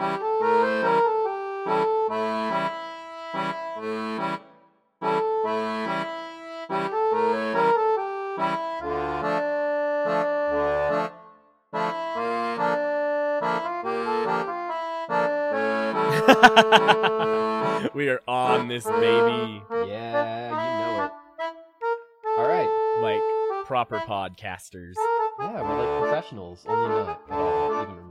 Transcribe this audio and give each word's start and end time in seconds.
we 17.94 18.08
are 18.08 18.22
on 18.26 18.68
this 18.68 18.84
baby 18.84 19.62
Yeah, 19.86 20.48
you 20.48 20.80
know 20.80 21.04
it. 21.04 21.10
All 22.38 22.48
right. 22.48 22.70
like 23.02 23.20
proper 23.66 23.98
podcasters. 23.98 24.94
Yeah, 25.40 25.60
we're 25.60 25.78
like 25.78 26.00
professionals, 26.02 26.64
only 26.66 26.88
not 26.88 27.20
at 27.28 27.36
all, 27.36 27.82
even. 27.82 28.09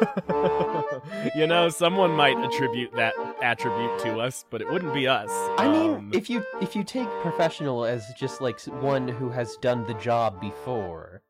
you 1.36 1.46
know, 1.46 1.68
someone 1.68 2.10
might 2.12 2.36
attribute 2.38 2.92
that 2.96 3.14
attribute 3.42 3.98
to 4.00 4.18
us, 4.20 4.44
but 4.50 4.60
it 4.60 4.70
wouldn't 4.70 4.94
be 4.94 5.06
us. 5.08 5.30
I 5.58 5.68
mean, 5.70 5.94
Um, 5.94 6.10
if 6.14 6.28
you 6.30 6.44
if 6.60 6.74
you 6.76 6.84
take 6.84 7.08
professional 7.22 7.84
as 7.84 8.04
just 8.18 8.40
like 8.40 8.60
one 8.82 9.08
who 9.08 9.28
has 9.30 9.56
done 9.56 9.86
the 9.86 9.94
job 9.94 10.40
before, 10.40 11.22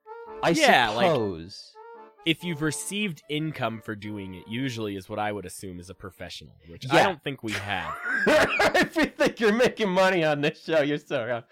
I 0.42 0.50
Yeah, 0.50 0.90
like- 0.90 1.06
suppose. 1.10 1.72
if 2.26 2.44
you've 2.44 2.62
received 2.62 3.22
income 3.30 3.80
for 3.82 3.94
doing 3.96 4.34
it, 4.34 4.44
usually 4.46 4.94
is 4.96 5.08
what 5.08 5.18
I 5.18 5.32
would 5.32 5.46
assume 5.46 5.80
is 5.80 5.88
a 5.90 5.94
professional, 5.94 6.54
which 6.68 6.86
I 6.90 7.02
don't 7.02 7.22
think 7.22 7.42
we 7.42 7.52
have. 7.52 7.94
if 8.26 8.96
you 8.96 9.06
think 9.06 9.40
you're 9.40 9.52
making 9.54 9.88
money 9.90 10.22
on 10.24 10.40
this 10.42 10.62
show, 10.64 10.82
you're 10.82 10.98
so 10.98 11.26
wrong. 11.26 11.44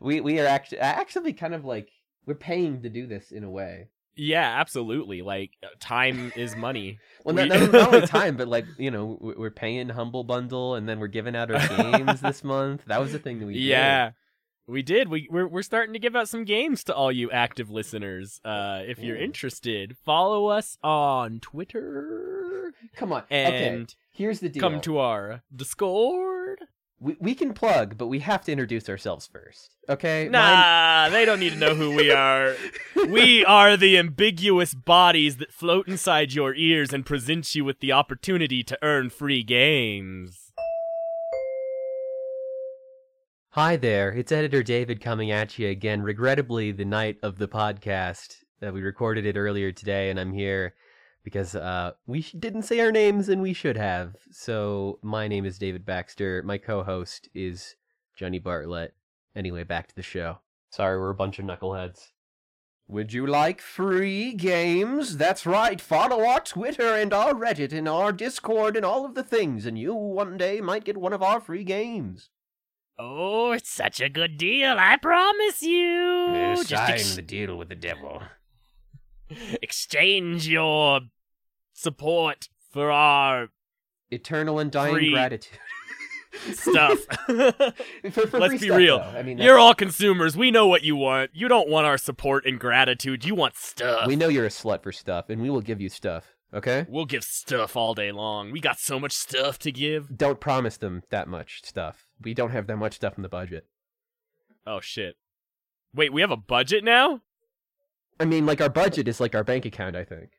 We 0.00 0.20
we 0.20 0.40
are 0.40 0.46
actually 0.46 0.78
actually 0.78 1.32
kind 1.32 1.54
of 1.54 1.64
like 1.64 1.90
we're 2.26 2.34
paying 2.34 2.82
to 2.82 2.88
do 2.88 3.06
this 3.06 3.32
in 3.32 3.42
a 3.44 3.50
way. 3.50 3.88
Yeah, 4.14 4.60
absolutely. 4.60 5.22
Like 5.22 5.52
uh, 5.62 5.68
time 5.80 6.32
is 6.36 6.54
money. 6.56 6.98
Well, 7.24 7.36
We- 7.36 7.46
not, 7.46 7.72
not, 7.72 7.94
only 7.94 8.06
time, 8.08 8.36
but 8.36 8.48
like 8.48 8.66
you 8.78 8.90
know, 8.90 9.16
we- 9.20 9.34
we're 9.34 9.50
paying 9.50 9.88
Humble 9.88 10.24
Bundle, 10.24 10.74
and 10.74 10.88
then 10.88 10.98
we're 10.98 11.06
giving 11.06 11.36
out 11.36 11.50
our 11.52 11.68
games 11.92 12.20
this 12.20 12.42
month. 12.54 12.84
That 12.86 13.00
was 13.00 13.12
the 13.12 13.18
thing 13.20 13.38
that 13.38 13.46
we 13.46 13.52
did. 13.54 13.62
yeah. 13.62 14.10
We 14.66 14.82
did. 14.82 15.08
We 15.08 15.28
we're 15.30 15.46
we're 15.48 15.62
starting 15.62 15.92
to 15.92 15.98
give 15.98 16.14
out 16.16 16.28
some 16.28 16.44
games 16.44 16.84
to 16.84 16.94
all 16.94 17.10
you 17.12 17.30
active 17.30 17.68
listeners. 17.70 18.40
Uh, 18.44 18.82
if 18.86 18.98
you're 19.00 19.16
Yeah. 19.16 19.24
interested, 19.24 19.96
follow 20.04 20.46
us 20.46 20.78
on 20.84 21.40
Twitter 21.40 22.72
Come 22.96 23.12
on. 23.12 23.22
okay, 23.24 23.68
and 23.68 23.94
here's 24.12 24.40
the 24.40 24.48
deal. 24.48 24.60
come 24.60 24.80
to 24.82 24.98
our 24.98 25.42
Discord. 25.54 26.60
We 27.02 27.16
we 27.18 27.34
can 27.34 27.52
plug, 27.52 27.98
but 27.98 28.06
we 28.06 28.20
have 28.20 28.44
to 28.44 28.52
introduce 28.52 28.88
ourselves 28.88 29.26
first. 29.26 29.76
Okay? 29.88 30.28
Nah, 30.30 31.08
they 31.08 31.24
don't 31.24 31.40
need 31.40 31.52
to 31.52 31.58
know 31.58 31.74
who 31.74 31.94
we 31.94 32.12
are. 32.12 32.54
we 33.08 33.44
are 33.44 33.76
the 33.76 33.98
ambiguous 33.98 34.72
bodies 34.72 35.38
that 35.38 35.52
float 35.52 35.88
inside 35.88 36.32
your 36.32 36.54
ears 36.54 36.92
and 36.92 37.04
present 37.04 37.54
you 37.54 37.64
with 37.64 37.80
the 37.80 37.90
opportunity 37.90 38.62
to 38.62 38.78
earn 38.82 39.10
free 39.10 39.42
games. 39.42 40.52
Hi 43.50 43.76
there, 43.76 44.10
it's 44.12 44.32
editor 44.32 44.62
David 44.62 45.00
coming 45.00 45.30
at 45.30 45.58
you 45.58 45.68
again. 45.68 46.02
Regrettably, 46.02 46.72
the 46.72 46.84
night 46.86 47.18
of 47.22 47.36
the 47.36 47.48
podcast 47.48 48.36
that 48.60 48.72
we 48.72 48.80
recorded 48.80 49.26
it 49.26 49.36
earlier 49.36 49.72
today, 49.72 50.08
and 50.08 50.18
I'm 50.18 50.32
here 50.32 50.74
because 51.24 51.54
uh, 51.54 51.92
we 52.06 52.20
sh- 52.20 52.34
didn't 52.38 52.62
say 52.62 52.80
our 52.80 52.92
names 52.92 53.28
and 53.28 53.40
we 53.42 53.52
should 53.52 53.76
have. 53.76 54.16
So 54.30 54.98
my 55.02 55.28
name 55.28 55.44
is 55.44 55.58
David 55.58 55.84
Baxter. 55.84 56.42
My 56.44 56.58
co-host 56.58 57.28
is 57.34 57.76
Johnny 58.16 58.38
Bartlett. 58.38 58.94
Anyway, 59.34 59.64
back 59.64 59.88
to 59.88 59.94
the 59.94 60.02
show. 60.02 60.38
Sorry, 60.70 60.98
we're 60.98 61.10
a 61.10 61.14
bunch 61.14 61.38
of 61.38 61.44
knuckleheads. 61.44 62.08
Would 62.88 63.12
you 63.12 63.26
like 63.26 63.60
free 63.60 64.34
games? 64.34 65.16
That's 65.16 65.46
right. 65.46 65.80
Follow 65.80 66.26
our 66.26 66.40
Twitter 66.40 66.94
and 66.94 67.12
our 67.14 67.32
Reddit 67.32 67.72
and 67.72 67.88
our 67.88 68.12
Discord 68.12 68.76
and 68.76 68.84
all 68.84 69.04
of 69.06 69.14
the 69.14 69.22
things, 69.22 69.64
and 69.64 69.78
you 69.78 69.94
one 69.94 70.36
day 70.36 70.60
might 70.60 70.84
get 70.84 70.98
one 70.98 71.12
of 71.12 71.22
our 71.22 71.40
free 71.40 71.64
games. 71.64 72.28
Oh, 72.98 73.52
it's 73.52 73.70
such 73.70 74.00
a 74.00 74.08
good 74.10 74.36
deal, 74.36 74.76
I 74.78 74.96
promise 74.96 75.62
you. 75.62 76.62
Just 76.66 76.72
ex- 76.90 77.16
the 77.16 77.22
deal 77.22 77.56
with 77.56 77.68
the 77.70 77.74
devil. 77.74 78.22
Exchange 79.60 80.48
your 80.48 81.00
support 81.72 82.48
for 82.70 82.90
our 82.90 83.48
Eternal 84.10 84.58
and 84.58 84.70
dying 84.70 85.10
gratitude. 85.12 85.58
stuff. 86.52 86.98
For- 87.26 88.26
for 88.26 88.38
Let's 88.38 88.52
be 88.60 88.66
stuff, 88.66 88.76
real. 88.78 88.98
though. 88.98 89.04
I 89.04 89.22
mean, 89.22 89.38
You're 89.38 89.58
all 89.58 89.74
consumers. 89.74 90.36
We 90.36 90.50
know 90.50 90.66
what 90.66 90.82
you 90.82 90.96
want. 90.96 91.30
You 91.34 91.48
don't 91.48 91.68
want 91.68 91.86
our 91.86 91.96
support 91.98 92.44
and 92.46 92.58
gratitude. 92.58 93.24
You 93.24 93.34
want 93.34 93.56
stuff. 93.56 94.06
we 94.06 94.16
know 94.16 94.28
you're 94.28 94.44
a 94.46 94.50
slut 94.50 94.82
for 94.82 94.92
stuff, 94.92 95.30
and 95.30 95.40
we 95.40 95.48
will 95.50 95.60
give 95.62 95.80
you 95.80 95.88
stuff. 95.88 96.34
Okay? 96.54 96.84
We'll 96.88 97.06
give 97.06 97.24
stuff 97.24 97.76
all 97.76 97.94
day 97.94 98.12
long. 98.12 98.50
We 98.52 98.60
got 98.60 98.78
so 98.78 99.00
much 99.00 99.12
stuff 99.12 99.58
to 99.60 99.72
give. 99.72 100.14
Don't 100.14 100.38
promise 100.40 100.76
them 100.76 101.02
that 101.10 101.26
much 101.26 101.62
stuff. 101.64 102.04
We 102.20 102.34
don't 102.34 102.50
have 102.50 102.66
that 102.66 102.76
much 102.76 102.94
stuff 102.96 103.14
in 103.16 103.22
the 103.22 103.28
budget. 103.30 103.66
Oh 104.66 104.80
shit. 104.80 105.16
Wait, 105.94 106.12
we 106.12 106.20
have 106.20 106.30
a 106.30 106.36
budget 106.36 106.84
now? 106.84 107.20
I 108.20 108.24
mean, 108.24 108.46
like 108.46 108.60
our 108.60 108.68
budget 108.68 109.08
is 109.08 109.20
like 109.20 109.34
our 109.34 109.44
bank 109.44 109.64
account. 109.66 109.96
I 109.96 110.04
think. 110.04 110.30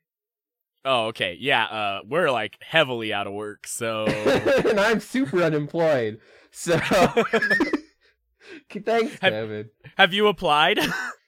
Oh, 0.85 1.07
okay. 1.07 1.37
Yeah, 1.39 1.65
uh 1.65 1.99
we're 2.07 2.29
like 2.31 2.57
heavily 2.61 3.13
out 3.13 3.27
of 3.27 3.33
work, 3.33 3.67
so 3.67 4.05
and 4.69 4.79
I'm 4.79 4.99
super 4.99 5.41
unemployed. 5.41 6.19
So. 6.51 6.77
Thanks, 8.85 9.17
Have- 9.21 9.33
David. 9.33 9.69
have 9.97 10.13
you 10.13 10.27
applied? 10.27 10.79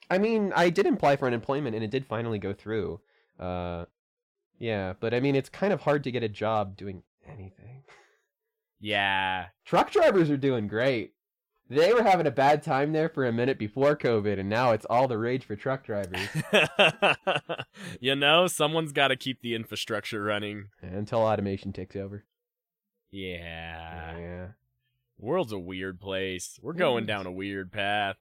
I 0.09 0.17
mean, 0.17 0.51
I 0.55 0.69
did 0.69 0.85
apply 0.85 1.15
for 1.15 1.25
unemployment, 1.27 1.75
and 1.75 1.83
it 1.83 1.89
did 1.91 2.05
finally 2.05 2.37
go 2.39 2.53
through. 2.53 2.99
Uh, 3.39 3.85
yeah, 4.59 4.93
but 4.99 5.13
I 5.13 5.19
mean, 5.19 5.35
it's 5.35 5.49
kind 5.49 5.73
of 5.73 5.81
hard 5.81 6.03
to 6.03 6.11
get 6.11 6.23
a 6.23 6.29
job 6.29 6.75
doing 6.77 7.03
anything. 7.27 7.83
yeah. 8.79 9.47
Truck 9.65 9.91
drivers 9.91 10.29
are 10.29 10.37
doing 10.37 10.67
great. 10.67 11.13
They 11.67 11.93
were 11.93 12.03
having 12.03 12.27
a 12.27 12.31
bad 12.31 12.61
time 12.61 12.93
there 12.93 13.09
for 13.09 13.25
a 13.25 13.31
minute 13.31 13.57
before 13.57 13.95
COVID, 13.95 14.39
and 14.39 14.47
now 14.47 14.71
it's 14.71 14.85
all 14.85 15.07
the 15.07 15.17
rage 15.17 15.45
for 15.45 15.55
truck 15.55 15.83
drivers 15.83 16.27
you 17.99 18.15
know, 18.15 18.45
someone's 18.47 18.91
got 18.91 19.07
to 19.07 19.15
keep 19.15 19.41
the 19.41 19.55
infrastructure 19.55 20.21
running. 20.21 20.65
until 20.81 21.19
automation 21.19 21.73
takes 21.73 21.95
over. 21.95 22.23
Yeah. 23.11 24.17
yeah. 24.17 24.47
World's 25.17 25.53
a 25.53 25.59
weird 25.59 25.99
place. 25.99 26.59
We're 26.61 26.73
going 26.73 27.05
down 27.05 27.25
a 27.25 27.31
weird 27.31 27.71
path. 27.71 28.17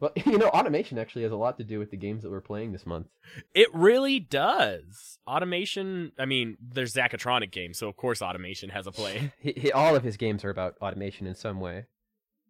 Well, 0.00 0.12
you 0.26 0.38
know, 0.38 0.48
automation 0.48 0.98
actually 0.98 1.22
has 1.22 1.32
a 1.32 1.36
lot 1.36 1.58
to 1.58 1.64
do 1.64 1.78
with 1.78 1.90
the 1.90 1.96
games 1.96 2.22
that 2.22 2.30
we're 2.30 2.40
playing 2.40 2.72
this 2.72 2.86
month. 2.86 3.08
It 3.54 3.68
really 3.72 4.18
does. 4.18 5.18
Automation, 5.26 6.12
I 6.18 6.24
mean, 6.24 6.56
there's 6.60 6.94
Zachatronic 6.94 7.50
games, 7.50 7.78
so 7.78 7.88
of 7.88 7.96
course 7.96 8.20
automation 8.20 8.70
has 8.70 8.86
a 8.86 8.92
play. 8.92 9.32
He, 9.40 9.52
he, 9.56 9.72
all 9.72 9.94
of 9.94 10.02
his 10.02 10.16
games 10.16 10.44
are 10.44 10.50
about 10.50 10.76
automation 10.80 11.26
in 11.26 11.34
some 11.34 11.60
way. 11.60 11.84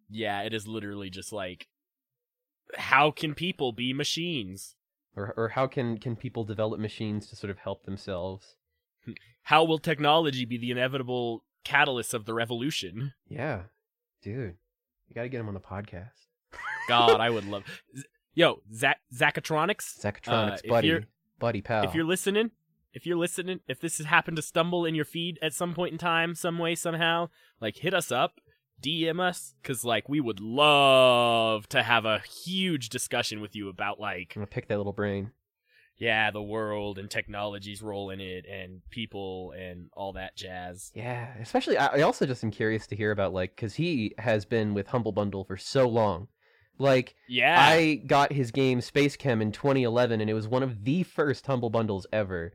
Yeah, 0.09 0.41
it 0.41 0.53
is 0.53 0.67
literally 0.67 1.09
just 1.09 1.31
like 1.31 1.67
how 2.77 3.11
can 3.11 3.33
people 3.33 3.71
be 3.71 3.93
machines? 3.93 4.75
Or, 5.15 5.33
or 5.37 5.49
how 5.49 5.67
can, 5.67 5.97
can 5.97 6.15
people 6.15 6.43
develop 6.43 6.79
machines 6.79 7.27
to 7.27 7.35
sort 7.35 7.49
of 7.51 7.59
help 7.59 7.85
themselves? 7.85 8.55
How 9.43 9.63
will 9.63 9.77
technology 9.77 10.43
be 10.43 10.57
the 10.57 10.71
inevitable 10.71 11.43
catalyst 11.63 12.13
of 12.15 12.25
the 12.25 12.33
revolution? 12.33 13.13
Yeah, 13.29 13.61
dude, 14.23 14.55
you 15.07 15.13
gotta 15.13 15.29
get 15.29 15.39
him 15.39 15.47
on 15.47 15.53
the 15.53 15.59
podcast. 15.59 16.09
God, 16.89 17.21
I 17.21 17.29
would 17.29 17.45
love. 17.45 17.63
Yo, 18.33 18.61
Zach 18.73 18.99
Zachatronics. 19.15 19.99
Zachatronics, 20.01 20.65
Uh, 20.65 20.69
buddy, 20.69 20.99
buddy 21.39 21.61
pal. 21.61 21.83
If 21.83 21.93
you're 21.93 22.03
listening, 22.05 22.49
if 22.91 23.05
you're 23.05 23.17
listening, 23.17 23.59
if 23.67 23.79
this 23.79 23.99
has 23.99 24.07
happened 24.07 24.37
to 24.37 24.41
stumble 24.41 24.83
in 24.83 24.95
your 24.95 25.05
feed 25.05 25.37
at 25.43 25.53
some 25.53 25.75
point 25.75 25.91
in 25.91 25.97
time, 25.99 26.33
some 26.33 26.57
way, 26.57 26.73
somehow, 26.73 27.29
like 27.61 27.77
hit 27.77 27.93
us 27.93 28.11
up, 28.11 28.39
DM 28.81 29.19
us, 29.19 29.55
cause 29.63 29.83
like 29.83 30.07
we 30.09 30.19
would 30.21 30.39
love 30.39 31.67
to 31.69 31.83
have 31.83 32.05
a 32.05 32.19
huge 32.19 32.89
discussion 32.89 33.41
with 33.41 33.55
you 33.55 33.69
about 33.69 33.99
like, 33.99 34.33
I'm 34.35 34.41
gonna 34.41 34.47
pick 34.47 34.67
that 34.67 34.77
little 34.77 34.93
brain. 34.93 35.31
yeah, 35.97 36.29
the 36.31 36.41
world 36.41 36.97
and 36.97 37.09
technology's 37.09 37.81
role 37.81 38.09
in 38.09 38.19
it 38.19 38.45
and 38.45 38.81
people 38.89 39.53
and 39.57 39.89
all 39.93 40.13
that 40.13 40.35
jazz. 40.35 40.91
Yeah, 40.93 41.33
especially 41.41 41.77
I, 41.77 41.87
I 41.97 42.01
also 42.01 42.25
just 42.25 42.43
am 42.43 42.51
curious 42.51 42.85
to 42.87 42.95
hear 42.95 43.11
about 43.11 43.33
like 43.33 43.55
because 43.55 43.75
he 43.75 44.13
has 44.17 44.45
been 44.45 44.73
with 44.73 44.87
Humble 44.87 45.13
Bundle 45.13 45.45
for 45.45 45.57
so 45.57 45.87
long. 45.87 46.27
Like 46.77 47.15
Yeah, 47.29 47.57
I 47.57 47.95
got 47.95 48.33
his 48.33 48.51
game 48.51 48.81
SpaceChem 48.81 49.41
in 49.41 49.53
2011, 49.53 50.19
and 50.19 50.29
it 50.29 50.33
was 50.33 50.47
one 50.47 50.63
of 50.63 50.83
the 50.83 51.03
first 51.03 51.47
Humble 51.47 51.69
Bundles 51.69 52.05
ever. 52.11 52.51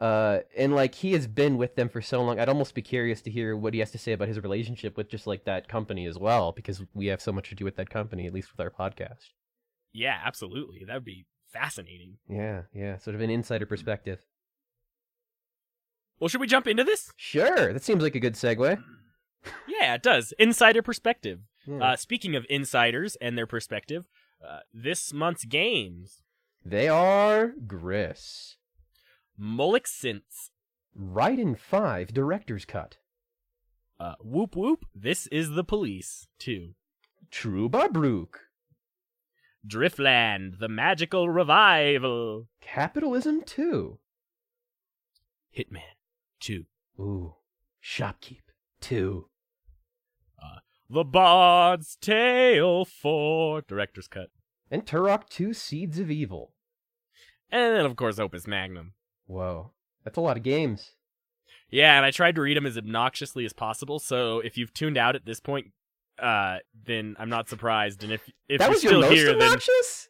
Uh, 0.00 0.40
and 0.56 0.74
like 0.74 0.94
he 0.94 1.12
has 1.12 1.26
been 1.26 1.58
with 1.58 1.76
them 1.76 1.88
for 1.90 2.00
so 2.00 2.22
long, 2.22 2.40
I'd 2.40 2.48
almost 2.48 2.74
be 2.74 2.80
curious 2.82 3.20
to 3.22 3.30
hear 3.30 3.54
what 3.54 3.74
he 3.74 3.80
has 3.80 3.90
to 3.90 3.98
say 3.98 4.12
about 4.12 4.28
his 4.28 4.40
relationship 4.40 4.96
with 4.96 5.10
just 5.10 5.26
like 5.26 5.44
that 5.44 5.68
company 5.68 6.06
as 6.06 6.18
well, 6.18 6.52
because 6.52 6.82
we 6.94 7.06
have 7.08 7.20
so 7.20 7.32
much 7.32 7.50
to 7.50 7.54
do 7.54 7.66
with 7.66 7.76
that 7.76 7.90
company, 7.90 8.26
at 8.26 8.32
least 8.32 8.50
with 8.50 8.60
our 8.60 8.70
podcast. 8.70 9.28
yeah, 9.92 10.18
absolutely. 10.24 10.84
That 10.86 10.94
would 10.94 11.04
be 11.04 11.26
fascinating. 11.52 12.16
Yeah, 12.28 12.62
yeah, 12.72 12.96
sort 12.96 13.14
of 13.14 13.20
an 13.20 13.28
insider 13.28 13.66
perspective. 13.66 14.20
Well, 16.18 16.28
should 16.28 16.40
we 16.40 16.46
jump 16.46 16.66
into 16.66 16.84
this? 16.84 17.12
Sure, 17.16 17.72
that 17.72 17.82
seems 17.82 18.02
like 18.02 18.14
a 18.14 18.20
good 18.20 18.34
segue. 18.34 18.82
Yeah, 19.66 19.94
it 19.94 20.02
does. 20.02 20.34
Insider 20.38 20.82
perspective. 20.82 21.40
Yeah. 21.66 21.82
Uh, 21.82 21.96
speaking 21.96 22.36
of 22.36 22.44
insiders 22.50 23.16
and 23.22 23.38
their 23.38 23.46
perspective, 23.46 24.04
uh, 24.46 24.58
this 24.74 25.14
month's 25.14 25.46
games 25.46 26.22
they 26.62 26.88
are 26.88 27.54
Gris. 27.66 28.56
Molek-Syntez, 29.40 30.50
in 31.38 31.54
5 31.54 32.12
Director's 32.12 32.64
Cut. 32.64 32.98
Uh, 33.98 34.14
whoop 34.20 34.56
whoop, 34.56 34.84
this 34.94 35.26
is 35.28 35.50
the 35.50 35.64
police, 35.64 36.26
2. 36.38 36.74
Trüberbrook. 37.30 38.34
Driftland, 39.66 40.58
the 40.58 40.68
magical 40.68 41.28
revival. 41.28 42.48
Capitalism 42.60 43.42
2. 43.44 43.98
Hitman, 45.56 45.80
2. 46.40 46.64
Ooh. 46.98 47.34
Shoppe 47.80 48.20
Keep 48.20 48.50
2. 48.80 49.30
The 50.92 51.04
Bard's 51.04 51.96
Tale 52.00 52.84
4, 52.84 53.62
director's 53.62 54.08
cut. 54.08 54.30
And 54.72 54.84
Turok 54.84 55.28
2 55.28 55.54
Seeds 55.54 56.00
of 56.00 56.10
Evil. 56.10 56.52
And 57.48 57.76
then, 57.76 57.86
of 57.86 57.94
course, 57.94 58.18
Opus 58.18 58.48
Magnum. 58.48 58.94
Whoa. 59.30 59.70
That's 60.04 60.16
a 60.16 60.20
lot 60.20 60.36
of 60.36 60.42
games. 60.42 60.92
Yeah, 61.70 61.96
and 61.96 62.04
I 62.04 62.10
tried 62.10 62.34
to 62.34 62.40
read 62.40 62.56
them 62.56 62.66
as 62.66 62.76
obnoxiously 62.76 63.44
as 63.44 63.52
possible. 63.52 64.00
So 64.00 64.40
if 64.40 64.58
you've 64.58 64.74
tuned 64.74 64.96
out 64.96 65.14
at 65.14 65.24
this 65.24 65.38
point, 65.38 65.68
uh, 66.18 66.58
then 66.84 67.14
I'm 67.16 67.28
not 67.28 67.48
surprised. 67.48 68.02
And 68.02 68.12
if 68.12 68.28
if 68.48 68.58
that 68.58 68.64
you're 68.64 68.70
was 68.70 68.80
still 68.80 68.92
your 68.92 69.00
most 69.02 69.12
here, 69.12 69.26
then 69.26 69.42
obnoxious? 69.42 70.08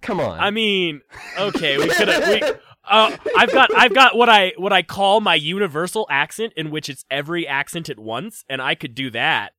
Come 0.00 0.20
on. 0.20 0.38
I 0.38 0.52
mean, 0.52 1.00
okay, 1.38 1.76
we 1.78 1.88
could 1.88 2.08
have. 2.08 2.60
Uh, 2.84 3.16
I've 3.38 3.52
got 3.52 3.72
I've 3.76 3.94
got 3.94 4.16
what 4.16 4.28
I 4.28 4.54
what 4.56 4.72
I 4.72 4.82
call 4.82 5.20
my 5.20 5.36
universal 5.36 6.04
accent, 6.10 6.52
in 6.56 6.72
which 6.72 6.88
it's 6.88 7.04
every 7.12 7.46
accent 7.46 7.88
at 7.88 7.96
once, 7.96 8.44
and 8.48 8.60
I 8.60 8.74
could 8.74 8.96
do 8.96 9.08
that. 9.10 9.52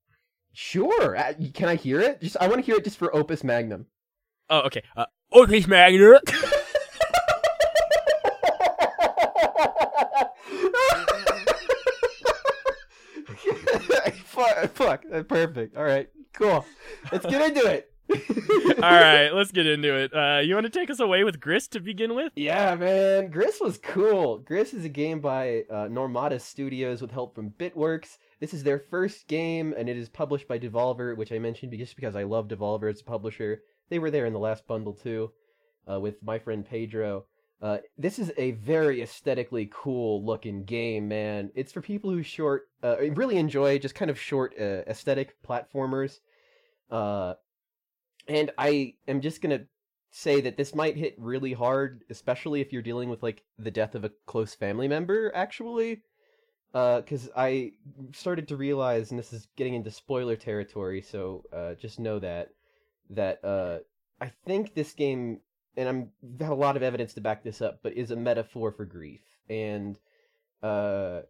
Sure. 0.51 1.15
Uh, 1.15 1.33
can 1.53 1.69
I 1.69 1.75
hear 1.75 2.01
it? 2.01 2.19
Just 2.19 2.35
I 2.41 2.47
want 2.47 2.59
to 2.59 2.65
hear 2.65 2.75
it 2.75 2.83
just 2.83 2.97
for 2.97 3.15
Opus 3.15 3.41
Magnum. 3.41 3.85
Oh, 4.49 4.63
okay. 4.63 4.83
Uh, 4.97 5.06
Opus 5.31 5.67
Magnum. 5.67 6.19
fuck, 14.25 14.73
fuck, 14.73 15.03
perfect. 15.27 15.75
All 15.77 15.83
right, 15.83 16.09
cool. 16.33 16.65
Let's 17.11 17.25
get 17.25 17.41
into 17.41 17.65
it. 17.67 17.89
All 18.83 18.91
right, 18.91 19.29
let's 19.29 19.51
get 19.51 19.65
into 19.65 19.95
it. 19.95 20.13
Uh, 20.13 20.39
you 20.44 20.55
want 20.55 20.65
to 20.65 20.69
take 20.69 20.89
us 20.89 21.00
away 21.00 21.23
with 21.23 21.39
Gris 21.39 21.67
to 21.69 21.79
begin 21.79 22.15
with? 22.15 22.33
Yeah, 22.35 22.75
man. 22.75 23.31
Gris 23.31 23.59
was 23.61 23.77
cool. 23.77 24.39
Gris 24.39 24.73
is 24.73 24.83
a 24.83 24.89
game 24.89 25.21
by 25.21 25.63
uh, 25.69 25.88
Nomada 25.88 26.39
Studios 26.39 27.01
with 27.01 27.11
help 27.11 27.33
from 27.33 27.51
Bitworks. 27.51 28.17
This 28.39 28.53
is 28.53 28.63
their 28.63 28.79
first 28.79 29.27
game, 29.27 29.73
and 29.77 29.88
it 29.88 29.97
is 29.97 30.09
published 30.09 30.47
by 30.47 30.59
Devolver, 30.59 31.15
which 31.15 31.31
I 31.31 31.39
mentioned 31.39 31.73
just 31.77 31.95
because 31.95 32.15
I 32.15 32.23
love 32.23 32.49
Devolver 32.49 32.91
as 32.91 32.99
a 32.99 33.06
publisher. 33.06 33.63
They 33.89 33.99
were 33.99 34.11
there 34.11 34.25
in 34.25 34.33
the 34.33 34.39
last 34.39 34.67
bundle 34.67 34.94
too, 34.94 35.31
uh, 35.89 35.99
with 35.99 36.21
my 36.21 36.39
friend 36.39 36.65
Pedro. 36.65 37.25
Uh, 37.63 37.77
this 37.98 38.19
is 38.19 38.30
a 38.38 38.51
very 38.51 39.01
aesthetically 39.01 39.69
cool 39.74 40.25
looking 40.25 40.65
game, 40.65 41.07
man. 41.07 41.50
It's 41.56 41.71
for 41.71 41.81
people 41.81 42.10
who 42.10 42.21
short, 42.21 42.63
uh, 42.83 42.98
really 43.15 43.38
enjoy 43.38 43.80
just 43.80 43.95
kind 43.95 44.12
of 44.12 44.19
short 44.19 44.54
uh, 44.60 44.83
aesthetic 44.86 45.42
platformers. 45.48 46.19
Uh, 46.92 47.36
and 48.27 48.51
I 48.57 48.95
am 49.07 49.21
just 49.21 49.42
gonna 49.42 49.62
say 50.12 50.42
that 50.42 50.57
this 50.57 50.75
might 50.75 50.98
hit 50.98 51.15
really 51.18 51.54
hard, 51.54 52.04
especially 52.10 52.60
if 52.60 52.74
you're 52.74 52.81
dealing 52.81 53.07
with 53.07 53.24
like 53.24 53.44
the 53.57 53.71
death 53.71 53.95
of 53.95 54.04
a 54.04 54.12
close 54.25 54.54
family 54.54 54.89
member. 54.89 55.31
Actually, 55.33 56.01
because 56.74 57.30
I 57.33 57.71
started 58.12 58.50
to 58.50 58.57
realize, 58.57 59.12
and 59.12 59.19
this 59.19 59.31
is 59.31 59.48
getting 59.56 59.75
into 59.75 59.89
spoiler 59.89 60.36
territory, 60.36 61.01
so 61.01 61.45
uh, 61.54 61.75
just 61.75 61.98
know 61.98 62.19
that 62.19 62.50
that 63.12 63.44
uh, 63.45 63.77
I 64.19 64.31
think 64.45 64.74
this 64.74 64.92
game, 64.92 65.39
and 65.75 65.89
I'm 65.89 66.09
have 66.39 66.51
a 66.51 66.55
lot 66.55 66.77
of 66.77 66.83
evidence 66.83 67.13
to 67.13 67.21
back 67.21 67.43
this 67.43 67.61
up, 67.61 67.79
but 67.83 67.93
is 67.93 68.11
a 68.11 68.15
metaphor 68.15 68.71
for 68.71 68.85
grief, 68.85 69.21
and 69.49 69.97
uh, 70.61 71.21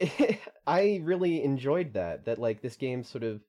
I 0.66 1.00
really 1.02 1.42
enjoyed 1.42 1.94
that. 1.94 2.24
That 2.24 2.38
like 2.38 2.62
this 2.62 2.76
game 2.76 3.04
sort 3.04 3.24
of 3.24 3.40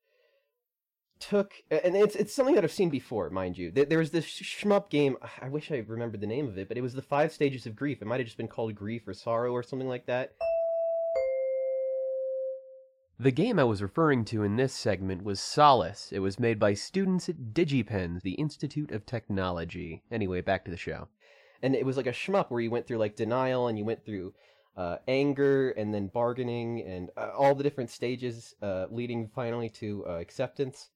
took, 1.20 1.54
and 1.70 1.96
it's 1.96 2.16
it's 2.16 2.34
something 2.34 2.56
that 2.56 2.64
I've 2.64 2.72
seen 2.72 2.90
before, 2.90 3.30
mind 3.30 3.58
you. 3.58 3.72
There, 3.72 3.86
there 3.86 4.00
was 4.00 4.12
this 4.12 4.26
shmup 4.26 4.90
game. 4.90 5.18
I 5.42 5.50
wish 5.50 5.72
I 5.72 5.84
remembered 5.88 6.22
the 6.22 6.28
name 6.28 6.48
of 6.48 6.58
it, 6.58 6.68
but 6.68 6.78
it 6.78 6.82
was 6.82 6.94
the 6.94 7.02
five 7.02 7.32
stages 7.32 7.66
of 7.66 7.76
grief. 7.76 8.02
It 8.02 8.06
might 8.06 8.20
have 8.20 8.28
just 8.28 8.38
been 8.38 8.48
called 8.48 8.76
Grief 8.76 9.08
or 9.08 9.14
Sorrow 9.14 9.52
or 9.52 9.64
something 9.64 9.88
like 9.90 10.06
that. 10.08 10.34
The 13.18 13.32
game 13.32 13.60
I 13.60 13.64
was 13.64 13.82
referring 13.82 14.26
to 14.26 14.44
in 14.44 14.58
this 14.58 14.74
segment 14.74 15.24
was 15.24 15.40
Solace. 15.40 16.12
It 16.12 16.20
was 16.20 16.38
made 16.38 16.60
by 16.60 16.74
students 16.74 17.30
at 17.30 17.54
DigiPens, 17.54 18.24
the 18.24 18.34
Institute 18.34 18.92
of 18.92 19.06
Technology. 19.06 20.04
Anyway, 20.12 20.42
back 20.42 20.66
to 20.66 20.72
the 20.72 20.76
show. 20.76 21.08
And 21.62 21.76
it 21.76 21.86
was 21.86 21.96
like 21.96 22.08
a 22.08 22.12
shmup 22.12 22.50
where 22.50 22.60
you 22.60 22.70
went 22.70 22.86
through 22.86 22.98
like 22.98 23.16
denial 23.16 23.68
and 23.68 23.78
you 23.78 23.86
went 23.86 24.04
through 24.06 24.34
uh, 24.76 24.98
anger 25.08 25.70
and 25.72 25.94
then 25.94 26.08
bargaining 26.08 26.82
and 26.82 27.10
uh, 27.16 27.30
all 27.38 27.56
the 27.56 27.64
different 27.64 27.90
stages 27.90 28.54
uh, 28.62 28.88
leading 28.90 29.30
finally 29.34 29.70
to 29.70 30.06
uh, 30.06 30.12
acceptance. 30.16 30.90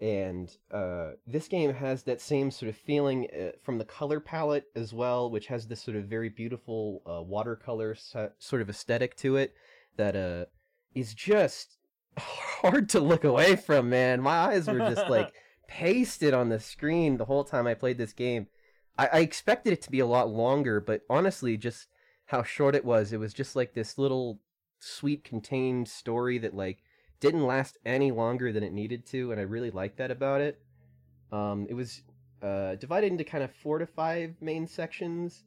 And 0.00 0.56
uh, 0.70 1.14
this 1.26 1.48
game 1.48 1.74
has 1.74 2.04
that 2.04 2.20
same 2.20 2.52
sort 2.52 2.68
of 2.68 2.76
feeling 2.76 3.26
uh, 3.34 3.58
from 3.64 3.78
the 3.78 3.84
color 3.84 4.20
palette 4.20 4.66
as 4.76 4.94
well, 4.94 5.28
which 5.28 5.48
has 5.48 5.66
this 5.66 5.82
sort 5.82 5.96
of 5.96 6.04
very 6.04 6.28
beautiful 6.28 7.02
watercolor 7.28 7.96
sort 7.96 8.62
of 8.62 8.70
aesthetic 8.70 9.16
to 9.16 9.34
it 9.34 9.56
that 9.96 10.48
is 10.94 11.14
just 11.14 11.76
hard 12.18 12.88
to 12.90 13.00
look 13.00 13.24
away 13.24 13.56
from, 13.56 13.90
man. 13.90 14.20
My 14.20 14.36
eyes 14.36 14.66
were 14.66 14.78
just 14.78 15.08
like 15.08 15.32
pasted 15.68 16.34
on 16.34 16.48
the 16.48 16.60
screen 16.60 17.16
the 17.16 17.26
whole 17.26 17.44
time 17.44 17.66
I 17.66 17.74
played 17.74 17.98
this 17.98 18.12
game. 18.12 18.48
I, 18.96 19.08
I 19.12 19.18
expected 19.20 19.72
it 19.72 19.82
to 19.82 19.90
be 19.90 20.00
a 20.00 20.06
lot 20.06 20.30
longer, 20.30 20.80
but 20.80 21.02
honestly, 21.08 21.56
just 21.56 21.86
how 22.26 22.42
short 22.42 22.74
it 22.74 22.84
was, 22.84 23.12
it 23.12 23.20
was 23.20 23.32
just 23.32 23.56
like 23.56 23.74
this 23.74 23.96
little 23.96 24.40
sweet 24.80 25.24
contained 25.24 25.88
story 25.88 26.38
that 26.38 26.54
like 26.54 26.78
didn't 27.20 27.46
last 27.46 27.78
any 27.84 28.10
longer 28.10 28.52
than 28.52 28.62
it 28.62 28.72
needed 28.72 29.06
to, 29.06 29.32
and 29.32 29.40
I 29.40 29.44
really 29.44 29.70
liked 29.70 29.98
that 29.98 30.10
about 30.10 30.40
it. 30.40 30.60
Um, 31.32 31.66
it 31.68 31.74
was 31.74 32.02
uh, 32.42 32.76
divided 32.76 33.12
into 33.12 33.24
kind 33.24 33.44
of 33.44 33.52
four 33.52 33.78
to 33.78 33.86
five 33.86 34.34
main 34.40 34.66
sections, 34.66 35.44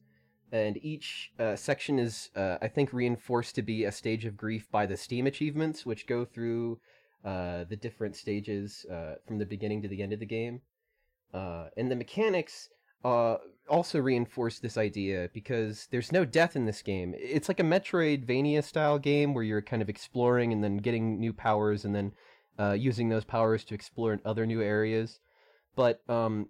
and 0.52 0.78
each 0.84 1.32
uh, 1.40 1.56
section 1.56 1.98
is, 1.98 2.30
uh, 2.36 2.58
I 2.62 2.68
think, 2.68 2.92
reinforced 2.92 3.56
to 3.56 3.62
be 3.62 3.86
a 3.86 3.92
stage 3.92 4.26
of 4.26 4.36
grief 4.36 4.70
by 4.70 4.86
the 4.86 4.98
Steam 4.98 5.26
achievements, 5.26 5.86
which 5.86 6.08
go 6.08 6.26
through 6.26 6.80
uh, 7.24 7.64
the 7.70 7.78
different 7.78 8.16
stages 8.16 8.86
uh, 8.92 9.16
from 9.26 9.38
the 9.38 9.46
beginning 9.46 9.82
to 9.82 9.88
the 9.88 10.02
end 10.02 10.12
of 10.12 10.20
the 10.20 10.26
game. 10.26 10.62
Uh, 11.34 11.68
and 11.78 11.90
the 11.90 11.96
mechanics 11.96 12.70
uh, 13.06 13.38
also 13.70 14.00
reinforce 14.00 14.60
this 14.60 14.78
idea 14.78 15.30
because 15.34 15.88
there's 15.92 16.12
no 16.12 16.26
death 16.26 16.58
in 16.58 16.66
this 16.66 16.82
game. 16.82 17.16
It's 17.18 17.48
like 17.48 17.62
a 17.62 17.64
Metroidvania 17.64 18.64
style 18.64 19.00
game 19.00 19.34
where 19.34 19.46
you're 19.46 19.62
kind 19.62 19.82
of 19.82 19.90
exploring 19.90 20.52
and 20.52 20.62
then 20.62 20.78
getting 20.78 21.20
new 21.20 21.32
powers 21.32 21.86
and 21.86 21.96
then 21.96 22.12
using 22.78 23.10
those 23.10 23.24
powers 23.24 23.64
to 23.64 23.74
explore 23.74 24.14
in 24.14 24.22
other 24.24 24.46
new 24.46 24.62
areas. 24.62 25.20
But 25.76 26.02
um, 26.08 26.50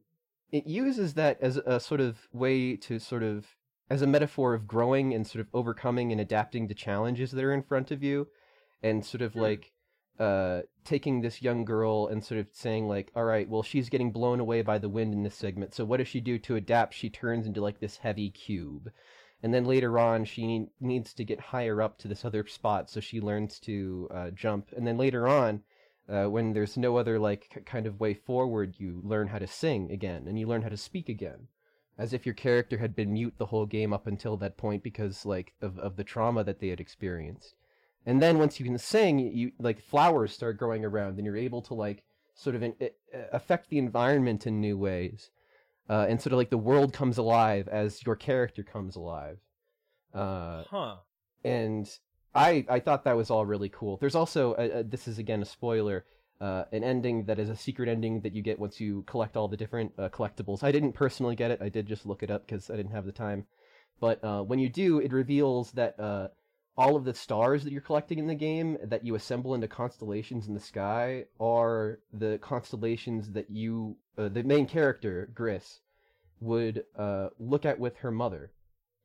it 0.52 0.68
uses 0.68 1.14
that 1.14 1.38
as 1.42 1.58
a 1.58 1.80
sort 1.80 2.02
of 2.02 2.18
way 2.34 2.76
to 2.76 3.00
sort 3.00 3.24
of 3.24 3.46
as 3.92 4.02
a 4.02 4.08
metaphor 4.08 4.54
of 4.54 4.66
growing 4.66 5.14
and 5.14 5.28
sort 5.28 5.42
of 5.42 5.50
overcoming 5.54 6.14
and 6.14 6.22
adapting 6.22 6.66
to 6.66 6.74
challenges 6.74 7.32
that 7.32 7.44
are 7.44 7.54
in 7.54 7.62
front 7.62 7.92
of 7.92 8.02
you 8.02 8.26
and 8.82 9.06
sort 9.06 9.22
of 9.22 9.36
like 9.36 9.74
uh, 10.18 10.62
taking 10.86 11.20
this 11.20 11.42
young 11.42 11.66
girl 11.66 12.08
and 12.08 12.24
sort 12.24 12.40
of 12.40 12.48
saying 12.54 12.88
like 12.88 13.12
all 13.18 13.26
right 13.26 13.50
well 13.50 13.62
she's 13.62 13.90
getting 13.90 14.10
blown 14.10 14.40
away 14.40 14.62
by 14.62 14.78
the 14.78 14.88
wind 14.88 15.14
in 15.14 15.24
this 15.24 15.36
segment 15.36 15.74
so 15.74 15.84
what 15.84 15.98
does 15.98 16.08
she 16.08 16.22
do 16.22 16.40
to 16.40 16.56
adapt? 16.56 16.94
She 16.94 17.10
turns 17.10 17.46
into 17.46 17.60
like 17.60 17.82
this 17.82 17.98
heavy 17.98 18.30
cube. 18.30 18.90
And 19.44 19.54
then 19.54 19.66
later 19.66 20.00
on 20.00 20.24
she 20.24 20.68
needs 20.80 21.14
to 21.16 21.26
get 21.26 21.42
higher 21.42 21.82
up 21.82 21.98
to 21.98 22.08
this 22.08 22.24
other 22.24 22.48
spot 22.48 22.90
so 22.90 23.02
she 23.02 23.20
learns 23.20 23.60
to 23.60 24.08
uh, 24.14 24.30
jump. 24.30 24.70
And 24.72 24.88
then 24.88 24.98
later 24.98 25.28
on 25.28 25.64
uh, 26.08 26.28
when 26.28 26.54
there's 26.54 26.78
no 26.78 26.96
other 26.96 27.20
like 27.20 27.62
kind 27.66 27.86
of 27.86 28.00
way 28.00 28.14
forward 28.14 28.76
you 28.78 29.02
learn 29.04 29.28
how 29.28 29.40
to 29.40 29.48
sing 29.48 29.92
again 29.92 30.28
and 30.30 30.40
you 30.40 30.48
learn 30.48 30.62
how 30.62 30.70
to 30.70 30.78
speak 30.78 31.10
again 31.10 31.50
as 32.02 32.14
if 32.14 32.26
your 32.26 32.34
character 32.34 32.80
had 32.80 32.96
been 32.96 33.14
mute 33.14 33.36
the 33.38 33.46
whole 33.46 33.68
game 33.68 33.94
up 33.94 34.08
until 34.08 34.36
that 34.36 34.58
point 34.58 34.82
because 34.82 35.24
like 35.24 35.54
of, 35.62 35.78
of 35.78 35.98
the 35.98 36.04
trauma 36.04 36.44
that 36.44 36.60
they 36.60 36.70
had 36.70 36.80
experienced. 36.80 37.54
And 38.08 38.20
then 38.20 38.40
once 38.40 38.60
you 38.60 38.66
can 38.66 38.80
sing 38.80 39.20
you 39.20 39.52
like 39.60 39.80
flowers 39.80 40.34
start 40.34 40.58
growing 40.58 40.84
around 40.84 41.18
and 41.18 41.26
you're 41.26 41.38
able 41.38 41.62
to 41.62 41.76
like 41.76 42.04
sort 42.34 42.56
of 42.56 42.64
in, 42.64 42.74
affect 43.32 43.70
the 43.70 43.78
environment 43.78 44.48
in 44.48 44.60
new 44.60 44.80
ways. 44.80 45.30
Uh, 45.88 46.08
and 46.10 46.20
sort 46.20 46.34
of 46.34 46.38
like 46.38 46.50
the 46.50 46.58
world 46.58 46.92
comes 46.92 47.20
alive 47.20 47.68
as 47.68 48.04
your 48.04 48.16
character 48.16 48.64
comes 48.64 48.96
alive. 48.96 49.38
Uh, 50.12 50.64
huh. 50.70 50.96
and 51.46 52.00
i 52.36 52.66
i 52.68 52.80
thought 52.82 53.06
that 53.06 53.16
was 53.16 53.30
all 53.30 53.46
really 53.46 53.70
cool. 53.70 53.98
There's 53.98 54.16
also 54.16 54.56
a, 54.56 54.80
a, 54.80 54.84
this 54.84 55.08
is 55.08 55.20
again 55.20 55.44
a 55.44 55.46
spoiler 55.46 56.06
uh, 56.42 56.66
an 56.72 56.84
ending 56.84 57.26
that 57.26 57.38
is 57.38 57.50
a 57.50 57.56
secret 57.56 57.88
ending 57.88 58.22
that 58.22 58.34
you 58.34 58.42
get 58.42 58.60
once 58.60 58.80
you 58.80 59.04
collect 59.04 59.38
all 59.38 59.48
the 59.48 59.56
different 59.56 59.94
uh, 59.98 60.10
collectibles. 60.10 60.64
I 60.64 60.72
didn't 60.72 60.94
personally 60.94 61.36
get 61.36 61.52
it. 61.52 61.62
I 61.62 61.70
did 61.70 61.86
just 61.86 62.06
look 62.06 62.24
it 62.24 62.32
up 62.32 62.48
because 62.48 62.72
I 62.72 62.76
didn't 62.76 62.94
have 62.94 63.06
the 63.06 63.12
time. 63.12 63.46
But 64.00 64.24
uh, 64.24 64.42
when 64.42 64.58
you 64.58 64.68
do, 64.68 65.00
it 65.00 65.14
reveals 65.14 65.72
that 65.74 66.00
uh, 66.00 66.30
all 66.76 66.96
of 66.96 67.06
the 67.06 67.14
stars 67.14 67.64
that 67.64 67.72
you're 67.72 67.82
collecting 67.82 68.18
in 68.18 68.26
the 68.26 68.34
game 68.34 68.78
that 68.84 69.06
you 69.06 69.14
assemble 69.14 69.54
into 69.54 69.68
constellations 69.68 70.48
in 70.48 70.56
the 70.56 70.60
sky 70.60 71.26
are 71.40 72.00
the 72.12 72.40
constellations 72.42 73.32
that 73.34 73.52
you, 73.52 73.96
uh, 74.18 74.28
the 74.28 74.42
main 74.42 74.66
character, 74.66 75.30
Gris, 75.36 75.82
would 76.40 76.86
uh, 76.98 77.30
look 77.38 77.66
at 77.66 77.80
with 77.80 77.98
her 77.98 78.10
mother 78.10 78.52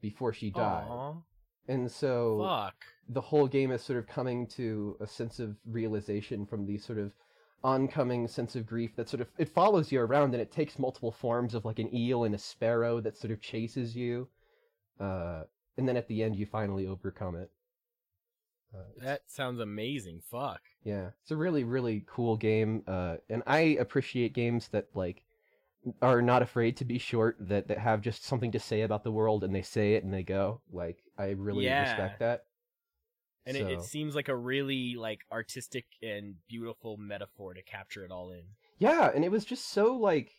before 0.00 0.32
she 0.32 0.50
died. 0.50 0.88
Aww. 0.88 1.22
and 1.68 1.90
so 1.90 2.40
Fuck. 2.42 2.76
the 3.10 3.20
whole 3.20 3.46
game 3.46 3.72
is 3.72 3.82
sort 3.82 3.98
of 3.98 4.06
coming 4.06 4.46
to 4.46 4.96
a 5.00 5.06
sense 5.06 5.38
of 5.38 5.56
realization 5.66 6.46
from 6.46 6.64
the 6.64 6.78
sort 6.78 6.98
of 6.98 7.12
oncoming 7.64 8.28
sense 8.28 8.54
of 8.54 8.66
grief 8.66 8.94
that 8.96 9.08
sort 9.08 9.20
of 9.20 9.28
it 9.38 9.48
follows 9.48 9.90
you 9.90 10.00
around 10.00 10.32
and 10.34 10.40
it 10.42 10.52
takes 10.52 10.78
multiple 10.78 11.10
forms 11.10 11.54
of 11.54 11.64
like 11.64 11.78
an 11.78 11.92
eel 11.94 12.24
and 12.24 12.34
a 12.34 12.38
sparrow 12.38 13.00
that 13.00 13.16
sort 13.16 13.32
of 13.32 13.40
chases 13.40 13.96
you 13.96 14.28
uh 15.00 15.42
and 15.76 15.88
then 15.88 15.96
at 15.96 16.06
the 16.08 16.22
end 16.22 16.36
you 16.36 16.46
finally 16.46 16.86
overcome 16.86 17.34
it 17.34 17.50
uh, 18.74 18.78
That 19.00 19.22
sounds 19.26 19.58
amazing. 19.60 20.20
Fuck. 20.20 20.60
yeah 20.84 21.10
it's 21.22 21.30
a 21.30 21.36
really 21.36 21.64
really 21.64 22.04
cool 22.06 22.36
game 22.36 22.82
uh 22.86 23.16
and 23.30 23.42
i 23.46 23.58
appreciate 23.58 24.32
games 24.32 24.68
that 24.68 24.86
like 24.94 25.22
are 26.02 26.20
not 26.22 26.42
afraid 26.42 26.76
to 26.76 26.84
be 26.84 26.98
short 26.98 27.36
that 27.40 27.68
that 27.68 27.78
have 27.78 28.00
just 28.00 28.24
something 28.24 28.52
to 28.52 28.58
say 28.60 28.82
about 28.82 29.02
the 29.04 29.10
world 29.12 29.44
and 29.44 29.54
they 29.54 29.62
say 29.62 29.94
it 29.94 30.04
and 30.04 30.12
they 30.12 30.22
go 30.22 30.60
like 30.72 30.98
i 31.18 31.30
really 31.30 31.64
Yeah. 31.64 31.80
respect 31.80 32.18
that 32.20 32.44
And 33.46 33.56
it, 33.56 33.70
it 33.70 33.82
seems 33.82 34.16
like 34.16 34.28
a 34.28 34.36
really 34.36 34.96
like 34.96 35.20
artistic 35.30 35.86
and 36.02 36.34
beautiful 36.48 36.96
metaphor 36.96 37.54
to 37.54 37.62
capture 37.62 38.04
it 38.04 38.10
all 38.10 38.32
in. 38.32 38.42
Yeah, 38.78 39.10
and 39.14 39.24
it 39.24 39.30
was 39.30 39.44
just 39.44 39.70
so 39.70 39.94
like 39.94 40.32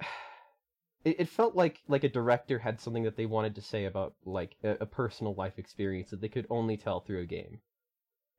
it, 1.04 1.20
it 1.20 1.28
felt 1.28 1.54
like 1.54 1.80
like 1.86 2.04
a 2.04 2.08
director 2.08 2.58
had 2.58 2.80
something 2.80 3.04
that 3.04 3.16
they 3.16 3.26
wanted 3.26 3.54
to 3.56 3.62
say 3.62 3.84
about 3.84 4.14
like 4.24 4.56
a, 4.64 4.70
a 4.80 4.86
personal 4.86 5.34
life 5.34 5.58
experience 5.58 6.10
that 6.10 6.20
they 6.20 6.28
could 6.28 6.46
only 6.48 6.76
tell 6.76 7.00
through 7.00 7.20
a 7.20 7.26
game. 7.26 7.60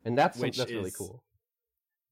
And 0.03 0.17
that's 0.17 0.39
Which 0.39 0.57
that's 0.57 0.71
really 0.71 0.91
cool. 0.91 1.23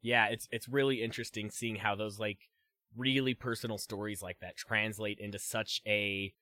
Yeah, 0.01 0.27
it's 0.27 0.47
it's 0.51 0.67
really 0.67 1.01
interesting 1.01 1.49
seeing 1.49 1.77
how 1.77 1.95
those 1.95 2.19
like 2.19 2.49
really 2.95 3.33
personal 3.33 3.79
stories 3.79 4.21
like 4.21 4.37
that 4.41 4.55
translate 4.57 5.19
into 5.19 5.39
such 5.39 5.81
a 5.87 6.33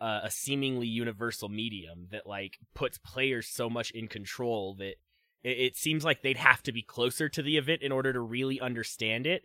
uh, 0.00 0.20
a 0.24 0.30
seemingly 0.30 0.86
universal 0.86 1.48
medium 1.48 2.08
that 2.10 2.26
like 2.26 2.58
puts 2.74 2.98
players 2.98 3.48
so 3.48 3.70
much 3.70 3.90
in 3.92 4.08
control 4.08 4.74
that 4.74 4.96
it, 5.42 5.58
it 5.58 5.76
seems 5.76 6.04
like 6.04 6.22
they'd 6.22 6.36
have 6.36 6.62
to 6.62 6.72
be 6.72 6.82
closer 6.82 7.28
to 7.28 7.42
the 7.42 7.56
event 7.56 7.82
in 7.82 7.92
order 7.92 8.12
to 8.12 8.20
really 8.20 8.60
understand 8.60 9.26
it 9.26 9.44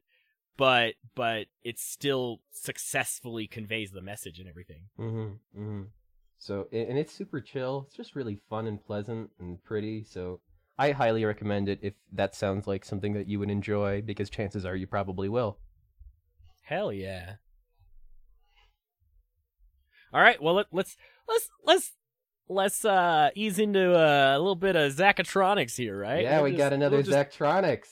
but 0.58 0.96
but 1.15 1.48
it 1.63 1.79
still 1.79 2.41
successfully 2.51 3.48
conveys 3.48 3.91
the 3.91 4.01
message 4.01 4.39
and 4.39 4.50
everything 4.50 4.84
Mhm. 5.00 5.39
Mhm. 5.58 5.88
So 6.38 6.67
and 6.72 6.98
it's 6.98 7.13
super 7.13 7.39
chill. 7.39 7.84
It's 7.88 7.96
just 7.96 8.15
really 8.15 8.36
fun 8.50 8.65
and 8.67 8.84
pleasant 8.84 9.29
and 9.39 9.63
pretty. 9.63 10.03
So 10.03 10.41
I 10.77 10.91
highly 10.91 11.24
recommend 11.24 11.70
it 11.70 11.77
if 11.84 11.93
that 12.12 12.34
sounds 12.34 12.65
like 12.65 12.84
something 12.84 13.13
that 13.13 13.27
you 13.27 13.38
would 13.39 13.51
enjoy 13.51 14.01
because 14.01 14.29
chances 14.29 14.65
are 14.65 14.75
you 14.75 14.88
probably 14.88 15.29
will. 15.29 15.60
hell 16.63 16.91
yeah 16.91 17.36
all 20.13 20.21
right 20.21 20.41
well 20.41 20.55
let, 20.55 20.67
let's 20.71 20.97
let's 21.27 21.49
let's 21.65 21.91
let's 22.49 22.85
uh 22.85 23.29
ease 23.35 23.59
into 23.59 23.93
uh, 23.93 24.33
a 24.35 24.39
little 24.39 24.55
bit 24.55 24.75
of 24.75 24.91
zachatronics 24.93 25.77
here 25.77 25.97
right 25.97 26.23
yeah, 26.23 26.37
We'll 26.37 26.45
we 26.45 26.51
just- 26.51 26.57
got 26.59 26.73
another 26.73 26.97
we'll 26.97 27.05
just- 27.05 27.37
Zachtronics. 27.37 27.87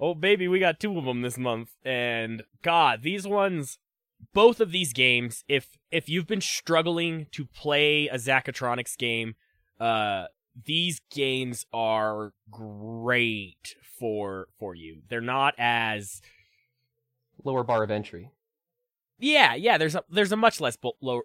Oh 0.00 0.14
baby, 0.14 0.46
we 0.46 0.60
got 0.60 0.78
two 0.78 0.96
of 0.96 1.04
them 1.04 1.22
this 1.22 1.36
month, 1.36 1.70
and 1.84 2.44
God, 2.62 3.02
these 3.02 3.26
ones, 3.26 3.78
both 4.32 4.60
of 4.60 4.70
these 4.70 4.92
games. 4.92 5.42
If 5.48 5.76
if 5.90 6.08
you've 6.08 6.28
been 6.28 6.40
struggling 6.40 7.26
to 7.32 7.44
play 7.46 8.06
a 8.06 8.14
Zachatronics 8.14 8.96
game, 8.96 9.34
uh, 9.80 10.26
these 10.64 11.00
games 11.10 11.66
are 11.72 12.32
great 12.48 13.74
for 13.98 14.46
for 14.56 14.76
you. 14.76 15.02
They're 15.08 15.20
not 15.20 15.54
as 15.58 16.22
Lower 17.42 17.64
bar 17.64 17.82
of 17.82 17.90
entry. 17.90 18.30
Yeah 19.18 19.54
yeah. 19.54 19.78
There's 19.78 19.94
a 19.94 20.04
there's 20.10 20.32
a 20.32 20.36
much 20.36 20.60
less 20.60 20.76
bo- 20.76 20.96
lower. 21.00 21.22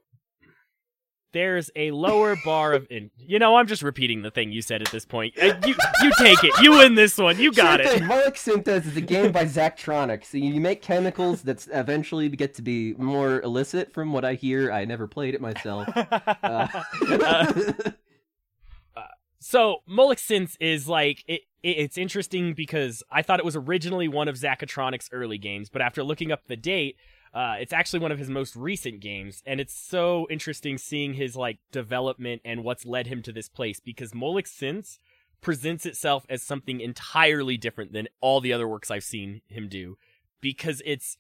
There's 1.32 1.72
a 1.76 1.90
lower 1.92 2.36
bar 2.46 2.74
of 2.74 2.86
in. 2.92 3.10
You 3.18 3.40
know, 3.40 3.56
I'm 3.56 3.66
just 3.66 3.82
repeating 3.82 4.22
the 4.22 4.30
thing 4.30 4.52
you 4.52 4.62
said 4.62 4.82
at 4.84 4.92
this 4.92 5.04
point. 5.04 5.34
Uh, 5.42 5.56
you 5.66 5.74
you 6.04 6.12
take 6.20 6.44
it. 6.44 6.54
You 6.62 6.74
win 6.78 6.94
this 6.94 7.18
one. 7.18 7.40
You 7.40 7.52
got 7.52 7.80
sure 7.80 7.92
it. 7.92 8.00
Thing. 8.00 8.08
Molek-Syntez 8.08 8.86
is 8.86 8.96
a 8.96 9.02
game 9.02 9.32
by 9.32 9.46
Zachtronics. 9.46 10.26
So 10.26 10.38
you 10.38 10.60
make 10.62 10.84
chemicals 10.84 11.42
that 11.44 11.68
eventually 11.74 12.30
get 12.30 12.54
to 12.56 12.62
be 12.62 12.94
more 13.00 13.42
illicit, 13.42 13.92
from 13.94 14.14
what 14.14 14.24
I 14.24 14.36
hear. 14.36 14.72
I 14.72 14.86
never 14.86 15.08
played 15.08 15.34
it 15.34 15.42
myself. 15.42 15.88
Uh, 18.96 19.02
So 19.40 19.78
Molek 19.90 20.20
Synth 20.20 20.56
is 20.60 20.88
like 20.88 21.24
it, 21.28 21.42
it. 21.64 21.78
It's 21.78 21.98
interesting 21.98 22.54
because 22.54 23.04
I 23.12 23.22
thought 23.22 23.40
it 23.40 23.46
was 23.46 23.56
originally 23.56 24.08
one 24.08 24.28
of 24.28 24.36
Zachatronics' 24.36 25.10
early 25.12 25.38
games, 25.38 25.70
but 25.70 25.82
after 25.82 26.04
looking 26.04 26.32
up 26.32 26.48
the 26.48 26.56
date, 26.56 26.96
uh, 27.34 27.56
it's 27.60 27.74
actually 27.74 28.00
one 28.00 28.12
of 28.12 28.20
his 28.20 28.30
most 28.30 28.56
recent 28.56 29.00
games, 29.00 29.42
and 29.46 29.60
it's 29.60 29.74
so 29.74 30.28
interesting 30.30 30.78
seeing 30.78 31.14
his 31.16 31.36
like 31.36 31.58
development 31.72 32.42
and 32.46 32.64
what's 32.64 32.86
led 32.86 33.08
him 33.08 33.22
to 33.24 33.32
this 33.32 33.50
place 33.50 33.80
because 33.80 34.12
Molek 34.12 34.46
Synth 34.48 34.98
presents 35.42 35.86
itself 35.86 36.26
as 36.30 36.42
something 36.44 36.80
entirely 36.80 37.58
different 37.58 37.92
than 37.92 38.08
all 38.22 38.40
the 38.40 38.54
other 38.54 38.68
works 38.68 38.90
I've 38.92 39.04
seen 39.04 39.42
him 39.48 39.68
do, 39.68 39.98
because 40.42 40.82
it's 40.86 41.18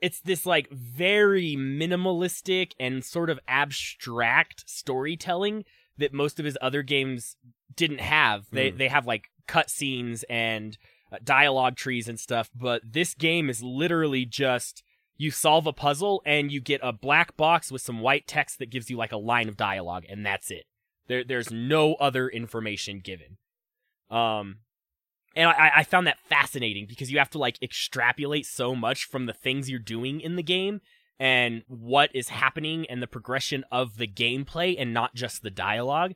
it's 0.00 0.20
this 0.20 0.46
like 0.46 0.70
very 0.70 1.56
minimalistic 1.56 2.72
and 2.78 3.04
sort 3.04 3.30
of 3.30 3.40
abstract 3.48 4.68
storytelling 4.68 5.64
that 5.96 6.12
most 6.12 6.38
of 6.38 6.44
his 6.44 6.58
other 6.60 6.82
games 6.82 7.36
didn't 7.74 8.00
have. 8.00 8.46
They 8.50 8.70
Hmm. 8.70 8.76
they 8.76 8.88
have 8.88 9.06
like 9.06 9.30
cutscenes 9.46 10.24
and 10.28 10.76
uh, 11.10 11.16
dialogue 11.24 11.76
trees 11.76 12.08
and 12.08 12.20
stuff, 12.20 12.50
but 12.54 12.82
this 12.84 13.14
game 13.14 13.48
is 13.48 13.62
literally 13.62 14.24
just 14.24 14.82
you 15.18 15.32
solve 15.32 15.66
a 15.66 15.72
puzzle 15.72 16.22
and 16.24 16.50
you 16.50 16.60
get 16.60 16.80
a 16.82 16.92
black 16.92 17.36
box 17.36 17.70
with 17.70 17.82
some 17.82 18.00
white 18.00 18.26
text 18.26 18.58
that 18.60 18.70
gives 18.70 18.88
you 18.88 18.96
like 18.96 19.12
a 19.12 19.18
line 19.18 19.48
of 19.48 19.56
dialogue 19.56 20.04
and 20.08 20.24
that's 20.24 20.50
it. 20.50 20.64
There 21.08 21.24
there's 21.24 21.50
no 21.50 21.94
other 21.94 22.28
information 22.28 23.00
given. 23.00 23.36
Um 24.10 24.58
and 25.36 25.48
I, 25.48 25.70
I 25.76 25.84
found 25.84 26.06
that 26.06 26.20
fascinating 26.20 26.86
because 26.86 27.12
you 27.12 27.18
have 27.18 27.30
to 27.30 27.38
like 27.38 27.62
extrapolate 27.62 28.46
so 28.46 28.74
much 28.74 29.04
from 29.04 29.26
the 29.26 29.32
things 29.32 29.68
you're 29.68 29.78
doing 29.78 30.20
in 30.20 30.36
the 30.36 30.42
game 30.42 30.80
and 31.18 31.62
what 31.66 32.10
is 32.14 32.28
happening 32.28 32.86
and 32.88 33.02
the 33.02 33.06
progression 33.06 33.64
of 33.70 33.98
the 33.98 34.06
gameplay 34.06 34.76
and 34.78 34.94
not 34.94 35.14
just 35.14 35.42
the 35.42 35.50
dialogue. 35.50 36.14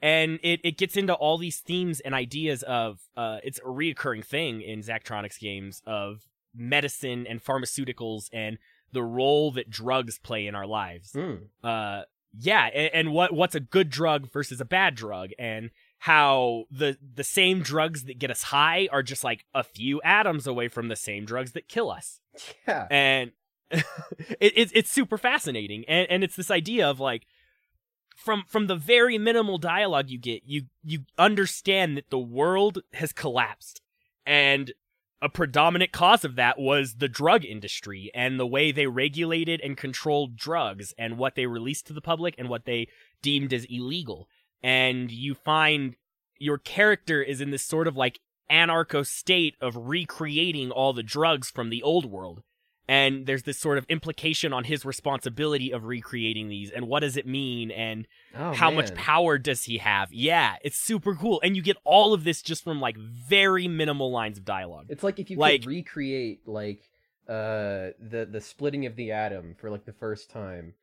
And 0.00 0.38
it, 0.42 0.60
it 0.62 0.78
gets 0.78 0.96
into 0.96 1.14
all 1.14 1.38
these 1.38 1.58
themes 1.58 2.00
and 2.00 2.14
ideas 2.14 2.62
of 2.62 3.00
uh, 3.16 3.38
it's 3.42 3.58
a 3.58 3.62
reoccurring 3.62 4.24
thing 4.24 4.60
in 4.60 4.80
Zachtronics 4.80 5.38
games 5.38 5.82
of 5.86 6.26
medicine 6.56 7.26
and 7.28 7.42
pharmaceuticals 7.44 8.28
and 8.32 8.58
the 8.92 9.02
role 9.02 9.50
that 9.52 9.68
drugs 9.70 10.18
play 10.18 10.46
in 10.46 10.54
our 10.54 10.66
lives 10.66 11.12
Hmm. 11.12 11.34
uh 11.62 12.02
yeah 12.38 12.66
and, 12.66 12.90
and 12.94 13.12
what 13.12 13.32
what's 13.32 13.54
a 13.54 13.60
good 13.60 13.90
drug 13.90 14.30
versus 14.30 14.60
a 14.60 14.64
bad 14.64 14.94
drug 14.94 15.30
and 15.38 15.70
how 16.00 16.64
the 16.70 16.98
the 17.14 17.24
same 17.24 17.60
drugs 17.62 18.04
that 18.04 18.18
get 18.18 18.30
us 18.30 18.44
high 18.44 18.88
are 18.92 19.02
just 19.02 19.24
like 19.24 19.44
a 19.54 19.64
few 19.64 20.00
atoms 20.02 20.46
away 20.46 20.68
from 20.68 20.88
the 20.88 20.96
same 20.96 21.24
drugs 21.24 21.52
that 21.52 21.68
kill 21.68 21.90
us 21.90 22.20
Yeah. 22.68 22.86
and 22.90 23.32
it, 23.70 23.84
it's 24.54 24.72
it's 24.74 24.90
super 24.90 25.18
fascinating 25.18 25.84
and 25.88 26.06
and 26.10 26.22
it's 26.22 26.36
this 26.36 26.50
idea 26.50 26.88
of 26.88 27.00
like 27.00 27.26
from 28.16 28.44
from 28.46 28.66
the 28.66 28.76
very 28.76 29.18
minimal 29.18 29.58
dialogue 29.58 30.08
you 30.10 30.18
get 30.18 30.42
you 30.46 30.62
you 30.84 31.00
understand 31.18 31.96
that 31.96 32.10
the 32.10 32.18
world 32.18 32.82
has 32.94 33.12
collapsed 33.12 33.80
and 34.24 34.72
a 35.26 35.28
predominant 35.28 35.90
cause 35.90 36.24
of 36.24 36.36
that 36.36 36.56
was 36.56 36.94
the 36.98 37.08
drug 37.08 37.44
industry 37.44 38.12
and 38.14 38.38
the 38.38 38.46
way 38.46 38.70
they 38.70 38.86
regulated 38.86 39.60
and 39.60 39.76
controlled 39.76 40.36
drugs 40.36 40.94
and 40.96 41.18
what 41.18 41.34
they 41.34 41.46
released 41.46 41.84
to 41.88 41.92
the 41.92 42.00
public 42.00 42.36
and 42.38 42.48
what 42.48 42.64
they 42.64 42.86
deemed 43.22 43.52
as 43.52 43.66
illegal. 43.68 44.28
And 44.62 45.10
you 45.10 45.34
find 45.34 45.96
your 46.38 46.58
character 46.58 47.20
is 47.20 47.40
in 47.40 47.50
this 47.50 47.64
sort 47.64 47.88
of 47.88 47.96
like 47.96 48.20
anarcho 48.48 49.04
state 49.04 49.56
of 49.60 49.88
recreating 49.88 50.70
all 50.70 50.92
the 50.92 51.02
drugs 51.02 51.50
from 51.50 51.70
the 51.70 51.82
old 51.82 52.06
world 52.06 52.44
and 52.88 53.26
there's 53.26 53.42
this 53.42 53.58
sort 53.58 53.78
of 53.78 53.84
implication 53.88 54.52
on 54.52 54.64
his 54.64 54.84
responsibility 54.84 55.72
of 55.72 55.84
recreating 55.84 56.48
these 56.48 56.70
and 56.70 56.86
what 56.86 57.00
does 57.00 57.16
it 57.16 57.26
mean 57.26 57.70
and 57.70 58.06
Oh, 58.36 58.52
how 58.52 58.70
much 58.70 58.94
power 58.94 59.38
does 59.38 59.64
he 59.64 59.78
have? 59.78 60.12
Yeah 60.12 60.56
it's 60.62 60.76
super 60.78 61.14
cool. 61.14 61.40
And 61.42 61.56
you 61.56 61.62
get 61.62 61.76
all 61.84 62.14
of 62.14 62.24
this 62.24 62.42
just 62.42 62.62
from 62.64 62.80
like 62.80 62.96
very 62.96 63.66
minimal 63.68 64.10
lines 64.10 64.38
of 64.38 64.44
dialogue. 64.44 64.86
It's 64.88 65.02
like 65.02 65.18
if 65.18 65.30
you 65.30 65.36
Like- 65.36 65.62
could 65.62 65.68
recreate 65.68 66.46
like 66.46 66.80
uh 67.28 67.90
the 67.98 68.28
the 68.30 68.40
splitting 68.40 68.86
of 68.86 68.94
the 68.94 69.10
atom 69.10 69.54
for 69.58 69.68
like 69.70 69.84
the 69.84 69.92
first 69.92 70.30
time, 70.30 70.74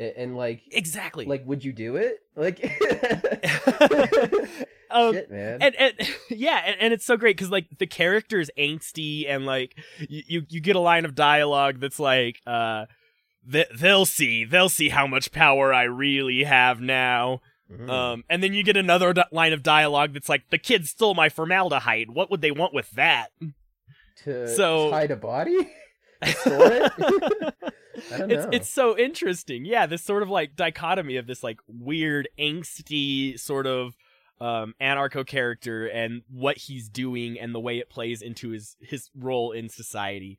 A- 0.00 0.18
and, 0.18 0.36
like 0.36 0.62
exactly 0.72 1.26
like 1.26 1.46
would 1.46 1.64
you 1.64 1.72
do 1.72 1.94
it? 1.96 2.18
Like 2.34 2.58
um, 4.90 5.12
shit, 5.14 5.30
man. 5.30 5.58
and, 5.60 5.74
and 5.76 5.94
yeah 6.30 6.62
and, 6.66 6.76
and 6.80 6.92
it's 6.92 7.04
so 7.04 7.16
great 7.16 7.36
because 7.36 7.50
like 7.50 7.66
the 7.78 7.86
character 7.86 8.40
is 8.40 8.50
angsty 8.58 9.26
and 9.28 9.46
like 9.46 9.76
you, 9.98 10.22
you 10.26 10.42
you 10.48 10.60
get 10.60 10.74
a 10.76 10.80
line 10.80 11.04
of 11.04 11.14
dialogue 11.14 11.78
that's 11.80 12.00
like 12.00 12.40
uh 12.46 12.86
th- 13.50 13.68
they'll 13.78 14.06
see 14.06 14.44
they'll 14.44 14.68
see 14.70 14.88
how 14.88 15.06
much 15.06 15.30
power 15.32 15.72
i 15.72 15.82
really 15.84 16.44
have 16.44 16.80
now 16.80 17.40
Mhm. 17.70 17.88
um 17.88 18.24
and 18.28 18.42
then 18.42 18.52
you 18.52 18.64
get 18.64 18.76
another 18.76 19.12
di- 19.12 19.24
line 19.30 19.52
of 19.52 19.62
dialogue 19.62 20.12
that's 20.12 20.28
like 20.28 20.42
the 20.50 20.58
kid 20.58 20.88
stole 20.88 21.14
my 21.14 21.28
formaldehyde 21.28 22.10
what 22.10 22.28
would 22.28 22.40
they 22.40 22.50
want 22.50 22.74
with 22.74 22.90
that 22.92 23.28
to 24.24 24.48
so- 24.48 24.90
hide 24.90 25.12
a 25.12 25.16
body. 25.16 25.70
Store 28.00 28.16
it? 28.16 28.16
I 28.16 28.18
don't 28.18 28.30
it's 28.30 28.44
know. 28.44 28.50
it's 28.52 28.68
so 28.68 28.98
interesting. 28.98 29.64
Yeah, 29.64 29.86
this 29.86 30.02
sort 30.02 30.22
of 30.22 30.28
like 30.28 30.56
dichotomy 30.56 31.16
of 31.16 31.26
this 31.26 31.42
like 31.42 31.60
weird 31.66 32.28
angsty 32.38 33.38
sort 33.38 33.66
of 33.66 33.96
um 34.40 34.74
anarcho 34.80 35.26
character 35.26 35.86
and 35.86 36.22
what 36.30 36.56
he's 36.56 36.88
doing 36.88 37.38
and 37.38 37.54
the 37.54 37.60
way 37.60 37.78
it 37.78 37.90
plays 37.90 38.22
into 38.22 38.50
his 38.50 38.76
his 38.80 39.10
role 39.14 39.52
in 39.52 39.68
society. 39.68 40.38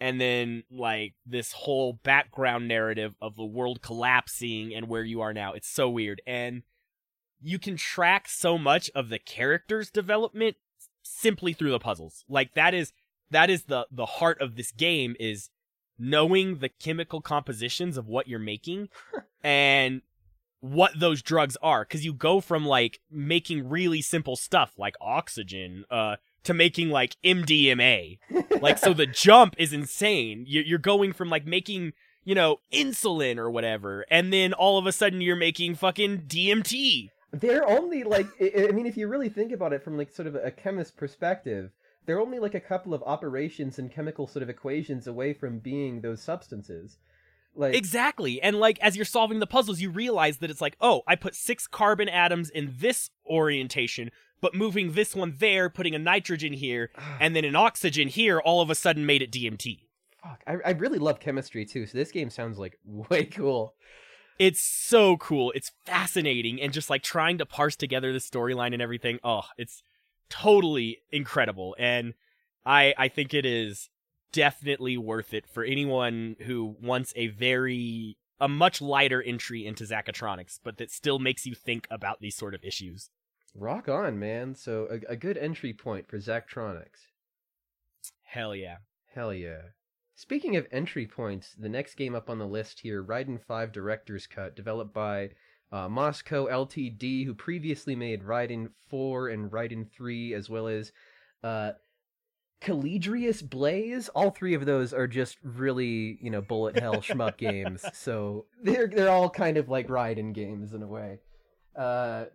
And 0.00 0.20
then 0.20 0.62
like 0.70 1.14
this 1.26 1.52
whole 1.52 1.94
background 2.04 2.68
narrative 2.68 3.14
of 3.20 3.34
the 3.34 3.44
world 3.44 3.82
collapsing 3.82 4.72
and 4.74 4.88
where 4.88 5.02
you 5.02 5.20
are 5.20 5.32
now. 5.32 5.54
It's 5.54 5.68
so 5.68 5.90
weird. 5.90 6.22
And 6.24 6.62
you 7.40 7.58
can 7.58 7.76
track 7.76 8.28
so 8.28 8.58
much 8.58 8.90
of 8.94 9.08
the 9.08 9.18
character's 9.18 9.90
development 9.90 10.56
simply 11.02 11.52
through 11.52 11.70
the 11.70 11.78
puzzles. 11.78 12.24
Like 12.28 12.54
that 12.54 12.74
is 12.74 12.92
that 13.30 13.50
is 13.50 13.64
the 13.64 13.86
the 13.90 14.06
heart 14.06 14.40
of 14.40 14.56
this 14.56 14.72
game 14.72 15.16
is 15.18 15.50
knowing 15.98 16.58
the 16.58 16.68
chemical 16.68 17.20
compositions 17.20 17.96
of 17.96 18.06
what 18.06 18.28
you're 18.28 18.38
making 18.38 18.88
and 19.42 20.02
what 20.60 20.98
those 20.98 21.22
drugs 21.22 21.56
are 21.62 21.84
cuz 21.84 22.04
you 22.04 22.12
go 22.12 22.40
from 22.40 22.66
like 22.66 22.98
making 23.10 23.68
really 23.68 24.02
simple 24.02 24.34
stuff 24.34 24.72
like 24.76 24.96
oxygen 25.00 25.84
uh 25.90 26.16
to 26.44 26.52
making 26.54 26.88
like 26.90 27.16
MDMA. 27.24 28.18
Like 28.60 28.78
so 28.78 28.92
the 28.92 29.06
jump 29.06 29.54
is 29.58 29.72
insane. 29.72 30.44
You- 30.48 30.62
You're 30.62 30.78
going 30.80 31.12
from 31.12 31.30
like 31.30 31.46
making 31.46 31.92
you 32.24 32.34
know 32.34 32.60
insulin 32.72 33.38
or 33.38 33.50
whatever 33.50 34.04
and 34.10 34.32
then 34.32 34.52
all 34.52 34.78
of 34.78 34.86
a 34.86 34.92
sudden 34.92 35.20
you're 35.20 35.36
making 35.36 35.76
fucking 35.76 36.22
DMT. 36.22 37.10
They're 37.32 37.68
only 37.68 38.02
like 38.04 38.26
I 38.40 38.66
I 38.68 38.72
mean, 38.72 38.86
if 38.86 38.96
you 38.96 39.06
really 39.06 39.28
think 39.28 39.52
about 39.52 39.72
it 39.72 39.84
from 39.84 39.96
like 39.96 40.10
sort 40.10 40.26
of 40.26 40.34
a 40.34 40.50
chemist 40.50 40.96
perspective, 40.96 41.70
they're 42.08 42.20
only 42.20 42.38
like 42.38 42.54
a 42.54 42.60
couple 42.60 42.94
of 42.94 43.02
operations 43.02 43.78
and 43.78 43.92
chemical 43.92 44.26
sort 44.26 44.42
of 44.42 44.48
equations 44.48 45.06
away 45.06 45.34
from 45.34 45.58
being 45.58 46.00
those 46.00 46.22
substances. 46.22 46.96
Like 47.54 47.74
Exactly. 47.74 48.40
And 48.40 48.58
like 48.58 48.78
as 48.80 48.96
you're 48.96 49.04
solving 49.04 49.40
the 49.40 49.46
puzzles, 49.46 49.80
you 49.80 49.90
realize 49.90 50.38
that 50.38 50.50
it's 50.50 50.62
like, 50.62 50.78
oh, 50.80 51.02
I 51.06 51.16
put 51.16 51.34
six 51.34 51.66
carbon 51.66 52.08
atoms 52.08 52.48
in 52.48 52.74
this 52.78 53.10
orientation, 53.26 54.10
but 54.40 54.54
moving 54.54 54.92
this 54.92 55.14
one 55.14 55.34
there, 55.38 55.68
putting 55.68 55.94
a 55.94 55.98
nitrogen 55.98 56.54
here, 56.54 56.90
and 57.20 57.36
then 57.36 57.44
an 57.44 57.54
oxygen 57.54 58.08
here, 58.08 58.40
all 58.40 58.62
of 58.62 58.70
a 58.70 58.74
sudden 58.74 59.04
made 59.04 59.20
it 59.20 59.30
DMT. 59.30 59.80
fuck, 60.22 60.42
I, 60.46 60.56
I 60.64 60.70
really 60.70 60.98
love 60.98 61.20
chemistry 61.20 61.66
too. 61.66 61.84
So 61.84 61.98
this 61.98 62.10
game 62.10 62.30
sounds 62.30 62.58
like 62.58 62.78
way 62.86 63.26
cool. 63.26 63.74
It's 64.38 64.62
so 64.62 65.18
cool. 65.18 65.52
It's 65.54 65.72
fascinating 65.84 66.58
and 66.62 66.72
just 66.72 66.88
like 66.88 67.02
trying 67.02 67.36
to 67.36 67.44
parse 67.44 67.76
together 67.76 68.14
the 68.14 68.18
storyline 68.18 68.72
and 68.72 68.80
everything. 68.80 69.18
Oh, 69.22 69.42
it's 69.58 69.82
totally 70.28 70.98
incredible. 71.10 71.76
And 71.78 72.14
I 72.64 72.94
I 72.96 73.08
think 73.08 73.34
it 73.34 73.46
is 73.46 73.90
definitely 74.32 74.96
worth 74.96 75.32
it 75.32 75.46
for 75.46 75.64
anyone 75.64 76.36
who 76.40 76.76
wants 76.80 77.12
a 77.16 77.28
very 77.28 78.18
a 78.40 78.48
much 78.48 78.80
lighter 78.80 79.20
entry 79.22 79.66
into 79.66 79.84
Zachatronics, 79.84 80.60
but 80.62 80.78
that 80.78 80.90
still 80.90 81.18
makes 81.18 81.44
you 81.44 81.54
think 81.54 81.88
about 81.90 82.20
these 82.20 82.36
sort 82.36 82.54
of 82.54 82.62
issues. 82.62 83.10
Rock 83.54 83.88
on, 83.88 84.18
man. 84.18 84.54
So 84.54 84.86
a, 84.90 85.12
a 85.12 85.16
good 85.16 85.36
entry 85.36 85.72
point 85.72 86.08
for 86.08 86.18
Zachtronics. 86.18 87.06
Hell 88.22 88.54
yeah. 88.54 88.76
Hell 89.14 89.32
yeah. 89.34 89.62
Speaking 90.14 90.56
of 90.56 90.66
entry 90.70 91.06
points, 91.06 91.54
the 91.58 91.68
next 91.68 91.94
game 91.94 92.14
up 92.14 92.28
on 92.28 92.38
the 92.38 92.46
list 92.46 92.80
here, 92.80 93.02
Raiden 93.02 93.40
5 93.40 93.72
Director's 93.72 94.26
Cut, 94.26 94.54
developed 94.54 94.92
by 94.92 95.30
uh, 95.72 95.88
Moss 95.88 96.22
Co. 96.22 96.46
LTD, 96.46 97.24
who 97.24 97.34
previously 97.34 97.94
made 97.94 98.22
Raiden 98.22 98.70
4 98.88 99.28
and 99.28 99.50
Raiden 99.50 99.90
3, 99.90 100.34
as 100.34 100.48
well 100.48 100.68
as 100.68 100.92
uh, 101.42 101.72
Caladrius 102.60 103.48
Blaze. 103.48 104.08
All 104.10 104.30
three 104.30 104.54
of 104.54 104.66
those 104.66 104.92
are 104.92 105.06
just 105.06 105.38
really, 105.42 106.18
you 106.20 106.30
know, 106.30 106.40
bullet 106.40 106.78
hell 106.78 106.94
shmup 106.96 107.36
games. 107.36 107.84
So 107.92 108.46
they're 108.62 108.88
they're 108.88 109.10
all 109.10 109.30
kind 109.30 109.56
of 109.56 109.68
like 109.68 109.88
Raiden 109.88 110.32
games 110.32 110.72
in 110.72 110.82
a 110.82 110.88
way. 110.88 111.20
Uh, 111.76 112.26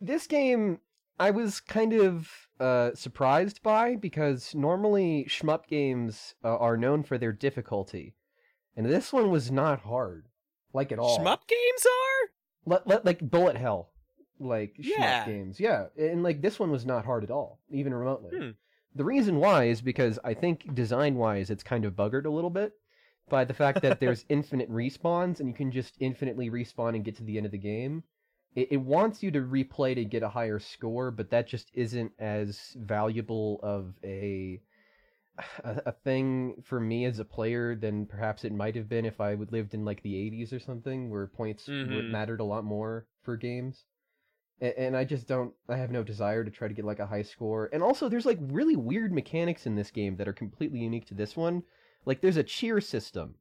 this 0.00 0.26
game 0.26 0.80
I 1.18 1.30
was 1.30 1.60
kind 1.60 1.92
of 1.92 2.28
uh, 2.58 2.94
surprised 2.94 3.62
by 3.62 3.96
because 3.96 4.54
normally 4.54 5.26
shmup 5.28 5.66
games 5.66 6.34
uh, 6.42 6.56
are 6.56 6.76
known 6.76 7.02
for 7.02 7.18
their 7.18 7.32
difficulty, 7.32 8.14
and 8.76 8.86
this 8.86 9.12
one 9.12 9.30
was 9.30 9.50
not 9.50 9.80
hard, 9.80 10.26
like 10.72 10.92
at 10.92 10.98
all. 10.98 11.18
Shmup 11.18 11.46
games 11.46 11.86
are? 11.86 12.30
Let, 12.64 12.86
let, 12.86 13.04
like 13.04 13.18
bullet 13.28 13.56
hell, 13.56 13.90
like 14.38 14.74
Yeah. 14.78 15.24
shmup 15.24 15.26
games, 15.26 15.60
yeah, 15.60 15.86
and 15.98 16.22
like 16.22 16.40
this 16.42 16.58
one 16.58 16.70
was 16.70 16.86
not 16.86 17.04
hard 17.04 17.24
at 17.24 17.30
all, 17.30 17.58
even 17.70 17.92
remotely. 17.94 18.38
Hmm. 18.38 18.50
The 18.94 19.04
reason 19.04 19.36
why 19.36 19.64
is 19.64 19.80
because 19.80 20.18
I 20.22 20.34
think 20.34 20.74
design 20.74 21.16
wise 21.16 21.50
it's 21.50 21.62
kind 21.62 21.84
of 21.84 21.94
buggered 21.94 22.26
a 22.26 22.30
little 22.30 22.50
bit 22.50 22.72
by 23.30 23.44
the 23.44 23.54
fact 23.54 23.80
that 23.82 24.00
there's 24.00 24.24
infinite 24.28 24.70
respawns 24.70 25.40
and 25.40 25.48
you 25.48 25.54
can 25.54 25.72
just 25.72 25.94
infinitely 25.98 26.50
respawn 26.50 26.94
and 26.94 27.04
get 27.04 27.16
to 27.16 27.24
the 27.24 27.36
end 27.36 27.46
of 27.46 27.52
the 27.52 27.58
game. 27.58 28.02
It, 28.54 28.68
it 28.72 28.76
wants 28.76 29.22
you 29.22 29.30
to 29.30 29.40
replay 29.40 29.94
to 29.94 30.04
get 30.04 30.22
a 30.22 30.28
higher 30.28 30.58
score, 30.58 31.10
but 31.10 31.30
that 31.30 31.46
just 31.48 31.70
isn't 31.72 32.12
as 32.18 32.76
valuable 32.78 33.60
of 33.62 33.94
a 34.04 34.60
a, 35.64 35.82
a 35.86 35.92
thing 35.92 36.62
for 36.62 36.78
me 36.80 37.04
as 37.04 37.18
a 37.18 37.24
player 37.24 37.74
than 37.74 38.06
perhaps 38.06 38.44
it 38.44 38.52
might 38.52 38.76
have 38.76 38.88
been 38.88 39.04
if 39.06 39.20
I 39.20 39.34
would 39.34 39.52
lived 39.52 39.74
in 39.74 39.84
like 39.84 40.02
the 40.02 40.14
80s 40.14 40.52
or 40.52 40.60
something 40.60 41.10
where 41.10 41.26
points 41.26 41.68
Mhm. 41.68 42.10
mattered 42.10 42.40
a 42.40 42.44
lot 42.44 42.64
more 42.64 43.06
for 43.22 43.36
games. 43.36 43.84
A- 44.60 44.78
And 44.78 44.96
I 44.96 45.04
just 45.04 45.26
don't. 45.26 45.54
I 45.68 45.76
have 45.76 45.90
no 45.90 46.02
desire 46.02 46.44
to 46.44 46.50
try 46.50 46.68
to 46.68 46.74
get 46.74 46.84
like 46.84 46.98
a 47.00 47.06
high 47.06 47.22
score. 47.22 47.70
And 47.72 47.82
also, 47.82 48.08
there's 48.08 48.26
like 48.26 48.38
really 48.40 48.76
weird 48.76 49.12
mechanics 49.12 49.66
in 49.66 49.74
this 49.74 49.90
game 49.90 50.16
that 50.16 50.28
are 50.28 50.32
completely 50.32 50.80
unique 50.80 51.06
to 51.06 51.14
this 51.14 51.36
one. 51.36 51.62
Like, 52.04 52.20
there's 52.20 52.36
a 52.36 52.42
cheer 52.44 52.80
system 52.80 53.36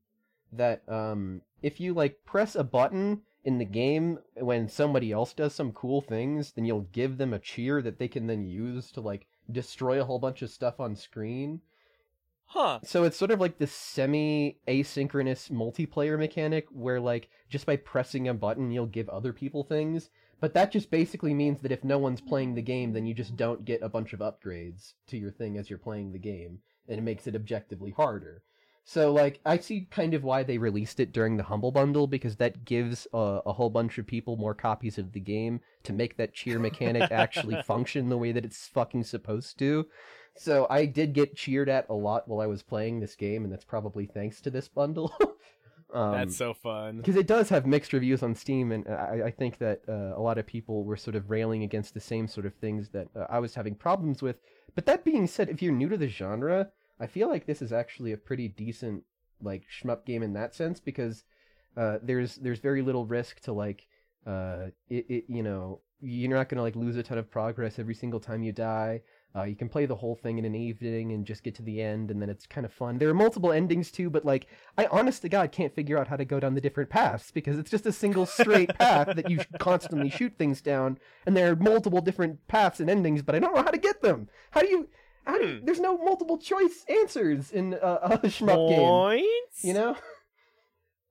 that, 0.54 0.88
um, 0.88 1.41
if 1.62 1.80
you 1.80 1.93
like 1.93 2.23
press 2.25 2.56
a 2.56 2.63
button 2.63 3.21
in 3.43 3.58
the 3.58 3.65
game 3.65 4.19
when 4.36 4.69
somebody 4.69 5.12
else 5.12 5.34
does 5.34 5.54
some 5.54 5.71
cool 5.73 5.99
things, 6.01 6.54
then 6.54 6.65
you'll 6.65 6.88
give 6.91 7.17
them 7.17 7.34
a 7.34 7.39
cheer 7.39 7.82
that 7.82 7.97
they 7.99 8.08
can 8.08 8.27
then 8.27 8.45
use 8.45 8.91
to 8.91 9.01
like 9.01 9.27
destroy 9.51 9.99
a 9.99 10.06
whole 10.06 10.19
bunch 10.19 10.41
of 10.41 10.49
stuff 10.49 10.80
on 10.80 10.95
screen. 10.95 11.62
Huh. 12.54 12.80
So 12.84 13.06
it's 13.06 13.16
sort 13.16 13.32
of 13.32 13.40
like 13.40 13.60
this 13.60 13.72
semi 13.72 14.58
asynchronous 14.68 15.50
multiplayer 15.50 16.20
mechanic 16.20 16.68
where 16.70 17.00
like 17.00 17.30
just 17.50 17.66
by 17.66 17.78
pressing 17.78 18.28
a 18.28 18.34
button 18.34 18.72
you'll 18.72 18.88
give 18.88 19.08
other 19.08 19.32
people 19.32 19.64
things, 19.64 20.10
but 20.42 20.54
that 20.54 20.70
just 20.70 20.92
basically 20.92 21.34
means 21.34 21.62
that 21.62 21.72
if 21.72 21.86
no 21.86 21.98
one's 21.98 22.20
playing 22.20 22.56
the 22.56 22.62
game 22.62 22.92
then 22.92 23.06
you 23.06 23.14
just 23.14 23.38
don't 23.38 23.64
get 23.64 23.82
a 23.82 23.88
bunch 23.88 24.12
of 24.12 24.20
upgrades 24.20 24.96
to 25.08 25.16
your 25.16 25.32
thing 25.32 25.58
as 25.58 25.70
you're 25.70 25.80
playing 25.80 26.12
the 26.12 26.20
game 26.20 26.60
and 26.90 27.00
it 27.00 27.04
makes 27.04 27.26
it 27.26 27.36
objectively 27.36 27.92
harder. 27.92 28.44
So 28.84 29.13
like 29.13 29.39
I 29.46 29.58
see 29.58 29.88
kind 29.91 30.13
of 30.13 30.24
why 30.24 30.44
they 30.44 30.58
released 30.58 31.00
it 31.00 31.13
during 31.13 31.38
the 31.38 31.44
Humble 31.44 31.72
Bundle 31.72 32.08
because 32.08 32.38
that 32.38 32.65
gives 32.65 33.08
a, 33.13 33.41
a 33.46 33.54
whole 33.54 33.70
bunch 33.70 33.98
of 33.98 34.08
people 34.08 34.38
more 34.38 34.56
copies 34.56 34.98
of 34.98 35.12
the 35.13 35.20
game 35.20 35.62
to 35.84 35.94
make 35.94 36.17
that 36.17 36.34
cheer 36.34 36.60
mechanic 36.60 37.12
actually 37.12 37.62
function 37.65 38.10
the 38.10 38.17
way 38.17 38.32
that 38.32 38.46
it's 38.46 38.67
fucking 38.67 39.04
supposed 39.04 39.60
to. 39.60 39.88
So 40.36 40.65
I 40.70 40.86
did 40.86 41.13
get 41.13 41.36
cheered 41.36 41.70
at 41.70 41.89
a 41.89 41.94
lot 41.94 42.28
while 42.28 42.41
I 42.41 42.48
was 42.48 42.63
playing 42.63 43.00
this 43.00 43.15
game, 43.15 43.44
and 43.44 43.52
that's 43.52 43.65
probably 43.65 44.06
thanks 44.06 44.41
to 44.41 44.50
this 44.50 44.67
bundle. 44.67 45.13
um, 45.94 46.13
That's 46.13 46.38
so 46.38 46.54
fun. 46.54 46.98
because 46.98 47.17
it 47.17 47.28
does 47.28 47.50
have 47.50 47.65
mixed 47.65 47.94
reviews 47.94 48.24
on 48.24 48.34
Steam, 48.34 48.72
and 48.72 48.88
I, 48.88 49.24
I 49.26 49.32
think 49.32 49.58
that 49.58 49.82
uh, 49.88 50.17
a 50.17 50.22
lot 50.22 50.38
of 50.38 50.48
people 50.48 50.84
were 50.84 50.98
sort 50.98 51.15
of 51.15 51.30
railing 51.30 51.63
against 51.63 51.94
the 51.94 52.00
same 52.00 52.28
sort 52.28 52.46
of 52.46 52.54
things 52.56 52.89
that 52.89 53.10
uh, 53.15 53.26
I 53.30 53.39
was 53.39 53.56
having 53.56 53.76
problems 53.76 54.22
with. 54.22 54.38
But 54.74 54.86
that 54.86 55.04
being 55.04 55.28
said, 55.28 55.50
if 55.50 55.62
you're 55.62 55.74
new 55.74 55.89
to 55.89 55.98
the 55.98 56.08
genre, 56.08 56.70
I 57.02 57.08
feel 57.08 57.28
like 57.28 57.48
this 57.48 57.62
is 57.62 57.74
actually 57.74 58.12
a 58.12 58.18
pretty 58.18 58.48
decent 58.48 59.04
like 59.42 59.64
shmup 59.82 60.06
game 60.06 60.22
in 60.22 60.34
that 60.34 60.54
sense 60.54 60.80
because 60.80 61.24
uh, 61.76 61.98
there's 62.04 62.36
there's 62.36 62.60
very 62.60 62.82
little 62.82 63.06
risk 63.06 63.40
to 63.42 63.54
like 63.54 63.88
uh, 64.28 64.68
it, 64.88 65.06
it 65.10 65.24
you 65.28 65.42
know 65.42 65.82
you're 66.00 66.36
not 66.36 66.50
gonna 66.50 66.62
like 66.62 66.76
lose 66.76 66.98
a 66.98 67.04
ton 67.04 67.18
of 67.18 67.30
progress 67.30 67.80
every 67.80 67.96
single 67.96 68.20
time 68.20 68.44
you 68.44 68.52
die. 68.52 69.02
Uh, 69.34 69.44
you 69.44 69.56
can 69.56 69.70
play 69.70 69.86
the 69.86 69.96
whole 69.96 70.16
thing 70.16 70.38
in 70.38 70.44
an 70.44 70.54
evening 70.56 71.14
and 71.14 71.26
just 71.26 71.42
get 71.42 71.56
to 71.56 71.62
the 71.62 71.82
end, 71.82 72.12
and 72.12 72.22
then 72.22 72.30
it's 72.30 72.46
kind 72.46 72.66
of 72.66 72.74
fun. 72.74 72.98
There 72.98 73.08
are 73.08 73.14
multiple 73.14 73.54
endings 73.54 73.90
too, 73.90 74.10
but 74.10 74.26
like 74.26 74.48
I 74.78 74.88
honest 74.88 75.22
to 75.22 75.30
God 75.30 75.54
can't 75.54 75.74
figure 75.74 75.98
out 75.98 76.08
how 76.08 76.18
to 76.18 76.26
go 76.26 76.40
down 76.40 76.54
the 76.54 76.62
different 76.62 76.90
paths 76.90 77.32
because 77.32 77.58
it's 77.58 77.72
just 77.72 77.86
a 77.86 77.94
single 77.94 78.26
straight 78.26 78.70
path 78.78 79.16
that 79.16 79.30
you 79.30 79.40
constantly 79.58 80.10
shoot 80.10 80.34
things 80.38 80.62
down, 80.62 81.00
and 81.26 81.36
there 81.36 81.52
are 81.52 81.56
multiple 81.56 82.02
different 82.02 82.46
paths 82.48 82.80
and 82.80 82.90
endings, 82.90 83.22
but 83.22 83.34
I 83.34 83.40
don't 83.40 83.56
know 83.56 83.64
how 83.64 83.72
to 83.72 83.78
get 83.78 84.02
them. 84.02 84.28
How 84.52 84.62
do 84.62 84.68
you? 84.68 84.90
Do 85.27 85.57
Hmm. 85.60 85.65
there's 85.65 85.79
no 85.79 85.97
multiple 85.97 86.38
choice 86.38 86.84
answers 86.89 87.51
in 87.51 87.73
uh, 87.75 87.99
a 88.01 88.17
shmup 88.27 88.69
game, 88.69 88.79
Points? 88.79 89.63
you 89.63 89.73
know? 89.73 89.95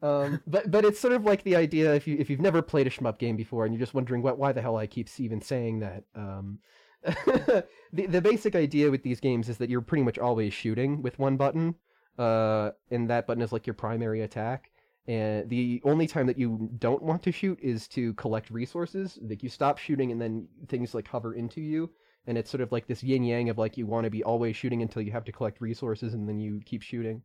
Um, 0.02 0.40
but 0.46 0.70
but 0.70 0.84
it's 0.84 0.98
sort 0.98 1.12
of 1.12 1.24
like 1.24 1.42
the 1.42 1.56
idea 1.56 1.94
if 1.94 2.06
you 2.06 2.16
if 2.18 2.30
you've 2.30 2.40
never 2.40 2.62
played 2.62 2.86
a 2.86 2.90
shmup 2.90 3.18
game 3.18 3.36
before 3.36 3.64
and 3.66 3.74
you're 3.74 3.80
just 3.80 3.92
wondering 3.94 4.22
what 4.22 4.38
why 4.38 4.52
the 4.52 4.62
hell 4.62 4.76
I 4.76 4.86
keep 4.86 5.08
even 5.18 5.42
saying 5.42 5.80
that. 5.80 6.04
Um, 6.14 6.58
the 7.04 7.64
the 7.92 8.20
basic 8.20 8.54
idea 8.56 8.90
with 8.90 9.02
these 9.02 9.20
games 9.20 9.48
is 9.48 9.58
that 9.58 9.68
you're 9.70 9.80
pretty 9.82 10.02
much 10.02 10.18
always 10.18 10.52
shooting 10.54 11.02
with 11.02 11.18
one 11.18 11.36
button, 11.36 11.74
uh, 12.18 12.70
and 12.90 13.10
that 13.10 13.26
button 13.26 13.42
is 13.42 13.52
like 13.52 13.66
your 13.66 13.74
primary 13.74 14.22
attack. 14.22 14.70
And 15.06 15.48
the 15.50 15.80
only 15.84 16.06
time 16.06 16.26
that 16.26 16.38
you 16.38 16.70
don't 16.78 17.02
want 17.02 17.22
to 17.24 17.32
shoot 17.32 17.58
is 17.60 17.88
to 17.88 18.14
collect 18.14 18.50
resources. 18.50 19.18
Like 19.22 19.42
you 19.42 19.48
stop 19.48 19.76
shooting 19.78 20.12
and 20.12 20.20
then 20.20 20.46
things 20.68 20.94
like 20.94 21.08
hover 21.08 21.34
into 21.34 21.60
you, 21.60 21.90
and 22.26 22.36
it's 22.36 22.50
sort 22.50 22.60
of 22.60 22.72
like 22.72 22.86
this 22.86 23.02
yin 23.02 23.24
yang 23.24 23.48
of 23.48 23.58
like 23.58 23.76
you 23.76 23.86
want 23.86 24.04
to 24.04 24.10
be 24.10 24.22
always 24.22 24.56
shooting 24.56 24.82
until 24.82 25.02
you 25.02 25.12
have 25.12 25.24
to 25.24 25.32
collect 25.32 25.60
resources 25.60 26.14
and 26.14 26.28
then 26.28 26.38
you 26.38 26.60
keep 26.64 26.82
shooting. 26.82 27.22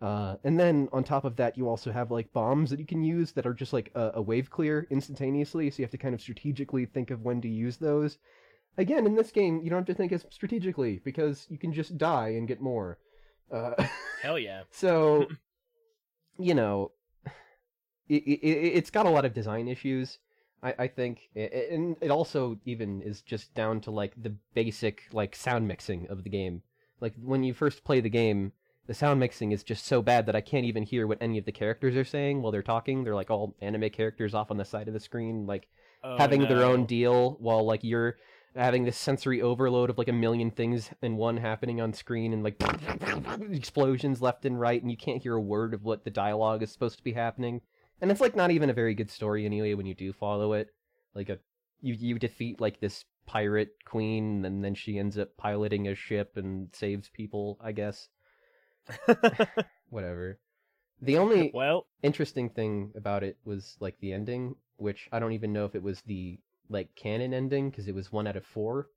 Uh, 0.00 0.36
and 0.44 0.58
then 0.58 0.88
on 0.92 1.02
top 1.02 1.24
of 1.24 1.36
that, 1.36 1.58
you 1.58 1.68
also 1.68 1.90
have 1.90 2.10
like 2.10 2.32
bombs 2.32 2.70
that 2.70 2.78
you 2.78 2.86
can 2.86 3.02
use 3.02 3.32
that 3.32 3.46
are 3.46 3.54
just 3.54 3.72
like 3.72 3.90
a, 3.94 4.12
a 4.14 4.22
wave 4.22 4.48
clear 4.48 4.86
instantaneously. 4.90 5.70
So 5.70 5.78
you 5.78 5.84
have 5.84 5.90
to 5.90 5.98
kind 5.98 6.14
of 6.14 6.20
strategically 6.20 6.86
think 6.86 7.10
of 7.10 7.22
when 7.22 7.40
to 7.40 7.48
use 7.48 7.76
those. 7.76 8.18
Again, 8.76 9.06
in 9.06 9.16
this 9.16 9.32
game, 9.32 9.60
you 9.60 9.70
don't 9.70 9.80
have 9.80 9.86
to 9.86 9.94
think 9.94 10.12
as 10.12 10.24
strategically 10.30 11.00
because 11.04 11.46
you 11.50 11.58
can 11.58 11.72
just 11.72 11.98
die 11.98 12.28
and 12.28 12.46
get 12.46 12.60
more. 12.60 12.98
Uh, 13.52 13.74
Hell 14.22 14.38
yeah. 14.38 14.62
so, 14.70 15.26
you 16.38 16.54
know, 16.54 16.92
it, 18.08 18.22
it, 18.22 18.46
it's 18.46 18.90
got 18.90 19.06
a 19.06 19.10
lot 19.10 19.24
of 19.24 19.34
design 19.34 19.66
issues. 19.66 20.18
I, 20.62 20.74
I 20.78 20.88
think, 20.88 21.28
A- 21.36 21.72
and 21.72 21.96
it 22.00 22.10
also 22.10 22.58
even 22.64 23.02
is 23.02 23.22
just 23.22 23.54
down 23.54 23.80
to 23.82 23.90
like 23.90 24.12
the 24.20 24.34
basic 24.54 25.02
like 25.12 25.36
sound 25.36 25.68
mixing 25.68 26.06
of 26.08 26.24
the 26.24 26.30
game. 26.30 26.62
Like 27.00 27.14
when 27.22 27.44
you 27.44 27.54
first 27.54 27.84
play 27.84 28.00
the 28.00 28.10
game, 28.10 28.52
the 28.86 28.94
sound 28.94 29.20
mixing 29.20 29.52
is 29.52 29.62
just 29.62 29.84
so 29.84 30.02
bad 30.02 30.26
that 30.26 30.36
I 30.36 30.40
can't 30.40 30.64
even 30.64 30.82
hear 30.82 31.06
what 31.06 31.18
any 31.20 31.38
of 31.38 31.44
the 31.44 31.52
characters 31.52 31.94
are 31.96 32.04
saying 32.04 32.42
while 32.42 32.52
they're 32.52 32.62
talking. 32.62 33.04
They're 33.04 33.14
like 33.14 33.30
all 33.30 33.54
anime 33.60 33.90
characters 33.90 34.34
off 34.34 34.50
on 34.50 34.56
the 34.56 34.64
side 34.64 34.88
of 34.88 34.94
the 34.94 35.00
screen, 35.00 35.46
like 35.46 35.68
Oh, 36.04 36.16
having 36.16 36.42
their 36.42 36.62
own 36.64 36.86
deal 36.86 37.36
while 37.40 37.64
like 37.66 37.82
you're 37.82 38.16
having 38.54 38.84
this 38.84 38.96
sensory 38.96 39.42
overload 39.42 39.90
of 39.90 39.98
like 39.98 40.08
a 40.08 40.12
million 40.12 40.50
things 40.50 40.90
in 41.02 41.16
one 41.16 41.36
happening 41.36 41.80
on 41.80 41.92
screen 41.92 42.32
and 42.32 42.44
like 42.44 42.62
explosions 43.50 44.22
left 44.22 44.44
and 44.44 44.58
right 44.60 44.80
and 44.80 44.90
you 44.90 44.96
can't 44.96 45.22
hear 45.22 45.34
a 45.34 45.40
word 45.40 45.74
of 45.74 45.84
what 45.84 46.04
the 46.04 46.10
dialogue 46.10 46.62
is 46.62 46.70
supposed 46.70 46.96
to 46.98 47.04
be 47.04 47.12
happening 47.12 47.60
and 48.00 48.10
it's 48.10 48.20
like 48.20 48.36
not 48.36 48.50
even 48.50 48.70
a 48.70 48.74
very 48.74 48.94
good 48.94 49.10
story 49.10 49.44
anyway 49.44 49.74
when 49.74 49.86
you 49.86 49.94
do 49.94 50.12
follow 50.12 50.52
it. 50.52 50.68
Like 51.14 51.28
a 51.28 51.38
you 51.80 51.94
you 51.94 52.18
defeat 52.18 52.60
like 52.60 52.80
this 52.80 53.04
pirate 53.26 53.74
queen 53.84 54.44
and 54.44 54.64
then 54.64 54.74
she 54.74 54.98
ends 54.98 55.18
up 55.18 55.36
piloting 55.36 55.86
a 55.86 55.94
ship 55.94 56.32
and 56.36 56.68
saves 56.72 57.10
people 57.10 57.58
i 57.62 57.72
guess. 57.72 58.08
Whatever. 59.90 60.38
The 61.00 61.18
only 61.18 61.50
well, 61.54 61.86
interesting 62.02 62.50
thing 62.50 62.92
about 62.96 63.22
it 63.22 63.36
was 63.44 63.76
like 63.80 63.98
the 64.00 64.12
ending, 64.12 64.56
which 64.76 65.08
I 65.12 65.18
don't 65.18 65.32
even 65.32 65.52
know 65.52 65.64
if 65.64 65.74
it 65.74 65.82
was 65.82 66.00
the 66.02 66.38
like 66.68 66.94
canon 66.96 67.32
ending 67.32 67.70
because 67.70 67.88
it 67.88 67.94
was 67.94 68.12
one 68.12 68.26
out 68.26 68.36
of 68.36 68.44
four. 68.44 68.88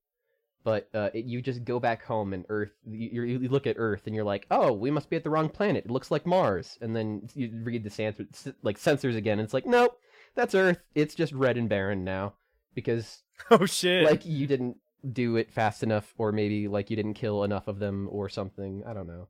But 0.64 0.90
uh, 0.94 1.10
it, 1.14 1.26
you 1.26 1.42
just 1.42 1.64
go 1.66 1.80
back 1.80 2.04
home 2.04 2.34
and 2.34 2.46
Earth. 2.50 2.72
You, 2.86 3.24
you 3.24 3.50
look 3.50 3.66
at 3.66 3.78
Earth 3.80 4.04
and 4.06 4.14
you're 4.16 4.24
like, 4.24 4.46
oh, 4.52 4.72
we 4.74 4.92
must 4.92 5.10
be 5.10 5.16
at 5.16 5.24
the 5.24 5.30
wrong 5.32 5.50
planet. 5.50 5.86
It 5.86 5.92
looks 5.92 6.12
like 6.12 6.26
Mars. 6.28 6.78
And 6.82 6.96
then 6.96 7.28
you 7.34 7.50
read 7.64 7.84
the 7.84 7.90
sans- 7.90 8.54
like 8.62 8.78
sensors 8.78 9.16
again. 9.16 9.40
And 9.40 9.46
it's 9.46 9.56
like, 9.56 9.66
nope, 9.66 9.98
that's 10.36 10.54
Earth. 10.54 10.78
It's 10.94 11.16
just 11.16 11.34
red 11.34 11.58
and 11.58 11.68
barren 11.68 12.04
now 12.04 12.34
because 12.76 13.24
oh 13.52 13.66
shit. 13.66 14.06
like 14.06 14.24
you 14.26 14.46
didn't 14.46 14.78
do 15.12 15.36
it 15.36 15.52
fast 15.52 15.82
enough, 15.82 16.14
or 16.20 16.32
maybe 16.32 16.68
like 16.68 16.92
you 16.92 16.96
didn't 16.96 17.16
kill 17.16 17.44
enough 17.44 17.68
of 17.68 17.80
them 17.80 18.08
or 18.12 18.30
something. 18.30 18.84
I 18.86 18.94
don't 18.94 19.08
know. 19.08 19.28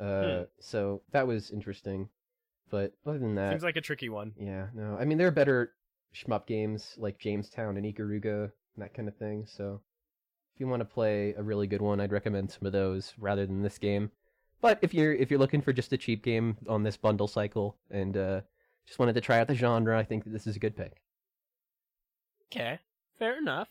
Uh, 0.00 0.22
Hmm. 0.38 0.42
so 0.60 1.02
that 1.10 1.26
was 1.26 1.50
interesting. 1.50 2.08
But 2.70 2.92
other 3.04 3.18
than 3.18 3.34
that, 3.34 3.50
Seems 3.50 3.64
like 3.64 3.76
a 3.76 3.80
tricky 3.82 4.08
one. 4.08 4.32
yeah, 4.38 4.68
no. 4.74 4.96
I 4.98 5.04
mean, 5.04 5.18
there 5.18 5.26
are 5.26 5.32
better 5.32 5.72
shmup 6.14 6.46
games 6.46 6.94
like 6.96 7.18
Jamestown 7.18 7.76
and 7.76 7.84
Ikaruga 7.84 8.44
and 8.44 8.50
that 8.78 8.94
kind 8.94 9.08
of 9.08 9.16
thing. 9.16 9.44
So 9.46 9.80
if 10.54 10.60
you 10.60 10.68
want 10.68 10.80
to 10.80 10.84
play 10.84 11.34
a 11.36 11.42
really 11.42 11.66
good 11.66 11.82
one, 11.82 12.00
I'd 12.00 12.12
recommend 12.12 12.50
some 12.50 12.66
of 12.66 12.72
those 12.72 13.14
rather 13.18 13.46
than 13.46 13.62
this 13.62 13.78
game. 13.78 14.10
But 14.60 14.78
if 14.82 14.94
you're 14.94 15.12
if 15.12 15.30
you're 15.30 15.40
looking 15.40 15.62
for 15.62 15.72
just 15.72 15.92
a 15.92 15.96
cheap 15.96 16.22
game 16.22 16.56
on 16.68 16.82
this 16.82 16.96
bundle 16.96 17.26
cycle 17.26 17.76
and 17.90 18.16
uh, 18.16 18.40
just 18.86 18.98
wanted 18.98 19.14
to 19.14 19.20
try 19.20 19.38
out 19.40 19.48
the 19.48 19.54
genre, 19.54 19.98
I 19.98 20.04
think 20.04 20.24
that 20.24 20.30
this 20.30 20.46
is 20.46 20.56
a 20.56 20.60
good 20.60 20.76
pick. 20.76 21.02
Okay, 22.46 22.78
fair 23.18 23.38
enough. 23.38 23.68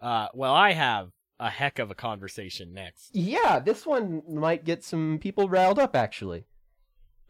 Uh, 0.00 0.28
well, 0.34 0.54
I 0.54 0.72
have 0.72 1.10
a 1.38 1.50
heck 1.50 1.78
of 1.78 1.90
a 1.90 1.94
conversation 1.94 2.72
next. 2.72 3.14
Yeah, 3.14 3.58
this 3.58 3.86
one 3.86 4.22
might 4.28 4.64
get 4.64 4.82
some 4.82 5.18
people 5.20 5.48
riled 5.48 5.78
up 5.78 5.94
actually. 5.94 6.46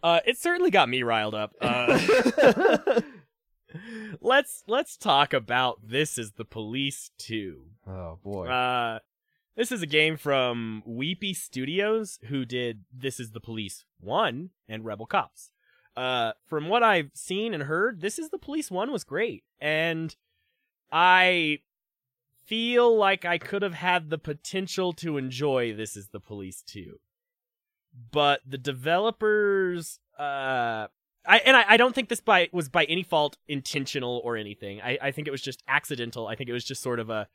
Uh, 0.02 0.20
it 0.24 0.38
certainly 0.38 0.70
got 0.70 0.88
me 0.88 1.02
riled 1.02 1.34
up. 1.34 1.54
Uh, 1.60 3.00
let's 4.20 4.62
let's 4.66 4.96
talk 4.96 5.32
about 5.32 5.78
this 5.86 6.18
is 6.18 6.32
the 6.32 6.44
police 6.44 7.10
2 7.18 7.62
oh 7.86 8.18
boy. 8.22 8.46
uh 8.48 8.98
this 9.56 9.72
is 9.72 9.82
a 9.82 9.86
game 9.86 10.16
from 10.16 10.82
Weappy 10.88 11.36
studios 11.36 12.18
who 12.28 12.44
did 12.44 12.84
this 12.92 13.20
is 13.20 13.32
the 13.32 13.40
police 13.40 13.84
1 14.00 14.50
and 14.68 14.84
rebel 14.84 15.06
cops. 15.06 15.50
Uh 15.96 16.32
from 16.46 16.68
what 16.68 16.82
i've 16.82 17.10
seen 17.14 17.52
and 17.54 17.64
heard 17.64 18.00
this 18.00 18.18
is 18.18 18.30
the 18.30 18.38
police 18.38 18.70
1 18.70 18.90
was 18.92 19.04
great 19.04 19.44
and 19.60 20.16
i 20.92 21.58
feel 22.44 22.96
like 22.96 23.24
i 23.24 23.38
could 23.38 23.62
have 23.62 23.74
had 23.74 24.10
the 24.10 24.18
potential 24.18 24.92
to 24.92 25.16
enjoy 25.16 25.72
this 25.74 25.96
is 25.96 26.08
the 26.08 26.20
police 26.20 26.62
2 26.62 26.98
but 28.12 28.40
the 28.46 28.58
developers 28.58 29.98
uh 30.18 30.86
I 31.26 31.38
and 31.38 31.56
I, 31.56 31.64
I 31.68 31.76
don't 31.76 31.94
think 31.94 32.08
this 32.08 32.20
by 32.20 32.48
was 32.52 32.68
by 32.68 32.84
any 32.84 33.02
fault 33.02 33.36
intentional 33.48 34.20
or 34.24 34.36
anything. 34.36 34.80
I, 34.80 34.98
I 35.00 35.10
think 35.10 35.28
it 35.28 35.30
was 35.30 35.42
just 35.42 35.62
accidental. 35.68 36.26
I 36.26 36.34
think 36.34 36.48
it 36.48 36.52
was 36.52 36.64
just 36.64 36.82
sort 36.82 36.98
of 36.98 37.10
a 37.10 37.28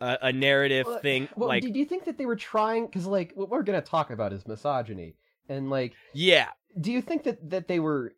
a, 0.00 0.18
a 0.22 0.32
narrative 0.32 0.86
Well, 0.86 0.98
thing. 0.98 1.28
Well, 1.36 1.48
like 1.48 1.62
do 1.62 1.78
you 1.78 1.84
think 1.84 2.04
that 2.04 2.18
they 2.18 2.26
were 2.26 2.36
trying? 2.36 2.86
Because 2.86 3.06
like 3.06 3.32
what 3.34 3.48
we're 3.48 3.62
gonna 3.62 3.80
talk 3.80 4.10
about 4.10 4.32
is 4.32 4.46
misogyny, 4.46 5.16
and 5.48 5.70
like, 5.70 5.94
yeah, 6.12 6.48
do 6.78 6.92
you 6.92 7.00
think 7.00 7.24
that 7.24 7.50
that 7.50 7.68
they 7.68 7.80
were 7.80 8.14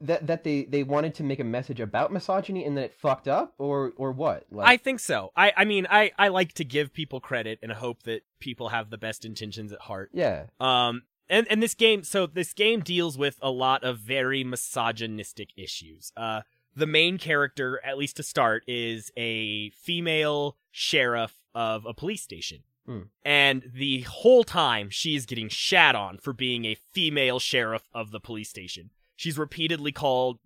that 0.00 0.26
that 0.26 0.44
they 0.44 0.64
they 0.64 0.82
wanted 0.82 1.14
to 1.14 1.22
make 1.22 1.40
a 1.40 1.44
message 1.44 1.80
about 1.80 2.12
misogyny 2.12 2.64
and 2.64 2.76
then 2.76 2.84
it 2.84 2.94
fucked 2.94 3.28
up, 3.28 3.54
or 3.58 3.92
or 3.96 4.12
what? 4.12 4.44
Like, 4.50 4.68
I 4.68 4.76
think 4.76 5.00
so. 5.00 5.30
I 5.36 5.52
I 5.56 5.64
mean 5.64 5.86
I 5.90 6.12
I 6.18 6.28
like 6.28 6.52
to 6.54 6.64
give 6.64 6.92
people 6.92 7.20
credit 7.20 7.58
and 7.62 7.72
hope 7.72 8.02
that 8.02 8.22
people 8.40 8.68
have 8.68 8.90
the 8.90 8.98
best 8.98 9.24
intentions 9.24 9.72
at 9.72 9.80
heart. 9.80 10.10
yeah, 10.12 10.44
Um 10.60 11.02
and 11.28 11.46
and 11.50 11.62
this 11.62 11.74
game 11.74 12.04
so 12.04 12.26
this 12.26 12.52
game 12.52 12.80
deals 12.80 13.16
with 13.16 13.38
a 13.42 13.50
lot 13.50 13.84
of 13.84 13.98
very 13.98 14.44
misogynistic 14.44 15.50
issues. 15.56 16.12
Uh 16.16 16.42
the 16.74 16.86
main 16.86 17.18
character 17.18 17.80
at 17.84 17.98
least 17.98 18.16
to 18.16 18.22
start 18.22 18.64
is 18.66 19.10
a 19.16 19.70
female 19.70 20.56
sheriff 20.70 21.36
of 21.54 21.84
a 21.84 21.92
police 21.92 22.22
station. 22.22 22.60
Hmm. 22.86 23.02
And 23.24 23.70
the 23.74 24.00
whole 24.02 24.42
time 24.42 24.88
she 24.90 25.14
is 25.14 25.26
getting 25.26 25.48
shat 25.48 25.94
on 25.94 26.18
for 26.18 26.32
being 26.32 26.64
a 26.64 26.74
female 26.74 27.38
sheriff 27.38 27.88
of 27.94 28.10
the 28.10 28.20
police 28.20 28.48
station. 28.48 28.90
She's 29.16 29.38
repeatedly 29.38 29.92
called 29.92 30.38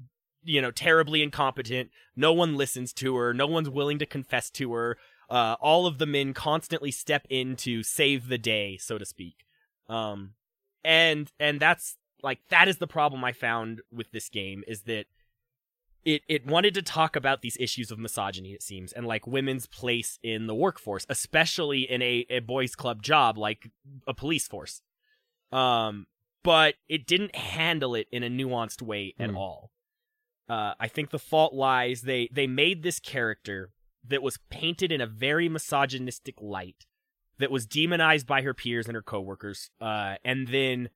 you 0.47 0.63
know 0.63 0.71
terribly 0.71 1.23
incompetent. 1.23 1.91
No 2.15 2.33
one 2.33 2.57
listens 2.57 2.93
to 2.95 3.17
her. 3.17 3.35
No 3.35 3.47
one's 3.47 3.69
willing 3.69 3.99
to 3.99 4.07
confess 4.07 4.51
to 4.51 4.73
her. 4.73 4.97
Uh, 5.29 5.57
all 5.61 5.87
of 5.87 5.99
the 5.99 6.07
men 6.07 6.33
constantly 6.33 6.91
step 6.91 7.27
in 7.29 7.57
to 7.57 7.83
save 7.83 8.29
the 8.29 8.39
day, 8.39 8.77
so 8.77 8.97
to 8.97 9.05
speak. 9.05 9.45
Um, 9.89 10.35
and 10.87 11.33
and 11.41 11.59
that's 11.61 11.97
like 12.23 12.39
that 12.49 12.69
is 12.69 12.79
the 12.79 12.87
problem 12.87 13.25
I 13.25 13.33
found 13.33 13.83
with 13.93 14.13
this 14.13 14.29
game 14.31 14.63
is 14.67 14.83
that 14.83 15.07
it 16.05 16.23
it 16.29 16.47
wanted 16.47 16.73
to 16.75 16.83
talk 16.83 17.17
about 17.17 17.43
these 17.43 17.57
issues 17.59 17.91
of 17.91 17.99
misogyny 17.99 18.53
it 18.53 18.63
seems 18.63 18.93
and 18.93 19.05
like 19.05 19.27
women's 19.27 19.67
place 19.67 20.19
in 20.23 20.47
the 20.47 20.55
workforce 20.55 21.05
especially 21.09 21.81
in 21.91 22.01
a, 22.01 22.25
a 22.31 22.39
boys 22.39 22.77
club 22.77 23.03
job 23.03 23.37
like 23.37 23.69
a 24.07 24.15
police 24.15 24.47
force 24.47 24.81
um 25.51 26.07
but 26.45 26.77
it 26.89 27.07
didn't 27.07 27.35
handle 27.35 27.97
it 27.97 28.07
in 28.13 28.23
a 28.23 28.31
nuanced 28.31 28.81
way 28.81 29.15
at 29.19 29.31
Hmm. 29.31 29.37
all 29.37 29.71
uh 30.49 30.75
i 30.79 30.87
think 30.87 31.11
the 31.11 31.19
fault 31.19 31.53
lies 31.53 32.03
they 32.03 32.29
they 32.33 32.47
made 32.47 32.85
this 32.85 33.01
character 33.01 33.73
that 34.07 34.23
was 34.23 34.39
painted 34.51 34.93
in 34.93 35.01
a 35.01 35.07
very 35.07 35.49
misogynistic 35.49 36.37
light 36.41 36.87
that 37.39 37.51
was 37.51 37.67
demonized 37.67 38.27
by 38.27 38.43
her 38.43 38.55
peers 38.55 38.87
and 38.87 38.95
her 38.95 39.03
coworkers 39.03 39.71
uh 39.81 40.17
and 40.25 40.49
then 40.49 40.89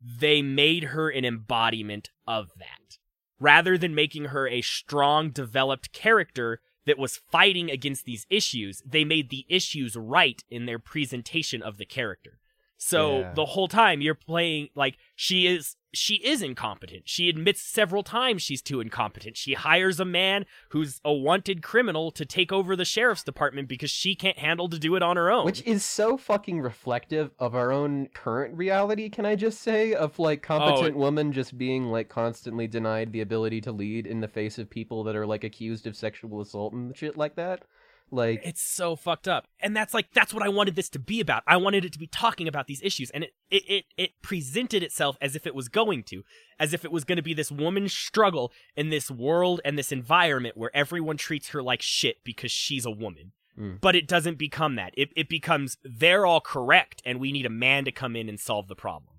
they 0.00 0.42
made 0.42 0.84
her 0.84 1.10
an 1.10 1.24
embodiment 1.24 2.10
of 2.26 2.50
that 2.58 2.98
rather 3.40 3.78
than 3.78 3.94
making 3.94 4.26
her 4.26 4.48
a 4.48 4.62
strong 4.62 5.30
developed 5.30 5.92
character 5.92 6.60
that 6.86 6.98
was 6.98 7.20
fighting 7.30 7.70
against 7.70 8.04
these 8.04 8.26
issues 8.30 8.82
they 8.86 9.04
made 9.04 9.30
the 9.30 9.44
issues 9.48 9.96
right 9.96 10.42
in 10.50 10.66
their 10.66 10.78
presentation 10.78 11.62
of 11.62 11.76
the 11.76 11.86
character 11.86 12.38
so 12.78 13.20
Yeah. 13.20 13.32
the 13.34 13.44
whole 13.44 13.68
time 13.68 14.00
you're 14.00 14.14
playing 14.14 14.68
like 14.74 14.96
she 15.14 15.46
is 15.46 15.76
she 15.94 16.16
is 16.16 16.42
incompetent 16.42 17.02
she 17.06 17.28
admits 17.28 17.62
several 17.62 18.02
times 18.02 18.42
she's 18.42 18.60
too 18.62 18.80
incompetent 18.80 19.36
she 19.36 19.54
hires 19.54 19.98
a 19.98 20.04
man 20.04 20.44
who's 20.68 21.00
a 21.04 21.12
wanted 21.12 21.62
criminal 21.62 22.10
to 22.10 22.26
take 22.26 22.52
over 22.52 22.76
the 22.76 22.84
sheriff's 22.84 23.24
department 23.24 23.68
because 23.68 23.90
she 23.90 24.14
can't 24.14 24.38
handle 24.38 24.68
to 24.68 24.78
do 24.78 24.96
it 24.96 25.02
on 25.02 25.16
her 25.16 25.30
own 25.30 25.44
which 25.44 25.62
is 25.62 25.82
so 25.84 26.16
fucking 26.16 26.60
reflective 26.60 27.30
of 27.38 27.54
our 27.54 27.72
own 27.72 28.06
current 28.14 28.54
reality. 28.56 29.08
Can 29.08 29.26
I 29.26 29.34
just 29.34 29.60
say 29.60 29.94
of 29.94 30.18
like 30.18 30.42
competent 30.42 30.96
oh. 30.96 30.98
women 31.00 31.32
just 31.32 31.56
being 31.58 31.86
like 31.86 32.08
constantly 32.08 32.66
denied 32.66 33.12
the 33.12 33.22
ability 33.22 33.60
to 33.62 33.72
lead 33.72 34.06
in 34.06 34.20
the 34.20 34.28
face 34.28 34.58
of 34.58 34.70
people 34.70 35.04
that 35.04 35.16
are 35.16 35.26
like 35.26 35.44
accused 35.44 35.86
of 35.86 35.96
sexual 35.96 36.40
assault 36.40 36.72
and 36.72 36.96
shit 36.96 37.16
like 37.16 37.34
that? 37.36 37.62
Like, 38.10 38.40
it's 38.44 38.62
so 38.62 38.96
fucked 38.96 39.28
up 39.28 39.46
and 39.60 39.76
that's 39.76 39.92
like 39.92 40.12
that's 40.14 40.32
what 40.32 40.42
i 40.42 40.48
wanted 40.48 40.76
this 40.76 40.88
to 40.90 40.98
be 40.98 41.20
about 41.20 41.42
i 41.46 41.56
wanted 41.56 41.84
it 41.84 41.92
to 41.92 41.98
be 41.98 42.06
talking 42.06 42.48
about 42.48 42.66
these 42.66 42.80
issues 42.82 43.10
and 43.10 43.24
it 43.24 43.32
it 43.50 43.62
it, 43.68 43.84
it 43.98 44.10
presented 44.22 44.82
itself 44.82 45.16
as 45.20 45.36
if 45.36 45.46
it 45.46 45.54
was 45.54 45.68
going 45.68 46.02
to 46.04 46.22
as 46.58 46.72
if 46.72 46.84
it 46.84 46.90
was 46.92 47.04
going 47.04 47.16
to 47.16 47.22
be 47.22 47.34
this 47.34 47.52
woman's 47.52 47.92
struggle 47.92 48.50
in 48.76 48.88
this 48.88 49.10
world 49.10 49.60
and 49.64 49.76
this 49.78 49.92
environment 49.92 50.56
where 50.56 50.70
everyone 50.74 51.16
treats 51.18 51.48
her 51.48 51.62
like 51.62 51.82
shit 51.82 52.16
because 52.24 52.50
she's 52.50 52.86
a 52.86 52.90
woman 52.90 53.32
Mm. 53.58 53.80
but 53.80 53.96
it 53.96 54.06
doesn't 54.06 54.38
become 54.38 54.76
that 54.76 54.92
it, 54.96 55.08
it 55.16 55.28
becomes 55.28 55.78
they're 55.82 56.24
all 56.24 56.40
correct 56.40 57.02
and 57.04 57.18
we 57.18 57.32
need 57.32 57.44
a 57.44 57.50
man 57.50 57.84
to 57.86 57.90
come 57.90 58.14
in 58.14 58.28
and 58.28 58.38
solve 58.38 58.68
the 58.68 58.76
problem 58.76 59.16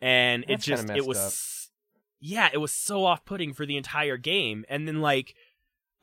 and 0.00 0.44
it 0.44 0.48
That's 0.48 0.66
kinda 0.66 0.82
just 0.82 0.96
it 0.98 1.06
was 1.06 1.18
up. 1.18 1.32
yeah, 2.20 2.48
it 2.52 2.58
was 2.58 2.72
so 2.72 3.04
off-putting 3.04 3.54
for 3.54 3.64
the 3.64 3.76
entire 3.78 4.16
game. 4.18 4.64
And 4.68 4.86
then 4.86 5.00
like 5.00 5.34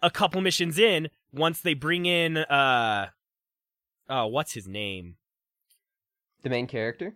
a 0.03 0.11
couple 0.11 0.39
missions 0.41 0.77
in, 0.77 1.09
once 1.31 1.59
they 1.61 1.73
bring 1.73 2.05
in 2.05 2.37
uh 2.37 3.07
oh, 4.09 4.27
what's 4.27 4.53
his 4.53 4.67
name? 4.67 5.15
The 6.43 6.49
main 6.49 6.67
character. 6.67 7.15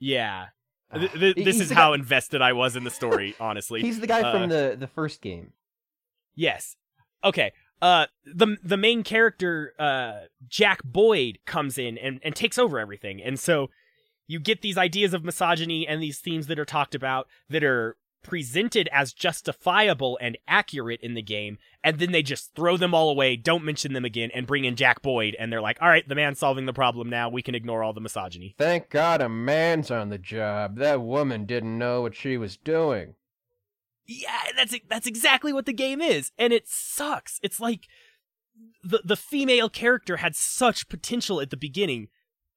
Yeah. 0.00 0.46
Ah, 0.90 0.98
Th- 0.98 1.12
th- 1.12 1.36
this 1.36 1.60
is 1.60 1.70
how 1.70 1.90
guy- 1.90 1.96
invested 1.96 2.40
I 2.40 2.52
was 2.54 2.74
in 2.74 2.84
the 2.84 2.90
story, 2.90 3.34
honestly. 3.40 3.82
He's 3.82 4.00
the 4.00 4.06
guy 4.06 4.22
Uh, 4.22 4.32
from 4.32 4.48
the 4.48 4.76
the 4.78 4.86
first 4.86 5.20
game. 5.20 5.52
Yes. 6.34 6.76
Okay. 7.22 7.52
Uh, 7.82 8.06
the 8.24 8.56
the 8.62 8.76
main 8.76 9.02
character, 9.04 9.74
uh, 9.78 10.22
Jack 10.48 10.82
Boyd, 10.82 11.38
comes 11.46 11.78
in 11.78 11.96
and 11.98 12.18
and 12.24 12.34
takes 12.34 12.58
over 12.58 12.78
everything, 12.80 13.22
and 13.22 13.38
so 13.38 13.70
you 14.26 14.40
get 14.40 14.62
these 14.62 14.76
ideas 14.76 15.14
of 15.14 15.24
misogyny 15.24 15.86
and 15.86 16.02
these 16.02 16.18
themes 16.18 16.48
that 16.48 16.58
are 16.58 16.64
talked 16.64 16.94
about 16.94 17.28
that 17.48 17.62
are 17.62 17.96
presented 18.22 18.88
as 18.92 19.12
justifiable 19.12 20.18
and 20.20 20.36
accurate 20.46 21.00
in 21.02 21.14
the 21.14 21.22
game, 21.22 21.58
and 21.82 21.98
then 21.98 22.12
they 22.12 22.22
just 22.22 22.54
throw 22.54 22.76
them 22.76 22.94
all 22.94 23.10
away, 23.10 23.36
don't 23.36 23.64
mention 23.64 23.92
them 23.92 24.04
again, 24.04 24.30
and 24.34 24.46
bring 24.46 24.64
in 24.64 24.76
Jack 24.76 25.02
Boyd, 25.02 25.36
and 25.38 25.52
they're 25.52 25.60
like, 25.60 25.78
"All 25.80 25.88
right, 25.88 26.06
the 26.06 26.14
man's 26.14 26.38
solving 26.38 26.66
the 26.66 26.72
problem 26.72 27.08
now. 27.08 27.28
We 27.28 27.42
can 27.42 27.54
ignore 27.54 27.82
all 27.82 27.92
the 27.92 28.00
misogyny." 28.00 28.54
Thank 28.58 28.90
God 28.90 29.20
a 29.20 29.28
man's 29.28 29.90
on 29.90 30.08
the 30.08 30.18
job. 30.18 30.76
That 30.76 31.00
woman 31.00 31.44
didn't 31.44 31.78
know 31.78 32.02
what 32.02 32.14
she 32.14 32.36
was 32.36 32.56
doing. 32.56 33.14
Yeah, 34.06 34.40
that's 34.56 34.74
that's 34.88 35.06
exactly 35.06 35.52
what 35.52 35.66
the 35.66 35.72
game 35.72 36.00
is, 36.00 36.32
and 36.38 36.52
it 36.52 36.66
sucks. 36.66 37.38
It's 37.42 37.60
like 37.60 37.86
the 38.82 39.02
the 39.04 39.16
female 39.16 39.68
character 39.68 40.18
had 40.18 40.34
such 40.34 40.88
potential 40.88 41.40
at 41.40 41.50
the 41.50 41.56
beginning, 41.56 42.08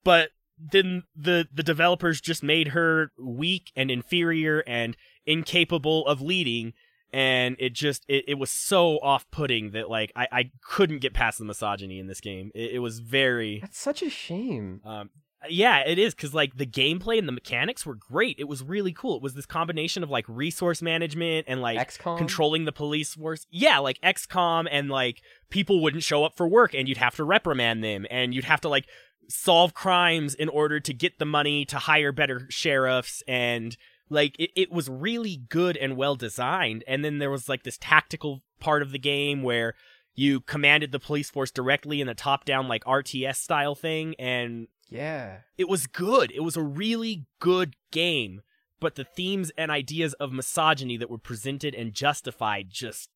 but 0.04 0.30
then 0.58 1.04
the 1.15 1.47
the 1.54 1.63
developers 1.63 2.21
just 2.21 2.43
made 2.43 2.69
her 2.69 3.12
weak 3.19 3.71
and 3.76 3.91
inferior 3.91 4.63
and 4.67 4.95
incapable 5.25 6.05
of 6.07 6.21
leading, 6.21 6.73
and 7.13 7.55
it 7.60 7.73
just 7.73 8.05
it, 8.07 8.25
it 8.27 8.36
was 8.36 8.51
so 8.51 8.97
off 8.99 9.29
putting 9.31 9.71
that 9.71 9.89
like 9.89 10.12
I 10.15 10.27
I 10.31 10.51
couldn't 10.63 10.99
get 10.99 11.13
past 11.13 11.39
the 11.39 11.45
misogyny 11.45 11.99
in 11.99 12.07
this 12.07 12.21
game. 12.21 12.51
It, 12.55 12.71
it 12.75 12.79
was 12.79 12.99
very 12.99 13.60
That's 13.62 13.79
such 13.79 14.01
a 14.01 14.10
shame. 14.10 14.81
um, 14.86 15.10
yeah, 15.49 15.79
it 15.79 15.97
is 15.97 16.13
because 16.13 16.36
like 16.36 16.55
the 16.57 16.67
gameplay 16.67 17.17
and 17.17 17.27
the 17.27 17.31
mechanics 17.31 17.84
were 17.84 17.95
great. 17.95 18.36
It 18.39 18.47
was 18.47 18.62
really 18.62 18.93
cool. 18.93 19.17
It 19.17 19.23
was 19.23 19.34
this 19.34 19.47
combination 19.47 20.03
of 20.03 20.10
like 20.10 20.25
resource 20.27 20.84
management 20.84 21.47
and 21.49 21.62
like 21.62 21.79
XCOM. 21.79 22.17
controlling 22.17 22.65
the 22.65 22.71
police 22.71 23.15
force. 23.15 23.47
Yeah, 23.49 23.79
like 23.79 23.99
XCOM 24.01 24.67
and 24.69 24.89
like 24.89 25.21
people 25.49 25.81
wouldn't 25.81 26.03
show 26.03 26.23
up 26.23 26.38
for 26.38 26.47
work 26.47 26.75
and 26.75 26.88
you'd 26.88 26.99
have 26.99 27.15
to 27.15 27.23
reprimand 27.23 27.84
them 27.84 28.05
and 28.12 28.36
you'd 28.36 28.45
have 28.45 28.62
to 28.62 28.69
like 28.69 28.86
solve 29.29 29.73
crimes 29.73 30.36
in 30.36 30.47
order 30.47 30.79
to 30.79 30.93
get 30.93 31.17
the 31.17 31.25
money 31.25 31.65
to 31.65 31.77
hire 31.77 32.12
better 32.12 32.45
sheriffs 32.49 33.23
and 33.27 33.77
like 34.12 34.36
it, 34.39 34.52
it 34.56 34.71
was 34.71 34.88
really 34.89 35.38
good 35.50 35.76
and 35.78 35.95
well 35.97 36.15
designed 36.15 36.84
and 36.86 37.04
then 37.04 37.17
there 37.17 37.32
was 37.32 37.47
like 37.50 37.63
this 37.63 37.78
tactical 37.80 38.43
part 38.60 38.82
of 38.84 38.91
the 38.91 39.00
game 39.00 39.41
where 39.41 39.74
you 40.13 40.41
commanded 40.41 40.91
the 40.91 41.00
police 41.00 41.30
force 41.30 41.50
directly 41.52 42.02
in 42.02 42.10
a 42.10 42.13
top 42.13 42.43
down 42.45 42.67
like 42.67 42.84
RTS 42.84 43.38
style 43.38 43.74
thing 43.76 44.13
and 44.19 44.67
Yeah. 44.89 45.38
it 45.58 45.69
was 45.69 45.88
good. 45.88 46.32
It 46.32 46.41
was 46.41 46.58
a 46.58 46.62
really 46.62 47.26
good 47.39 47.76
game, 47.91 48.41
but 48.82 48.95
the 48.95 49.06
themes 49.06 49.52
and 49.58 49.71
ideas 49.71 50.13
of 50.15 50.34
misogyny 50.34 50.97
that 50.97 51.10
were 51.10 51.17
presented 51.17 51.74
and 51.74 51.93
justified 51.93 52.67
just 52.69 53.10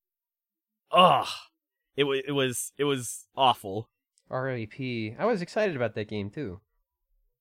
ugh. 0.91 1.27
It 1.97 2.05
was 2.05 2.21
it 2.27 2.31
was 2.31 2.71
it 2.77 2.83
was 2.85 3.25
awful. 3.35 3.89
RAP. 4.29 4.79
I 4.79 5.25
was 5.25 5.41
excited 5.41 5.75
about 5.75 5.95
that 5.95 6.07
game 6.07 6.29
too. 6.29 6.59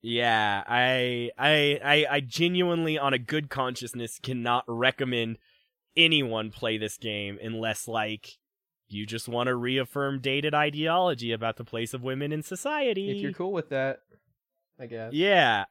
Yeah, 0.07 0.63
I 0.67 1.31
I 1.39 1.81
I 1.83 2.07
I 2.11 2.21
genuinely 2.21 2.99
on 2.99 3.15
a 3.15 3.19
good 3.19 3.49
consciousness 3.49 4.19
cannot 4.23 4.65
recommend 4.69 5.39
anyone 5.97 6.51
play 6.51 6.77
this 6.77 6.99
game 6.99 7.39
unless 7.43 7.89
like 7.89 8.37
you 8.87 9.07
just 9.07 9.29
want 9.31 9.47
to 9.47 9.55
reaffirm 9.55 10.21
dated 10.21 10.53
ideology 10.53 11.33
about 11.33 11.57
the 11.57 11.65
place 11.65 11.95
of 11.95 12.03
women 12.03 12.33
in 12.33 12.43
society. 12.43 13.13
If 13.13 13.23
you're 13.23 13.33
cool 13.33 13.55
with 13.55 13.71
that, 13.71 14.01
I 14.79 14.85
guess. 14.85 15.15
Yeah. 15.15 15.65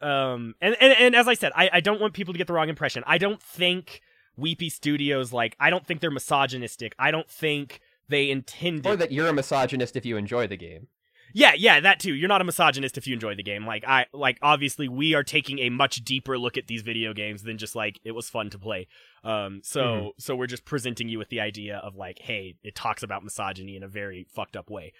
Um 0.00 0.54
and, 0.62 0.74
and 0.80 0.94
and 0.94 1.14
as 1.14 1.28
I 1.28 1.34
said, 1.34 1.52
I, 1.54 1.68
I 1.74 1.80
don't 1.80 2.00
want 2.00 2.14
people 2.14 2.32
to 2.32 2.38
get 2.38 2.46
the 2.46 2.54
wrong 2.54 2.70
impression. 2.70 3.04
I 3.06 3.18
don't 3.18 3.42
think 3.42 4.00
Weappy 4.40 4.72
Studios 4.72 5.30
like 5.30 5.56
I 5.60 5.68
don't 5.68 5.86
think 5.86 6.00
they're 6.00 6.10
misogynistic. 6.10 6.94
I 6.98 7.10
don't 7.10 7.28
think 7.28 7.80
they 8.08 8.30
intended 8.30 8.86
Or 8.86 8.96
that 8.96 9.12
you're 9.12 9.28
a 9.28 9.34
misogynist 9.34 9.94
if 9.94 10.06
you 10.06 10.16
enjoy 10.16 10.46
the 10.46 10.56
game. 10.56 10.86
Yeah, 11.34 11.52
yeah, 11.56 11.80
that 11.80 12.00
too. 12.00 12.14
You're 12.14 12.28
not 12.28 12.40
a 12.40 12.44
misogynist 12.44 12.96
if 12.98 13.06
you 13.06 13.14
enjoy 13.14 13.34
the 13.34 13.42
game. 13.42 13.66
Like 13.66 13.84
I 13.86 14.06
like 14.12 14.38
obviously 14.42 14.88
we 14.88 15.14
are 15.14 15.22
taking 15.22 15.58
a 15.60 15.70
much 15.70 16.04
deeper 16.04 16.38
look 16.38 16.56
at 16.56 16.66
these 16.66 16.82
video 16.82 17.12
games 17.12 17.42
than 17.42 17.58
just 17.58 17.74
like 17.76 18.00
it 18.04 18.12
was 18.12 18.28
fun 18.30 18.50
to 18.50 18.58
play. 18.58 18.86
Um 19.24 19.60
so 19.62 19.80
Mhm. 19.82 20.10
so 20.18 20.36
we're 20.36 20.46
just 20.46 20.64
presenting 20.64 21.08
you 21.08 21.18
with 21.18 21.28
the 21.28 21.40
idea 21.40 21.78
of 21.78 21.94
like 21.96 22.18
hey, 22.20 22.54
it 22.62 22.74
talks 22.74 23.02
about 23.02 23.24
misogyny 23.24 23.76
in 23.76 23.82
a 23.82 23.88
very 23.88 24.26
fucked 24.34 24.56
up 24.56 24.70
way. 24.70 24.92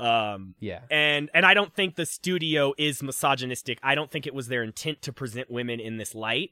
Um 0.00 0.54
Yeah. 0.60 0.80
and 0.90 1.30
and 1.34 1.46
I 1.46 1.54
don't 1.54 1.72
think 1.74 1.94
the 1.96 2.06
studio 2.06 2.72
is 2.78 3.02
misogynistic. 3.02 3.78
I 3.82 3.94
don't 3.94 4.10
think 4.10 4.26
it 4.26 4.34
was 4.34 4.48
their 4.48 4.62
intent 4.62 5.02
to 5.02 5.12
present 5.12 5.50
women 5.50 5.78
in 5.80 5.98
this 5.98 6.14
light. 6.14 6.50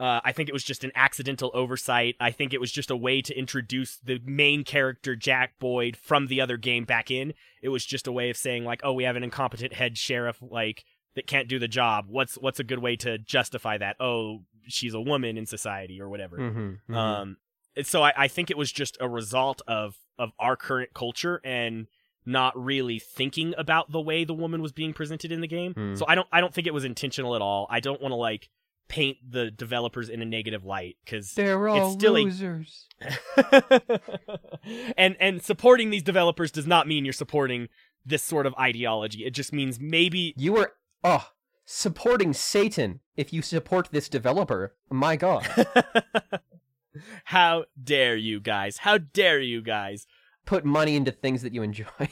Uh, 0.00 0.20
I 0.24 0.32
think 0.32 0.48
it 0.48 0.52
was 0.52 0.62
just 0.62 0.84
an 0.84 0.92
accidental 0.94 1.50
oversight. 1.54 2.14
I 2.20 2.30
think 2.30 2.54
it 2.54 2.60
was 2.60 2.70
just 2.70 2.90
a 2.90 2.96
way 2.96 3.20
to 3.22 3.36
introduce 3.36 3.96
the 3.96 4.20
main 4.24 4.62
character 4.62 5.16
Jack 5.16 5.58
Boyd 5.58 5.96
from 5.96 6.28
the 6.28 6.40
other 6.40 6.56
game 6.56 6.84
back 6.84 7.10
in. 7.10 7.34
It 7.62 7.70
was 7.70 7.84
just 7.84 8.06
a 8.06 8.12
way 8.12 8.30
of 8.30 8.36
saying 8.36 8.64
like, 8.64 8.80
oh, 8.84 8.92
we 8.92 9.04
have 9.04 9.16
an 9.16 9.24
incompetent 9.24 9.72
head 9.72 9.98
sheriff 9.98 10.38
like 10.40 10.84
that 11.16 11.26
can't 11.26 11.48
do 11.48 11.58
the 11.58 11.66
job. 11.66 12.06
What's 12.08 12.36
what's 12.36 12.60
a 12.60 12.64
good 12.64 12.78
way 12.78 12.94
to 12.96 13.18
justify 13.18 13.76
that? 13.78 13.96
Oh, 13.98 14.42
she's 14.68 14.94
a 14.94 15.00
woman 15.00 15.36
in 15.36 15.46
society 15.46 16.00
or 16.00 16.08
whatever. 16.08 16.38
Mm-hmm. 16.38 16.94
Um, 16.94 17.36
so 17.82 18.02
I, 18.02 18.12
I 18.16 18.28
think 18.28 18.50
it 18.50 18.58
was 18.58 18.70
just 18.70 18.96
a 19.00 19.08
result 19.08 19.62
of 19.66 19.96
of 20.16 20.30
our 20.38 20.54
current 20.56 20.94
culture 20.94 21.40
and 21.44 21.88
not 22.24 22.56
really 22.62 22.98
thinking 22.98 23.54
about 23.56 23.90
the 23.90 24.00
way 24.00 24.22
the 24.22 24.34
woman 24.34 24.60
was 24.60 24.70
being 24.70 24.92
presented 24.92 25.32
in 25.32 25.40
the 25.40 25.48
game. 25.48 25.72
Hmm. 25.72 25.94
So 25.96 26.04
I 26.06 26.14
don't 26.14 26.28
I 26.30 26.40
don't 26.40 26.54
think 26.54 26.66
it 26.66 26.74
was 26.74 26.84
intentional 26.84 27.34
at 27.34 27.42
all. 27.42 27.66
I 27.70 27.80
don't 27.80 28.00
want 28.00 28.12
to 28.12 28.16
like 28.16 28.48
paint 28.88 29.18
the 29.28 29.50
developers 29.50 30.08
in 30.08 30.22
a 30.22 30.24
negative 30.24 30.64
light 30.64 30.96
because 31.04 31.32
They're 31.32 31.68
all 31.68 31.92
still 31.92 32.16
a- 32.16 32.24
losers. 32.24 32.86
and 34.96 35.16
and 35.20 35.42
supporting 35.42 35.90
these 35.90 36.02
developers 36.02 36.50
does 36.50 36.66
not 36.66 36.86
mean 36.88 37.04
you're 37.04 37.12
supporting 37.12 37.68
this 38.04 38.22
sort 38.22 38.46
of 38.46 38.54
ideology. 38.58 39.24
It 39.24 39.30
just 39.34 39.52
means 39.52 39.78
maybe 39.78 40.34
You 40.36 40.54
were 40.54 40.72
oh 41.04 41.28
supporting 41.64 42.32
Satan 42.32 43.00
if 43.16 43.32
you 43.32 43.42
support 43.42 43.88
this 43.92 44.08
developer. 44.08 44.74
My 44.90 45.16
God. 45.16 45.46
How 47.24 47.66
dare 47.82 48.16
you 48.16 48.40
guys? 48.40 48.78
How 48.78 48.98
dare 48.98 49.40
you 49.40 49.60
guys? 49.62 50.06
Put 50.46 50.64
money 50.64 50.96
into 50.96 51.12
things 51.12 51.42
that 51.42 51.52
you 51.52 51.62
enjoy. 51.62 52.08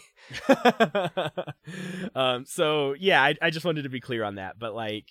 um 2.15 2.45
so 2.45 2.95
yeah 2.99 3.23
I, 3.23 3.35
I 3.41 3.51
just 3.51 3.65
wanted 3.65 3.83
to 3.83 3.89
be 3.89 4.01
clear 4.01 4.25
on 4.25 4.35
that 4.35 4.59
but 4.59 4.75
like 4.75 5.07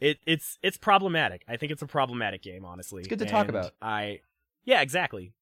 it 0.00 0.18
it's 0.26 0.58
it's 0.62 0.76
problematic 0.76 1.44
i 1.48 1.56
think 1.56 1.70
it's 1.72 1.82
a 1.82 1.86
problematic 1.86 2.42
game 2.42 2.64
honestly 2.64 3.00
It's 3.00 3.08
good 3.08 3.18
to 3.20 3.26
talk 3.26 3.48
about. 3.48 3.72
i 3.82 4.20
yeah 4.64 4.80
exactly 4.80 5.32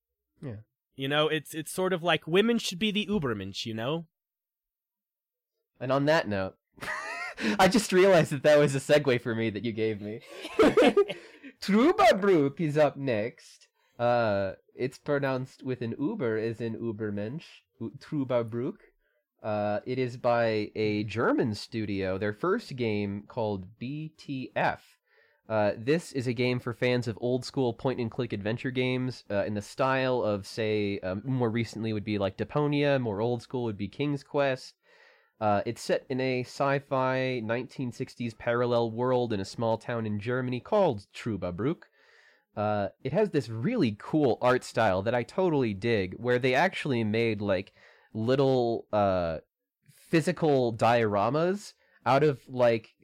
Yeah. 0.42 0.57
you 0.97 1.09
know 1.09 1.29
it's 1.29 1.55
it's 1.55 1.71
sort 1.73 1.92
of 1.92 2.03
like 2.03 2.27
women 2.27 2.59
should 2.59 2.79
be 2.79 2.90
the 2.90 3.07
ubermensch 3.07 3.64
you 3.66 3.75
know 3.75 4.07
And 5.81 5.92
on 5.92 6.07
that 6.07 6.27
note, 6.27 6.57
I 7.59 7.68
just 7.68 7.92
realized 7.92 8.33
that 8.33 8.42
that 8.42 8.59
was 8.59 8.75
a 8.75 8.81
segue 8.81 9.21
for 9.21 9.33
me 9.35 9.49
that 9.51 9.64
you 9.64 9.71
gave 9.73 10.01
me. 10.01 10.21
Trüberbrook 11.62 12.61
is 12.61 12.77
up 12.77 12.97
next. 12.97 13.68
Uh, 13.99 14.53
it's 14.75 14.99
pronounced 14.99 15.62
with 15.62 15.81
an 15.83 15.94
Uber 15.99 16.37
as 16.37 16.61
in 16.61 16.75
Ubermensch. 16.77 17.44
U- 17.81 17.92
Trüberbrook. 17.99 18.79
Uh, 19.42 19.81
it 19.87 19.98
is 19.98 20.16
by 20.16 20.70
a 20.74 21.05
German 21.05 21.55
studio. 21.55 22.18
Their 22.18 22.33
first 22.33 22.74
game 22.77 23.24
called 23.29 23.66
BTF. 23.81 24.79
Uh, 25.48 25.72
this 25.79 26.12
is 26.12 26.27
a 26.27 26.33
game 26.33 26.61
for 26.61 26.74
fans 26.74 27.09
of 27.09 27.16
old 27.20 27.44
school 27.44 27.72
point 27.72 28.01
and 28.01 28.11
click 28.11 28.33
adventure 28.33 28.70
games 28.70 29.24
uh, 29.31 29.44
in 29.44 29.55
the 29.55 29.62
style 29.62 30.22
of, 30.22 30.46
say, 30.46 30.98
um, 31.01 31.22
more 31.24 31.48
recently 31.48 31.92
would 31.92 32.05
be 32.05 32.18
like 32.18 32.37
Deponia, 32.37 33.01
more 33.01 33.20
old 33.20 33.40
school 33.40 33.64
would 33.64 33.79
be 33.79 33.88
King's 33.88 34.22
Quest. 34.22 34.74
Uh, 35.40 35.62
it's 35.64 35.81
set 35.81 36.05
in 36.11 36.20
a 36.20 36.40
sci-fi 36.40 37.40
1960s 37.44 38.37
parallel 38.37 38.90
world 38.90 39.33
in 39.33 39.40
a 39.40 39.44
small 39.44 39.79
town 39.79 40.05
in 40.05 40.18
Germany 40.18 40.61
called 40.61 41.07
Trüberbrook. 41.14 41.85
Uh, 42.57 42.88
it 43.05 43.12
has 43.12 43.31
this 43.31 43.48
really 43.48 43.96
cool 44.01 44.37
art 44.42 44.64
style 44.64 45.01
that 45.03 45.14
I 45.14 45.22
totally 45.22 45.72
dig, 45.74 46.14
where 46.14 46.40
they 46.40 46.55
actually 46.55 47.05
made 47.05 47.40
like 47.40 47.72
little 48.12 48.87
uh, 48.92 49.38
physical 49.92 50.73
dioramas 50.73 51.75
out 52.07 52.23
of 52.23 52.40
like 52.49 52.94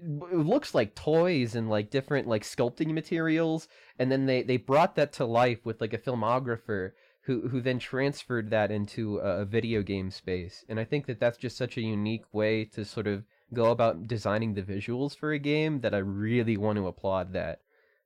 it 0.00 0.46
looks 0.46 0.74
like 0.74 0.94
toys 0.94 1.54
and 1.54 1.68
like 1.68 1.90
different 1.90 2.28
like 2.28 2.42
sculpting 2.42 2.92
materials, 2.92 3.68
and 3.98 4.10
then 4.10 4.26
they 4.26 4.42
they 4.42 4.56
brought 4.56 4.94
that 4.96 5.12
to 5.14 5.24
life 5.24 5.64
with 5.64 5.80
like 5.80 5.92
a 5.92 5.98
filmographer 5.98 6.92
who 7.22 7.48
who 7.48 7.60
then 7.60 7.78
transferred 7.78 8.50
that 8.50 8.70
into 8.70 9.18
a, 9.18 9.40
a 9.40 9.44
video 9.44 9.82
game 9.82 10.10
space. 10.10 10.64
And 10.68 10.78
I 10.80 10.84
think 10.84 11.06
that 11.06 11.20
that's 11.20 11.38
just 11.38 11.56
such 11.56 11.76
a 11.76 11.82
unique 11.82 12.24
way 12.32 12.64
to 12.66 12.84
sort 12.84 13.06
of 13.06 13.24
go 13.52 13.70
about 13.70 14.06
designing 14.06 14.54
the 14.54 14.62
visuals 14.62 15.16
for 15.16 15.32
a 15.32 15.38
game 15.38 15.80
that 15.80 15.94
I 15.94 15.98
really 15.98 16.56
want 16.56 16.76
to 16.76 16.86
applaud 16.86 17.32
that. 17.32 17.60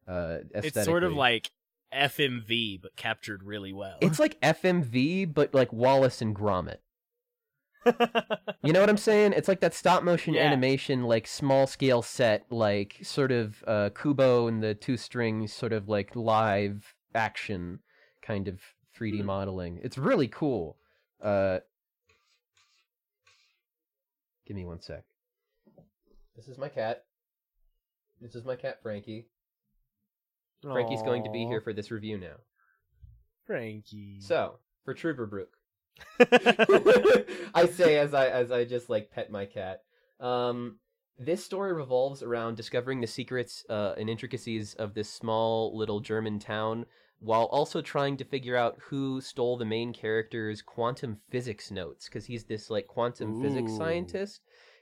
Uh, 0.09 0.39
It's 0.55 0.85
sort 0.85 1.05
of 1.05 1.13
like 1.13 1.51
FMV, 1.95 2.81
but 2.81 2.97
captured 2.97 3.43
really 3.43 3.73
well. 3.73 3.99
it's 4.01 4.19
like 4.19 4.41
FMV, 4.41 5.33
but 5.33 5.55
like 5.55 5.73
Wallace 5.73 6.21
and 6.23 6.35
Gromit. 6.35 6.79
You 8.65 8.73
know 8.73 8.79
what 8.79 8.89
I'm 8.89 8.97
saying? 8.97 9.33
It's 9.33 9.49
like 9.49 9.59
that 9.61 9.75
stop 9.75 10.05
motion 10.05 10.35
Yeah. 10.35 10.47
animation, 10.47 11.03
like 11.03 11.27
small 11.27 11.67
scale 11.67 12.01
set, 12.01 12.47
like 12.49 12.97
sort 13.03 13.33
of 13.33 13.65
uh, 13.67 13.91
Kubo 13.91 14.47
and 14.47 14.63
the 14.63 14.73
two 14.73 14.97
strings, 14.97 15.53
sort 15.53 15.73
of 15.73 15.89
like 15.89 16.15
live 16.15 16.95
action 17.13 17.81
kind 18.23 18.47
of 18.47 18.61
3D 18.97 19.19
Hmm. 19.19 19.27
modeling. 19.27 19.81
It's 19.83 19.99
really 19.99 20.29
cool. 20.29 20.77
Uh, 21.21 21.59
give 24.47 24.55
me 24.57 24.65
one 24.65 24.81
sec. 24.81 25.03
This 26.37 26.47
is 26.47 26.59
my 26.59 26.69
cat. 26.69 27.05
This 28.21 28.37
is 28.37 28.45
my 28.45 28.55
cat, 28.55 28.79
Frankie. 28.81 29.27
Frankie's 30.63 31.03
going 31.03 31.25
to 31.25 31.31
be 31.31 31.45
here 31.45 31.61
for 31.61 31.73
this 31.73 31.91
review 31.91 32.19
now. 32.19 32.37
Frankie. 33.47 34.21
So, 34.21 34.59
for 34.85 34.95
Trüberbrook, 34.95 35.49
I 37.55 37.67
say 37.67 37.99
as 37.99 38.15
I 38.15 38.29
as 38.29 38.51
I 38.51 38.65
just 38.65 38.89
like 38.89 39.11
pet 39.11 39.31
my 39.31 39.47
cat. 39.47 39.83
Um, 40.21 40.79
this 41.19 41.45
story 41.45 41.73
revolves 41.73 42.23
around 42.23 42.57
discovering 42.57 43.01
the 43.01 43.07
secrets 43.07 43.65
uh, 43.69 43.95
and 43.99 44.09
intricacies 44.09 44.75
of 44.75 44.95
this 44.95 45.13
small 45.13 45.77
little 45.77 46.01
German 46.01 46.39
town, 46.39 46.87
while 47.19 47.45
also 47.47 47.83
trying 47.83 48.17
to 48.19 48.25
figure 48.25 48.57
out 48.57 48.79
who 48.81 49.21
stole 49.21 49.57
the 49.57 49.65
main 49.65 49.93
character's 49.93 50.63
quantum 50.63 51.19
physics 51.31 51.71
notes, 51.71 52.07
because 52.07 52.25
he's 52.25 52.45
this 52.45 52.71
like 52.71 52.87
quantum 52.87 53.43
physics 53.43 53.77
scientist, 53.77 54.41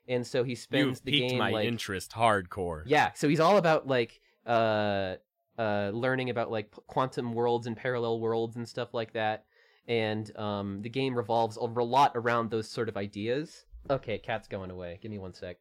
and 0.09 0.27
so 0.27 0.45
he 0.45 0.55
spends 0.55 0.87
You've 0.87 1.05
the 1.05 1.13
piqued 1.13 1.31
game 1.31 1.39
my 1.39 1.51
like 1.51 1.67
interest 1.67 2.13
hardcore. 2.13 2.83
yeah, 2.87 3.13
so 3.15 3.29
he's 3.29 3.41
all 3.41 3.57
about 3.57 3.87
like 3.87 4.21
uh 4.47 5.17
uh 5.61 5.91
learning 5.93 6.31
about 6.31 6.51
like 6.51 6.71
quantum 6.87 7.35
worlds 7.35 7.67
and 7.67 7.77
parallel 7.77 8.21
worlds 8.21 8.57
and 8.57 8.69
stuff 8.69 8.95
like 8.95 9.13
that. 9.13 9.45
And 9.87 10.35
um 10.37 10.83
the 10.83 10.89
game 10.89 11.15
revolves 11.17 11.57
a 11.57 11.61
lot 11.61 12.13
around 12.15 12.51
those 12.51 12.69
sort 12.69 12.89
of 12.89 12.97
ideas. 12.97 13.67
Okay, 13.89 14.19
cat's 14.19 14.49
going 14.49 14.71
away. 14.71 14.99
Give 15.03 15.11
me 15.11 15.19
one 15.19 15.35
sec. 15.35 15.59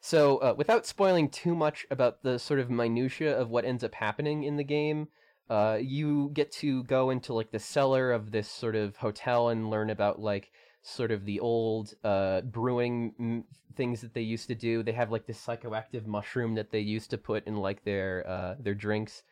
So, 0.00 0.36
uh, 0.38 0.54
without 0.54 0.84
spoiling 0.84 1.30
too 1.30 1.54
much 1.54 1.86
about 1.90 2.22
the 2.22 2.38
sort 2.38 2.60
of 2.60 2.68
minutia 2.68 3.34
of 3.40 3.48
what 3.48 3.64
ends 3.64 3.82
up 3.82 3.94
happening 3.94 4.44
in 4.44 4.56
the 4.56 4.64
game, 4.64 5.08
uh, 5.48 5.78
you 5.80 6.30
get 6.34 6.52
to 6.52 6.84
go 6.84 7.08
into 7.08 7.32
like 7.32 7.52
the 7.52 7.58
cellar 7.58 8.12
of 8.12 8.30
this 8.30 8.48
sort 8.48 8.76
of 8.76 8.96
hotel 8.96 9.48
and 9.48 9.70
learn 9.70 9.88
about 9.88 10.20
like 10.20 10.52
sort 10.84 11.10
of 11.10 11.24
the 11.24 11.40
old 11.40 11.94
uh, 12.04 12.42
brewing 12.42 13.14
m- 13.18 13.44
things 13.74 14.02
that 14.02 14.12
they 14.12 14.20
used 14.20 14.46
to 14.48 14.54
do. 14.54 14.82
They 14.82 14.92
have 14.92 15.10
like 15.10 15.26
this 15.26 15.44
psychoactive 15.44 16.06
mushroom 16.06 16.54
that 16.56 16.70
they 16.70 16.80
used 16.80 17.10
to 17.10 17.18
put 17.18 17.46
in 17.46 17.56
like 17.56 17.84
their 17.84 18.24
uh, 18.28 18.54
their 18.60 18.74
drinks, 18.74 19.22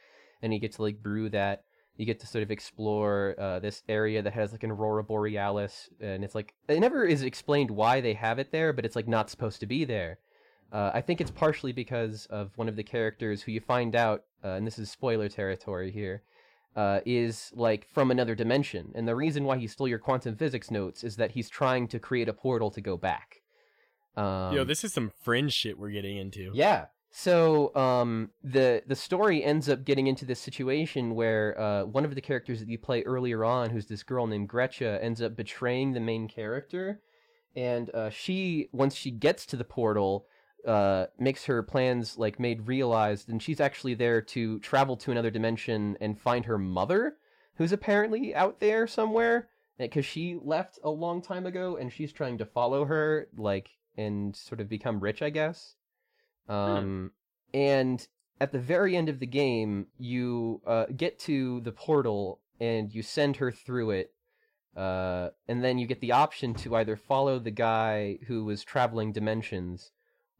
and 0.41 0.53
you 0.53 0.59
get 0.59 0.73
to 0.73 0.83
like 0.83 1.03
brew 1.03 1.29
that. 1.31 1.65
You 1.99 2.07
get 2.07 2.21
to 2.21 2.27
sort 2.27 2.43
of 2.43 2.51
explore 2.51 3.35
uh, 3.39 3.59
this 3.59 3.83
area 3.87 4.23
that 4.23 4.33
has 4.33 4.51
like 4.51 4.65
an 4.65 4.71
aurora 4.71 5.05
borealis, 5.05 5.91
and 6.01 6.25
it's 6.25 6.35
like 6.35 6.55
it 6.67 6.81
never 6.81 7.05
is 7.05 7.23
explained 7.23 7.71
why 7.71 8.01
they 8.01 8.15
have 8.15 8.39
it 8.39 8.51
there, 8.51 8.73
but 8.73 8.87
it's 8.87 8.97
like 8.97 9.07
not 9.07 9.29
supposed 9.29 9.61
to 9.61 9.67
be 9.67 9.85
there. 9.85 10.19
Uh, 10.73 10.91
I 10.95 11.03
think 11.03 11.21
it's 11.21 11.31
partially 11.31 11.73
because 11.73 12.25
of 12.31 12.57
one 12.57 12.67
of 12.67 12.77
the 12.77 12.83
characters 12.83 13.43
who 13.43 13.53
you 13.53 13.61
find 13.61 13.95
out, 13.95 14.25
uh, 14.43 14.53
and 14.53 14.67
this 14.67 14.79
is 14.79 14.91
spoiler 14.91 15.29
territory 15.29 15.91
here, 15.93 16.23
uh, 16.77 17.01
is 17.05 17.53
like 17.55 17.89
from 17.93 18.11
another 18.11 18.35
dimension. 18.35 18.93
And 18.95 19.07
the 19.07 19.17
reason 19.17 19.45
why 19.45 19.59
he 19.59 19.67
stole 19.67 19.89
your 19.89 19.99
quantum 19.99 20.37
physics 20.37 20.71
notes 20.71 21.05
is 21.05 21.17
that 21.17 21.33
he's 21.33 21.51
trying 21.51 21.89
to 21.89 21.99
create 21.99 22.29
a 22.29 22.33
portal 22.33 22.71
to 22.71 22.81
go 22.81 22.97
back. 22.97 23.43
Um, 24.17 24.55
Yo, 24.55 24.65
this 24.65 24.85
is 24.85 24.93
some 24.93 25.11
fringe 25.23 25.53
shit 25.53 25.79
we're 25.79 25.91
getting 25.91 26.17
into. 26.17 26.51
yeah. 26.55 26.87
So 27.15 27.75
um, 27.77 28.31
the 28.43 28.83
the 28.87 28.97
story 28.97 29.45
ends 29.45 29.69
up 29.69 29.85
getting 29.85 30.07
into 30.07 30.25
this 30.25 30.41
situation 30.41 31.15
where 31.15 31.61
uh, 31.61 31.85
one 31.85 32.07
of 32.07 32.15
the 32.15 32.23
characters 32.23 32.59
that 32.61 32.71
you 32.71 32.79
play 32.79 33.03
earlier 33.03 33.45
on, 33.45 33.69
who's 33.69 33.85
this 33.85 34.03
girl 34.03 34.27
named 34.27 34.49
Gretcha, 34.49 34.99
ends 35.03 35.21
up 35.21 35.37
betraying 35.37 35.93
the 35.93 36.01
main 36.01 36.27
character, 36.27 37.03
and 37.55 37.95
uh, 37.95 38.09
she 38.09 38.71
once 38.73 38.95
she 38.95 39.11
gets 39.11 39.45
to 39.47 39.57
the 39.57 39.65
portal, 39.65 40.27
uh, 40.67 41.07
makes 41.19 41.45
her 41.47 41.63
plans 41.63 42.19
like 42.19 42.39
made 42.39 42.67
realized, 42.67 43.29
and 43.29 43.43
she's 43.43 43.61
actually 43.61 43.95
there 43.95 44.21
to 44.21 44.59
travel 44.61 44.97
to 44.99 45.11
another 45.11 45.31
dimension 45.31 45.97
and 46.01 46.19
find 46.19 46.45
her 46.45 46.59
mother, 46.59 47.17
who's 47.57 47.73
apparently 47.73 48.35
out 48.35 48.61
there 48.61 48.87
somewhere, 48.87 49.49
because 49.79 50.07
she 50.07 50.39
left 50.43 50.79
a 50.85 50.91
long 50.91 51.23
time 51.23 51.47
ago, 51.47 51.77
and 51.77 51.93
she's 51.93 52.13
trying 52.13 52.39
to 52.39 52.47
follow 52.47 52.85
her, 52.85 53.29
like 53.37 53.71
and 53.97 54.35
sort 54.35 54.61
of 54.61 54.69
become 54.69 55.01
rich, 55.01 55.23
I 55.23 55.31
guess. 55.31 55.75
Um, 56.49 57.13
and 57.53 58.07
at 58.41 58.53
the 58.53 58.59
very 58.59 58.97
end 58.97 59.09
of 59.09 59.21
the 59.21 59.27
game, 59.27 59.87
you 59.99 60.61
uh, 60.67 60.87
get 60.97 61.19
to 61.21 61.61
the 61.61 61.73
portal 61.73 62.41
and 62.61 62.93
you 62.95 63.03
send 63.03 63.37
her 63.37 63.53
through 63.53 63.91
it. 63.91 64.13
Uh, 64.77 65.29
and 65.49 65.63
then 65.63 65.79
you 65.79 65.87
get 65.87 66.01
the 66.01 66.13
option 66.13 66.55
to 66.55 66.77
either 66.77 66.97
follow 66.97 67.39
the 67.39 67.51
guy 67.51 68.19
who 68.27 68.45
was 68.45 68.65
traveling 68.65 69.13
dimensions, 69.13 69.91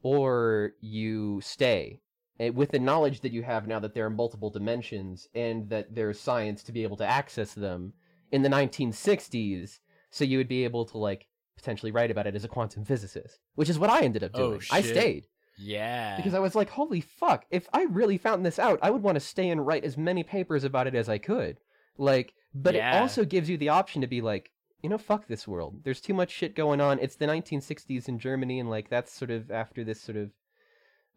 or 0.03 0.73
you 0.81 1.41
stay 1.43 2.01
eh, 2.41 2.51
with 2.51 2.71
the 2.71 2.79
knowledge 2.79 3.21
that 3.21 3.33
you 3.33 3.43
have 3.43 3.67
now 3.67 3.79
that 3.79 3.95
there 3.95 4.07
are 4.07 4.11
multiple 4.11 4.51
dimensions 4.51 5.29
and 5.35 5.69
that 5.71 5.95
there's 5.95 6.19
science 6.21 6.63
to 6.65 6.73
be 6.73 6.83
able 6.83 6.97
to 6.97 7.07
access 7.07 7.55
them 7.55 7.93
in 8.31 8.43
the 8.43 8.49
1960s. 8.49 9.79
So 10.11 10.25
you 10.25 10.39
would 10.39 10.49
be 10.49 10.65
able 10.65 10.85
to 10.87 10.99
like 10.99 11.27
potentially 11.57 11.93
write 11.93 12.11
about 12.11 12.27
it 12.27 12.35
as 12.35 12.45
a 12.45 12.49
quantum 12.49 12.85
physicist, 12.85 13.39
which 13.55 13.69
is 13.69 13.79
what 13.79 13.91
I 13.91 14.01
ended 14.03 14.25
up 14.25 14.33
Oh, 14.35 14.49
doing. 14.49 14.61
I 14.71 14.81
stayed 14.83 15.27
Yeah. 15.59 16.17
because 16.17 16.35
I 16.35 16.39
was 16.41 16.55
like, 16.55 16.71
holy 16.71 17.01
fuck, 17.01 17.45
if 17.51 17.69
I 17.73 17.85
really 17.85 18.19
found 18.19 18.45
this 18.45 18.59
out, 18.59 18.79
I 18.83 18.91
would 18.91 19.03
want 19.03 19.17
to 19.17 19.21
stay 19.21 19.49
and 19.51 19.67
write 19.67 19.85
as 19.85 19.97
many 19.97 20.23
papers 20.23 20.65
about 20.65 20.87
it 20.87 20.95
as 20.95 21.09
I 21.09 21.19
could. 21.19 21.59
Like, 21.99 22.35
but 22.55 22.75
it 22.75 22.83
also 22.95 23.25
gives 23.25 23.49
you 23.49 23.57
the 23.57 23.69
option 23.71 24.01
to 24.01 24.07
be 24.07 24.21
like, 24.21 24.51
you 24.83 24.91
know, 24.91 24.99
fuck 24.99 25.29
this 25.29 25.47
world. 25.47 25.81
There's 25.85 26.01
too 26.01 26.15
much 26.15 26.31
shit 26.31 26.57
going 26.57 26.81
on. 26.81 26.99
It's 26.99 27.17
the 27.17 27.27
1960s 27.27 28.09
in 28.09 28.19
Germany, 28.19 28.59
and 28.59 28.69
like 28.69 28.89
that's 28.89 29.13
sort 29.13 29.31
of 29.31 29.51
after 29.51 29.85
this 29.85 30.01
sort 30.01 30.19
of. 30.19 30.31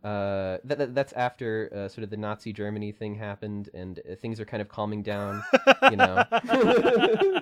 Uh, 0.04 0.60
that, 0.63 0.78
that 0.78 0.93
that's 0.93 1.13
after 1.13 1.71
uh, 1.75 1.88
sort 1.88 2.04
of 2.04 2.12
the 2.12 2.17
Nazi 2.17 2.54
Germany 2.54 2.91
thing 2.91 3.15
happened, 3.15 3.69
and 3.73 3.99
uh, 3.99 4.15
things 4.15 4.39
are 4.39 4.45
kind 4.45 4.62
of 4.62 4.69
calming 4.69 5.01
down. 5.01 5.41
you 5.89 5.97
know. 5.97 6.23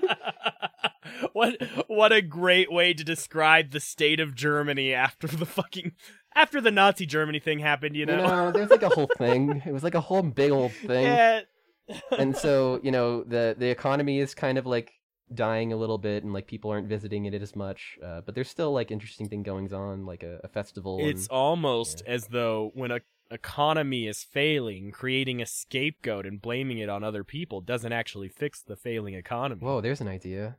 what 1.33 1.57
what 1.88 2.13
a 2.13 2.21
great 2.21 2.71
way 2.71 2.93
to 2.93 3.03
describe 3.03 3.71
the 3.71 3.81
state 3.81 4.21
of 4.21 4.33
Germany 4.33 4.93
after 4.93 5.27
the 5.27 5.45
fucking 5.45 5.91
after 6.36 6.62
the 6.62 6.71
Nazi 6.71 7.05
Germany 7.05 7.39
thing 7.39 7.59
happened, 7.59 7.97
you 7.97 8.05
know. 8.05 8.51
there's 8.51 8.69
like 8.69 8.83
a 8.83 8.89
whole 8.89 9.09
thing. 9.17 9.62
It 9.65 9.73
was 9.73 9.83
like 9.83 9.95
a 9.95 10.01
whole 10.01 10.23
big 10.23 10.51
old 10.51 10.71
thing. 10.71 11.17
Yeah. 11.86 11.99
and 12.17 12.38
so 12.38 12.79
you 12.81 12.91
know 12.91 13.25
the 13.25 13.57
the 13.59 13.69
economy 13.69 14.19
is 14.19 14.33
kind 14.33 14.57
of 14.57 14.65
like 14.65 14.93
dying 15.33 15.73
a 15.73 15.77
little 15.77 15.97
bit 15.97 16.23
and 16.23 16.33
like 16.33 16.47
people 16.47 16.69
aren't 16.69 16.88
visiting 16.88 17.25
it 17.25 17.41
as 17.41 17.55
much 17.55 17.97
uh, 18.03 18.21
but 18.21 18.36
there's 18.36 18.49
still 18.49 18.71
like 18.71 18.91
interesting 18.91 19.27
thing 19.27 19.41
goings 19.41 19.73
on 19.73 20.05
like 20.05 20.23
a, 20.23 20.39
a 20.43 20.47
festival 20.47 20.97
it's 21.01 21.23
and, 21.23 21.31
almost 21.31 22.03
as 22.05 22.27
though 22.27 22.71
when 22.75 22.91
a 22.91 22.99
economy 23.33 24.07
is 24.07 24.23
failing, 24.23 24.91
creating 24.91 25.41
a 25.41 25.45
scapegoat 25.45 26.25
and 26.25 26.41
blaming 26.41 26.77
it 26.77 26.88
on 26.88 27.03
other 27.03 27.23
people 27.23 27.62
doesn't 27.62 27.91
actually 27.91 28.29
fix 28.29 28.62
the 28.62 28.75
failing 28.75 29.15
economy. 29.15 29.62
whoa 29.62 29.81
there's 29.81 30.01
an 30.01 30.07
idea. 30.07 30.57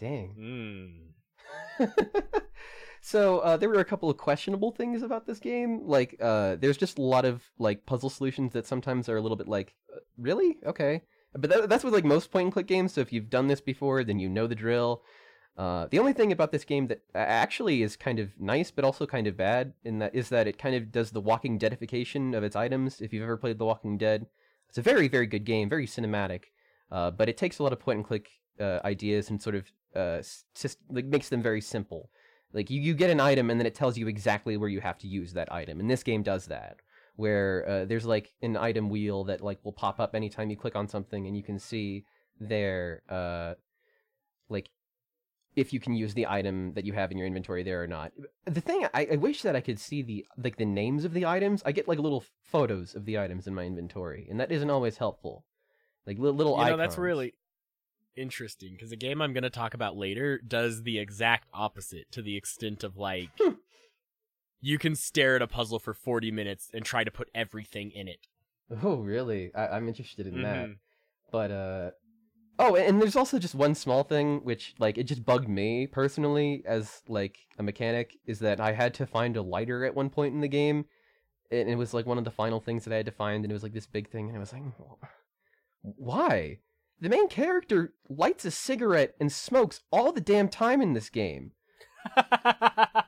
Dang. 0.00 1.14
Mm. 1.78 1.92
so 3.00 3.38
uh, 3.38 3.56
there 3.56 3.68
were 3.68 3.80
a 3.80 3.84
couple 3.84 4.10
of 4.10 4.16
questionable 4.16 4.72
things 4.72 5.02
about 5.02 5.26
this 5.26 5.38
game. 5.38 5.86
Like 5.86 6.16
uh, 6.20 6.56
there's 6.56 6.76
just 6.76 6.98
a 6.98 7.02
lot 7.02 7.24
of 7.24 7.42
like 7.58 7.86
puzzle 7.86 8.10
solutions 8.10 8.52
that 8.54 8.66
sometimes 8.66 9.08
are 9.08 9.16
a 9.16 9.20
little 9.20 9.36
bit 9.36 9.48
like 9.48 9.74
uh, 9.94 10.00
really? 10.18 10.58
Okay 10.66 11.02
but 11.36 11.50
that, 11.50 11.68
that's 11.68 11.84
with 11.84 11.94
like 11.94 12.04
most 12.04 12.30
point 12.30 12.44
and 12.44 12.52
click 12.52 12.66
games 12.66 12.92
so 12.92 13.00
if 13.00 13.12
you've 13.12 13.30
done 13.30 13.48
this 13.48 13.60
before 13.60 14.04
then 14.04 14.18
you 14.18 14.28
know 14.28 14.46
the 14.46 14.54
drill. 14.54 15.02
Uh, 15.56 15.86
the 15.92 16.00
only 16.00 16.12
thing 16.12 16.32
about 16.32 16.50
this 16.50 16.64
game 16.64 16.88
that 16.88 17.00
actually 17.14 17.80
is 17.82 17.96
kind 17.96 18.18
of 18.18 18.28
nice 18.40 18.72
but 18.72 18.84
also 18.84 19.06
kind 19.06 19.28
of 19.28 19.36
bad 19.36 19.72
in 19.84 20.00
that 20.00 20.12
is 20.12 20.28
that 20.28 20.48
it 20.48 20.58
kind 20.58 20.74
of 20.74 20.90
does 20.90 21.12
the 21.12 21.20
walking 21.20 21.60
deadification 21.60 22.36
of 22.36 22.42
its 22.42 22.56
items 22.56 23.00
if 23.00 23.12
you've 23.12 23.22
ever 23.22 23.36
played 23.36 23.58
the 23.58 23.64
walking 23.64 23.96
dead. 23.96 24.26
It's 24.68 24.78
a 24.78 24.82
very 24.82 25.06
very 25.06 25.26
good 25.26 25.44
game 25.44 25.68
very 25.68 25.86
cinematic 25.86 26.46
uh, 26.90 27.10
but 27.10 27.28
it 27.28 27.36
takes 27.36 27.58
a 27.58 27.62
lot 27.62 27.72
of 27.72 27.78
point 27.78 27.98
and 27.98 28.06
click 28.06 28.28
uh, 28.60 28.80
ideas 28.84 29.30
and 29.30 29.40
sort 29.40 29.54
of 29.54 29.70
uh, 29.96 30.18
s- 30.18 30.44
like 30.90 31.04
makes 31.06 31.28
them 31.28 31.42
very 31.42 31.60
simple. 31.60 32.10
Like 32.52 32.70
you, 32.70 32.80
you 32.80 32.94
get 32.94 33.10
an 33.10 33.20
item 33.20 33.50
and 33.50 33.58
then 33.58 33.66
it 33.66 33.74
tells 33.74 33.98
you 33.98 34.06
exactly 34.06 34.56
where 34.56 34.68
you 34.68 34.80
have 34.80 34.98
to 34.98 35.08
use 35.08 35.32
that 35.32 35.52
item 35.52 35.80
and 35.80 35.90
this 35.90 36.02
game 36.02 36.22
does 36.22 36.46
that 36.46 36.76
where 37.16 37.68
uh, 37.68 37.84
there's 37.84 38.04
like 38.06 38.32
an 38.42 38.56
item 38.56 38.88
wheel 38.90 39.24
that 39.24 39.40
like 39.40 39.58
will 39.64 39.72
pop 39.72 40.00
up 40.00 40.14
anytime 40.14 40.50
you 40.50 40.56
click 40.56 40.74
on 40.76 40.88
something 40.88 41.26
and 41.26 41.36
you 41.36 41.42
can 41.42 41.58
see 41.58 42.04
there 42.40 43.02
uh 43.08 43.54
like 44.48 44.68
if 45.56 45.72
you 45.72 45.78
can 45.78 45.94
use 45.94 46.14
the 46.14 46.26
item 46.26 46.72
that 46.74 46.84
you 46.84 46.92
have 46.92 47.12
in 47.12 47.16
your 47.18 47.28
inventory 47.28 47.62
there 47.62 47.80
or 47.80 47.86
not. 47.86 48.10
The 48.44 48.60
thing 48.60 48.84
I, 48.92 49.06
I 49.12 49.16
wish 49.16 49.42
that 49.42 49.54
i 49.54 49.60
could 49.60 49.78
see 49.78 50.02
the 50.02 50.26
like 50.36 50.56
the 50.56 50.64
names 50.64 51.04
of 51.04 51.14
the 51.14 51.24
items. 51.26 51.62
I 51.64 51.70
get 51.70 51.86
like 51.86 52.00
little 52.00 52.24
photos 52.42 52.96
of 52.96 53.04
the 53.04 53.18
items 53.20 53.46
in 53.46 53.54
my 53.54 53.62
inventory 53.62 54.26
and 54.28 54.40
that 54.40 54.50
isn't 54.50 54.68
always 54.70 54.96
helpful. 54.96 55.44
Like 56.06 56.18
li- 56.18 56.30
little 56.30 56.54
You 56.54 56.58
know, 56.58 56.64
icons. 56.64 56.78
that's 56.78 56.98
really 56.98 57.34
interesting 58.16 58.72
because 58.72 58.90
the 58.90 58.96
game 58.96 59.22
I'm 59.22 59.32
going 59.32 59.42
to 59.44 59.50
talk 59.50 59.74
about 59.74 59.96
later 59.96 60.38
does 60.46 60.82
the 60.82 60.98
exact 60.98 61.48
opposite 61.54 62.10
to 62.12 62.22
the 62.22 62.36
extent 62.36 62.82
of 62.84 62.96
like. 62.96 63.30
You 64.66 64.78
can 64.78 64.94
stare 64.94 65.36
at 65.36 65.42
a 65.42 65.46
puzzle 65.46 65.78
for 65.78 65.92
40 65.92 66.30
minutes 66.30 66.70
and 66.72 66.86
try 66.86 67.04
to 67.04 67.10
put 67.10 67.28
everything 67.34 67.90
in 67.90 68.08
it. 68.08 68.28
Oh, 68.82 68.96
really? 68.96 69.54
I- 69.54 69.68
I'm 69.76 69.88
interested 69.88 70.26
in 70.26 70.40
that. 70.42 70.68
Mhm. 70.68 70.76
But 71.30 71.50
uh 71.50 71.90
Oh, 72.58 72.74
and 72.76 72.98
there's 73.02 73.16
also 73.16 73.38
just 73.38 73.54
one 73.54 73.74
small 73.74 74.04
thing 74.04 74.38
which 74.42 74.74
like 74.78 74.96
it 74.96 75.02
just 75.04 75.22
bugged 75.24 75.48
me 75.48 75.86
personally 75.86 76.62
as 76.64 77.02
like 77.08 77.36
a 77.58 77.62
mechanic 77.62 78.16
is 78.24 78.38
that 78.38 78.58
I 78.58 78.72
had 78.72 78.94
to 78.94 79.06
find 79.06 79.36
a 79.36 79.42
lighter 79.42 79.84
at 79.84 79.94
one 79.94 80.08
point 80.08 80.34
in 80.34 80.40
the 80.40 80.48
game. 80.48 80.86
And 81.50 81.68
it 81.68 81.76
was 81.76 81.92
like 81.92 82.06
one 82.06 82.16
of 82.16 82.24
the 82.24 82.30
final 82.30 82.60
things 82.60 82.84
that 82.84 82.92
I 82.94 82.96
had 82.96 83.06
to 83.06 83.12
find 83.12 83.44
and 83.44 83.52
it 83.52 83.54
was 83.54 83.62
like 83.64 83.74
this 83.74 83.86
big 83.86 84.08
thing 84.08 84.28
and 84.28 84.36
I 84.36 84.40
was 84.40 84.52
like 84.54 84.62
why? 85.82 86.60
The 87.00 87.10
main 87.10 87.28
character 87.28 87.92
lights 88.08 88.46
a 88.46 88.50
cigarette 88.50 89.14
and 89.20 89.30
smokes 89.30 89.80
all 89.92 90.10
the 90.10 90.22
damn 90.22 90.48
time 90.48 90.80
in 90.80 90.94
this 90.94 91.10
game. 91.10 91.52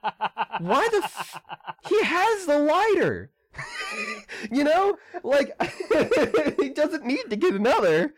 Why 0.61 0.89
the 0.91 1.03
f- 1.05 1.41
He 1.89 2.03
has 2.03 2.47
the 2.47 2.59
lighter. 2.59 3.31
you 4.51 4.65
know? 4.65 4.99
Like 5.23 5.53
he 6.61 6.71
doesn't 6.71 7.05
need 7.05 7.31
to 7.31 7.37
get 7.37 7.55
another. 7.55 8.15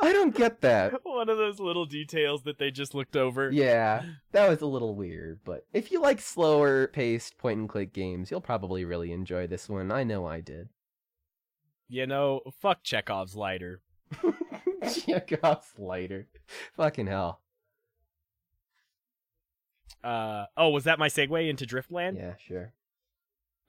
I 0.00 0.12
don't 0.12 0.34
get 0.34 0.60
that. 0.60 0.94
One 1.02 1.28
of 1.28 1.38
those 1.38 1.58
little 1.58 1.84
details 1.84 2.44
that 2.44 2.58
they 2.58 2.70
just 2.70 2.94
looked 2.94 3.16
over. 3.16 3.50
Yeah, 3.50 4.04
that 4.30 4.48
was 4.48 4.60
a 4.60 4.66
little 4.66 4.94
weird, 4.94 5.40
but 5.44 5.66
if 5.72 5.90
you 5.90 6.00
like 6.00 6.20
slower 6.20 6.86
paced 6.86 7.36
point 7.36 7.58
and 7.58 7.68
click 7.68 7.92
games, 7.92 8.30
you'll 8.30 8.40
probably 8.40 8.84
really 8.84 9.10
enjoy 9.10 9.48
this 9.48 9.68
one. 9.68 9.90
I 9.90 10.04
know 10.04 10.24
I 10.24 10.40
did. 10.40 10.68
You 11.88 12.06
know, 12.06 12.42
fuck 12.60 12.84
Chekhov's 12.84 13.34
lighter. 13.34 13.80
Chekhov's 15.04 15.72
lighter. 15.78 16.28
Fucking 16.76 17.08
hell. 17.08 17.40
Uh 20.02 20.44
oh, 20.56 20.70
was 20.70 20.84
that 20.84 20.98
my 20.98 21.08
segue 21.08 21.48
into 21.48 21.66
Driftland? 21.66 22.16
Yeah, 22.16 22.34
sure. 22.46 22.72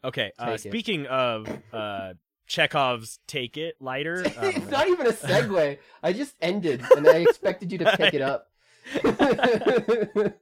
Okay. 0.03 0.31
Uh, 0.37 0.57
speaking 0.57 1.05
of 1.07 1.47
uh 1.73 2.13
Chekhov's 2.47 3.19
take 3.27 3.57
it 3.57 3.75
lighter. 3.79 4.25
um, 4.37 4.45
it's 4.45 4.69
not 4.69 4.87
even 4.87 5.07
a 5.07 5.11
segue. 5.11 5.77
I 6.03 6.13
just 6.13 6.35
ended, 6.41 6.83
and 6.95 7.07
I 7.07 7.17
expected 7.17 7.71
you 7.71 7.77
to 7.79 7.97
pick 7.97 8.13
it 8.13 8.21
up. 8.21 8.47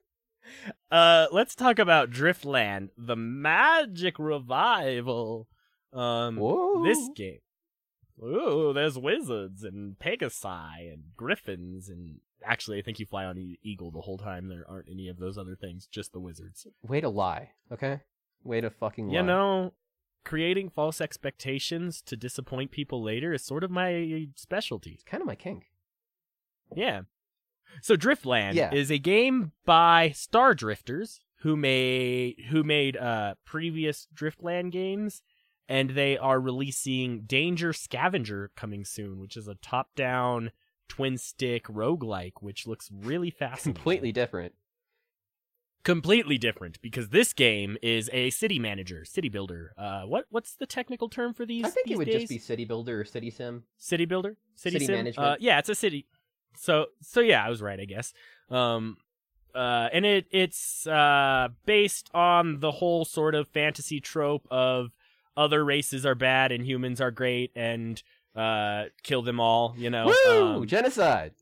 uh 0.92 1.28
let's 1.32 1.56
talk 1.56 1.80
about 1.80 2.12
Driftland, 2.12 2.90
the 2.98 3.16
magic 3.16 4.18
revival. 4.20 5.48
Um 5.94 6.38
Whoa. 6.38 6.84
this 6.84 7.10
game. 7.16 7.40
Ooh, 8.24 8.72
there's 8.74 8.98
wizards 8.98 9.64
and 9.64 9.98
Pegasi 10.00 10.92
and 10.92 11.04
griffins 11.16 11.90
and 11.90 12.20
actually 12.44 12.78
I 12.80 12.82
think 12.82 13.00
you 13.00 13.06
fly 13.06 13.26
on 13.26 13.38
e- 13.38 13.60
eagle 13.64 13.92
the 13.92 14.02
whole 14.02 14.18
time. 14.18 14.48
There 14.48 14.66
aren't 14.70 14.90
any 14.90 15.08
of 15.08 15.18
those 15.18 15.38
other 15.38 15.56
things, 15.56 15.88
just 15.88 16.14
the 16.14 16.20
wizards. 16.20 16.68
Way 16.82 17.02
to 17.02 17.10
lie, 17.10 17.52
okay? 17.72 18.02
Way 18.44 18.62
to 18.62 18.70
fucking 18.70 19.08
lie. 19.08 19.14
You 19.16 19.24
know, 19.24 19.74
creating 20.24 20.70
false 20.70 21.00
expectations 21.02 22.02
to 22.04 22.16
disappoint 22.18 22.72
people 22.72 23.02
later 23.02 23.34
is 23.34 23.44
sort 23.44 23.64
of 23.64 23.72
my 23.72 24.28
specialty. 24.36 24.92
it's 24.92 25.04
kind 25.04 25.22
of 25.22 25.28
my 25.28 25.36
kink. 25.36 25.68
Yeah. 26.76 27.02
So 27.82 27.96
Driftland 27.96 28.54
Yeah. 28.56 28.74
is 28.74 28.90
a 28.92 28.98
game 28.98 29.52
by 29.66 30.10
Star 30.12 30.54
Drifters 30.54 31.20
who 31.42 31.56
made 31.56 32.36
who 32.50 32.64
made 32.64 32.98
uh 32.98 33.36
previous 33.46 34.08
Driftland 34.14 34.72
games 34.72 35.22
and 35.70 35.92
they 35.92 36.18
are 36.18 36.40
releasing 36.40 37.22
Danger 37.22 37.74
Scavenger 37.74 38.52
coming 38.56 38.86
soon, 38.86 39.20
which 39.20 39.36
is 39.38 39.48
a 39.50 39.56
top-down 39.56 40.52
twin 40.88 41.18
stick 41.18 41.66
roguelike 41.68 42.34
which 42.42 42.66
looks 42.68 42.90
really 42.92 43.30
fascinating. 43.30 43.76
Completely 43.76 44.12
different. 44.12 44.54
completely 45.84 46.38
different 46.38 46.82
because 46.82 47.10
this 47.10 47.32
game 47.34 47.78
is 47.82 48.10
a 48.12 48.30
city 48.32 48.60
manager, 48.60 49.06
city 49.06 49.30
builder. 49.30 49.74
Uh 49.78 50.02
what 50.04 50.26
what's 50.30 50.54
the 50.56 50.66
technical 50.66 51.08
term 51.08 51.34
for 51.34 51.46
these 51.46 51.64
I 51.66 51.70
think 51.70 51.88
these 51.88 51.94
it 51.96 51.98
would 51.98 52.06
days? 52.08 52.22
just 52.22 52.30
be 52.30 52.40
City 52.40 52.66
Builder 52.66 53.00
or 53.02 53.06
City 53.06 53.30
Sim. 53.30 53.64
city 53.78 54.06
builder 54.06 54.36
city, 54.56 54.74
City 54.76 54.86
sim? 54.86 54.96
management. 54.96 55.28
uh, 55.28 55.36
yeah 55.40 55.60
it's 55.60 55.70
a 55.70 55.76
city 55.76 56.06
so 56.56 56.88
so 57.02 57.20
yeah 57.22 57.46
i 57.46 57.50
was 57.50 57.62
right 57.62 57.80
i 57.80 57.86
guess 57.86 58.12
um 58.50 58.98
uh 59.56 59.88
and 59.94 60.06
it 60.06 60.26
it's 60.32 60.88
uh 60.88 61.48
based 61.66 62.10
on 62.14 62.60
the 62.60 62.72
whole 62.72 63.06
sort 63.06 63.36
of 63.36 63.48
fantasy 63.48 64.00
trope 64.02 64.48
of 64.52 64.92
other 65.38 65.64
races 65.64 66.06
are 66.06 66.16
bad 66.16 66.52
and 66.52 66.66
humans 66.66 67.00
are 67.00 67.12
great 67.12 67.52
and 67.56 68.02
uh 68.38 68.86
kill 69.04 69.22
them 69.22 69.40
all 69.40 69.74
you 69.78 69.90
know 69.90 70.14
Woo! 70.26 70.46
um, 70.62 70.68
Genocide. 70.68 71.34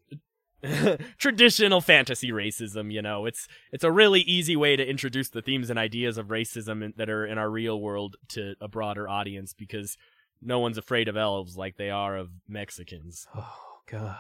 traditional 1.20 1.82
fantasy 1.82 2.32
racism 2.32 2.92
you 2.92 3.02
know 3.02 3.26
it's 3.26 3.48
it's 3.72 3.84
a 3.84 3.92
really 3.92 4.22
easy 4.22 4.56
way 4.56 4.76
to 4.76 4.84
introduce 4.88 5.30
the 5.30 5.42
themes 5.42 5.70
and 5.70 5.78
ideas 5.78 6.18
of 6.18 6.28
racism 6.28 6.84
in, 6.84 6.94
that 6.98 7.10
are 7.10 7.26
in 7.26 7.38
our 7.38 7.50
real 7.52 7.80
world 7.80 8.16
to 8.30 8.56
a 8.60 8.68
broader 8.68 9.08
audience 9.08 9.54
because 9.54 9.98
no 10.42 10.60
one's 10.60 10.78
afraid 10.78 11.08
of 11.08 11.16
elves 11.18 11.56
like 11.56 11.78
they 11.78 11.90
are 11.92 12.18
of 12.18 12.30
mexicans 12.48 13.28
Oh 13.36 13.80
God. 13.92 14.18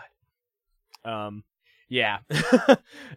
um 1.04 1.44
yeah 1.90 2.20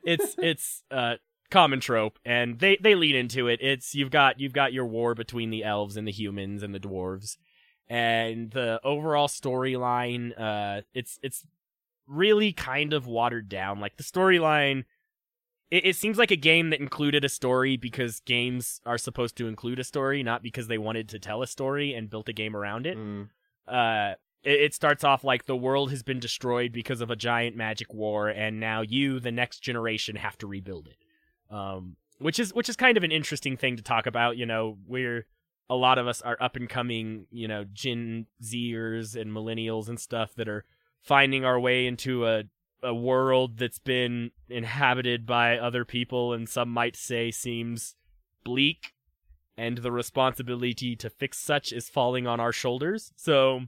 it's 0.03 0.35
it's 0.39 0.83
uh 0.91 1.17
common 1.51 1.81
trope 1.81 2.19
and 2.25 2.59
they 2.61 2.77
they 2.81 2.95
lead 2.95 3.15
into 3.15 3.49
it 3.49 3.61
it's 3.63 3.95
you've 3.95 4.11
got 4.11 4.39
you've 4.39 4.53
got 4.53 4.73
your 4.73 4.87
war 4.87 5.15
between 5.15 5.51
the 5.51 5.65
elves 5.65 5.97
and 5.97 6.07
the 6.07 6.13
humans 6.13 6.63
and 6.63 6.75
the 6.75 6.81
dwarves 6.81 7.37
and 7.89 8.51
the 8.51 8.81
overall 8.85 9.29
storyline 9.29 10.39
uh 10.39 10.83
it's 10.95 11.19
it's 11.23 11.45
really 12.07 12.53
kind 12.53 12.93
of 12.93 13.07
watered 13.07 13.49
down. 13.49 13.81
Like 13.81 13.97
the 13.97 14.03
storyline 14.03 14.85
it, 15.71 15.85
it 15.85 15.97
seems 15.97 16.17
like 16.17 16.31
a 16.31 16.37
game 16.37 16.71
that 16.71 16.81
included 16.81 17.25
a 17.25 17.29
story 17.29 17.77
because 17.77 18.21
games 18.21 18.81
are 18.87 18.97
supposed 18.99 19.37
to 19.37 19.49
include 19.49 19.79
a 19.79 19.85
story 19.85 20.23
not 20.23 20.43
because 20.43 20.69
they 20.69 20.79
wanted 20.79 21.09
to 21.11 21.19
tell 21.19 21.43
a 21.43 21.47
story 21.47 21.95
and 21.95 22.11
built 22.11 22.29
a 22.29 22.33
game 22.33 22.57
around 22.57 22.87
it. 22.87 22.97
Mm. 22.97 23.29
uh 23.67 24.15
it, 24.43 24.61
it 24.61 24.75
starts 24.75 25.05
off 25.05 25.25
like 25.25 25.47
the 25.47 25.57
world 25.57 25.91
has 25.91 26.03
been 26.03 26.21
destroyed 26.21 26.73
because 26.73 27.01
of 27.01 27.11
a 27.11 27.17
giant 27.17 27.57
magic 27.57 27.93
war 27.93 28.29
and 28.29 28.61
now 28.61 28.83
you 28.83 29.21
the 29.21 29.33
next 29.33 29.61
generation 29.61 30.17
have 30.17 30.39
to 30.39 30.47
rebuild 30.47 30.89
it. 30.89 30.97
Um 31.55 31.97
which 32.19 32.39
is 32.39 32.53
which 32.53 32.69
is 32.69 32.77
kind 32.77 32.97
of 32.97 33.05
an 33.05 33.13
interesting 33.13 33.57
thing 33.57 33.77
to 33.77 33.83
talk 33.83 34.07
about 34.07 34.37
you 34.37 34.47
know 34.47 34.79
we're 34.87 35.27
a 35.71 35.75
lot 35.75 35.99
of 35.99 36.07
us 36.07 36.21
are 36.23 36.37
up 36.41 36.57
and 36.57 36.69
coming 36.69 37.27
you 37.31 37.49
know 37.49 37.65
gen 37.73 38.27
zers 38.43 39.21
and 39.21 39.33
millennials 39.33 39.89
and 39.89 40.01
stuff 40.01 40.35
that 40.35 40.49
are 40.49 40.65
finding 41.03 41.45
our 41.45 41.59
way 41.59 41.87
into 41.87 42.27
a 42.27 42.45
a 42.83 42.95
world 42.95 43.59
that's 43.59 43.81
been 43.81 44.31
inhabited 44.49 45.27
by 45.27 45.59
other 45.59 45.85
people 45.85 46.33
and 46.33 46.49
some 46.49 46.69
might 46.69 46.95
say 46.95 47.31
seems 47.31 47.97
bleak 48.45 48.93
and 49.57 49.79
the 49.79 49.91
responsibility 49.91 50.95
to 50.95 51.11
fix 51.11 51.39
such 51.39 51.73
is 51.73 51.89
falling 51.89 52.27
on 52.27 52.39
our 52.39 52.53
shoulders 52.53 53.13
so 53.17 53.63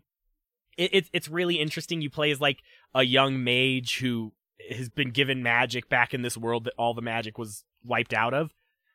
it, 0.80 0.90
it's 0.92 1.10
it's 1.12 1.28
really 1.28 1.56
interesting. 1.56 2.00
You 2.00 2.10
play 2.10 2.30
as 2.30 2.40
like 2.40 2.62
a 2.94 3.02
young 3.02 3.44
mage 3.44 3.98
who 3.98 4.32
has 4.70 4.88
been 4.88 5.10
given 5.10 5.42
magic 5.42 5.88
back 5.88 6.14
in 6.14 6.22
this 6.22 6.36
world 6.36 6.64
that 6.64 6.74
all 6.78 6.94
the 6.94 7.02
magic 7.02 7.38
was 7.38 7.64
wiped 7.84 8.14
out 8.14 8.34
of. 8.34 8.52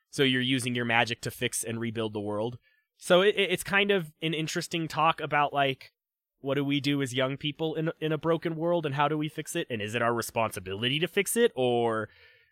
So 0.10 0.24
you're 0.24 0.42
using 0.42 0.76
your 0.76 0.86
magic 0.86 1.22
to 1.22 1.32
fix 1.32 1.64
and 1.64 1.80
rebuild 1.80 2.14
the 2.14 2.20
world. 2.20 2.58
So 2.98 3.22
it, 3.22 3.36
it- 3.36 3.52
it's 3.52 3.64
kind 3.64 3.92
of 3.92 4.12
an 4.22 4.34
interesting 4.34 4.88
talk 4.88 5.22
about 5.22 5.54
like 5.54 5.92
what 6.40 6.56
do 6.56 6.64
we 6.64 6.80
do 6.80 7.02
as 7.02 7.14
young 7.14 7.38
people 7.38 7.74
in 7.76 7.88
a- 7.88 7.94
in 8.00 8.12
a 8.12 8.18
broken 8.18 8.56
world 8.56 8.86
and 8.86 8.94
how 8.96 9.08
do 9.08 9.18
we 9.18 9.28
fix 9.30 9.56
it? 9.56 9.66
And 9.70 9.82
is 9.82 9.96
it 9.96 10.02
our 10.02 10.14
responsibility 10.14 11.00
to 11.00 11.08
fix 11.08 11.36
it 11.36 11.52
or 11.56 12.10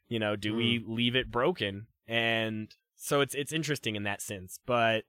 you 0.08 0.20
know 0.20 0.36
do 0.36 0.56
we 0.56 0.80
mm. 0.80 0.84
leave 0.88 1.16
it 1.16 1.30
broken? 1.32 1.88
And 2.08 2.74
so 2.96 3.22
it's 3.22 3.36
it's 3.36 3.54
interesting 3.54 3.96
in 3.96 4.04
that 4.04 4.22
sense 4.22 4.60
but 4.66 5.04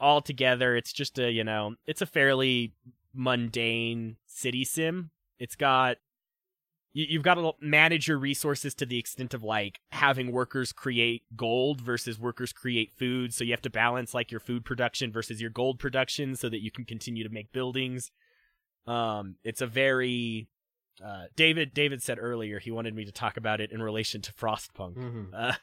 altogether 0.00 0.74
it's 0.76 0.92
just 0.92 1.18
a 1.18 1.30
you 1.30 1.44
know 1.44 1.74
it's 1.86 2.02
a 2.02 2.06
fairly 2.06 2.72
mundane 3.14 4.16
city 4.26 4.64
sim. 4.64 5.10
It's 5.38 5.56
got 5.56 5.98
you, 6.92 7.06
you've 7.08 7.22
got 7.22 7.34
to 7.34 7.52
manage 7.60 8.08
your 8.08 8.18
resources 8.18 8.74
to 8.76 8.86
the 8.86 8.98
extent 8.98 9.34
of 9.34 9.42
like 9.42 9.80
having 9.90 10.32
workers 10.32 10.72
create 10.72 11.22
gold 11.36 11.80
versus 11.80 12.18
workers 12.18 12.52
create 12.52 12.92
food. 12.92 13.32
So 13.34 13.44
you 13.44 13.52
have 13.52 13.62
to 13.62 13.70
balance 13.70 14.14
like 14.14 14.30
your 14.30 14.40
food 14.40 14.64
production 14.64 15.12
versus 15.12 15.40
your 15.40 15.50
gold 15.50 15.78
production 15.78 16.36
so 16.36 16.48
that 16.48 16.62
you 16.62 16.70
can 16.70 16.84
continue 16.84 17.24
to 17.24 17.30
make 17.32 17.52
buildings. 17.52 18.10
Um, 18.86 19.36
it's 19.44 19.60
a 19.60 19.66
very 19.66 20.48
uh, 21.02 21.24
David. 21.36 21.72
David 21.72 22.02
said 22.02 22.18
earlier 22.20 22.58
he 22.58 22.70
wanted 22.70 22.94
me 22.94 23.04
to 23.04 23.12
talk 23.12 23.36
about 23.36 23.60
it 23.60 23.72
in 23.72 23.82
relation 23.82 24.20
to 24.22 24.32
Frostpunk. 24.32 24.96
Mhm. 24.96 25.26
Uh, 25.34 25.54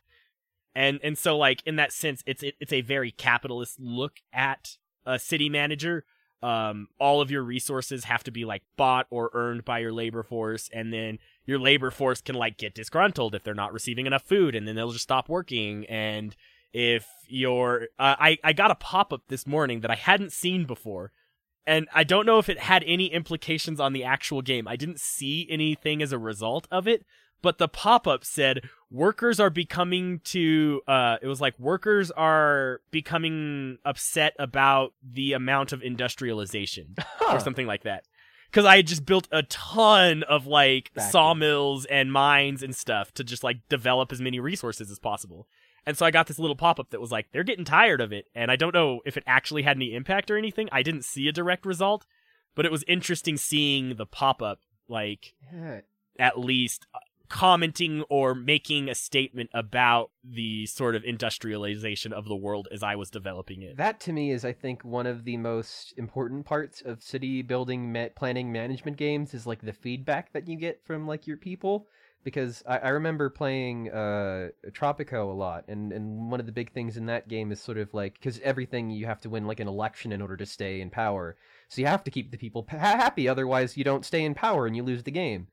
and 0.76 1.00
and 1.04 1.18
so 1.18 1.38
like 1.38 1.62
in 1.66 1.76
that 1.76 1.92
sense, 1.92 2.24
it's 2.26 2.44
it, 2.44 2.56
it's 2.60 2.74
a 2.74 2.82
very 2.82 3.12
capitalist 3.12 3.80
look 3.80 4.18
at 4.34 4.78
a 5.06 5.20
city 5.20 5.50
manager. 5.50 6.06
Um, 6.42 6.88
all 7.00 7.20
of 7.20 7.30
your 7.30 7.44
resources 7.44 8.06
have 8.06 8.24
to 8.24 8.32
be 8.32 8.46
like 8.46 8.64
bought 8.78 9.08
or 9.10 9.30
earned 9.34 9.66
by 9.66 9.80
your 9.80 9.92
labor 9.92 10.24
force, 10.24 10.70
and 10.72 10.94
then 10.94 11.20
your 11.46 11.60
labor 11.60 11.92
force 11.92 12.22
can 12.22 12.36
like 12.36 12.58
get 12.58 12.74
disgruntled 12.74 13.36
if 13.36 13.44
they're 13.44 13.54
not 13.54 13.74
receiving 13.74 14.06
enough 14.06 14.24
food, 14.24 14.56
and 14.56 14.68
then 14.68 14.76
they'll 14.76 14.92
just 14.92 15.04
stop 15.04 15.28
working. 15.28 15.86
And 15.88 16.36
if 16.72 17.06
you're, 17.28 17.90
uh, 18.00 18.16
I 18.20 18.38
I 18.44 18.54
got 18.54 18.72
a 18.72 18.76
pop 18.76 19.12
up 19.12 19.24
this 19.28 19.46
morning 19.46 19.82
that 19.82 19.92
I 19.92 19.96
hadn't 19.96 20.32
seen 20.32 20.66
before, 20.66 21.12
and 21.66 21.88
I 21.94 22.04
don't 22.04 22.26
know 22.26 22.40
if 22.40 22.48
it 22.48 22.60
had 22.60 22.84
any 22.86 23.08
implications 23.08 23.80
on 23.80 23.92
the 23.92 24.04
actual 24.04 24.42
game. 24.42 24.68
I 24.68 24.76
didn't 24.76 25.00
see 25.00 25.46
anything 25.50 26.02
as 26.02 26.14
a 26.14 26.18
result 26.18 26.68
of 26.72 26.88
it, 26.88 27.06
but 27.42 27.58
the 27.58 27.68
pop-up 27.68 28.24
said 28.26 28.62
workers 28.92 29.40
are 29.40 29.50
becoming 29.50 30.20
to 30.26 30.82
uh 30.88 31.18
it 31.22 31.28
was 31.28 31.40
like 31.42 31.58
workers 31.60 32.10
are 32.12 32.82
becoming 32.92 33.78
upset 33.86 34.34
about 34.40 34.94
the 35.04 35.34
amount 35.34 35.72
of 35.72 35.82
industrialization 35.84 36.96
or 37.30 37.40
something 37.40 37.68
like 37.68 37.84
that. 37.84 38.04
Because 38.50 38.66
i 38.66 38.78
had 38.78 38.88
just 38.88 39.06
built 39.06 39.28
a 39.32 39.44
ton 39.44 40.24
of 40.24 40.48
like 40.48 40.92
Back 40.94 41.12
sawmills 41.12 41.86
and 41.86 42.12
mines 42.12 42.64
and 42.64 42.76
stuff 42.76 43.12
to 43.14 43.24
just 43.24 43.44
like 43.44 43.58
develop 43.70 44.12
as 44.12 44.22
many 44.22 44.40
resources 44.40 44.90
as 44.92 45.00
possible. 45.00 45.48
And 45.86 45.98
so 45.98 46.06
i 46.06 46.12
got 46.12 46.28
this 46.28 46.40
little 46.40 46.56
pop-up 46.56 46.90
that 46.90 47.02
was 47.02 47.12
like 47.12 47.28
they're 47.32 47.44
getting 47.44 47.66
tired 47.66 48.02
of 48.02 48.12
it 48.12 48.26
and 48.36 48.50
i 48.52 48.56
don't 48.56 48.74
know 48.74 49.02
if 49.06 49.18
it 49.18 49.24
actually 49.28 49.62
had 49.64 49.78
any 49.78 49.94
impact 49.94 50.30
or 50.32 50.38
anything. 50.38 50.68
I 50.72 50.82
didn't 50.84 51.06
see 51.06 51.28
a 51.28 51.32
direct 51.32 51.66
result 51.66 52.06
but 52.56 52.66
it 52.66 52.72
was 52.72 52.84
interesting 52.88 53.38
seeing 53.38 53.96
the 53.96 54.06
pop-up 54.08 54.60
like 54.88 55.34
Yeah. 55.54 55.82
at 56.18 56.40
least 56.40 56.88
uh, 56.94 57.00
commenting 57.30 58.04
or 58.10 58.34
making 58.34 58.90
a 58.90 58.96
statement 58.96 59.50
about 59.54 60.12
the 60.24 60.66
sort 60.66 60.96
of 60.96 61.04
industrialization 61.04 62.12
of 62.12 62.26
the 62.26 62.36
world 62.36 62.68
as 62.72 62.84
I 62.84 62.96
was 62.96 63.10
developing 63.10 63.62
it. 63.62 63.78
That 63.78 64.00
to 64.02 64.14
me 64.14 64.32
is, 64.32 64.44
I 64.44 64.52
think, 64.52 64.84
one 64.84 65.06
of 65.06 65.24
the 65.24 65.38
most 65.38 65.94
important 65.98 66.46
parts 66.46 66.82
of 66.82 67.04
city 67.04 67.42
building 67.42 67.94
ma- 67.94 68.08
planning 68.16 68.52
management 68.52 68.98
games 68.98 69.34
is 69.34 69.46
like 69.46 69.62
the 69.62 69.74
feedback 69.74 70.34
that 70.34 70.48
you 70.48 70.58
get 70.58 70.84
from 70.84 71.08
like 71.08 71.28
your 71.28 71.38
people. 71.38 71.88
Because 72.22 72.62
I, 72.68 72.80
I 72.80 72.90
remember 72.90 73.30
playing 73.30 73.90
uh, 73.92 74.50
Tropico 74.72 75.32
a 75.32 75.34
lot, 75.34 75.64
and, 75.70 75.94
and 75.94 76.30
one 76.30 76.42
of 76.42 76.48
the 76.48 76.52
big 76.52 76.74
things 76.74 76.98
in 76.98 77.06
that 77.06 77.30
game 77.30 77.50
is 77.50 77.62
sort 77.62 77.78
of 77.78 77.94
like 77.94 78.16
because 78.16 78.42
everything 78.42 78.90
you 78.90 79.06
have 79.06 79.22
to 79.22 79.30
win 79.30 79.48
like 79.48 79.62
an 79.62 79.70
election 79.70 80.12
in 80.12 80.22
order 80.22 80.36
to 80.36 80.46
stay 80.46 80.82
in 80.82 80.90
power, 80.90 81.38
so 81.70 81.80
you 81.80 81.88
have 81.88 82.04
to 82.04 82.12
keep 82.12 82.30
the 82.30 82.38
people 82.38 82.66
happy, 82.68 83.30
otherwise 83.30 83.78
you 83.78 83.86
don't 83.86 84.06
stay 84.06 84.26
in 84.26 84.34
power 84.34 84.68
and 84.68 84.76
you 84.76 84.84
lose 84.84 85.04
the 85.04 85.12
game. 85.12 85.48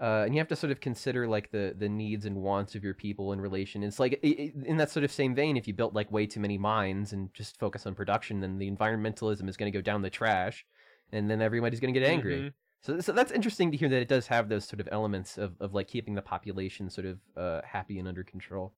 Uh, 0.00 0.24
and 0.24 0.34
you 0.34 0.40
have 0.40 0.48
to 0.48 0.56
sort 0.56 0.72
of 0.72 0.80
consider 0.80 1.28
like 1.28 1.52
the 1.52 1.74
the 1.78 1.88
needs 1.88 2.26
and 2.26 2.36
wants 2.36 2.74
of 2.74 2.82
your 2.82 2.94
people 2.94 3.32
in 3.32 3.40
relation. 3.40 3.82
It's 3.84 4.00
like 4.00 4.18
i- 4.24 4.26
i- 4.26 4.52
in 4.66 4.76
that 4.78 4.90
sort 4.90 5.04
of 5.04 5.12
same 5.12 5.34
vein, 5.34 5.56
if 5.56 5.68
you 5.68 5.74
built 5.74 5.94
like 5.94 6.10
way 6.10 6.26
too 6.26 6.40
many 6.40 6.58
mines 6.58 7.12
and 7.12 7.32
just 7.34 7.56
focus 7.58 7.86
on 7.86 7.94
production, 7.94 8.40
then 8.40 8.58
the 8.58 8.68
environmentalism 8.70 9.48
is 9.48 9.56
going 9.56 9.70
to 9.72 9.76
go 9.78 9.82
down 9.82 10.02
the 10.02 10.10
trash, 10.10 10.66
and 11.12 11.30
then 11.30 11.40
everybody's 11.40 11.78
going 11.78 11.94
to 11.94 12.00
get 12.00 12.08
angry. 12.08 12.40
Mhm. 12.40 12.52
So, 12.80 13.00
so 13.00 13.12
that's 13.12 13.30
interesting 13.30 13.70
to 13.70 13.76
hear 13.76 13.88
that 13.90 14.02
it 14.02 14.08
does 14.08 14.26
have 14.26 14.48
those 14.48 14.64
sort 14.64 14.80
of 14.80 14.88
elements 14.90 15.38
of, 15.38 15.54
of 15.60 15.72
like 15.72 15.86
keeping 15.86 16.14
the 16.16 16.22
population 16.22 16.90
sort 16.90 17.06
of 17.06 17.20
uh, 17.36 17.60
happy 17.64 17.96
and 18.00 18.08
under 18.08 18.24
control. 18.24 18.74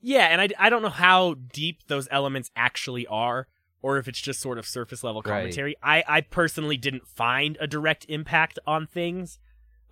Yeah, 0.00 0.26
and 0.26 0.40
I, 0.40 0.48
I 0.58 0.70
don't 0.70 0.82
know 0.82 0.88
how 0.88 1.34
deep 1.34 1.86
those 1.86 2.08
elements 2.10 2.50
actually 2.56 3.06
are, 3.06 3.46
or 3.80 3.98
if 3.98 4.08
it's 4.08 4.20
just 4.20 4.40
sort 4.40 4.58
of 4.58 4.66
surface 4.66 5.04
level 5.04 5.22
Right. 5.22 5.30
commentary. 5.30 5.76
I, 5.82 6.02
I 6.08 6.20
personally 6.22 6.76
didn't 6.76 7.06
find 7.06 7.56
a 7.60 7.66
direct 7.68 8.06
impact 8.08 8.58
on 8.66 8.86
things, 8.88 9.38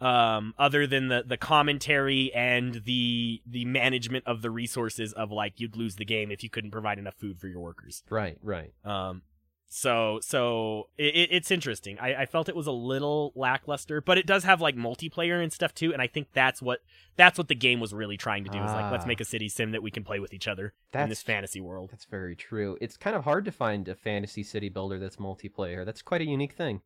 um, 0.01 0.55
other 0.59 0.87
than 0.87 1.09
the, 1.09 1.23
the 1.27 1.37
commentary 1.37 2.33
and 2.35 2.83
the 2.85 3.41
the 3.47 3.65
management 3.65 4.25
of 4.27 4.43
the 4.43 4.51
resources 4.51 5.13
of 5.13 5.31
like 5.31 5.61
you'd 5.61 5.77
lose 5.77 5.97
the 5.97 6.05
game 6.05 6.31
if 6.31 6.43
you 6.43 6.51
couldn't 6.51 6.71
provide 6.73 6.99
enough 6.99 7.15
food 7.15 7.39
for 7.41 7.49
your 7.49 7.61
workers. 7.61 8.03
Right, 8.11 8.37
right. 8.43 8.73
Um, 8.85 9.23
so 9.67 10.21
so 10.23 10.89
it, 10.99 11.15
it- 11.17 11.29
it's 11.33 11.51
interesting. 11.51 11.99
I, 11.99 12.15
I 12.23 12.27
felt 12.27 12.49
it 12.49 12.55
was 12.55 12.67
a 12.69 12.73
little 12.73 13.33
lackluster, 13.35 14.01
but 14.01 14.19
it 14.19 14.27
does 14.27 14.45
have 14.45 14.61
like 14.61 14.77
multiplayer 14.77 15.43
and 15.43 15.53
stuff 15.53 15.75
too, 15.75 15.93
and 15.93 16.01
I 16.01 16.07
think 16.07 16.29
that's 16.33 16.61
what 16.63 16.81
that's 17.17 17.39
what 17.39 17.49
the 17.49 17.55
game 17.57 17.81
was 17.81 17.93
really 17.93 18.17
trying 18.17 18.45
to 18.45 18.51
do. 18.51 18.59
Is 18.59 18.71
like 18.71 18.93
let's 18.93 19.05
Ah. 19.05 19.09
make 19.09 19.21
a 19.21 19.25
city 19.25 19.49
sim 19.49 19.73
that 19.73 19.83
we 19.83 19.91
can 19.91 20.05
play 20.05 20.21
with 20.21 20.33
each 20.33 20.47
other 20.47 20.75
in 20.93 21.09
this 21.09 21.23
fantasy 21.23 21.61
world. 21.61 21.91
That's 21.91 22.05
very 22.05 22.37
true. 22.37 22.77
It's 22.81 22.97
kind 22.97 23.17
of 23.17 23.25
hard 23.25 23.45
to 23.47 23.53
find 23.53 23.89
a 23.89 23.95
fantasy 23.97 24.43
city 24.45 24.69
builder 24.69 24.99
that's 24.99 25.17
multiplayer. 25.17 25.85
That's 25.85 26.03
quite 26.03 26.21
a 26.21 26.27
unique 26.27 26.53
thing. 26.53 26.83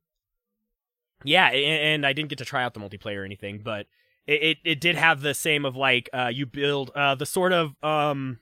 Yeah, 1.24 1.48
and 1.48 2.06
I 2.06 2.12
didn't 2.12 2.28
get 2.28 2.38
to 2.38 2.44
try 2.44 2.62
out 2.62 2.74
the 2.74 2.80
multiplayer 2.80 3.18
or 3.20 3.24
anything, 3.24 3.60
but 3.64 3.86
it 4.26 4.42
it, 4.42 4.58
it 4.64 4.80
did 4.80 4.96
have 4.96 5.20
the 5.20 5.34
same 5.34 5.64
of 5.64 5.76
like 5.76 6.08
uh, 6.12 6.30
you 6.32 6.46
build 6.46 6.90
uh, 6.94 7.14
the 7.14 7.26
sort 7.26 7.52
of 7.52 7.74
um. 7.82 8.38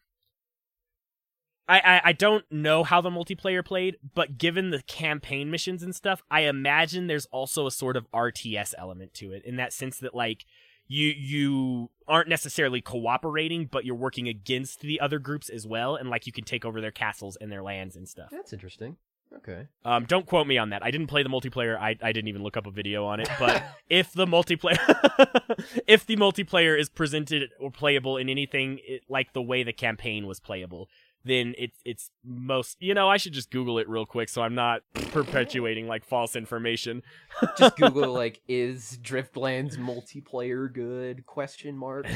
I, 1.68 1.80
I, 1.80 2.00
I 2.04 2.12
don't 2.12 2.44
know 2.48 2.84
how 2.84 3.00
the 3.00 3.10
multiplayer 3.10 3.64
played, 3.64 3.96
but 4.14 4.38
given 4.38 4.70
the 4.70 4.82
campaign 4.82 5.50
missions 5.50 5.82
and 5.82 5.96
stuff, 5.96 6.22
I 6.30 6.42
imagine 6.42 7.08
there's 7.08 7.26
also 7.32 7.66
a 7.66 7.72
sort 7.72 7.96
of 7.96 8.08
RTS 8.12 8.72
element 8.78 9.14
to 9.14 9.32
it 9.32 9.44
in 9.44 9.56
that 9.56 9.72
sense 9.72 9.98
that 9.98 10.14
like 10.14 10.44
you 10.86 11.08
you 11.08 11.90
aren't 12.06 12.28
necessarily 12.28 12.80
cooperating, 12.80 13.66
but 13.66 13.84
you're 13.84 13.96
working 13.96 14.28
against 14.28 14.80
the 14.80 15.00
other 15.00 15.18
groups 15.18 15.48
as 15.48 15.66
well, 15.66 15.96
and 15.96 16.08
like 16.08 16.26
you 16.26 16.32
can 16.32 16.44
take 16.44 16.64
over 16.64 16.80
their 16.80 16.92
castles 16.92 17.36
and 17.40 17.50
their 17.50 17.62
lands 17.62 17.96
and 17.96 18.08
stuff. 18.08 18.28
That's 18.30 18.52
interesting. 18.52 18.96
Okay. 19.34 19.66
Um, 19.84 20.04
don't 20.04 20.26
quote 20.26 20.46
me 20.46 20.58
on 20.58 20.70
that. 20.70 20.82
I 20.84 20.90
didn't 20.90 21.08
play 21.08 21.22
the 21.22 21.28
multiplayer. 21.28 21.78
I, 21.78 21.96
I 22.02 22.12
didn't 22.12 22.28
even 22.28 22.42
look 22.42 22.56
up 22.56 22.66
a 22.66 22.70
video 22.70 23.04
on 23.06 23.20
it. 23.20 23.28
But 23.38 23.62
if 23.90 24.12
the 24.12 24.26
multiplayer, 24.26 24.78
if 25.86 26.06
the 26.06 26.16
multiplayer 26.16 26.78
is 26.78 26.88
presented 26.88 27.50
or 27.60 27.70
playable 27.70 28.16
in 28.16 28.28
anything 28.28 28.80
it, 28.86 29.02
like 29.08 29.32
the 29.32 29.42
way 29.42 29.62
the 29.62 29.72
campaign 29.72 30.26
was 30.26 30.40
playable, 30.40 30.88
then 31.24 31.54
it's 31.58 31.80
it's 31.84 32.10
most. 32.24 32.76
You 32.80 32.94
know, 32.94 33.08
I 33.08 33.16
should 33.16 33.32
just 33.32 33.50
Google 33.50 33.78
it 33.78 33.88
real 33.88 34.06
quick 34.06 34.28
so 34.28 34.42
I'm 34.42 34.54
not 34.54 34.82
perpetuating 35.10 35.88
like 35.88 36.04
false 36.04 36.36
information. 36.36 37.02
Just 37.58 37.76
Google 37.76 38.12
like 38.12 38.40
is 38.48 38.98
Driftlands 39.02 39.76
multiplayer 39.76 40.72
good? 40.72 41.26
Question 41.26 41.76
mark. 41.76 42.06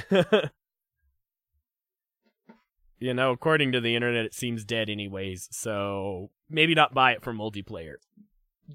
You 3.00 3.12
know, 3.14 3.32
according 3.32 3.72
to 3.72 3.80
the 3.80 3.96
internet, 3.96 4.24
it 4.26 4.34
seems 4.34 4.64
dead 4.64 4.88
anyways. 4.88 5.48
So 5.50 6.30
maybe 6.48 6.74
not 6.74 6.94
buy 6.94 7.12
it 7.12 7.22
for 7.22 7.32
multiplayer. 7.32 7.94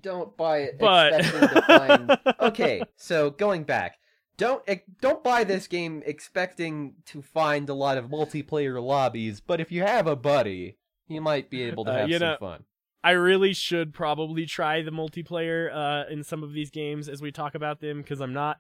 Don't 0.02 0.36
buy 0.36 0.58
it 0.60 0.78
But 0.80 1.12
to 1.22 1.62
find. 1.66 2.18
Okay, 2.42 2.82
so 2.98 3.30
going 3.30 3.64
back, 3.64 3.98
don't 4.38 4.62
don't 5.00 5.24
buy 5.24 5.46
this 5.46 5.68
game 5.68 6.04
expecting 6.06 6.96
to 7.06 7.22
find 7.22 7.70
a 7.70 7.74
lot 7.74 7.98
of 7.98 8.08
multiplayer 8.08 8.84
lobbies. 8.84 9.40
But 9.40 9.62
if 9.62 9.72
you 9.72 9.84
have 9.84 10.06
a 10.08 10.16
buddy, 10.18 10.78
you 11.08 11.22
might 11.22 11.50
be 11.50 11.64
able 11.64 11.86
to 11.86 11.92
Uh, 11.92 11.98
have 12.00 12.10
you 12.10 12.20
some 12.20 12.28
know- 12.28 12.38
fun. 12.40 12.64
I 13.06 13.12
really 13.12 13.54
should 13.54 13.94
probably 13.94 14.48
try 14.48 14.82
the 14.82 14.90
multiplayer 14.92 15.70
uh, 15.72 16.12
in 16.12 16.24
some 16.24 16.42
of 16.42 16.54
these 16.54 16.72
games 16.72 17.08
as 17.08 17.22
we 17.22 17.32
talk 17.32 17.54
about 17.54 17.80
them 17.80 17.98
because 18.02 18.20
I'm 18.20 18.34
not. 18.34 18.58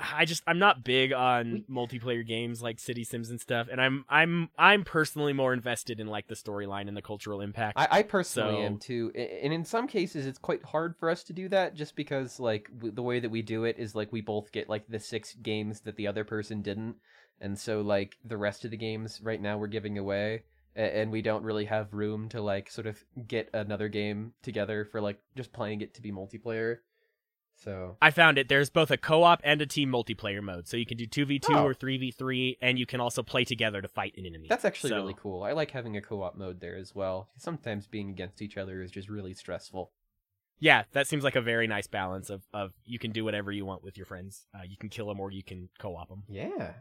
I 0.00 0.24
just 0.24 0.42
I'm 0.46 0.58
not 0.58 0.82
big 0.84 1.12
on 1.12 1.64
multiplayer 1.70 2.26
games 2.26 2.62
like 2.62 2.78
City 2.80 3.04
Sims 3.04 3.30
and 3.30 3.40
stuff, 3.40 3.68
and 3.70 3.80
I'm 3.80 4.04
I'm 4.08 4.48
I'm 4.58 4.84
personally 4.84 5.32
more 5.32 5.52
invested 5.52 6.00
in 6.00 6.06
like 6.06 6.26
the 6.28 6.34
storyline 6.34 6.88
and 6.88 6.96
the 6.96 7.02
cultural 7.02 7.40
impact. 7.40 7.78
I, 7.78 7.88
I 7.90 8.02
personally 8.02 8.56
So- 8.56 8.62
am 8.62 8.78
too, 8.78 9.12
and 9.14 9.52
in 9.52 9.64
some 9.64 9.86
cases 9.86 10.26
it's 10.26 10.38
quite 10.38 10.64
hard 10.64 10.96
for 10.98 11.10
us 11.10 11.22
to 11.24 11.32
do 11.32 11.48
that, 11.50 11.74
just 11.74 11.96
because 11.96 12.40
like 12.40 12.68
w- 12.74 12.94
the 12.94 13.02
way 13.02 13.20
that 13.20 13.30
we 13.30 13.42
do 13.42 13.64
it 13.64 13.76
is 13.78 13.94
like 13.94 14.10
we 14.12 14.20
both 14.20 14.50
get 14.52 14.68
like 14.68 14.86
the 14.88 14.98
six 14.98 15.34
games 15.34 15.80
that 15.80 15.96
the 15.96 16.06
other 16.06 16.24
person 16.24 16.62
didn't, 16.62 16.96
and 17.40 17.58
so 17.58 17.80
like 17.80 18.16
the 18.24 18.36
rest 18.36 18.64
of 18.64 18.70
the 18.70 18.76
games 18.76 19.20
right 19.22 19.40
now 19.40 19.58
we're 19.58 19.66
giving 19.66 19.98
away, 19.98 20.44
and 20.76 21.10
we 21.10 21.20
don't 21.22 21.44
really 21.44 21.66
have 21.66 21.92
room 21.92 22.28
to 22.30 22.40
like 22.40 22.70
sort 22.70 22.86
of 22.86 23.02
get 23.26 23.50
another 23.52 23.88
game 23.88 24.32
together 24.42 24.84
for 24.90 25.00
like 25.00 25.18
just 25.36 25.52
playing 25.52 25.80
it 25.82 25.94
to 25.94 26.02
be 26.02 26.10
multiplayer. 26.12 26.78
So 27.62 27.96
I 28.00 28.10
found 28.10 28.38
it. 28.38 28.48
There's 28.48 28.70
both 28.70 28.90
a 28.90 28.96
co-op 28.96 29.40
and 29.44 29.60
a 29.60 29.66
team 29.66 29.90
multiplayer 29.92 30.42
mode, 30.42 30.66
so 30.66 30.76
you 30.78 30.86
can 30.86 30.96
do 30.96 31.06
two 31.06 31.26
v 31.26 31.38
two 31.38 31.54
or 31.54 31.74
three 31.74 31.98
v 31.98 32.10
three, 32.10 32.56
and 32.62 32.78
you 32.78 32.86
can 32.86 33.00
also 33.00 33.22
play 33.22 33.44
together 33.44 33.82
to 33.82 33.88
fight 33.88 34.14
an 34.16 34.24
enemy. 34.26 34.46
that's 34.48 34.64
actually 34.64 34.90
So- 34.90 34.96
really 34.96 35.14
cool. 35.16 35.42
I 35.42 35.52
like 35.52 35.70
having 35.72 35.96
a 35.96 36.00
co-op 36.00 36.36
mode 36.36 36.60
there 36.60 36.76
as 36.76 36.94
well. 36.94 37.28
Sometimes 37.36 37.86
being 37.86 38.08
against 38.10 38.40
each 38.40 38.56
other 38.56 38.80
is 38.82 38.90
just 38.90 39.08
really 39.08 39.34
stressful. 39.34 39.92
Yeah, 40.58 40.84
that 40.92 41.06
seems 41.06 41.24
like 41.24 41.36
a 41.36 41.40
very 41.40 41.66
nice 41.66 41.86
balance 41.86 42.30
of 42.30 42.42
of 42.52 42.72
you 42.84 42.98
can 42.98 43.12
do 43.12 43.24
whatever 43.24 43.50
you 43.52 43.64
want 43.66 43.82
with 43.82 43.96
your 43.96 44.06
friends. 44.06 44.46
Uh, 44.54 44.62
you 44.66 44.76
can 44.76 44.88
kill 44.88 45.06
them 45.08 45.20
or 45.20 45.30
you 45.30 45.42
can 45.42 45.68
co-op 45.78 46.08
them. 46.08 46.22
Yeah. 46.28 46.74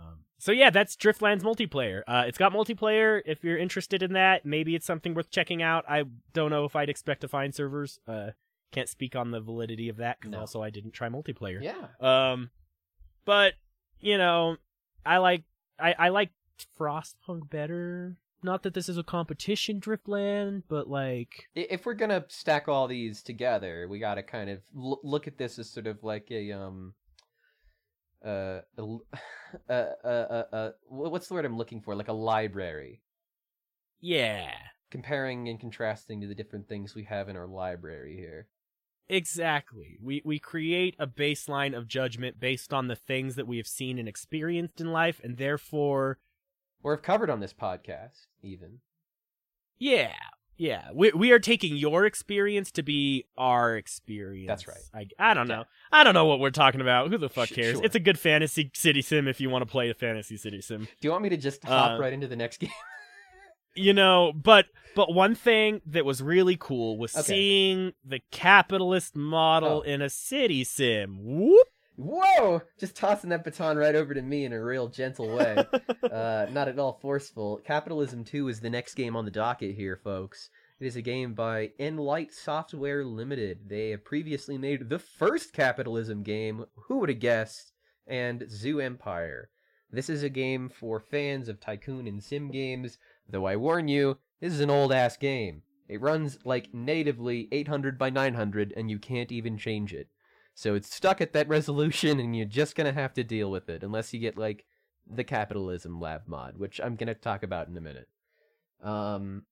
Um, 0.00 0.20
so 0.38 0.50
yeah, 0.52 0.70
that's 0.70 0.96
Driftlands 0.96 1.42
multiplayer. 1.42 2.02
Uh, 2.08 2.24
it's 2.26 2.38
got 2.38 2.52
multiplayer. 2.52 3.20
If 3.26 3.44
you're 3.44 3.58
interested 3.58 4.02
in 4.02 4.12
that, 4.14 4.46
maybe 4.46 4.74
it's 4.74 4.86
something 4.86 5.14
worth 5.14 5.30
checking 5.30 5.62
out. 5.62 5.84
I 5.88 6.04
don't 6.32 6.50
know 6.50 6.64
if 6.64 6.74
I'd 6.74 6.88
expect 6.88 7.20
to 7.20 7.28
find 7.28 7.54
servers. 7.54 7.98
Uh, 8.08 8.30
can't 8.72 8.88
speak 8.88 9.16
on 9.16 9.30
the 9.30 9.40
validity 9.40 9.88
of 9.88 9.96
that 9.98 10.18
because 10.20 10.32
No. 10.32 10.40
also 10.40 10.62
I 10.62 10.70
didn't 10.70 10.92
try 10.92 11.08
multiplayer. 11.08 11.62
Yeah. 11.62 11.88
Um, 12.00 12.50
but 13.24 13.54
you 14.00 14.16
know, 14.18 14.56
I 15.04 15.18
like 15.18 15.44
I 15.78 15.94
I 15.98 16.08
like 16.08 16.30
Frostpunk 16.78 17.50
better. 17.50 18.16
Not 18.42 18.62
that 18.62 18.72
this 18.72 18.88
is 18.88 18.96
a 18.96 19.02
competition, 19.02 19.80
Driftland, 19.80 20.62
but 20.68 20.88
like 20.88 21.48
if 21.54 21.84
we're 21.84 21.94
gonna 21.94 22.24
stack 22.28 22.68
all 22.68 22.88
these 22.88 23.22
together, 23.22 23.86
we 23.88 23.98
gotta 23.98 24.22
kind 24.22 24.48
of 24.48 24.60
l- 24.74 25.00
look 25.02 25.26
at 25.26 25.36
this 25.36 25.58
as 25.58 25.68
sort 25.70 25.86
of 25.86 26.02
like 26.02 26.30
a 26.30 26.50
um, 26.52 26.94
uh, 28.24 28.60
uh, 28.78 28.98
uh, 29.68 29.72
uh, 30.04 30.44
uh, 30.52 30.70
what's 30.88 31.28
the 31.28 31.34
word 31.34 31.44
I'm 31.44 31.56
looking 31.58 31.80
for? 31.82 31.94
Like 31.94 32.08
a 32.08 32.12
library, 32.14 33.02
yeah, 34.00 34.52
comparing 34.90 35.48
and 35.48 35.60
contrasting 35.60 36.20
to 36.22 36.26
the 36.26 36.34
different 36.34 36.68
things 36.68 36.94
we 36.94 37.04
have 37.04 37.28
in 37.28 37.36
our 37.36 37.46
library 37.46 38.16
here. 38.16 38.46
Exactly. 39.10 39.98
We 40.02 40.22
we 40.24 40.38
create 40.38 40.94
a 40.98 41.06
baseline 41.06 41.76
of 41.76 41.88
judgment 41.88 42.38
based 42.40 42.72
on 42.72 42.88
the 42.88 42.96
things 42.96 43.34
that 43.36 43.46
we 43.46 43.56
have 43.56 43.66
seen 43.66 43.98
and 43.98 44.08
experienced 44.08 44.80
in 44.80 44.92
life, 44.92 45.20
and 45.24 45.36
therefore, 45.36 46.18
Or 46.82 46.94
have 46.94 47.02
covered 47.02 47.28
on 47.30 47.40
this 47.40 47.52
podcast, 47.52 48.26
even. 48.42 48.78
yeah, 49.78 50.12
Yeah, 50.56 50.90
we 50.94 51.10
we 51.12 51.32
are 51.32 51.38
taking 51.38 51.74
your 51.76 52.04
experience 52.06 52.70
to 52.72 52.82
be 52.82 53.24
our 53.38 53.76
experience. 53.76 54.46
That's 54.48 54.68
right. 54.68 55.08
I, 55.18 55.30
I 55.30 55.34
don't 55.34 55.48
know. 55.48 55.64
I 55.90 56.04
don't 56.04 56.14
know 56.14 56.26
what 56.26 56.38
we're 56.38 56.50
talking 56.50 56.80
about. 56.82 57.10
Who 57.10 57.16
the 57.18 57.28
fuck 57.30 57.48
cares? 57.48 57.76
sure. 57.76 57.84
It's 57.84 57.96
a 57.96 58.00
good 58.00 58.18
fantasy 58.18 58.70
city 58.74 59.00
sim 59.02 59.26
if 59.26 59.40
you 59.40 59.48
want 59.50 59.62
to 59.62 59.66
play 59.70 59.88
a 59.90 59.94
fantasy 59.94 60.36
city 60.36 60.60
sim. 60.60 60.86
Do 61.00 61.08
you 61.08 61.10
want 61.12 61.22
me 61.22 61.30
to 61.30 61.36
just 61.38 61.64
hop 61.64 61.92
Uh, 61.92 61.98
right 62.02 62.12
into 62.12 62.28
the 62.28 62.36
next 62.36 62.58
game? 62.60 62.70
You 63.74 63.92
know, 63.92 64.32
but 64.34 64.66
but 64.96 65.12
one 65.14 65.34
thing 65.34 65.80
that 65.86 66.04
was 66.04 66.22
really 66.22 66.56
cool 66.58 66.98
was 66.98 67.14
Okay. 67.14 67.22
seeing 67.22 67.92
the 68.04 68.20
capitalist 68.30 69.14
model 69.16 69.78
Oh. 69.84 69.88
in 69.88 70.02
a 70.02 70.10
city 70.10 70.64
sim. 70.64 71.18
Whoop. 71.24 71.68
Whoa! 71.96 72.62
Just 72.78 72.96
tossing 72.96 73.28
that 73.30 73.44
baton 73.44 73.76
right 73.76 73.94
over 73.94 74.14
to 74.14 74.22
me 74.22 74.44
in 74.46 74.52
a 74.54 74.64
real 74.64 74.88
gentle 74.88 75.36
way. 75.36 75.56
uh, 76.10 76.46
not 76.50 76.66
at 76.68 76.78
all 76.78 76.94
forceful. 77.02 77.60
Capitalism 77.64 78.24
2 78.24 78.48
is 78.48 78.60
the 78.60 78.70
next 78.70 78.94
game 78.94 79.14
on 79.16 79.26
the 79.26 79.30
docket 79.30 79.74
here, 79.76 79.96
folks. 80.02 80.48
It 80.80 80.86
is 80.86 80.96
a 80.96 81.02
game 81.02 81.34
by 81.34 81.72
Enlight 81.78 82.32
Software 82.32 83.04
Limited. 83.04 83.68
They 83.68 83.90
have 83.90 84.02
previously 84.02 84.56
made 84.56 84.88
the 84.88 84.98
first 84.98 85.52
capitalism 85.52 86.22
game, 86.22 86.64
who 86.86 86.98
would 87.00 87.10
have 87.10 87.20
guessed, 87.20 87.72
and 88.06 88.44
Zoo 88.50 88.80
Empire. 88.80 89.50
This 89.92 90.08
is 90.08 90.22
a 90.22 90.30
game 90.30 90.70
for 90.70 91.00
fans 91.00 91.48
of 91.50 91.60
tycoon 91.60 92.06
and 92.06 92.22
sim 92.24 92.50
games, 92.50 92.96
though 93.30 93.46
I 93.46 93.56
warn 93.56 93.88
you, 93.88 94.18
this 94.40 94.52
is 94.52 94.60
an 94.60 94.70
old 94.70 94.92
ass 94.92 95.16
game. 95.16 95.62
It 95.88 96.00
runs 96.00 96.38
like 96.44 96.72
natively 96.72 97.48
800 97.50 97.98
by 97.98 98.10
900, 98.10 98.72
and 98.76 98.90
you 98.90 98.98
can't 98.98 99.32
even 99.32 99.58
change 99.58 99.92
it. 99.92 100.08
So 100.54 100.74
it's 100.74 100.94
stuck 100.94 101.20
at 101.20 101.32
that 101.32 101.48
resolution, 101.56 102.20
and 102.20 102.36
you're 102.36 102.46
just 102.46 102.76
gonna 102.76 102.92
have 102.92 103.14
to 103.14 103.24
deal 103.24 103.50
with 103.50 103.68
it, 103.68 103.82
unless 103.82 104.12
you 104.12 104.20
get 104.20 104.38
like 104.38 104.64
the 105.08 105.24
capitalism 105.24 106.00
lab 106.00 106.22
mod, 106.26 106.58
which 106.58 106.80
I'm 106.82 106.96
gonna 106.96 107.14
talk 107.14 107.42
about 107.42 107.68
in 107.68 107.76
a 107.76 107.80
minute. 107.80 108.08
Um, 108.82 109.44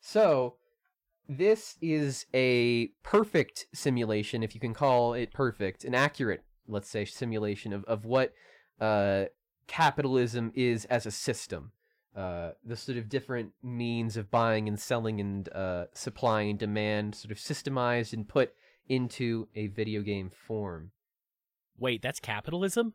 so 0.00 0.56
this 1.28 1.76
is 1.80 2.26
a 2.32 2.88
perfect 3.02 3.66
simulation, 3.74 4.42
if 4.42 4.54
you 4.54 4.60
can 4.60 4.74
call 4.74 5.14
it 5.14 5.32
perfect, 5.32 5.84
an 5.84 5.94
accurate, 5.94 6.44
let's 6.66 6.88
say, 6.88 7.04
simulation 7.04 7.72
of 7.72 7.84
of 7.84 8.04
what 8.04 8.32
uh, 8.80 9.24
capitalism 9.66 10.50
is 10.54 10.84
as 10.86 11.06
a 11.06 11.10
system. 11.10 11.72
Uh, 12.16 12.50
the 12.64 12.76
sort 12.76 12.98
of 12.98 13.08
different 13.08 13.52
means 13.62 14.16
of 14.16 14.30
buying 14.30 14.66
and 14.66 14.80
selling 14.80 15.20
and 15.20 15.48
uh, 15.50 15.84
supply 15.92 16.42
and 16.42 16.58
demand, 16.58 17.14
sort 17.14 17.30
of 17.30 17.38
systemized 17.38 18.12
and 18.12 18.28
put 18.28 18.52
into 18.88 19.46
a 19.54 19.68
video 19.68 20.02
game 20.02 20.28
form. 20.28 20.90
Wait, 21.78 22.02
that's 22.02 22.18
capitalism? 22.18 22.94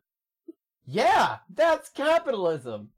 Yeah, 0.86 1.38
that's 1.54 1.90
capitalism. 1.90 2.90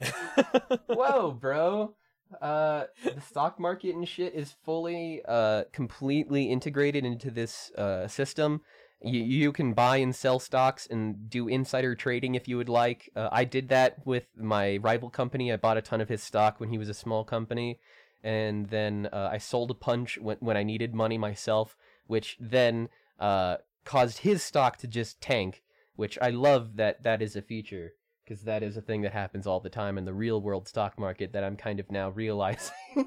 Whoa, 0.86 1.32
bro. 1.32 1.94
Uh, 2.40 2.84
the 3.04 3.20
stock 3.20 3.60
market 3.60 3.94
and 3.94 4.08
shit 4.08 4.34
is 4.34 4.54
fully, 4.64 5.20
uh, 5.26 5.64
completely 5.72 6.44
integrated 6.44 7.04
into 7.04 7.30
this 7.30 7.70
uh, 7.72 8.06
system. 8.08 8.60
You 9.02 9.20
you 9.20 9.52
can 9.52 9.74
buy 9.74 9.98
and 9.98 10.14
sell 10.14 10.38
stocks 10.38 10.86
and 10.86 11.28
do 11.28 11.48
insider 11.48 11.94
trading 11.94 12.34
if 12.34 12.48
you 12.48 12.56
would 12.56 12.68
like. 12.68 13.10
Uh, 13.14 13.28
I 13.30 13.44
did 13.44 13.68
that 13.68 14.04
with 14.06 14.26
my 14.36 14.78
rival 14.78 15.10
company. 15.10 15.52
I 15.52 15.56
bought 15.56 15.76
a 15.76 15.82
ton 15.82 16.00
of 16.00 16.08
his 16.08 16.22
stock 16.22 16.60
when 16.60 16.70
he 16.70 16.78
was 16.78 16.88
a 16.88 16.94
small 16.94 17.24
company, 17.24 17.78
and 18.22 18.68
then 18.68 19.08
uh, 19.12 19.28
I 19.30 19.38
sold 19.38 19.70
a 19.70 19.74
punch 19.74 20.18
when 20.18 20.38
when 20.40 20.56
I 20.56 20.62
needed 20.62 20.94
money 20.94 21.18
myself, 21.18 21.76
which 22.06 22.36
then 22.40 22.88
uh, 23.18 23.56
caused 23.84 24.18
his 24.18 24.42
stock 24.42 24.78
to 24.78 24.86
just 24.86 25.20
tank. 25.20 25.62
Which 25.96 26.18
I 26.20 26.30
love 26.30 26.76
that 26.76 27.02
that 27.04 27.22
is 27.22 27.36
a 27.36 27.42
feature 27.42 27.92
because 28.24 28.42
that 28.44 28.62
is 28.62 28.76
a 28.76 28.82
thing 28.82 29.02
that 29.02 29.12
happens 29.12 29.46
all 29.46 29.60
the 29.60 29.68
time 29.68 29.98
in 29.98 30.04
the 30.04 30.14
real 30.14 30.40
world 30.40 30.66
stock 30.66 30.98
market 30.98 31.32
that 31.32 31.44
I'm 31.44 31.56
kind 31.56 31.78
of 31.78 31.90
now 31.90 32.10
realizing. 32.10 32.72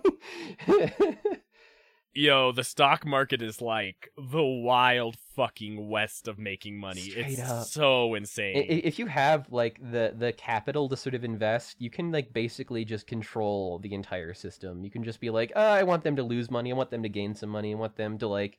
Yo, 2.17 2.51
the 2.51 2.63
stock 2.63 3.05
market 3.05 3.43
is 3.43 3.61
like 3.61 4.09
the 4.17 4.43
wild 4.43 5.15
fucking 5.35 5.87
west 5.87 6.27
of 6.27 6.39
making 6.39 6.75
money. 6.75 7.11
Straight 7.11 7.37
it's 7.37 7.47
up. 7.47 7.67
so 7.67 8.15
insane. 8.15 8.65
if 8.67 8.97
you 8.97 9.05
have 9.05 9.45
like 9.51 9.79
the 9.91 10.15
the 10.17 10.33
capital 10.33 10.89
to 10.89 10.97
sort 10.97 11.13
of 11.13 11.23
invest, 11.23 11.75
you 11.79 11.91
can 11.91 12.11
like 12.11 12.33
basically 12.33 12.83
just 12.83 13.05
control 13.05 13.77
the 13.77 13.93
entire 13.93 14.33
system. 14.33 14.83
You 14.83 14.89
can 14.89 15.03
just 15.03 15.19
be 15.19 15.29
like, 15.29 15.51
oh, 15.55 15.61
I 15.61 15.83
want 15.83 16.03
them 16.03 16.15
to 16.15 16.23
lose 16.23 16.49
money. 16.49 16.71
I 16.71 16.75
want 16.75 16.89
them 16.89 17.03
to 17.03 17.09
gain 17.09 17.35
some 17.35 17.49
money. 17.49 17.71
I 17.71 17.77
want 17.77 17.97
them 17.97 18.17
to 18.17 18.27
like. 18.27 18.57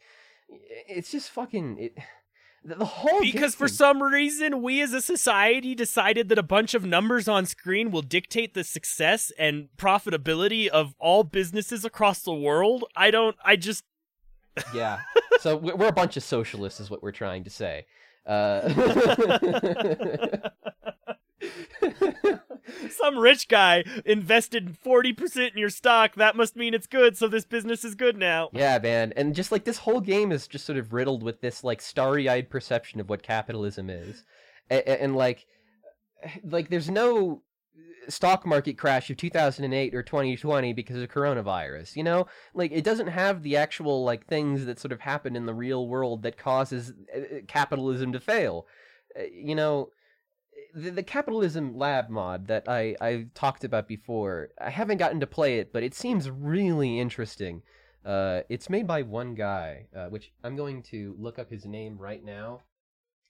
It's 0.48 1.11
just 1.11 1.30
fucking. 1.30 1.78
It, 1.80 1.98
the, 2.68 2.84
whole 2.84 3.20
because 3.20 3.54
for 3.54 3.68
some 3.68 4.02
reason 4.02 4.62
we 4.62 4.80
as 4.80 4.92
a 4.92 5.00
society 5.00 5.74
decided 5.74 6.28
that 6.28 6.38
a 6.38 6.42
bunch 6.42 6.74
of 6.74 6.84
numbers 6.84 7.28
on 7.28 7.46
screen 7.46 7.90
will 7.90 8.02
dictate 8.02 8.54
the 8.54 8.64
success 8.64 9.32
and 9.38 9.68
profitability 9.76 10.68
of 10.68 10.94
all 10.98 11.24
businesses 11.24 11.84
across 11.84 12.20
the 12.22 12.34
world. 12.34 12.84
I 12.96 13.10
don't 13.10 13.36
I 13.44 13.56
just 13.56 13.84
yeah. 14.74 15.00
So 15.40 15.56
we- 15.56 15.72
we're 15.72 15.88
a 15.88 15.92
bunch 15.92 16.16
of 16.16 16.22
socialists, 16.22 16.80
is 16.80 16.90
what 16.90 17.02
we're 17.02 17.12
trying 17.12 17.44
to 17.44 17.50
say. 17.50 17.86
Uh, 18.26 18.68
some 22.90 23.18
rich 23.18 23.48
guy 23.48 23.84
invested 24.04 24.76
40% 24.84 25.52
in 25.52 25.58
your 25.58 25.70
stock. 25.70 26.14
That 26.14 26.36
must 26.36 26.56
mean 26.56 26.74
it's 26.74 26.86
good, 26.86 27.16
so 27.16 27.28
this 27.28 27.44
business 27.44 27.84
is 27.84 27.94
good 27.94 28.16
now. 28.16 28.50
yeah, 28.52 28.78
man, 28.78 29.12
and 29.16 29.34
just 29.34 29.52
like 29.52 29.64
this 29.64 29.78
whole 29.78 30.00
game 30.00 30.32
is 30.32 30.46
just 30.46 30.64
sort 30.66 30.78
of 30.78 30.92
riddled 30.92 31.22
with 31.22 31.40
this 31.40 31.64
like 31.64 31.80
starry-eyed 31.80 32.50
perception 32.50 33.00
of 33.00 33.08
what 33.08 33.22
capitalism 33.22 33.90
is, 33.90 34.24
and, 34.70 34.82
and 34.86 35.16
like, 35.16 35.46
like 36.44 36.68
there's 36.68 36.90
no 36.90 37.42
stock 38.08 38.46
market 38.46 38.78
crash 38.78 39.10
of 39.10 39.18
2008 39.18 39.94
or 39.94 40.02
2020 40.02 40.72
because 40.72 40.96
of 40.96 41.10
coronavirus 41.10 41.94
you 41.94 42.02
know 42.02 42.26
like 42.54 42.72
it 42.72 42.82
doesn't 42.82 43.08
have 43.08 43.42
the 43.42 43.54
actual 43.54 44.02
like 44.02 44.26
things 44.26 44.64
that 44.64 44.78
sort 44.78 44.92
of 44.92 45.00
happen 45.00 45.36
in 45.36 45.44
the 45.44 45.52
real 45.52 45.86
world 45.86 46.22
that 46.22 46.38
causes 46.38 46.94
uh, 47.14 47.20
capitalism 47.46 48.12
to 48.12 48.18
fail 48.18 48.66
Uh, 49.18 49.24
you 49.30 49.54
know 49.54 49.90
the, 50.79 50.91
the 50.91 51.03
capitalism 51.03 51.76
lab 51.76 52.09
mod 52.09 52.47
that 52.47 52.68
I 52.68 52.97
I 53.01 53.26
talked 53.35 53.64
about 53.64 53.89
before. 53.89 54.51
I 54.61 54.70
haven't 54.70 54.99
gotten 54.99 55.20
to 55.20 55.26
play 55.26 55.59
it, 55.59 55.72
but 55.72 55.83
it 55.83 55.95
seems 55.95 56.31
really 56.31 56.99
interesting. 57.01 57.62
Uh, 58.05 58.43
it's 58.49 58.70
made 58.70 58.87
by 58.87 59.03
one 59.03 59.35
guy, 59.35 59.87
uh, 59.95 60.07
which 60.07 60.33
I'm 60.43 60.57
going 60.57 60.83
to 60.85 61.14
look 61.18 61.39
up 61.39 61.51
his 61.51 61.66
name 61.66 61.99
right 61.99 62.24
now. 62.24 62.62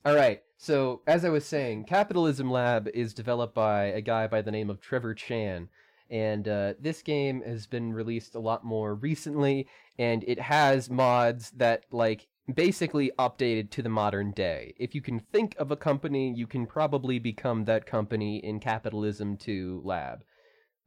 All 0.04 0.14
right. 0.14 0.42
So 0.56 1.02
as 1.06 1.24
I 1.24 1.30
was 1.30 1.44
saying, 1.44 1.84
Capitalism 1.84 2.50
Lab 2.50 2.88
is 2.94 3.14
developed 3.14 3.54
by 3.54 3.84
a 3.84 4.00
guy 4.00 4.26
by 4.26 4.42
the 4.42 4.52
name 4.52 4.70
of 4.70 4.80
Trevor 4.80 5.14
Chan, 5.14 5.68
and 6.10 6.46
uh, 6.46 6.74
this 6.78 7.02
game 7.02 7.42
has 7.42 7.66
been 7.66 7.92
released 7.92 8.34
a 8.34 8.40
lot 8.40 8.64
more 8.64 8.94
recently, 8.94 9.66
and 9.98 10.22
it 10.26 10.40
has 10.40 10.90
mods 10.90 11.50
that 11.56 11.84
like 11.90 12.28
basically 12.52 13.10
updated 13.18 13.70
to 13.70 13.82
the 13.82 13.88
modern 13.88 14.32
day. 14.32 14.74
If 14.78 14.94
you 14.94 15.00
can 15.00 15.20
think 15.20 15.54
of 15.58 15.70
a 15.70 15.76
company, 15.76 16.32
you 16.32 16.46
can 16.46 16.66
probably 16.66 17.18
become 17.18 17.64
that 17.64 17.86
company 17.86 18.38
in 18.38 18.60
Capitalism 18.60 19.36
2 19.36 19.82
Lab. 19.84 20.24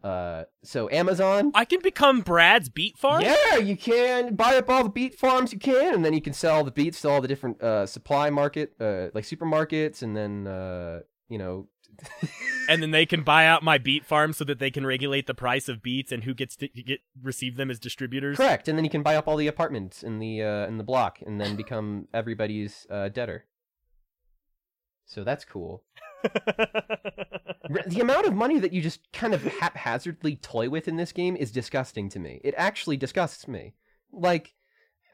Uh, 0.03 0.45
so 0.63 0.89
Amazon. 0.89 1.51
I 1.53 1.65
can 1.65 1.79
become 1.81 2.21
Brad's 2.21 2.69
beet 2.69 2.97
farm? 2.97 3.21
Yeah, 3.21 3.57
you 3.57 3.77
can 3.77 4.35
buy 4.35 4.57
up 4.57 4.69
all 4.69 4.83
the 4.83 4.89
beet 4.89 5.13
farms 5.13 5.53
you 5.53 5.59
can, 5.59 5.93
and 5.93 6.03
then 6.03 6.13
you 6.13 6.21
can 6.21 6.33
sell 6.33 6.63
the 6.63 6.71
beets 6.71 7.01
to 7.01 7.09
all 7.09 7.21
the 7.21 7.27
different 7.27 7.61
uh, 7.61 7.85
supply 7.85 8.31
market, 8.31 8.73
uh, 8.79 9.09
like 9.13 9.25
supermarkets, 9.25 10.01
and 10.01 10.17
then 10.17 10.47
uh, 10.47 11.01
you 11.29 11.37
know, 11.37 11.67
And 12.69 12.81
then 12.81 12.91
they 12.91 13.05
can 13.05 13.23
buy 13.23 13.47
out 13.47 13.63
my 13.63 13.77
beet 13.77 14.05
farm 14.05 14.31
so 14.31 14.45
that 14.45 14.59
they 14.59 14.71
can 14.71 14.85
regulate 14.85 15.27
the 15.27 15.33
price 15.33 15.67
of 15.67 15.81
beets 15.81 16.11
and 16.11 16.23
who 16.23 16.33
gets 16.33 16.55
to 16.57 16.67
get 16.69 17.01
receive 17.21 17.57
them 17.57 17.69
as 17.69 17.79
distributors. 17.79 18.37
correct, 18.37 18.67
and 18.67 18.77
then 18.77 18.85
you 18.85 18.89
can 18.89 19.03
buy 19.03 19.15
up 19.15 19.27
all 19.27 19.35
the 19.35 19.47
apartments 19.47 20.03
in 20.03 20.19
the 20.19 20.41
uh, 20.41 20.67
in 20.67 20.77
the 20.77 20.83
block, 20.83 21.19
and 21.25 21.41
then 21.41 21.55
become 21.55 22.07
everybody's 22.13 22.87
uh, 22.89 23.09
debtor. 23.09 23.45
So 25.05 25.23
that's 25.23 25.43
cool. 25.43 25.83
The 26.23 28.01
amount 28.01 28.25
of 28.25 28.33
money 28.33 28.59
that 28.59 28.73
you 28.73 28.81
just 28.81 29.11
kind 29.13 29.33
of 29.33 29.43
haphazardly 29.43 30.35
toy 30.35 30.69
with 30.69 30.87
in 30.87 30.97
this 30.97 31.11
game 31.11 31.35
is 31.37 31.51
disgusting 31.51 32.09
to 32.09 32.19
me. 32.19 32.41
It 32.43 32.53
actually 32.57 32.97
disgusts 32.97 33.47
me. 33.47 33.75
Like, 34.11 34.55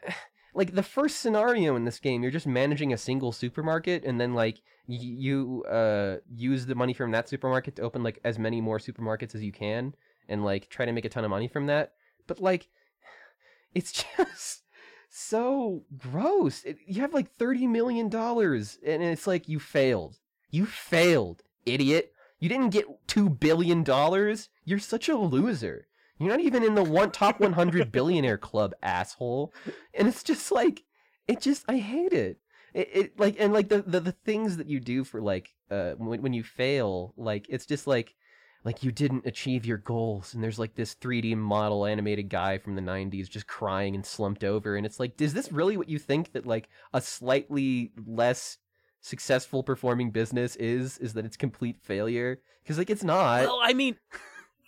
like 0.55 0.73
the 0.73 0.83
first 0.83 1.19
scenario 1.19 1.75
in 1.75 1.85
this 1.85 1.99
game, 1.99 2.23
you're 2.23 2.31
just 2.31 2.47
managing 2.47 2.91
a 2.91 2.97
single 2.97 3.31
supermarket, 3.31 4.03
and 4.03 4.19
then 4.19 4.33
like 4.33 4.61
you 4.87 5.63
uh 5.69 6.17
use 6.33 6.65
the 6.65 6.75
money 6.75 6.93
from 6.93 7.11
that 7.11 7.29
supermarket 7.29 7.75
to 7.75 7.81
open 7.81 8.03
like 8.03 8.19
as 8.23 8.39
many 8.39 8.61
more 8.61 8.79
supermarkets 8.79 9.35
as 9.35 9.43
you 9.43 9.51
can, 9.51 9.93
and 10.27 10.43
like 10.43 10.69
try 10.69 10.85
to 10.85 10.91
make 10.91 11.05
a 11.05 11.09
ton 11.09 11.23
of 11.23 11.29
money 11.29 11.47
from 11.47 11.67
that. 11.67 11.93
But 12.25 12.39
like, 12.39 12.69
it's 13.73 13.91
just 14.17 14.63
so 15.09 15.83
gross. 15.97 16.63
It, 16.63 16.77
you 16.85 17.01
have 17.01 17.13
like 17.13 17.35
thirty 17.37 17.67
million 17.67 18.09
dollars, 18.09 18.77
and 18.85 19.03
it's 19.03 19.27
like 19.27 19.49
you 19.49 19.59
failed. 19.59 20.17
You 20.49 20.65
failed, 20.65 21.43
idiot. 21.65 22.13
You 22.39 22.49
didn't 22.49 22.69
get 22.69 22.85
two 23.07 23.29
billion 23.29 23.83
dollars. 23.83 24.49
You're 24.63 24.79
such 24.79 25.09
a 25.09 25.17
loser. 25.17 25.87
You're 26.19 26.29
not 26.29 26.39
even 26.39 26.63
in 26.63 26.75
the 26.75 26.83
one 26.83 27.11
top 27.11 27.39
100 27.39 27.91
billionaire 27.91 28.37
club, 28.37 28.73
asshole. 28.81 29.53
And 29.93 30.07
it's 30.07 30.23
just 30.23 30.51
like, 30.51 30.83
it 31.27 31.41
just, 31.41 31.63
I 31.67 31.77
hate 31.77 32.13
it. 32.13 32.39
It, 32.77 32.89
it 32.93 33.19
like, 33.19 33.35
and 33.39 33.53
like 33.53 33.69
the, 33.69 33.81
the, 33.81 33.99
the 33.99 34.11
things 34.11 34.57
that 34.57 34.67
you 34.67 34.79
do 34.79 35.03
for 35.03 35.21
like, 35.21 35.53
uh, 35.71 35.91
when, 35.93 36.21
when 36.21 36.33
you 36.33 36.43
fail, 36.43 37.13
like, 37.17 37.45
it's 37.49 37.65
just 37.65 37.87
like, 37.87 38.15
like 38.63 38.83
you 38.83 38.91
didn't 38.91 39.25
achieve 39.25 39.65
your 39.65 39.77
goals 39.77 40.33
and 40.33 40.43
there's 40.43 40.59
like 40.59 40.75
this 40.75 40.95
3D 40.95 41.37
model 41.37 41.85
animated 41.85 42.27
guy 42.27 42.57
from 42.57 42.75
the 42.75 42.81
90s 42.81 43.29
just 43.29 43.47
crying 43.47 43.95
and 43.95 44.05
slumped 44.05 44.43
over 44.43 44.75
and 44.75 44.85
it's 44.85 44.99
like 44.99 45.21
is 45.21 45.33
this 45.33 45.53
really 45.53 45.77
what 45.77 45.87
you 45.87 45.97
think 45.97 46.33
that 46.33 46.45
like 46.45 46.67
a 46.91 46.99
slightly 46.99 47.93
less 48.05 48.57
successful 49.01 49.63
performing 49.63 50.11
business 50.11 50.55
is 50.57 50.97
is 50.97 51.13
that 51.13 51.25
it's 51.25 51.37
complete 51.37 51.81
failure? 51.81 52.39
Because 52.63 52.77
like 52.77 52.89
it's 52.89 53.03
not. 53.03 53.41
Well, 53.41 53.59
I 53.61 53.73
mean, 53.73 53.97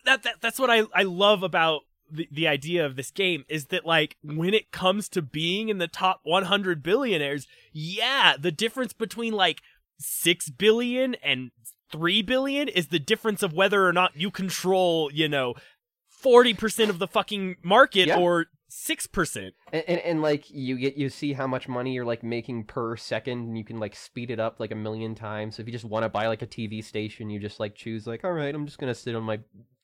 that, 0.06 0.24
that 0.24 0.36
that's 0.42 0.60
what 0.60 0.70
I 0.70 0.84
I 0.94 1.04
love 1.04 1.44
about 1.44 1.82
the, 2.12 2.28
the 2.32 2.48
idea 2.48 2.86
of 2.86 2.96
this 2.96 3.12
game 3.12 3.46
is 3.50 3.66
that 3.66 3.86
like 3.86 4.18
when 4.24 4.54
it 4.54 4.72
comes 4.72 5.08
to 5.10 5.22
being 5.22 5.70
in 5.70 5.78
the 5.78 5.88
top 5.88 6.22
100 6.24 6.82
billionaires, 6.84 7.48
yeah, 7.74 8.36
the 8.40 8.52
difference 8.52 8.94
between 8.94 9.34
like 9.34 9.62
6 10.00 10.50
billion 10.52 11.16
and 11.16 11.52
3 11.92 12.22
billion 12.22 12.68
is 12.68 12.88
the 12.88 13.00
difference 13.00 13.42
of 13.44 13.54
whether 13.54 13.86
or 13.86 13.94
not 13.94 14.12
you 14.16 14.30
control, 14.32 15.10
you 15.12 15.28
know, 15.28 15.54
40% 16.24 16.90
of 16.90 17.00
the 17.00 17.08
fucking 17.08 17.58
market 17.64 18.08
Yeah. 18.08 18.20
or 18.20 18.48
6%. 18.72 19.52
and, 19.74 19.84
and 19.88 20.00
and 20.02 20.22
like 20.22 20.46
you 20.52 20.78
get 20.78 20.96
you 20.96 21.10
see 21.10 21.34
how 21.34 21.48
much 21.48 21.68
money 21.68 21.94
you're 21.94 22.06
like 22.06 22.22
making 22.22 22.66
per 22.66 22.96
second 22.96 23.40
and 23.48 23.58
you 23.58 23.64
can 23.66 23.80
like 23.80 23.96
speed 23.96 24.30
it 24.30 24.40
up 24.40 24.60
like 24.60 24.70
a 24.70 24.76
million 24.76 25.16
times 25.16 25.56
so 25.56 25.62
if 25.62 25.68
you 25.68 25.72
just 25.72 25.86
want 25.86 26.04
to 26.04 26.10
buy 26.10 26.28
like 26.28 26.44
a 26.44 26.48
tv 26.48 26.84
station 26.84 27.32
you 27.32 27.40
just 27.40 27.60
like 27.60 27.74
choose 27.74 28.06
like 28.06 28.24
all 28.24 28.32
right 28.32 28.54
i'm 28.54 28.68
just 28.68 28.78
gonna 28.78 28.94
sit 28.94 29.16
on 29.16 29.24
my 29.24 29.40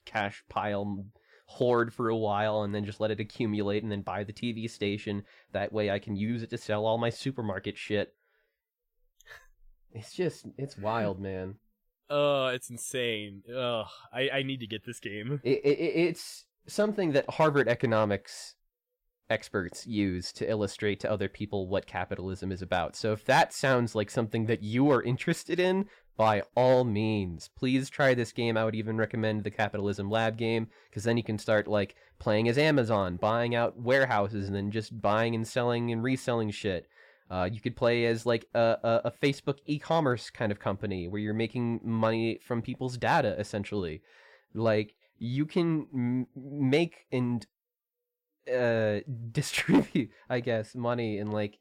cash 0.05 0.43
pile 0.49 1.03
hoard 1.45 1.93
for 1.93 2.09
a 2.09 2.17
while 2.17 2.63
and 2.63 2.73
then 2.73 2.85
just 2.85 2.99
let 2.99 3.11
it 3.11 3.19
accumulate 3.19 3.83
and 3.83 3.91
then 3.91 4.01
buy 4.01 4.23
the 4.23 4.33
tv 4.33 4.69
station 4.69 5.23
that 5.51 5.71
way 5.71 5.91
i 5.91 5.99
can 5.99 6.15
use 6.15 6.41
it 6.41 6.49
to 6.49 6.57
sell 6.57 6.85
all 6.85 6.97
my 6.97 7.09
supermarket 7.09 7.77
shit 7.77 8.15
it's 9.91 10.13
just 10.13 10.45
it's 10.57 10.77
wild 10.77 11.19
man 11.19 11.55
Oh, 12.09 12.47
it's 12.47 12.69
insane. 12.69 13.41
Ugh, 13.49 13.87
I, 14.13 14.29
I 14.31 14.43
need 14.43 14.59
to 14.59 14.67
get 14.67 14.85
this 14.85 14.99
game. 14.99 15.41
it, 15.43 15.59
it, 15.63 15.69
it's 15.69 16.45
something 16.67 17.13
that 17.13 17.29
Harvard 17.29 17.67
economics 17.67 18.55
experts 19.29 19.87
use 19.87 20.31
to 20.33 20.49
illustrate 20.49 20.99
to 20.99 21.11
other 21.11 21.27
people 21.27 21.67
what 21.67 21.87
capitalism 21.87 22.51
is 22.51 22.61
about. 22.61 22.95
So 22.95 23.11
if 23.11 23.25
that 23.25 23.53
sounds 23.53 23.95
like 23.95 24.11
something 24.11 24.45
that 24.45 24.61
you 24.61 24.91
are 24.91 25.01
interested 25.01 25.59
in, 25.59 25.87
by 26.17 26.43
all 26.55 26.83
means, 26.83 27.49
please 27.57 27.89
try 27.89 28.13
this 28.13 28.31
game. 28.31 28.55
I 28.57 28.63
would 28.63 28.75
even 28.75 28.97
recommend 28.97 29.43
the 29.43 29.51
Capitalism 29.51 30.09
Lab 30.09 30.37
game 30.37 30.67
because 30.89 31.03
then 31.03 31.17
you 31.17 31.23
can 31.23 31.37
start 31.37 31.67
like 31.67 31.95
playing 32.19 32.47
as 32.47 32.57
Amazon, 32.57 33.17
buying 33.17 33.53
out 33.53 33.77
warehouses, 33.79 34.47
and 34.47 34.55
then 34.55 34.71
just 34.71 35.01
buying 35.01 35.35
and 35.35 35.47
selling 35.47 35.91
and 35.91 36.01
reselling 36.03 36.51
shit. 36.51 36.87
Uh, 37.29 37.49
you 37.51 37.59
could 37.59 37.75
play 37.75 38.05
as 38.05 38.25
like 38.25 38.45
a, 38.53 38.77
a, 38.83 39.01
a 39.05 39.11
Facebook 39.11 39.57
e-commerce 39.65 40.29
kind 40.29 40.51
of 40.51 40.59
company 40.59 41.07
where 41.07 41.19
you're 41.19 41.33
making 41.33 41.81
money 41.83 42.39
from 42.45 42.61
people's 42.61 42.97
data, 42.97 43.35
essentially. 43.39 44.01
Like 44.53 44.95
you 45.17 45.45
can 45.45 45.87
m- 45.93 46.27
make 46.35 47.07
and 47.11 47.45
uh, 48.53 48.99
distribute, 49.31 50.11
I 50.29 50.39
guess, 50.39 50.75
money 50.75 51.17
in 51.17 51.31
like 51.31 51.59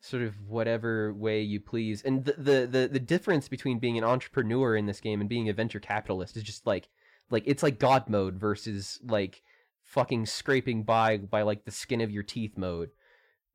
sort 0.00 0.22
of 0.22 0.34
whatever 0.46 1.12
way 1.12 1.40
you 1.40 1.60
please. 1.60 2.02
And 2.02 2.24
the, 2.24 2.32
the 2.32 2.66
the 2.66 2.88
the 2.92 3.00
difference 3.00 3.48
between 3.48 3.78
being 3.78 3.98
an 3.98 4.04
entrepreneur 4.04 4.76
in 4.76 4.86
this 4.86 5.00
game 5.00 5.20
and 5.20 5.28
being 5.28 5.48
a 5.48 5.52
venture 5.52 5.80
capitalist 5.80 6.36
is 6.36 6.42
just 6.42 6.66
like 6.66 6.88
like 7.30 7.42
it's 7.46 7.62
like 7.62 7.78
God 7.78 8.08
mode 8.08 8.36
versus 8.36 9.00
like 9.04 9.42
fucking 9.82 10.26
scraping 10.26 10.82
by 10.82 11.16
by 11.16 11.42
like 11.42 11.64
the 11.64 11.70
skin 11.70 12.00
of 12.00 12.10
your 12.10 12.22
teeth 12.22 12.56
mode 12.56 12.90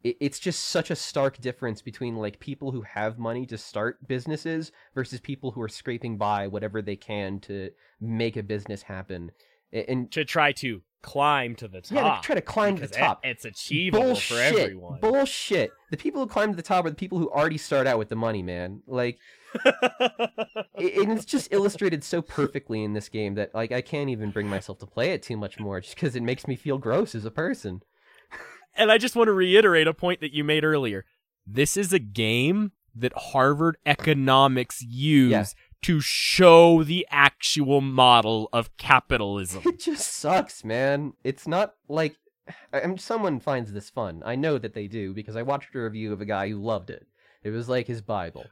it, 0.03 0.17
it's 0.19 0.39
just 0.39 0.63
such 0.63 0.91
a 0.91 0.95
stark 0.95 1.39
difference 1.39 1.81
between 1.81 2.15
like 2.15 2.39
people 2.39 2.71
who 2.71 2.81
have 2.81 3.19
money 3.19 3.45
to 3.45 3.57
start 3.57 4.07
businesses 4.07 4.71
versus 4.95 5.19
people 5.19 5.51
who 5.51 5.61
are 5.61 5.69
scraping 5.69 6.17
by 6.17 6.47
whatever 6.47 6.81
they 6.81 6.95
can 6.95 7.39
to 7.41 7.69
make 8.01 8.35
a 8.35 8.43
business 8.43 8.81
happen 8.81 9.31
and 9.71 10.11
To 10.11 10.25
try 10.25 10.51
to 10.53 10.81
climb 11.03 11.55
to 11.55 11.67
the 11.67 11.81
top. 11.81 11.91
yeah 11.95 12.19
try 12.23 12.33
to 12.33 12.41
climb 12.41 12.75
to 12.75 12.81
the 12.81 12.87
because 12.87 12.97
it- 12.97 12.99
top 13.01 13.19
it's 13.23 13.45
achievable 13.45 14.03
bullshit 14.05 14.37
for 14.55 14.59
everyone. 14.61 14.99
bullshit 14.99 15.71
the 15.91 15.97
people 15.97 16.21
who 16.21 16.27
climb 16.27 16.49
to 16.49 16.55
the 16.55 16.61
top 16.63 16.85
are 16.85 16.89
the 16.89 16.95
people 16.95 17.19
who 17.19 17.29
already 17.29 17.57
start 17.57 17.85
out 17.85 17.99
with 17.99 18.09
the 18.09 18.15
money 18.15 18.41
man 18.41 18.81
like 18.87 19.19
it, 20.77 20.97
and 21.03 21.11
it's 21.11 21.25
just 21.25 21.47
illustrated 21.51 22.03
so 22.03 22.21
perfectly 22.21 22.83
in 22.83 22.93
this 22.93 23.09
game 23.09 23.35
that 23.35 23.53
like 23.53 23.71
i 23.71 23.81
can't 23.81 24.09
even 24.09 24.31
bring 24.31 24.47
myself 24.47 24.79
to 24.79 24.85
play 24.85 25.11
it 25.11 25.21
too 25.21 25.37
much 25.37 25.59
more 25.59 25.79
just 25.81 25.95
because 25.95 26.15
it 26.15 26.23
makes 26.23 26.47
me 26.47 26.55
feel 26.55 26.77
gross 26.77 27.13
as 27.15 27.25
a 27.25 27.31
person 27.31 27.81
and 28.75 28.91
I 28.91 28.97
just 28.97 29.15
want 29.15 29.27
to 29.27 29.33
reiterate 29.33 29.87
a 29.87 29.93
point 29.93 30.19
that 30.21 30.33
you 30.33 30.43
made 30.43 30.63
earlier. 30.63 31.05
This 31.45 31.77
is 31.77 31.93
a 31.93 31.99
game 31.99 32.71
that 32.95 33.13
Harvard 33.15 33.77
economics 33.85 34.81
use 34.81 35.29
Yeah. 35.31 35.45
To 35.83 36.01
show 36.01 36.83
the 36.83 37.05
actual 37.09 37.81
model 37.81 38.49
of 38.51 38.75
capitalism. 38.77 39.61
It 39.65 39.79
just 39.79 40.13
sucks, 40.13 40.63
man. 40.63 41.13
It's 41.23 41.47
not 41.47 41.75
like 41.87 42.15
I 42.73 42.85
mean, 42.85 42.97
someone 42.97 43.39
finds 43.39 43.71
this 43.71 43.89
fun. 43.89 44.21
I 44.25 44.35
know 44.35 44.57
that 44.57 44.73
they 44.73 44.87
do 44.87 45.13
because 45.13 45.35
I 45.35 45.43
watched 45.43 45.75
a 45.75 45.81
review 45.81 46.11
of 46.11 46.21
a 46.21 46.25
guy 46.25 46.49
who 46.49 46.57
loved 46.57 46.89
it. 46.89 47.07
It 47.43 47.51
was 47.51 47.69
like 47.69 47.87
his 47.87 48.01
Bible. 48.01 48.45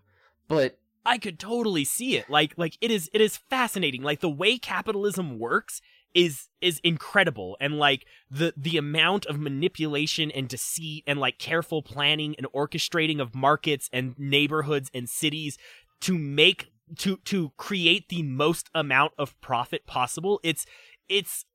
But 0.48 0.78
I 1.06 1.18
could 1.18 1.40
totally 1.40 1.84
see 1.84 2.18
it. 2.18 2.30
Like 2.30 2.54
like 2.58 2.78
it 2.82 2.92
is 2.92 3.10
it 3.14 3.22
is 3.22 3.38
fascinating. 3.38 4.02
Like 4.02 4.20
the 4.20 4.30
way 4.30 4.58
capitalism 4.58 5.40
works 5.40 5.82
is 6.14 6.50
is 6.60 6.80
incredible 6.84 7.58
and 7.62 7.78
like 7.78 8.06
the 8.30 8.54
the 8.58 8.78
amount 8.78 9.26
of 9.26 9.40
manipulation 9.40 10.30
and 10.32 10.48
deceit 10.48 11.04
and 11.08 11.20
like 11.20 11.38
careful 11.38 11.82
planning 11.82 12.36
and 12.38 12.48
orchestrating 12.54 13.22
of 13.22 13.34
markets 13.34 13.90
and 13.94 14.18
neighborhoods 14.20 14.92
and 14.94 15.10
cities 15.10 15.58
to 16.02 16.18
make 16.18 16.71
to 17.00 17.18
to 17.26 17.52
create 17.58 18.10
the 18.10 18.24
most 18.24 18.70
amount 18.74 19.14
of 19.18 19.40
profit 19.42 19.86
possible. 19.86 20.40
It's 20.44 20.66
it's 21.10 21.46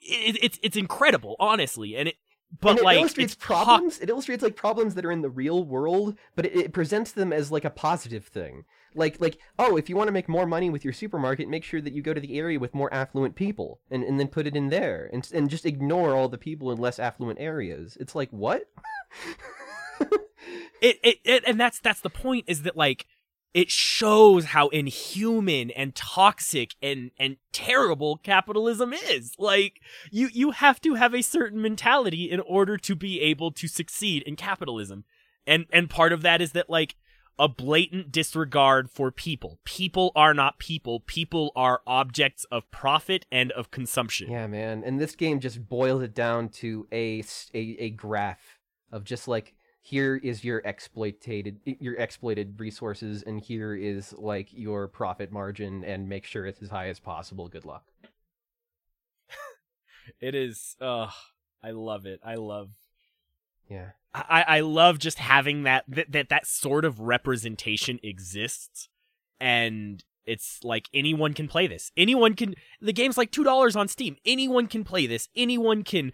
it, 0.00 0.38
it's 0.42 0.58
it's 0.62 0.76
incredible, 0.76 1.36
honestly. 1.38 1.96
And 1.96 2.08
it 2.08 2.16
but 2.60 2.70
and 2.70 2.78
it 2.78 2.84
like 2.84 2.98
illustrates 2.98 3.34
problems. 3.34 3.98
It 3.98 4.08
illustrates 4.08 4.42
like 4.42 4.56
problems 4.56 4.94
that 4.94 5.04
are 5.04 5.10
in 5.10 5.22
the 5.22 5.30
real 5.30 5.64
world, 5.64 6.16
but 6.34 6.46
it, 6.46 6.56
it 6.56 6.72
presents 6.72 7.12
them 7.12 7.32
as 7.32 7.50
like 7.50 7.64
a 7.64 7.70
positive 7.70 8.26
thing. 8.26 8.64
Like 8.94 9.20
like 9.20 9.38
oh, 9.58 9.76
if 9.76 9.88
you 9.88 9.96
want 9.96 10.08
to 10.08 10.12
make 10.12 10.28
more 10.28 10.46
money 10.46 10.70
with 10.70 10.84
your 10.84 10.92
supermarket, 10.92 11.48
make 11.48 11.64
sure 11.64 11.80
that 11.80 11.92
you 11.92 12.02
go 12.02 12.14
to 12.14 12.20
the 12.20 12.38
area 12.38 12.58
with 12.58 12.74
more 12.74 12.92
affluent 12.94 13.34
people, 13.34 13.80
and, 13.90 14.02
and 14.04 14.18
then 14.18 14.28
put 14.28 14.46
it 14.46 14.56
in 14.56 14.68
there, 14.68 15.10
and 15.12 15.28
and 15.34 15.50
just 15.50 15.66
ignore 15.66 16.14
all 16.14 16.28
the 16.28 16.38
people 16.38 16.70
in 16.70 16.78
less 16.78 16.98
affluent 16.98 17.40
areas. 17.40 17.96
It's 18.00 18.14
like 18.14 18.30
what? 18.30 18.70
it, 20.80 20.98
it, 21.02 21.18
it 21.24 21.44
and 21.46 21.58
that's 21.60 21.80
that's 21.80 22.00
the 22.00 22.10
point 22.10 22.44
is 22.46 22.62
that 22.62 22.76
like 22.76 23.06
it 23.56 23.70
shows 23.70 24.44
how 24.44 24.68
inhuman 24.68 25.70
and 25.70 25.94
toxic 25.94 26.74
and 26.82 27.10
and 27.18 27.38
terrible 27.52 28.18
capitalism 28.18 28.92
is. 28.92 29.32
Like 29.38 29.80
you 30.10 30.28
you 30.30 30.50
have 30.50 30.78
to 30.82 30.94
have 30.94 31.14
a 31.14 31.22
certain 31.22 31.62
mentality 31.62 32.30
in 32.30 32.40
order 32.40 32.76
to 32.76 32.94
be 32.94 33.18
able 33.22 33.50
to 33.52 33.66
succeed 33.66 34.22
in 34.24 34.36
capitalism. 34.36 35.04
And 35.46 35.64
and 35.72 35.88
part 35.88 36.12
of 36.12 36.20
that 36.20 36.42
is 36.42 36.52
that 36.52 36.68
like 36.68 36.96
a 37.38 37.48
blatant 37.48 38.12
disregard 38.12 38.90
for 38.90 39.10
people. 39.10 39.58
People 39.64 40.12
are 40.14 40.34
not 40.34 40.58
people. 40.58 41.00
People 41.00 41.50
are 41.56 41.80
objects 41.86 42.44
of 42.50 42.70
profit 42.70 43.24
and 43.32 43.52
of 43.52 43.70
consumption. 43.70 44.30
Yeah, 44.30 44.46
man. 44.46 44.82
And 44.84 45.00
this 45.00 45.14
game 45.14 45.40
just 45.40 45.66
boils 45.66 46.02
it 46.02 46.14
down 46.14 46.50
to 46.60 46.86
a 46.92 47.24
a 47.54 47.88
graph 47.88 48.58
of 48.92 49.04
just 49.04 49.26
like 49.26 49.54
here 49.86 50.16
is 50.16 50.42
your 50.42 50.58
exploited 50.64 51.60
your 51.64 51.94
exploited 51.94 52.58
resources 52.58 53.22
and 53.22 53.40
here 53.40 53.72
is 53.72 54.12
like 54.14 54.48
your 54.52 54.88
profit 54.88 55.30
margin 55.30 55.84
and 55.84 56.08
make 56.08 56.24
sure 56.24 56.44
it's 56.44 56.60
as 56.60 56.70
high 56.70 56.88
as 56.88 56.98
possible. 56.98 57.48
Good 57.48 57.64
luck. 57.64 57.84
it 60.20 60.34
is 60.34 60.76
uh 60.80 61.08
i 61.62 61.70
love 61.70 62.06
it 62.06 62.20
i 62.24 62.34
love 62.34 62.70
Yeah. 63.68 63.90
I, 64.14 64.44
I 64.48 64.60
love 64.60 64.98
just 64.98 65.18
having 65.18 65.64
that, 65.64 65.84
that 65.88 66.10
that 66.12 66.28
that 66.30 66.46
sort 66.46 66.84
of 66.84 67.00
representation 67.00 68.00
exists, 68.02 68.88
and 69.38 70.02
it's 70.24 70.64
like 70.64 70.88
anyone 70.94 71.34
can 71.34 71.48
play 71.48 71.66
this. 71.66 71.92
Anyone 71.96 72.34
can. 72.34 72.54
The 72.80 72.94
game's 72.94 73.18
like 73.18 73.30
two 73.30 73.44
dollars 73.44 73.76
on 73.76 73.88
Steam. 73.88 74.16
Anyone 74.24 74.68
can 74.68 74.84
play 74.84 75.06
this. 75.06 75.28
Anyone 75.36 75.82
can, 75.82 76.12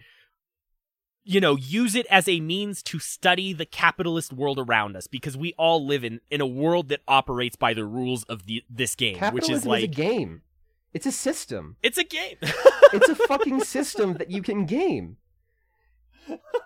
you 1.23 1.39
know, 1.39 1.55
use 1.55 1.95
it 1.95 2.05
as 2.07 2.27
a 2.27 2.39
means 2.39 2.83
to 2.83 2.99
study 2.99 3.53
the 3.53 3.65
capitalist 3.65 4.33
world 4.33 4.59
around 4.59 4.95
us 4.95 5.07
because 5.07 5.37
we 5.37 5.53
all 5.57 5.85
live 5.85 6.03
in 6.03 6.19
in 6.29 6.41
a 6.41 6.47
world 6.47 6.89
that 6.89 7.01
operates 7.07 7.55
by 7.55 7.73
the 7.73 7.85
rules 7.85 8.23
of 8.25 8.45
the 8.45 8.63
this 8.69 8.95
game, 8.95 9.13
which 9.13 9.19
Capitalism 9.19 9.55
is 9.55 9.65
like 9.65 9.83
a 9.83 9.87
game. 9.87 10.41
It's 10.93 11.05
a 11.05 11.11
system. 11.11 11.77
it's 11.81 11.97
a 11.97 12.03
game. 12.03 12.37
It's 12.93 13.09
a 13.09 13.15
fucking 13.15 13.63
system 13.63 14.13
that 14.17 14.29
you 14.29 14.43
can 14.43 14.67
game. 14.67 15.17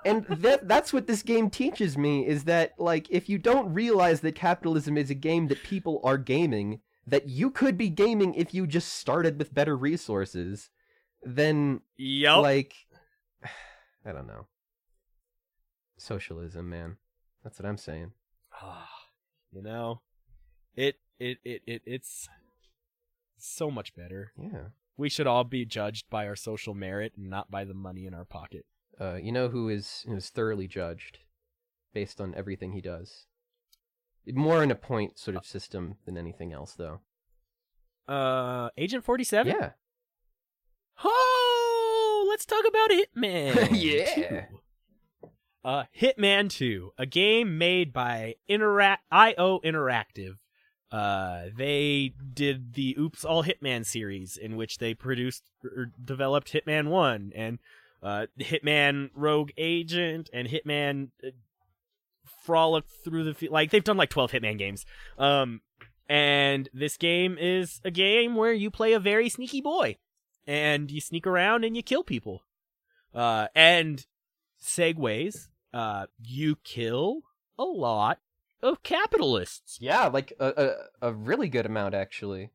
And 0.05 0.25
that 0.25 0.67
that's 0.67 0.91
what 0.91 1.07
this 1.07 1.23
game 1.23 1.49
teaches 1.49 1.97
me 1.97 2.27
is 2.27 2.43
that 2.43 2.73
like 2.77 3.07
if 3.09 3.29
you 3.29 3.37
don't 3.37 3.73
realize 3.73 4.19
that 4.21 4.35
capitalism 4.35 4.97
is 4.97 5.09
a 5.09 5.15
game 5.15 5.47
that 5.47 5.63
people 5.63 6.01
are 6.03 6.17
gaming, 6.17 6.81
that 7.05 7.29
you 7.29 7.49
could 7.49 7.77
be 7.77 7.89
gaming 7.89 8.33
if 8.33 8.53
you 8.53 8.67
just 8.67 8.93
started 8.95 9.39
with 9.39 9.53
better 9.53 9.77
resources, 9.77 10.69
then 11.23 11.79
yep. 11.97 12.39
like 12.39 12.75
I 14.07 14.13
don't 14.13 14.27
know. 14.27 14.47
Socialism, 15.97 16.69
man. 16.69 16.97
That's 17.43 17.59
what 17.59 17.67
I'm 17.67 17.77
saying. 17.77 18.11
Ah, 18.53 18.89
you 19.51 19.61
know, 19.61 20.01
it, 20.75 20.95
it 21.19 21.39
it 21.43 21.61
it 21.65 21.81
it's 21.85 22.29
so 23.37 23.69
much 23.69 23.95
better. 23.95 24.31
Yeah. 24.37 24.69
We 24.95 25.09
should 25.09 25.27
all 25.27 25.43
be 25.43 25.65
judged 25.65 26.09
by 26.09 26.27
our 26.27 26.35
social 26.35 26.73
merit 26.73 27.13
and 27.17 27.29
not 27.29 27.51
by 27.51 27.65
the 27.65 27.73
money 27.73 28.05
in 28.05 28.13
our 28.13 28.25
pocket. 28.25 28.65
Uh, 28.99 29.15
you 29.15 29.31
know 29.31 29.49
who 29.49 29.69
is 29.69 30.05
who 30.07 30.15
is 30.15 30.29
thoroughly 30.29 30.67
judged 30.67 31.19
based 31.93 32.21
on 32.21 32.33
everything 32.35 32.73
he 32.73 32.81
does. 32.81 33.25
More 34.25 34.63
in 34.63 34.71
a 34.71 34.75
point 34.75 35.17
sort 35.17 35.37
of 35.37 35.45
system 35.45 35.95
than 36.05 36.17
anything 36.17 36.51
else, 36.51 36.73
though. 36.73 36.99
Uh, 38.07 38.69
Agent 38.77 39.03
Forty 39.03 39.23
Seven. 39.23 39.55
Yeah. 39.57 39.71
Oh, 41.03 41.26
let's 42.37 42.45
talk 42.45 42.65
about 42.67 42.91
Hitman. 42.91 43.71
Yeah. 43.77 44.45
Uh, 45.65 45.83
Hitman 45.99 46.49
2, 46.49 46.91
a 46.97 47.05
game 47.07 47.57
made 47.57 47.91
by 47.91 48.35
Interact 48.47 49.03
IO 49.11 49.59
Interactive. 49.65 50.37
Uh, 50.91 51.45
they 51.57 52.13
did 52.33 52.75
the 52.75 52.95
Oops 52.97 53.25
All 53.25 53.43
Hitman 53.43 53.85
series, 53.85 54.37
in 54.37 54.55
which 54.55 54.77
they 54.77 54.93
produced 54.93 55.43
or 55.63 55.91
developed 56.01 56.53
Hitman 56.53 56.89
1 56.89 57.33
and 57.35 57.59
uh, 58.03 58.27
Hitman 58.39 59.09
Rogue 59.15 59.49
Agent 59.57 60.29
and 60.31 60.47
Hitman 60.47 61.09
uh, 61.25 61.29
Frolic 62.45 62.85
through 63.03 63.23
the 63.23 63.33
Field. 63.33 63.51
Like 63.51 63.71
they've 63.71 63.83
done 63.83 63.97
like 63.97 64.11
12 64.11 64.31
Hitman 64.31 64.59
games. 64.59 64.85
Um, 65.17 65.61
and 66.07 66.69
this 66.71 66.97
game 66.97 67.37
is 67.39 67.81
a 67.83 67.91
game 67.91 68.35
where 68.35 68.53
you 68.53 68.69
play 68.69 68.93
a 68.93 68.99
very 68.99 69.27
sneaky 69.27 69.59
boy 69.59 69.97
and 70.47 70.89
you 70.89 71.01
sneak 71.01 71.27
around 71.27 71.63
and 71.65 71.75
you 71.75 71.83
kill 71.83 72.03
people. 72.03 72.43
Uh, 73.13 73.47
and 73.53 74.05
segues, 74.61 75.47
uh, 75.73 76.05
you 76.19 76.55
kill 76.63 77.21
a 77.59 77.63
lot 77.63 78.19
of 78.61 78.81
capitalists. 78.83 79.77
Yeah, 79.79 80.07
like 80.07 80.33
a, 80.39 80.77
a 81.01 81.07
a 81.09 81.13
really 81.13 81.49
good 81.49 81.65
amount 81.65 81.93
actually. 81.93 82.51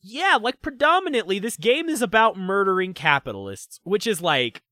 Yeah, 0.00 0.38
like 0.40 0.62
predominantly, 0.62 1.38
this 1.38 1.56
game 1.56 1.88
is 1.88 2.00
about 2.00 2.36
murdering 2.38 2.94
capitalists, 2.94 3.80
which 3.82 4.06
is 4.06 4.20
like 4.22 4.62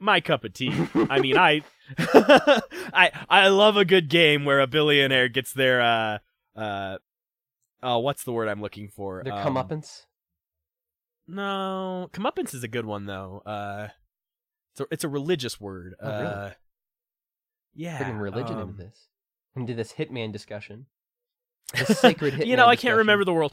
my 0.00 0.20
cup 0.20 0.44
of 0.44 0.54
tea. 0.54 0.72
I 0.94 1.20
mean, 1.20 1.36
I, 1.38 1.62
I, 1.98 3.12
I 3.28 3.48
love 3.48 3.76
a 3.76 3.84
good 3.84 4.08
game 4.08 4.44
where 4.44 4.60
a 4.60 4.66
billionaire 4.66 5.28
gets 5.28 5.52
their, 5.52 5.80
uh, 5.80 6.18
uh, 6.56 6.98
oh, 7.82 7.98
what's 8.00 8.24
the 8.24 8.32
word 8.32 8.48
I'm 8.48 8.60
looking 8.60 8.88
for? 8.88 9.22
Their 9.22 9.34
Um, 9.34 9.54
comeuppance. 9.54 10.06
No, 11.28 12.08
comeuppance 12.12 12.54
is 12.54 12.62
a 12.62 12.68
good 12.68 12.86
one 12.86 13.06
though. 13.06 13.42
Uh, 13.44 13.88
it's 14.72 14.80
a, 14.80 14.86
it's 14.90 15.04
a 15.04 15.08
religious 15.08 15.60
word. 15.60 15.94
Oh, 16.00 16.08
really? 16.10 16.26
uh, 16.26 16.50
yeah, 17.74 17.98
Bringing 17.98 18.18
religion 18.18 18.54
um, 18.58 18.70
into 18.70 18.82
this, 18.84 19.08
into 19.54 19.74
this 19.74 19.92
Hitman 19.94 20.32
discussion. 20.32 20.86
The 21.76 21.94
sacred 21.94 22.34
Hitman. 22.34 22.46
you 22.46 22.56
know, 22.56 22.66
I 22.66 22.76
can't 22.76 22.96
remember 22.98 23.24
the 23.24 23.32
world. 23.32 23.52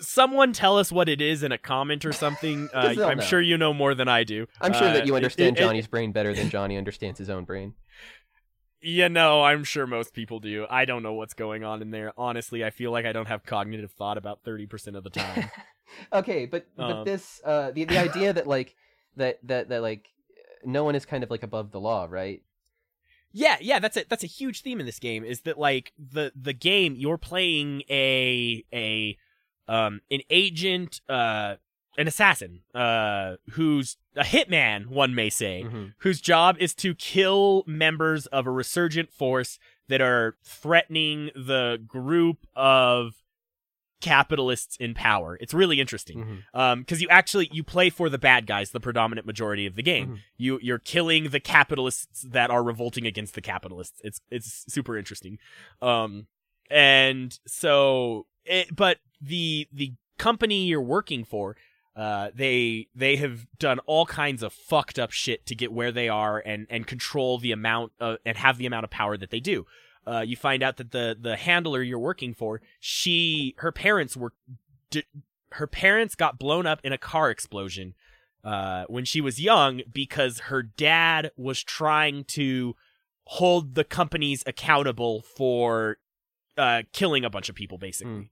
Someone 0.00 0.52
tell 0.52 0.78
us 0.78 0.90
what 0.92 1.08
it 1.08 1.20
is 1.20 1.42
in 1.42 1.52
a 1.52 1.58
comment 1.58 2.04
or 2.04 2.12
something. 2.12 2.68
Uh, 2.74 2.94
I'm 2.98 3.18
know. 3.18 3.24
sure 3.24 3.40
you 3.40 3.58
know 3.58 3.74
more 3.74 3.94
than 3.94 4.08
I 4.08 4.24
do. 4.24 4.46
I'm 4.60 4.72
sure 4.72 4.88
Uh, 4.88 4.92
that 4.94 5.06
you 5.06 5.16
understand 5.16 5.56
it- 5.56 5.60
it- 5.60 5.64
Johnny's 5.64 5.86
brain 5.86 6.12
better 6.12 6.32
than 6.34 6.48
Johnny 6.50 6.76
understands 6.78 7.18
his 7.18 7.28
own 7.28 7.44
brain. 7.44 7.74
Yeah, 8.82 9.08
no, 9.08 9.42
I'm 9.44 9.62
sure 9.62 9.86
most 9.86 10.12
people 10.12 10.40
do. 10.40 10.66
I 10.68 10.84
don't 10.84 11.02
know 11.02 11.12
what's 11.12 11.34
going 11.34 11.62
on 11.62 11.82
in 11.82 11.90
there. 11.92 12.12
Honestly, 12.16 12.64
I 12.64 12.70
feel 12.70 12.90
like 12.90 13.06
I 13.06 13.12
don't 13.12 13.28
have 13.28 13.44
cognitive 13.44 13.92
thought 13.92 14.18
about 14.18 14.42
30% 14.44 14.96
of 14.96 15.04
the 15.04 15.10
time. 15.10 15.50
okay, 16.12 16.46
but 16.46 16.66
but 16.76 16.86
Um, 16.98 17.04
this 17.04 17.40
uh 17.44 17.70
the 17.70 17.84
the 17.84 17.98
idea 17.98 18.32
that 18.32 18.46
like 18.46 18.74
that 19.16 19.38
that 19.44 19.68
that 19.68 19.82
like 19.82 20.08
no 20.64 20.84
one 20.84 20.94
is 20.94 21.06
kind 21.06 21.22
of 21.22 21.30
like 21.30 21.42
above 21.42 21.70
the 21.70 21.80
law, 21.80 22.06
right? 22.10 22.42
yeah, 23.32 23.56
yeah, 23.60 23.78
that's 23.78 23.96
a 23.96 24.04
that's 24.08 24.24
a 24.24 24.28
huge 24.28 24.62
theme 24.62 24.78
in 24.80 24.86
this 24.86 24.98
game 24.98 25.24
is 25.24 25.42
that 25.42 25.58
like 25.58 25.92
the 25.98 26.32
the 26.34 26.52
game 26.52 26.94
you're 26.96 27.18
playing 27.18 27.82
a 27.88 28.64
a 28.72 29.16
um 29.68 30.00
an 30.10 30.20
agent 30.28 31.00
uh 31.08 31.56
an 31.98 32.08
assassin 32.08 32.60
uh 32.74 33.36
who's 33.52 33.96
a 34.16 34.22
hitman, 34.24 34.86
one 34.86 35.14
may 35.14 35.30
say. 35.30 35.62
Mhm. 35.64 35.94
whose 35.98 36.20
job 36.20 36.56
is 36.58 36.74
to 36.76 36.94
kill 36.94 37.64
members 37.66 38.26
of 38.26 38.46
a 38.46 38.50
resurgent 38.50 39.12
force 39.12 39.58
that 39.88 40.00
are 40.00 40.36
threatening 40.42 41.30
the 41.34 41.82
group 41.86 42.46
of 42.54 43.14
capitalists 44.00 44.76
in 44.78 44.94
power. 44.94 45.38
It's 45.40 45.54
really 45.54 45.80
interesting 45.80 46.18
Mhm. 46.52 46.58
um 46.58 46.80
because 46.80 47.00
you 47.00 47.08
actually 47.08 47.48
you 47.52 47.62
play 47.62 47.88
for 47.88 48.08
the 48.08 48.18
bad 48.18 48.46
guys 48.46 48.70
the 48.72 48.80
predominant 48.80 49.26
majority 49.26 49.64
of 49.64 49.76
the 49.76 49.82
game 49.82 50.08
Mhm. 50.08 50.18
you 50.36 50.58
you're 50.60 50.80
killing 50.80 51.28
the 51.30 51.38
capitalists 51.38 52.22
that 52.22 52.50
are 52.50 52.64
revolting 52.64 53.06
against 53.06 53.34
the 53.34 53.40
capitalists 53.40 54.00
it's 54.02 54.20
it's 54.30 54.64
super 54.72 54.96
interesting 54.98 55.38
um 55.80 56.26
and 56.68 57.38
so 57.46 58.26
it, 58.44 58.74
but 58.74 58.98
the 59.20 59.68
the 59.72 59.92
company 60.18 60.64
you're 60.66 60.80
working 60.82 61.22
for 61.24 61.56
uh 61.94 62.30
they 62.34 62.88
they 62.94 63.16
have 63.16 63.46
done 63.58 63.78
all 63.80 64.06
kinds 64.06 64.42
of 64.42 64.52
fucked 64.52 64.98
up 64.98 65.10
shit 65.10 65.44
to 65.46 65.54
get 65.54 65.72
where 65.72 65.92
they 65.92 66.08
are 66.08 66.38
and 66.38 66.66
and 66.70 66.86
control 66.86 67.38
the 67.38 67.52
amount 67.52 67.92
of, 68.00 68.18
and 68.24 68.36
have 68.38 68.56
the 68.58 68.66
amount 68.66 68.84
of 68.84 68.90
power 68.90 69.16
that 69.16 69.30
they 69.30 69.40
do. 69.40 69.66
Uh, 70.06 70.20
you 70.20 70.34
find 70.34 70.62
out 70.62 70.78
that 70.78 70.90
the 70.90 71.16
the 71.20 71.36
handler 71.36 71.82
you're 71.82 71.98
working 71.98 72.34
for, 72.34 72.60
she 72.80 73.54
her 73.58 73.70
parents 73.70 74.16
were, 74.16 74.32
d- 74.90 75.04
her 75.52 75.66
parents 75.68 76.14
got 76.16 76.38
blown 76.38 76.66
up 76.66 76.80
in 76.82 76.92
a 76.92 76.98
car 76.98 77.30
explosion, 77.30 77.94
uh, 78.42 78.84
when 78.88 79.04
she 79.04 79.20
was 79.20 79.40
young 79.40 79.82
because 79.92 80.40
her 80.50 80.60
dad 80.62 81.30
was 81.36 81.62
trying 81.62 82.24
to 82.24 82.74
hold 83.26 83.76
the 83.76 83.84
companies 83.84 84.42
accountable 84.46 85.22
for, 85.22 85.98
uh, 86.58 86.82
killing 86.92 87.24
a 87.24 87.30
bunch 87.30 87.48
of 87.48 87.54
people 87.54 87.78
basically, 87.78 88.30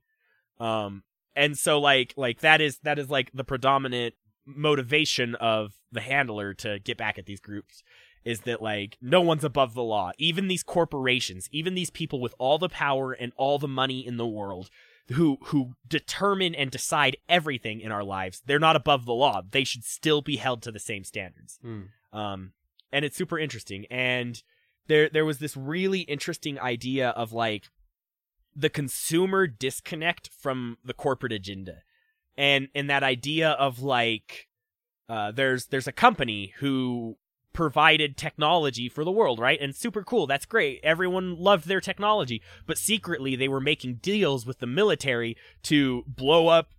um, 0.59 1.03
and 1.35 1.57
so 1.57 1.79
like 1.79 2.13
like 2.17 2.41
that 2.41 2.61
is 2.61 2.79
that 2.83 2.99
is 2.99 3.09
like 3.09 3.31
the 3.33 3.43
predominant 3.43 4.15
motivation 4.45 5.35
of 5.35 5.73
the 5.91 6.01
handler 6.01 6.53
to 6.53 6.79
get 6.79 6.97
back 6.97 7.17
at 7.17 7.25
these 7.25 7.39
groups 7.39 7.83
is 8.23 8.41
that 8.41 8.61
like 8.61 8.97
no 9.01 9.21
one's 9.21 9.43
above 9.43 9.73
the 9.73 9.83
law. 9.83 10.11
Even 10.17 10.47
these 10.47 10.63
corporations, 10.63 11.49
even 11.51 11.73
these 11.73 11.89
people 11.89 12.19
with 12.19 12.35
all 12.37 12.57
the 12.57 12.69
power 12.69 13.13
and 13.13 13.31
all 13.35 13.57
the 13.57 13.67
money 13.67 14.05
in 14.05 14.17
the 14.17 14.27
world 14.27 14.69
who 15.13 15.37
who 15.45 15.73
determine 15.87 16.55
and 16.55 16.71
decide 16.71 17.17
everything 17.27 17.81
in 17.81 17.91
our 17.91 18.03
lives, 18.03 18.41
they're 18.45 18.59
not 18.59 18.75
above 18.75 19.05
the 19.05 19.13
law. 19.13 19.41
They 19.49 19.63
should 19.63 19.83
still 19.83 20.21
be 20.21 20.37
held 20.37 20.61
to 20.63 20.71
the 20.71 20.79
same 20.79 21.03
standards. 21.03 21.59
Mm. 21.65 21.87
Um 22.13 22.53
and 22.91 23.05
it's 23.05 23.17
super 23.17 23.39
interesting 23.39 23.85
and 23.89 24.41
there 24.87 25.09
there 25.09 25.25
was 25.25 25.39
this 25.39 25.57
really 25.57 26.01
interesting 26.01 26.59
idea 26.59 27.09
of 27.09 27.33
like 27.33 27.69
the 28.55 28.69
consumer 28.69 29.47
disconnect 29.47 30.29
from 30.29 30.77
the 30.83 30.93
corporate 30.93 31.33
agenda. 31.33 31.83
And 32.37 32.69
and 32.73 32.89
that 32.89 33.03
idea 33.03 33.51
of 33.51 33.81
like 33.81 34.47
uh, 35.09 35.31
there's 35.31 35.67
there's 35.67 35.87
a 35.87 35.91
company 35.91 36.53
who 36.59 37.17
provided 37.53 38.15
technology 38.15 38.87
for 38.87 39.03
the 39.03 39.11
world, 39.11 39.39
right? 39.39 39.59
And 39.59 39.75
super 39.75 40.03
cool. 40.03 40.25
That's 40.27 40.45
great. 40.45 40.79
Everyone 40.83 41.37
loved 41.37 41.67
their 41.67 41.81
technology, 41.81 42.41
but 42.65 42.77
secretly 42.77 43.35
they 43.35 43.49
were 43.49 43.59
making 43.59 43.95
deals 43.95 44.45
with 44.45 44.59
the 44.59 44.67
military 44.67 45.35
to 45.63 46.03
blow 46.07 46.47
up, 46.47 46.69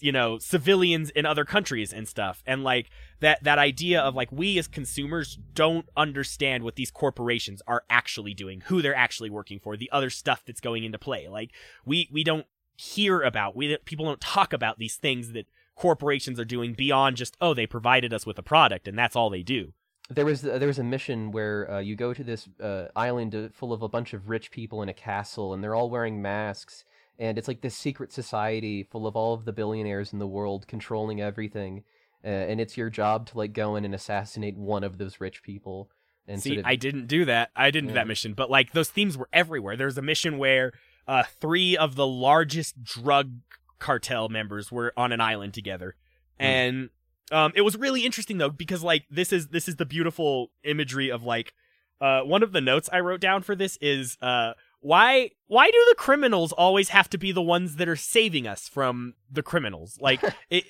you 0.00 0.12
know, 0.12 0.38
civilians 0.38 1.10
in 1.10 1.24
other 1.24 1.44
countries 1.44 1.92
and 1.92 2.06
stuff. 2.06 2.42
And 2.46 2.62
like 2.62 2.90
that 3.20 3.42
that 3.44 3.58
idea 3.58 4.00
of 4.00 4.14
like 4.14 4.32
we 4.32 4.58
as 4.58 4.66
consumers 4.66 5.38
don't 5.54 5.86
understand 5.96 6.64
what 6.64 6.76
these 6.76 6.90
corporations 6.90 7.62
are 7.66 7.84
actually 7.88 8.34
doing, 8.34 8.62
who 8.66 8.82
they're 8.82 8.94
actually 8.94 9.30
working 9.30 9.58
for, 9.58 9.76
the 9.76 9.90
other 9.92 10.10
stuff 10.10 10.42
that's 10.46 10.60
going 10.60 10.84
into 10.84 10.98
play. 10.98 11.28
Like 11.28 11.52
we 11.84 12.08
we 12.12 12.24
don't 12.24 12.46
hear 12.76 13.20
about 13.20 13.54
we 13.54 13.76
people 13.84 14.06
don't 14.06 14.20
talk 14.20 14.52
about 14.52 14.78
these 14.78 14.96
things 14.96 15.32
that 15.32 15.46
corporations 15.76 16.40
are 16.40 16.44
doing 16.44 16.72
beyond 16.72 17.16
just 17.16 17.36
oh 17.40 17.54
they 17.54 17.66
provided 17.66 18.12
us 18.12 18.24
with 18.24 18.38
a 18.38 18.42
product 18.42 18.88
and 18.88 18.98
that's 18.98 19.14
all 19.14 19.30
they 19.30 19.42
do. 19.42 19.72
There 20.08 20.24
was 20.24 20.42
there 20.42 20.66
was 20.66 20.78
a 20.78 20.84
mission 20.84 21.30
where 21.30 21.70
uh, 21.70 21.78
you 21.78 21.94
go 21.94 22.12
to 22.12 22.24
this 22.24 22.48
uh, 22.60 22.86
island 22.96 23.34
uh, 23.34 23.48
full 23.52 23.72
of 23.72 23.82
a 23.82 23.88
bunch 23.88 24.12
of 24.12 24.28
rich 24.28 24.50
people 24.50 24.82
in 24.82 24.88
a 24.88 24.94
castle, 24.94 25.54
and 25.54 25.62
they're 25.62 25.76
all 25.76 25.88
wearing 25.88 26.20
masks, 26.20 26.84
and 27.16 27.38
it's 27.38 27.46
like 27.46 27.60
this 27.60 27.76
secret 27.76 28.12
society 28.12 28.82
full 28.82 29.06
of 29.06 29.14
all 29.14 29.34
of 29.34 29.44
the 29.44 29.52
billionaires 29.52 30.12
in 30.12 30.18
the 30.18 30.26
world 30.26 30.66
controlling 30.66 31.20
everything, 31.20 31.84
uh, 32.24 32.28
and 32.28 32.60
it's 32.60 32.76
your 32.76 32.90
job 32.90 33.26
to 33.28 33.38
like 33.38 33.52
go 33.52 33.76
in 33.76 33.84
and 33.84 33.94
assassinate 33.94 34.56
one 34.56 34.84
of 34.84 34.98
those 34.98 35.20
rich 35.20 35.42
people. 35.42 35.90
And 36.26 36.40
See, 36.42 36.50
sort 36.50 36.60
of, 36.60 36.66
I 36.66 36.76
didn't 36.76 37.06
do 37.06 37.24
that. 37.24 37.50
I 37.56 37.70
didn't 37.70 37.88
do 37.88 37.94
that 37.94 38.06
mission, 38.06 38.34
but 38.34 38.50
like 38.50 38.72
those 38.72 38.90
themes 38.90 39.16
were 39.16 39.28
everywhere. 39.32 39.76
There's 39.76 39.98
a 39.98 40.02
mission 40.02 40.38
where 40.38 40.72
uh 41.08 41.24
three 41.40 41.76
of 41.76 41.96
the 41.96 42.06
largest 42.06 42.84
drug 42.84 43.32
cartel 43.78 44.28
members 44.28 44.70
were 44.70 44.92
on 44.96 45.12
an 45.12 45.20
island 45.20 45.54
together. 45.54 45.96
Hmm. 46.38 46.44
And 46.44 46.90
um 47.32 47.52
it 47.54 47.62
was 47.62 47.76
really 47.76 48.04
interesting 48.04 48.38
though 48.38 48.50
because 48.50 48.84
like 48.84 49.06
this 49.10 49.32
is 49.32 49.48
this 49.48 49.66
is 49.66 49.76
the 49.76 49.86
beautiful 49.86 50.50
imagery 50.62 51.10
of 51.10 51.24
like 51.24 51.54
uh 52.00 52.20
one 52.20 52.42
of 52.42 52.52
the 52.52 52.60
notes 52.60 52.88
I 52.92 53.00
wrote 53.00 53.20
down 53.20 53.42
for 53.42 53.56
this 53.56 53.78
is 53.80 54.18
uh 54.20 54.52
why 54.80 55.30
why 55.46 55.70
do 55.70 55.86
the 55.88 55.94
criminals 55.94 56.52
always 56.52 56.88
have 56.88 57.08
to 57.10 57.18
be 57.18 57.32
the 57.32 57.42
ones 57.42 57.76
that 57.76 57.88
are 57.88 57.96
saving 57.96 58.46
us 58.46 58.68
from 58.68 59.14
the 59.30 59.42
criminals 59.42 59.98
like 60.00 60.22
it, 60.50 60.64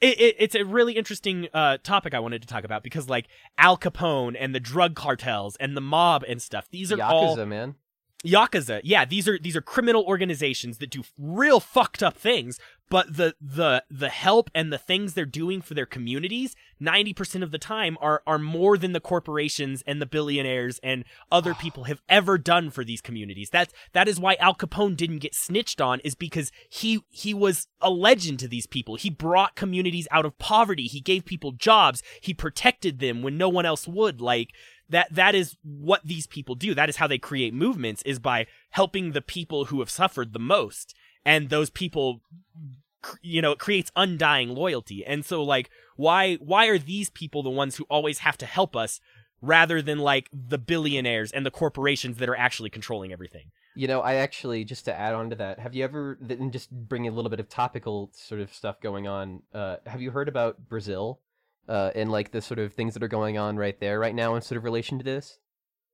it, 0.00 0.20
it 0.20 0.36
it's 0.38 0.54
a 0.54 0.64
really 0.64 0.92
interesting 0.92 1.48
uh 1.52 1.76
topic 1.82 2.14
i 2.14 2.18
wanted 2.18 2.40
to 2.40 2.48
talk 2.48 2.64
about 2.64 2.82
because 2.82 3.08
like 3.08 3.26
al 3.58 3.76
capone 3.76 4.36
and 4.38 4.54
the 4.54 4.60
drug 4.60 4.94
cartels 4.94 5.56
and 5.56 5.76
the 5.76 5.80
mob 5.80 6.24
and 6.28 6.40
stuff 6.40 6.68
these 6.70 6.92
are 6.92 6.96
Yakuza, 6.96 7.10
all 7.10 7.46
man. 7.46 7.74
yakuza 8.24 8.80
yeah 8.84 9.04
these 9.04 9.26
are 9.26 9.38
these 9.38 9.56
are 9.56 9.62
criminal 9.62 10.04
organizations 10.04 10.78
that 10.78 10.90
do 10.90 11.02
real 11.18 11.58
fucked 11.58 12.02
up 12.02 12.16
things 12.16 12.60
but 12.88 13.16
the 13.16 13.34
the 13.40 13.84
the 13.90 14.08
help 14.08 14.50
and 14.54 14.72
the 14.72 14.78
things 14.78 15.14
they're 15.14 15.24
doing 15.24 15.60
for 15.60 15.74
their 15.74 15.86
communities 15.86 16.54
90% 16.80 17.42
of 17.42 17.50
the 17.50 17.58
time 17.58 17.96
are 18.00 18.22
are 18.26 18.38
more 18.38 18.78
than 18.78 18.92
the 18.92 19.00
corporations 19.00 19.82
and 19.86 20.00
the 20.00 20.06
billionaires 20.06 20.78
and 20.82 21.04
other 21.30 21.54
people 21.60 21.84
have 21.84 22.02
ever 22.08 22.38
done 22.38 22.70
for 22.70 22.84
these 22.84 23.00
communities. 23.00 23.50
That's 23.50 23.72
that 23.92 24.08
is 24.08 24.20
why 24.20 24.36
Al 24.40 24.54
Capone 24.54 24.96
didn't 24.96 25.18
get 25.18 25.34
snitched 25.34 25.80
on 25.80 26.00
is 26.00 26.14
because 26.14 26.50
he 26.68 27.00
he 27.10 27.34
was 27.34 27.68
a 27.80 27.90
legend 27.90 28.38
to 28.40 28.48
these 28.48 28.66
people. 28.66 28.96
He 28.96 29.10
brought 29.10 29.56
communities 29.56 30.08
out 30.10 30.24
of 30.24 30.38
poverty. 30.38 30.84
He 30.84 31.00
gave 31.00 31.24
people 31.24 31.52
jobs. 31.52 32.02
He 32.20 32.34
protected 32.34 32.98
them 32.98 33.22
when 33.22 33.36
no 33.36 33.48
one 33.48 33.66
else 33.66 33.86
would. 33.86 34.20
Like 34.20 34.50
that 34.88 35.14
that 35.14 35.34
is 35.34 35.56
what 35.62 36.02
these 36.04 36.26
people 36.26 36.54
do. 36.54 36.74
That 36.74 36.88
is 36.88 36.96
how 36.96 37.06
they 37.06 37.18
create 37.18 37.54
movements 37.54 38.02
is 38.02 38.18
by 38.18 38.46
helping 38.70 39.12
the 39.12 39.22
people 39.22 39.66
who 39.66 39.80
have 39.80 39.90
suffered 39.90 40.32
the 40.32 40.38
most 40.38 40.94
and 41.28 41.50
those 41.50 41.68
people 41.68 42.20
you 43.22 43.40
know 43.40 43.52
it 43.52 43.58
creates 43.58 43.92
undying 43.94 44.48
loyalty 44.48 45.04
and 45.04 45.24
so 45.24 45.42
like 45.42 45.70
why 45.96 46.34
why 46.36 46.66
are 46.66 46.78
these 46.78 47.10
people 47.10 47.42
the 47.42 47.50
ones 47.50 47.76
who 47.76 47.84
always 47.88 48.20
have 48.20 48.36
to 48.38 48.46
help 48.46 48.74
us 48.74 49.00
rather 49.40 49.80
than 49.80 49.98
like 49.98 50.28
the 50.32 50.58
billionaires 50.58 51.30
and 51.30 51.46
the 51.46 51.50
corporations 51.50 52.16
that 52.16 52.28
are 52.28 52.36
actually 52.36 52.70
controlling 52.70 53.12
everything 53.12 53.50
You 53.76 53.86
know, 53.86 54.00
I 54.00 54.14
actually 54.14 54.64
just 54.64 54.86
to 54.86 54.92
add 54.92 55.14
on 55.14 55.30
to 55.30 55.36
that, 55.36 55.60
have 55.60 55.72
you 55.72 55.84
ever 55.84 56.18
and 56.28 56.50
just 56.52 56.68
bring 56.72 57.06
a 57.06 57.12
little 57.12 57.30
bit 57.30 57.38
of 57.38 57.48
topical 57.48 58.10
sort 58.12 58.40
of 58.40 58.52
stuff 58.52 58.80
going 58.80 59.06
on? 59.06 59.42
Uh, 59.54 59.76
have 59.86 60.00
you 60.02 60.10
heard 60.10 60.28
about 60.28 60.68
Brazil 60.68 61.20
uh, 61.68 61.92
and 61.94 62.10
like 62.10 62.32
the 62.32 62.42
sort 62.42 62.58
of 62.58 62.72
things 62.72 62.94
that 62.94 63.04
are 63.04 63.14
going 63.18 63.38
on 63.38 63.56
right 63.56 63.78
there 63.78 64.00
right 64.00 64.16
now 64.16 64.34
in 64.34 64.42
sort 64.42 64.56
of 64.56 64.64
relation 64.64 64.98
to 64.98 65.04
this? 65.04 65.38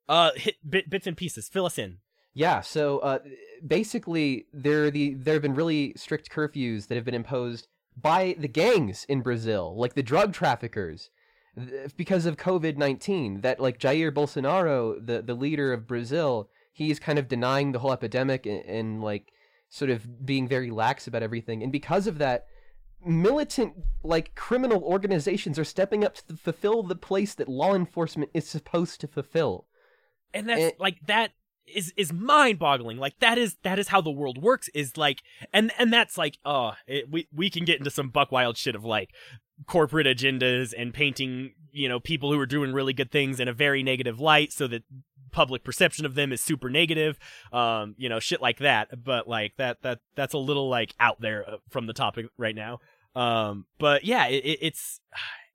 uh 0.08 0.30
hit 0.36 0.56
bit, 0.66 0.88
bits 0.88 1.06
and 1.06 1.16
pieces 1.16 1.48
fill 1.48 1.66
us 1.66 1.76
in 1.76 1.98
Yeah, 2.32 2.62
so 2.62 2.98
uh, 2.98 3.18
basically, 3.66 4.46
there 4.52 4.84
are 4.84 4.90
the 4.90 5.14
there 5.14 5.34
have 5.34 5.42
been 5.42 5.54
really 5.54 5.92
strict 5.96 6.30
curfews 6.30 6.86
that 6.88 6.94
have 6.96 7.04
been 7.04 7.14
imposed 7.14 7.68
by 7.96 8.34
the 8.38 8.48
gangs 8.48 9.04
in 9.08 9.20
Brazil, 9.22 9.74
like 9.76 9.94
the 9.94 10.02
drug 10.02 10.32
traffickers, 10.32 11.10
th- 11.56 11.96
because 11.96 12.26
of 12.26 12.36
COVID 12.36 12.76
nineteen. 12.76 13.40
That 13.42 13.60
like 13.60 13.78
Jair 13.78 14.10
Bolsonaro, 14.12 15.04
the 15.04 15.22
the 15.22 15.34
leader 15.34 15.72
of 15.72 15.86
Brazil, 15.86 16.48
he's 16.72 16.98
kind 16.98 17.18
of 17.18 17.28
denying 17.28 17.72
the 17.72 17.78
whole 17.80 17.92
epidemic 17.92 18.46
and, 18.46 18.64
and 18.64 19.02
like 19.02 19.32
sort 19.70 19.90
of 19.90 20.24
being 20.24 20.46
very 20.48 20.70
lax 20.70 21.06
about 21.06 21.22
everything, 21.22 21.62
and 21.62 21.70
because 21.72 22.06
of 22.06 22.18
that. 22.18 22.46
Militant, 23.06 23.74
like 24.02 24.34
criminal 24.34 24.82
organizations, 24.82 25.58
are 25.58 25.64
stepping 25.64 26.06
up 26.06 26.14
to 26.14 26.36
fulfill 26.38 26.82
the 26.82 26.94
place 26.96 27.34
that 27.34 27.50
law 27.50 27.74
enforcement 27.74 28.30
is 28.32 28.48
supposed 28.48 28.98
to 29.02 29.06
fulfill. 29.06 29.66
and 30.32 30.48
that's 30.48 30.62
Eh. 30.62 30.70
like 30.78 30.96
that 31.06 31.32
is 31.66 31.92
is 31.96 32.12
mind 32.12 32.58
boggling 32.58 32.98
like 32.98 33.18
that 33.20 33.38
is 33.38 33.56
that 33.62 33.78
is 33.78 33.88
how 33.88 34.00
the 34.00 34.10
world 34.10 34.42
works 34.42 34.68
is 34.74 34.96
like 34.96 35.22
and 35.52 35.72
and 35.78 35.92
that's 35.92 36.18
like 36.18 36.38
oh 36.44 36.72
it, 36.86 37.10
we 37.10 37.26
we 37.34 37.48
can 37.48 37.64
get 37.64 37.78
into 37.78 37.90
some 37.90 38.08
buck 38.08 38.30
wild 38.30 38.56
shit 38.56 38.74
of 38.74 38.84
like 38.84 39.10
corporate 39.66 40.06
agendas 40.06 40.74
and 40.76 40.92
painting 40.92 41.52
you 41.72 41.88
know 41.88 41.98
people 42.00 42.32
who 42.32 42.38
are 42.38 42.46
doing 42.46 42.72
really 42.72 42.92
good 42.92 43.10
things 43.10 43.40
in 43.40 43.48
a 43.48 43.52
very 43.52 43.82
negative 43.82 44.20
light 44.20 44.52
so 44.52 44.66
that 44.66 44.82
public 45.34 45.64
perception 45.64 46.06
of 46.06 46.14
them 46.14 46.32
is 46.32 46.40
super 46.40 46.70
negative 46.70 47.18
um 47.52 47.94
you 47.98 48.08
know 48.08 48.20
shit 48.20 48.40
like 48.40 48.58
that. 48.58 49.04
But 49.04 49.28
like 49.28 49.56
that 49.56 49.82
that 49.82 49.98
that's 50.14 50.32
a 50.32 50.38
little 50.38 50.68
like 50.68 50.94
out 51.00 51.20
there 51.20 51.48
uh, 51.48 51.56
from 51.70 51.86
the 51.86 51.92
topic 51.92 52.26
right 52.38 52.54
now. 52.54 52.78
Um 53.16 53.66
but 53.78 54.04
yeah 54.04 54.28
it, 54.28 54.44
it, 54.44 54.58
it's 54.62 55.00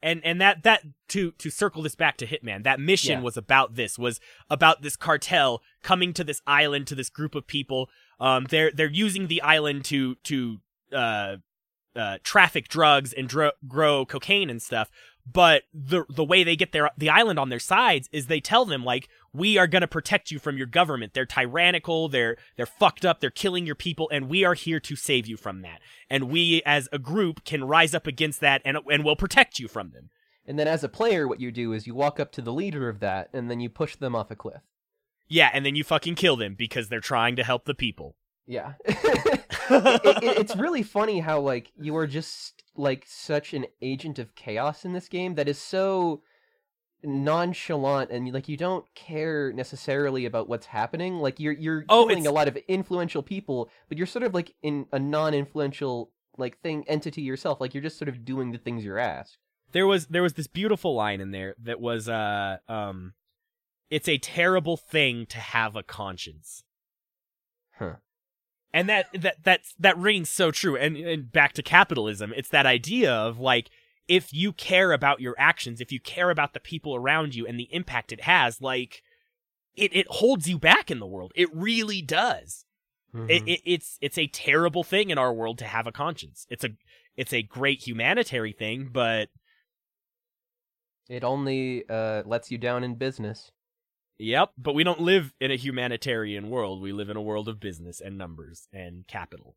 and 0.02 0.24
and 0.24 0.40
that 0.40 0.64
that 0.64 0.82
to 1.10 1.32
to 1.32 1.50
circle 1.50 1.82
this 1.82 1.96
back 1.96 2.18
to 2.18 2.26
hitman 2.28 2.64
that 2.64 2.80
mission 2.80 3.20
Yeah. 3.20 3.22
was 3.22 3.38
about 3.38 3.76
this 3.76 3.98
was 4.00 4.20
about 4.50 4.82
this 4.82 4.96
cartel 4.96 5.62
coming 5.84 6.14
to 6.14 6.24
this 6.24 6.42
island 6.48 6.88
to 6.88 6.96
this 6.96 7.10
group 7.10 7.36
of 7.36 7.46
people 7.48 7.90
um 8.20 8.46
they're 8.50 8.72
they're 8.72 8.90
using 8.90 9.28
the 9.28 9.42
island 9.42 9.86
to 9.86 10.16
to 10.24 10.58
uh 10.94 11.36
uh 11.96 12.18
traffic 12.24 12.68
drugs 12.68 13.12
and 13.14 13.28
dro- 13.28 13.52
grow 13.68 14.06
cocaine 14.06 14.50
and 14.50 14.62
stuff 14.62 14.90
but 15.32 15.64
the 15.74 16.06
the 16.10 16.24
way 16.24 16.44
they 16.44 16.56
get 16.56 16.72
their 16.72 16.90
the 16.98 17.10
island 17.10 17.38
on 17.38 17.50
their 17.50 17.60
sides 17.60 18.08
is 18.12 18.28
they 18.28 18.40
tell 18.40 18.66
them 18.66 18.84
like 18.84 19.08
we 19.34 19.58
are 19.58 19.68
going 19.68 19.82
to 19.82 19.88
protect 19.88 20.32
you 20.32 20.40
from 20.40 20.58
your 20.58 20.68
government 20.68 21.14
they're 21.14 21.26
tyrannical 21.26 22.10
they're 22.10 22.38
they're 22.58 22.66
fucked 22.66 23.06
up 23.06 23.20
they're 23.20 23.30
killing 23.30 23.66
your 23.66 23.76
people 23.76 24.10
and 24.12 24.30
we 24.30 24.44
are 24.44 24.54
here 24.56 24.80
to 24.80 24.96
save 24.96 25.28
you 25.28 25.38
from 25.38 25.62
that 25.62 25.80
and 26.10 26.30
we 26.30 26.62
as 26.66 26.88
a 26.92 27.00
group 27.00 27.44
can 27.44 27.64
rise 27.64 27.94
up 27.94 28.08
against 28.08 28.40
that 28.42 28.62
and 28.66 28.78
and 28.92 29.04
will 29.04 29.16
protect 29.16 29.60
you 29.60 29.68
from 29.68 29.92
them 29.92 30.10
And 30.46 30.58
then 30.58 30.68
as 30.68 30.84
a 30.84 30.90
player, 30.90 31.28
what 31.28 31.40
you 31.40 31.52
do 31.52 31.74
is 31.74 31.86
you 31.86 31.94
walk 31.94 32.20
up 32.20 32.32
to 32.34 32.42
the 32.42 32.52
leader 32.54 32.90
of 32.90 33.00
that, 33.02 33.30
and 33.34 33.52
then 33.52 33.60
you 33.60 33.70
push 33.70 33.96
them 33.96 34.16
off 34.16 34.32
a 34.32 34.36
cliff. 34.36 34.62
yeah 35.28 35.50
and 35.54 35.64
then 35.66 35.76
you 35.76 35.84
fucking 35.84 36.16
kill 36.16 36.36
them 36.38 36.56
because 36.58 36.90
they're 36.90 37.00
trying 37.14 37.36
to 37.36 37.44
help 37.44 37.66
the 37.66 37.76
people 37.76 38.16
Yeah. 38.48 38.74
it, 38.86 40.24
it- 40.24 40.38
it's 40.42 40.56
really 40.56 40.84
funny 40.84 41.20
how 41.20 41.40
like 41.40 41.72
you 41.80 41.96
are 41.98 42.08
just 42.08 42.64
like 42.76 43.04
such 43.08 43.54
an 43.54 43.66
agent 43.82 44.18
of 44.20 44.34
chaos 44.36 44.86
in 44.86 44.94
this 44.94 45.08
game 45.10 45.36
that 45.36 45.48
is 45.50 45.60
so 45.60 46.24
nonchalant 47.04 48.12
and 48.12 48.32
like 48.34 48.48
you 48.50 48.58
don't 48.58 48.86
care 48.96 49.54
necessarily 49.54 50.26
about 50.26 50.50
what's 50.50 50.66
happening. 50.68 51.16
Like 51.20 51.40
you're 51.40 51.54
you're 51.54 51.86
Oh, 51.90 52.06
killing 52.08 52.28
a 52.28 52.32
lot 52.32 52.48
of 52.48 52.58
influential 52.68 53.24
people 53.24 53.70
but 53.88 53.98
you're 53.98 54.08
sort 54.08 54.24
of 54.24 54.34
like 54.34 54.54
in 54.62 54.86
a 54.92 55.00
non-influential 55.00 56.12
like 56.38 56.60
thing 56.62 56.84
entity 56.88 57.22
yourself. 57.22 57.60
Like 57.62 57.74
you're 57.74 57.84
just 57.84 57.98
sort 57.98 58.10
of 58.10 58.26
doing 58.26 58.52
the 58.52 58.58
things 58.58 58.84
you're 58.84 59.00
asked 59.00 59.38
there 59.72 59.86
was 59.86 60.08
there 60.08 60.24
was 60.24 60.34
this 60.34 60.48
beautiful 60.48 60.96
line 60.96 61.22
in 61.22 61.32
there 61.32 61.56
that 61.62 61.80
was 61.80 62.10
uh 62.10 62.58
um 62.68 63.14
it's 63.90 64.08
a 64.08 64.18
terrible 64.18 64.78
thing 64.78 65.26
to 65.28 65.38
have 65.38 65.76
a 65.76 65.84
conscience. 65.84 66.64
Huh. 67.78 67.96
and 68.74 68.90
that 68.90 69.08
that 69.14 69.38
that's 69.44 69.74
that 69.80 69.98
rings 69.98 70.30
so 70.30 70.52
true. 70.52 70.76
And, 70.76 70.98
and 70.98 71.32
back 71.32 71.54
to 71.54 71.64
capitalism 71.64 72.34
it's 72.36 72.50
that 72.50 72.66
idea 72.66 73.14
of 73.14 73.40
like 73.40 73.70
if 74.10 74.34
you 74.34 74.52
care 74.52 74.92
about 74.92 75.22
your 75.22 75.36
actions 75.38 75.80
if 75.80 75.92
you 75.92 76.00
care 76.02 76.30
about 76.30 76.54
the 76.54 76.60
people 76.60 76.94
around 76.96 77.34
you 77.36 77.48
and 77.48 77.58
the 77.58 77.74
impact 77.74 78.12
it 78.12 78.22
has 78.22 78.62
like 78.62 79.02
it 79.76 79.96
it 79.96 80.08
holds 80.10 80.48
you 80.50 80.60
back 80.60 80.92
in 80.92 81.00
the 81.00 81.08
world. 81.08 81.32
It 81.36 81.50
really 81.54 82.02
does. 82.02 82.66
It, 83.28 83.44
it, 83.48 83.62
it's 83.66 83.98
it's 84.02 84.18
a 84.18 84.28
terrible 84.28 84.84
thing 84.84 85.10
in 85.10 85.18
our 85.18 85.34
world 85.34 85.58
to 85.60 85.66
have 85.66 85.88
a 85.88 85.92
conscience. 85.92 86.46
It's 86.50 86.64
a 86.64 86.70
it's 87.18 87.34
a 87.34 87.42
great 87.42 87.88
humanitarian 87.88 88.56
thing 88.58 88.90
but 88.92 89.30
it 91.10 91.24
only 91.24 91.88
uh 91.90 92.24
lets 92.26 92.52
you 92.52 92.58
down 92.58 92.84
in 92.84 92.96
business. 92.96 93.52
Yep, 94.18 94.52
but 94.58 94.76
we 94.76 94.84
don't 94.84 95.00
live 95.00 95.34
in 95.40 95.50
a 95.50 95.56
humanitarian 95.56 96.50
world. 96.50 96.82
We 96.82 96.92
live 96.92 97.10
in 97.10 97.16
a 97.16 97.22
world 97.22 97.48
of 97.48 97.60
business 97.60 98.02
and 98.02 98.18
numbers 98.18 98.68
and 98.74 99.08
capital. 99.08 99.56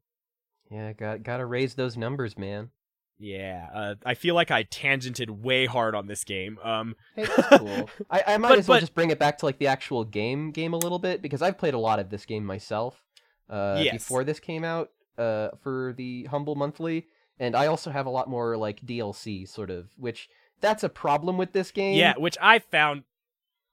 yeah 0.70 0.92
got 0.92 1.22
gotta 1.22 1.44
raise 1.44 1.74
those 1.74 1.96
numbers 1.96 2.38
man 2.38 2.70
Yeah, 3.18 3.68
uh, 3.72 3.94
I 4.04 4.14
feel 4.14 4.34
like 4.34 4.50
I 4.50 4.64
tangented 4.64 5.30
way 5.30 5.66
hard 5.66 5.94
on 5.94 6.06
this 6.08 6.24
game. 6.24 6.58
Um, 6.62 6.96
Hey, 7.14 7.24
that's 7.24 7.58
cool. 7.58 7.90
I, 8.10 8.22
I 8.26 8.36
might 8.38 8.48
But- 8.50 8.58
as 8.58 8.68
well 8.68 8.76
but- 8.76 8.80
just 8.80 8.94
bring 8.94 9.10
it 9.10 9.18
back 9.18 9.38
to 9.38 9.46
like 9.46 9.58
the 9.58 9.68
actual 9.68 10.04
game 10.04 10.50
game 10.50 10.72
a 10.72 10.78
little 10.78 10.98
bit 10.98 11.22
because 11.22 11.40
I've 11.42 11.56
played 11.58 11.74
a 11.74 11.78
lot 11.78 11.98
of 12.00 12.10
this 12.10 12.24
game 12.26 12.44
myself 12.44 13.02
uh, 13.48 13.80
Yes. 13.84 13.94
before 13.94 14.24
this 14.24 14.40
came 14.40 14.64
out 14.64 14.90
uh, 15.18 15.48
for 15.62 15.94
the 15.96 16.24
Humble 16.24 16.54
Monthly, 16.56 17.06
and 17.38 17.54
I 17.54 17.66
also 17.66 17.90
have 17.90 18.06
a 18.06 18.10
lot 18.10 18.28
more 18.28 18.56
like 18.56 18.84
DLC 18.84 19.46
sort 19.48 19.70
of, 19.70 19.88
which 19.96 20.28
that's 20.60 20.82
a 20.82 20.88
problem 20.88 21.36
with 21.38 21.52
this 21.52 21.70
game. 21.70 21.96
yeah, 21.96 22.14
which 22.16 22.36
I 22.40 22.58
found, 22.60 23.02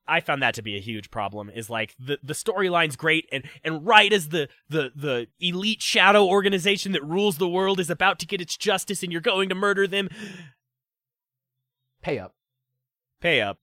I 0.10 0.22
found 0.22 0.41
that 0.41 0.55
to 0.55 0.62
be 0.62 0.76
a 0.76 0.82
huge 0.82 1.12
problem. 1.12 1.49
Is 1.49 1.70
like 1.70 1.95
the 1.99 2.18
the 2.24 2.34
storyline's 2.34 2.95
great, 2.95 3.28
and 3.32 3.43
and 3.64 3.86
right 3.86 4.12
as 4.12 4.30
the 4.30 4.49
the 4.70 4.91
the 4.95 5.28
elite 5.39 5.82
shadow 5.82 6.26
organization 6.26 6.91
that 6.93 7.03
rules 7.03 7.38
the 7.38 7.47
world 7.47 7.80
is 7.80 7.89
about 7.89 8.20
to 8.20 8.26
get 8.26 8.41
its 8.41 8.57
justice, 8.57 9.03
and 9.03 9.12
you're 9.12 9.22
going 9.22 9.49
to 9.49 9.55
murder 9.55 9.88
them, 9.88 10.10
pay 12.01 12.20
up. 12.20 12.36
pay 13.22 13.41
up. 13.41 13.60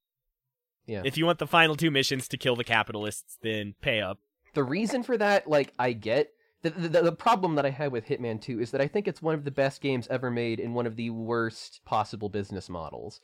Yeah. 0.87 1.03
If 1.05 1.19
you 1.19 1.27
want 1.27 1.39
the 1.41 1.47
final 1.47 1.75
two 1.75 1.91
missions 1.91 2.29
to 2.29 2.37
kill 2.37 2.55
the 2.57 2.65
capitalists, 2.65 3.39
then 3.43 3.75
pay 3.81 4.01
up. 4.01 4.19
the 4.55 4.63
reason 4.65 5.03
for 5.03 5.19
that, 5.19 5.49
like, 5.49 5.73
I 5.79 5.93
get. 5.93 6.33
The, 6.63 6.71
the, 6.71 7.03
the 7.03 7.13
problem 7.13 7.55
that 7.57 7.67
I 7.67 7.71
had 7.71 7.93
with 7.93 8.07
Hitman 8.07 8.41
2 8.41 8.61
is 8.61 8.71
that 8.71 8.81
I 8.81 8.89
think 8.89 9.07
it's 9.07 9.21
one 9.23 9.35
of 9.35 9.45
the 9.45 9.51
best 9.51 9.81
games 9.81 10.09
ever 10.09 10.31
made 10.31 10.59
in 10.59 10.75
one 10.75 10.87
of 10.87 10.97
the 10.97 11.11
worst 11.11 11.81
possible 11.85 12.29
business 12.29 12.69
models. 12.69 13.21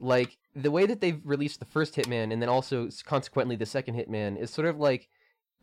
Like, 0.00 0.38
the 0.54 0.70
way 0.70 0.86
that 0.86 1.00
they've 1.00 1.20
released 1.24 1.60
the 1.60 1.66
first 1.66 1.94
Hitman 1.94 2.32
and 2.32 2.42
then 2.42 2.48
also 2.48 2.88
consequently 3.04 3.56
the 3.56 3.66
second 3.66 3.94
Hitman 3.94 4.38
is 4.38 4.50
sort 4.50 4.68
of 4.68 4.78
like 4.78 5.08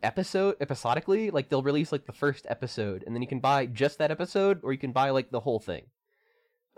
episode 0.02 0.56
episodically 0.60 1.30
like 1.30 1.48
they'll 1.48 1.62
release 1.62 1.92
like 1.92 2.06
the 2.06 2.12
first 2.12 2.46
episode 2.48 3.04
and 3.06 3.14
then 3.14 3.20
you 3.20 3.28
can 3.28 3.40
buy 3.40 3.66
just 3.66 3.98
that 3.98 4.10
episode 4.10 4.58
or 4.62 4.72
you 4.72 4.78
can 4.78 4.92
buy 4.92 5.10
like 5.10 5.30
the 5.30 5.40
whole 5.40 5.60
thing 5.60 5.82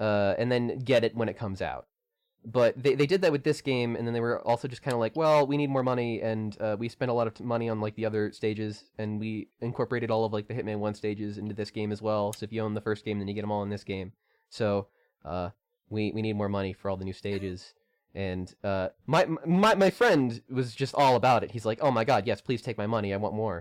uh 0.01 0.35
and 0.39 0.51
then 0.51 0.77
get 0.81 1.05
it 1.05 1.15
when 1.15 1.29
it 1.29 1.39
comes 1.39 1.63
out. 1.63 1.87
But 2.45 2.83
they, 2.83 2.97
they 2.97 3.07
did 3.07 3.23
that 3.23 3.31
with 3.31 3.45
this 3.45 3.61
game 3.61 3.95
and 3.95 4.05
then 4.05 4.13
they 4.13 4.21
were 4.21 4.41
also 4.41 4.67
just 4.67 4.83
kind 4.83 4.95
of 4.95 5.01
like 5.01 5.15
well 5.15 5.47
we 5.47 5.57
need 5.57 5.71
more 5.71 5.85
money 5.85 6.21
and 6.21 6.57
uh, 6.61 6.77
we 6.77 6.89
spent 6.89 7.11
a 7.11 7.15
lot 7.15 7.29
of 7.29 7.41
money 7.41 7.69
on 7.69 7.81
like 7.81 7.95
the 7.95 8.05
other 8.05 8.33
stages 8.33 8.85
and 8.99 9.21
we 9.21 9.49
incorporated 9.61 10.11
all 10.11 10.25
of 10.25 10.33
like 10.33 10.49
the 10.49 10.55
hitman 10.55 10.79
1 10.79 10.95
stages 10.95 11.39
into 11.39 11.55
this 11.55 11.71
game 11.71 11.93
as 11.93 12.03
well 12.03 12.33
so 12.33 12.43
if 12.43 12.53
you 12.53 12.61
own 12.61 12.75
the 12.75 12.81
first 12.81 13.05
game 13.05 13.21
then 13.21 13.29
you 13.29 13.35
get 13.35 13.43
them 13.43 13.53
all 13.53 13.63
in 13.63 13.71
this 13.71 13.85
game. 13.85 14.13
So 14.49 14.89
uh, 15.25 15.51
we 15.93 16.03
we 16.15 16.23
need 16.23 16.37
more 16.37 16.49
money 16.59 16.73
for 16.73 16.89
all 16.89 16.97
the 16.97 17.05
new 17.11 17.13
stages 17.25 17.75
and 18.15 18.47
uh, 18.65 18.89
my 19.07 19.23
my 19.47 19.75
my 19.75 19.91
friend 19.91 20.43
was 20.51 20.75
just 20.75 20.95
all 20.95 21.15
about 21.17 21.45
it 21.45 21.51
he's 21.53 21.67
like 21.71 21.79
oh 21.83 21.91
my 21.99 22.05
god 22.05 22.27
yes 22.27 22.41
please 22.41 22.63
take 22.63 22.79
my 22.79 22.87
money 22.97 23.13
i 23.15 23.17
want 23.25 23.35
more 23.45 23.59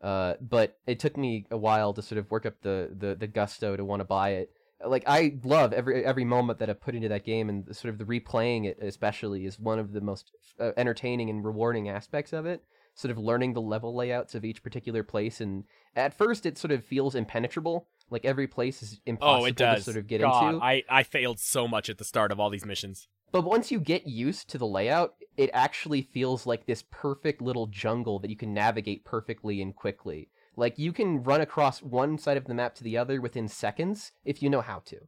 Uh, 0.00 0.34
but 0.56 0.68
it 0.86 0.98
took 0.98 1.16
me 1.16 1.44
a 1.50 1.58
while 1.68 1.92
to 1.92 2.02
sort 2.02 2.18
of 2.18 2.30
work 2.30 2.46
up 2.46 2.56
the 2.62 2.76
the, 3.02 3.14
the 3.22 3.26
gusto 3.26 3.76
to 3.76 3.84
want 3.84 4.00
to 4.00 4.04
buy 4.20 4.30
it. 4.40 4.48
Like 4.94 5.04
I 5.06 5.20
love 5.44 5.74
every 5.74 6.02
every 6.12 6.24
moment 6.24 6.58
that 6.58 6.70
I 6.70 6.72
put 6.72 6.94
into 6.94 7.10
that 7.10 7.26
game, 7.32 7.50
and 7.50 7.76
sort 7.76 7.92
of 7.92 7.98
the 7.98 8.06
replaying 8.14 8.64
it 8.70 8.78
especially 8.80 9.44
is 9.44 9.60
one 9.60 9.78
of 9.78 9.92
the 9.92 10.00
most 10.00 10.32
uh, 10.58 10.72
entertaining 10.82 11.28
and 11.28 11.44
rewarding 11.44 11.90
aspects 11.90 12.32
of 12.32 12.46
it. 12.46 12.60
Sort 12.94 13.12
of 13.12 13.18
learning 13.18 13.52
the 13.52 13.60
level 13.74 13.94
layouts 13.94 14.34
of 14.34 14.42
each 14.44 14.62
particular 14.62 15.02
place, 15.04 15.38
and 15.44 15.64
at 15.94 16.16
first 16.16 16.46
it 16.46 16.56
sort 16.56 16.72
of 16.72 16.82
feels 16.82 17.14
impenetrable. 17.14 17.86
Like 18.10 18.24
every 18.24 18.46
place 18.46 18.82
is 18.82 19.00
impossible 19.06 19.44
Oh, 19.44 19.46
it 19.46 19.56
does. 19.56 19.78
to 19.78 19.84
sort 19.84 19.96
of 19.96 20.06
get 20.06 20.20
God, 20.20 20.54
into. 20.54 20.64
I 20.64 20.82
I 20.88 21.02
failed 21.02 21.38
so 21.38 21.66
much 21.68 21.88
at 21.88 21.98
the 21.98 22.04
start 22.04 22.32
of 22.32 22.40
all 22.40 22.50
these 22.50 22.66
missions. 22.66 23.08
But 23.32 23.42
once 23.42 23.70
you 23.70 23.78
get 23.78 24.06
used 24.08 24.48
to 24.50 24.58
the 24.58 24.66
layout, 24.66 25.14
it 25.36 25.50
actually 25.52 26.02
feels 26.02 26.46
like 26.46 26.66
this 26.66 26.82
perfect 26.90 27.40
little 27.40 27.68
jungle 27.68 28.18
that 28.18 28.30
you 28.30 28.36
can 28.36 28.52
navigate 28.52 29.04
perfectly 29.04 29.62
and 29.62 29.74
quickly. 29.74 30.28
Like 30.56 30.78
you 30.78 30.92
can 30.92 31.22
run 31.22 31.40
across 31.40 31.80
one 31.80 32.18
side 32.18 32.36
of 32.36 32.46
the 32.46 32.54
map 32.54 32.74
to 32.76 32.84
the 32.84 32.98
other 32.98 33.20
within 33.20 33.46
seconds 33.46 34.10
if 34.24 34.42
you 34.42 34.50
know 34.50 34.60
how 34.60 34.80
to. 34.86 34.98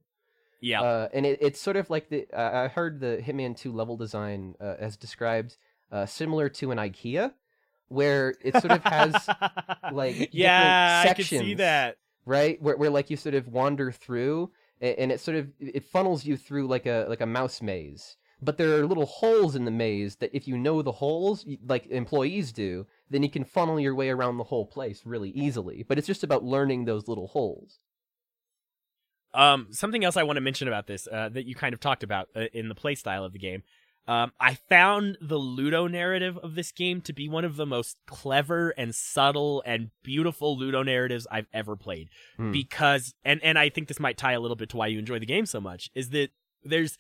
Yeah. 0.61 0.81
Uh, 0.83 1.09
and 1.13 1.27
it, 1.27 1.39
it's 1.43 1.61
sort 1.61 1.77
of 1.77 1.91
like 1.91 2.09
the 2.09 2.27
uh, 2.33 2.65
I 2.65 2.69
heard 2.69 3.01
the 3.01 3.21
Hitman 3.21 3.57
2 3.57 3.73
level 3.73 3.97
design 3.97 4.55
uh, 4.61 4.77
as 4.79 4.97
described 4.97 5.57
uh, 5.91 6.07
similar 6.07 6.49
to 6.51 6.71
an 6.71 6.79
IKEA, 6.79 7.33
where 7.89 8.37
it 8.41 8.53
sort 8.55 8.71
of 8.71 8.83
has 8.85 9.29
like, 9.93 10.31
yeah, 10.33 11.05
I 11.07 11.13
can 11.13 11.25
see 11.25 11.55
that. 11.55 11.97
Right? 12.25 12.61
Where, 12.61 12.77
where 12.77 12.91
like 12.91 13.11
you 13.11 13.17
sort 13.17 13.35
of 13.35 13.49
wander 13.49 13.93
through 13.93 14.51
and 14.81 15.13
it 15.13 15.21
sort 15.21 15.37
of 15.37 15.49
it 15.61 15.85
funnels 15.85 16.25
you 16.25 16.37
through 16.37 16.67
like 16.67 16.87
a 16.87 17.07
like 17.09 17.21
a 17.21 17.27
mouse 17.27 17.63
maze. 17.63 18.17
But 18.45 18.59
there 18.59 18.77
are 18.77 18.87
little 18.87 19.07
holes 19.07 19.55
in 19.55 19.65
the 19.65 19.71
maze 19.71 20.17
that 20.17 20.35
if 20.35 20.49
you 20.49 20.59
know 20.59 20.83
the 20.83 20.93
holes 20.93 21.47
like 21.65 21.87
employees 21.87 22.53
do 22.53 22.87
then 23.09 23.23
you 23.23 23.31
can 23.31 23.45
funnel 23.45 23.79
your 23.79 23.95
way 23.95 24.09
around 24.09 24.39
the 24.39 24.45
whole 24.45 24.67
place 24.67 25.03
really 25.05 25.31
easily. 25.31 25.85
But 25.87 25.99
it's 25.99 26.07
just 26.07 26.25
about 26.25 26.43
learning 26.43 26.85
those 26.85 27.07
little 27.07 27.29
holes. 27.29 27.79
Um, 29.35 29.69
something 29.71 30.05
else 30.05 30.17
I 30.17 30.25
want 30.25 30.37
to 30.37 30.43
mention 30.43 30.69
about 30.69 30.87
this 30.87 31.09
uh, 31.11 31.31
that 31.31 31.47
you 31.47 31.55
kind 31.55 31.73
of 31.73 31.81
talked 31.81 32.03
about 32.03 32.29
uh, 32.37 32.47
in 32.53 32.69
the 32.69 32.75
playstyle 32.75 33.25
of 33.25 33.33
the 33.33 33.39
game. 33.39 33.63
Um, 34.09 34.33
I 34.41 34.55
found 34.55 35.17
the 35.21 35.39
ludonarrative 35.39 36.37
of 36.39 36.55
this 36.55 36.73
game 36.73 37.01
to 37.03 37.13
be 37.13 37.29
one 37.29 37.45
of 37.45 37.57
the 37.57 37.67
most 37.67 37.97
clever 38.07 38.71
and 38.71 38.95
subtle 38.95 39.63
and 39.65 39.91
beautiful 40.03 40.59
ludonarratives 40.59 41.27
I've 41.31 41.47
ever 41.53 41.77
played. 41.77 42.09
Hmm. 42.37 42.51
Because, 42.51 43.15
and 43.25 43.43
and 43.45 43.59
I 43.59 43.69
think 43.69 43.89
this 43.89 44.01
might 44.01 44.19
tie 44.19 44.33
a 44.33 44.41
little 44.41 44.57
bit 44.57 44.71
to 44.71 44.77
why 44.77 44.89
you 44.89 44.99
enjoy 44.99 45.19
the 45.19 45.27
game 45.27 45.47
so 45.47 45.61
much, 45.61 45.89
is 45.95 46.11
that 46.11 46.31
there's 46.65 46.99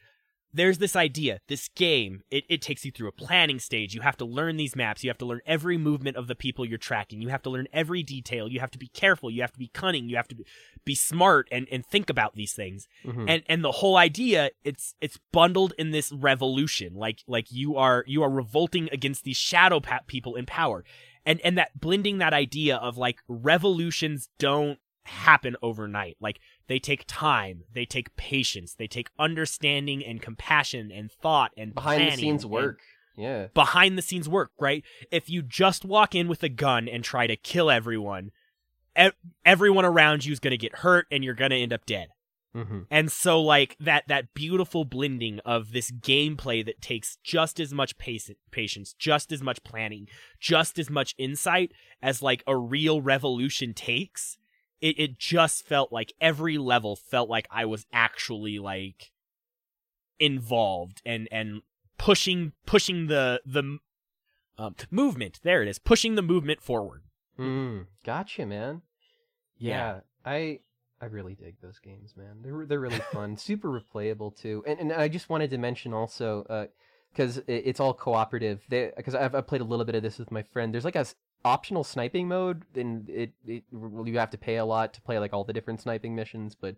there's 0.54 0.78
this 0.78 0.94
idea, 0.94 1.40
this 1.48 1.68
game, 1.68 2.22
it, 2.30 2.44
it 2.48 2.60
takes 2.60 2.84
you 2.84 2.90
through 2.90 3.08
a 3.08 3.12
planning 3.12 3.58
stage. 3.58 3.94
You 3.94 4.02
have 4.02 4.16
to 4.18 4.24
learn 4.24 4.56
these 4.58 4.76
maps. 4.76 5.02
You 5.02 5.08
have 5.08 5.18
to 5.18 5.24
learn 5.24 5.40
every 5.46 5.78
movement 5.78 6.16
of 6.16 6.26
the 6.26 6.34
people 6.34 6.64
you're 6.66 6.76
tracking. 6.78 7.22
You 7.22 7.28
have 7.28 7.42
to 7.42 7.50
learn 7.50 7.68
every 7.72 8.02
detail. 8.02 8.48
You 8.48 8.60
have 8.60 8.70
to 8.72 8.78
be 8.78 8.88
careful. 8.88 9.30
You 9.30 9.40
have 9.40 9.52
to 9.52 9.58
be 9.58 9.68
cunning. 9.72 10.08
You 10.08 10.16
have 10.16 10.28
to 10.28 10.34
be, 10.34 10.44
be 10.84 10.94
smart 10.94 11.48
and, 11.50 11.66
and 11.72 11.86
think 11.86 12.10
about 12.10 12.34
these 12.34 12.52
things. 12.52 12.86
Mhm. 13.04 13.30
And 13.30 13.42
and 13.48 13.64
the 13.64 13.72
whole 13.72 13.96
idea, 13.96 14.50
it's 14.62 14.94
it's 15.00 15.18
bundled 15.32 15.72
in 15.78 15.90
this 15.90 16.12
revolution. 16.12 16.94
Like 16.94 17.20
like 17.26 17.46
you 17.50 17.76
are 17.76 18.04
you 18.06 18.22
are 18.22 18.30
revolting 18.30 18.88
against 18.92 19.24
these 19.24 19.36
shadow 19.38 19.80
pa- 19.80 20.00
people 20.06 20.34
in 20.34 20.44
power. 20.46 20.84
And 21.24 21.40
and 21.42 21.56
that 21.56 21.80
blending 21.80 22.18
that 22.18 22.34
idea 22.34 22.76
of 22.76 22.98
like 22.98 23.18
revolutions 23.28 24.28
don't 24.38 24.78
happen 25.04 25.56
overnight. 25.62 26.16
Like 26.20 26.38
they 26.68 26.78
take 26.78 27.04
time, 27.06 27.64
they 27.72 27.84
take 27.84 28.14
patience, 28.16 28.74
they 28.74 28.86
take 28.86 29.08
understanding 29.18 30.04
and 30.04 30.22
compassion 30.22 30.90
and 30.92 31.10
thought 31.10 31.52
and 31.56 31.74
behind 31.74 32.00
the 32.12 32.16
scenes 32.16 32.46
work 32.46 32.80
yeah 33.16 33.46
behind 33.54 33.98
the 33.98 34.02
scenes 34.02 34.28
work, 34.28 34.52
right? 34.58 34.82
If 35.10 35.28
you 35.28 35.42
just 35.42 35.84
walk 35.84 36.14
in 36.14 36.28
with 36.28 36.42
a 36.42 36.48
gun 36.48 36.88
and 36.88 37.04
try 37.04 37.26
to 37.26 37.36
kill 37.36 37.70
everyone, 37.70 38.30
e- 38.98 39.10
everyone 39.44 39.84
around 39.84 40.24
you 40.24 40.32
is 40.32 40.40
going 40.40 40.52
to 40.52 40.56
get 40.58 40.76
hurt 40.76 41.06
and 41.10 41.22
you're 41.22 41.34
going 41.34 41.50
to 41.50 41.56
end 41.56 41.72
up 41.72 41.84
dead. 41.86 42.08
hmm 42.54 42.80
And 42.90 43.12
so 43.12 43.40
like 43.40 43.76
that 43.80 44.04
that 44.08 44.34
beautiful 44.34 44.84
blending 44.84 45.40
of 45.44 45.72
this 45.72 45.90
gameplay 45.90 46.64
that 46.64 46.80
takes 46.80 47.16
just 47.22 47.60
as 47.60 47.72
much 47.72 47.98
pace- 47.98 48.30
patience, 48.50 48.94
just 48.98 49.32
as 49.32 49.42
much 49.42 49.62
planning, 49.62 50.08
just 50.40 50.78
as 50.78 50.88
much 50.90 51.14
insight 51.18 51.72
as 52.02 52.22
like 52.22 52.42
a 52.46 52.56
real 52.56 53.00
revolution 53.02 53.74
takes. 53.74 54.38
It 54.82 54.98
it 54.98 55.18
just 55.18 55.64
felt 55.66 55.90
like 55.90 56.12
every 56.20 56.58
level 56.58 56.96
felt 56.96 57.30
like 57.30 57.46
I 57.50 57.64
was 57.64 57.86
actually 57.92 58.58
like 58.58 59.12
involved 60.18 61.00
and 61.06 61.28
and 61.32 61.62
pushing 61.96 62.52
pushing 62.66 63.06
the 63.06 63.40
the 63.46 63.78
um, 64.58 64.74
movement. 64.90 65.40
There 65.42 65.62
it 65.62 65.68
is, 65.68 65.78
pushing 65.78 66.14
the 66.16 66.22
movement 66.22 66.60
forward. 66.60 67.02
mm. 67.38 67.86
gotcha 68.04 68.44
man 68.44 68.82
Yeah, 69.56 70.00
I 70.26 70.60
I 71.00 71.06
really 71.06 71.34
dig 71.34 71.56
those 71.60 71.78
games, 71.78 72.14
man. 72.16 72.42
They're 72.42 72.66
they're 72.66 72.80
really 72.80 72.98
fun, 73.12 73.36
super 73.36 73.68
replayable 73.68 74.36
too. 74.36 74.62
And 74.66 74.78
and 74.80 74.92
I 74.92 75.08
just 75.08 75.30
wanted 75.30 75.50
to 75.50 75.58
mention 75.58 75.94
also 75.94 76.44
Uh, 76.50 76.66
because 77.12 77.42
it's 77.46 77.78
all 77.78 77.92
cooperative. 77.92 78.62
Because 78.70 79.14
I've, 79.14 79.34
I've 79.34 79.46
played 79.46 79.60
a 79.60 79.64
little 79.64 79.84
bit 79.84 79.94
of 79.94 80.02
this 80.02 80.18
with 80.18 80.30
my 80.30 80.42
friend. 80.42 80.72
There's 80.72 80.84
like 80.86 80.96
a 80.96 81.04
optional 81.44 81.84
sniping 81.84 82.28
mode, 82.28 82.64
and 82.74 83.08
it, 83.08 83.32
it 83.46 83.64
you 83.72 84.18
have 84.18 84.30
to 84.30 84.38
pay 84.38 84.56
a 84.56 84.64
lot 84.64 84.94
to 84.94 85.02
play 85.02 85.18
like 85.18 85.32
all 85.32 85.44
the 85.44 85.52
different 85.52 85.80
sniping 85.80 86.14
missions, 86.14 86.54
but. 86.54 86.76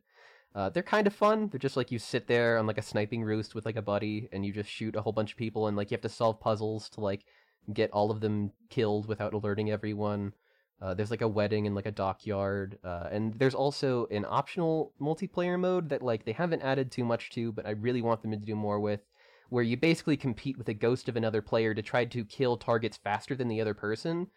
Uh, 0.57 0.69
they're 0.69 0.85
kind 0.85 1.09
of 1.09 1.12
fun. 1.12 1.49
They're 1.49 1.59
just 1.59 1.77
like 1.77 1.91
you 1.91 1.99
sit 1.99 2.29
there 2.29 2.59
on 2.59 2.67
like 2.69 2.79
a 2.79 2.83
sniping 2.83 3.25
roost 3.25 3.57
with 3.57 3.67
like 3.67 3.75
a 3.75 3.83
buddy, 3.83 4.29
and 4.31 4.47
you 4.47 4.53
just 4.53 4.71
shoot 4.71 4.95
a 4.95 5.03
whole 5.03 5.12
bunch 5.12 5.33
of 5.33 5.37
people, 5.37 5.67
and 5.67 5.77
like 5.77 5.91
you 5.91 5.97
have 5.97 6.03
to 6.03 6.09
solve 6.09 6.39
puzzles 6.39 6.89
to 6.91 7.01
like 7.01 7.25
get 7.73 7.91
all 7.91 8.12
of 8.12 8.21
them 8.21 8.53
killed 8.71 9.09
without 9.09 9.35
alerting 9.35 9.73
everyone. 9.73 10.33
Uh, 10.81 10.95
there's 10.95 11.11
like 11.11 11.23
a 11.23 11.29
wedding 11.29 11.67
in 11.67 11.75
like 11.75 11.87
a 11.87 11.91
dockyard, 11.91 12.79
uh, 12.85 13.09
and 13.11 13.35
there's 13.35 13.55
also 13.55 14.07
an 14.12 14.25
optional 14.29 14.93
multiplayer 15.01 15.59
mode 15.59 15.89
that 15.89 16.03
like 16.03 16.25
they 16.25 16.33
haven't 16.33 16.62
added 16.62 16.93
too 16.93 17.05
much 17.05 17.31
to, 17.31 17.51
but 17.51 17.67
I 17.67 17.71
really 17.71 18.03
want 18.03 18.23
them 18.23 18.31
to 18.31 18.37
do 18.37 18.55
more 18.55 18.79
with, 18.79 19.01
where 19.49 19.65
you 19.65 19.77
basically 19.77 20.17
compete 20.17 20.59
with 20.59 20.69
a 20.69 20.75
ghost 20.75 21.09
of 21.09 21.17
another 21.17 21.43
player 21.43 21.75
to 21.75 21.83
try 21.83 22.05
to 22.05 22.25
kill 22.25 22.57
targets 22.57 22.97
faster 22.97 23.35
than 23.35 23.49
the 23.49 23.61
other 23.61 23.75
person, 23.75 24.29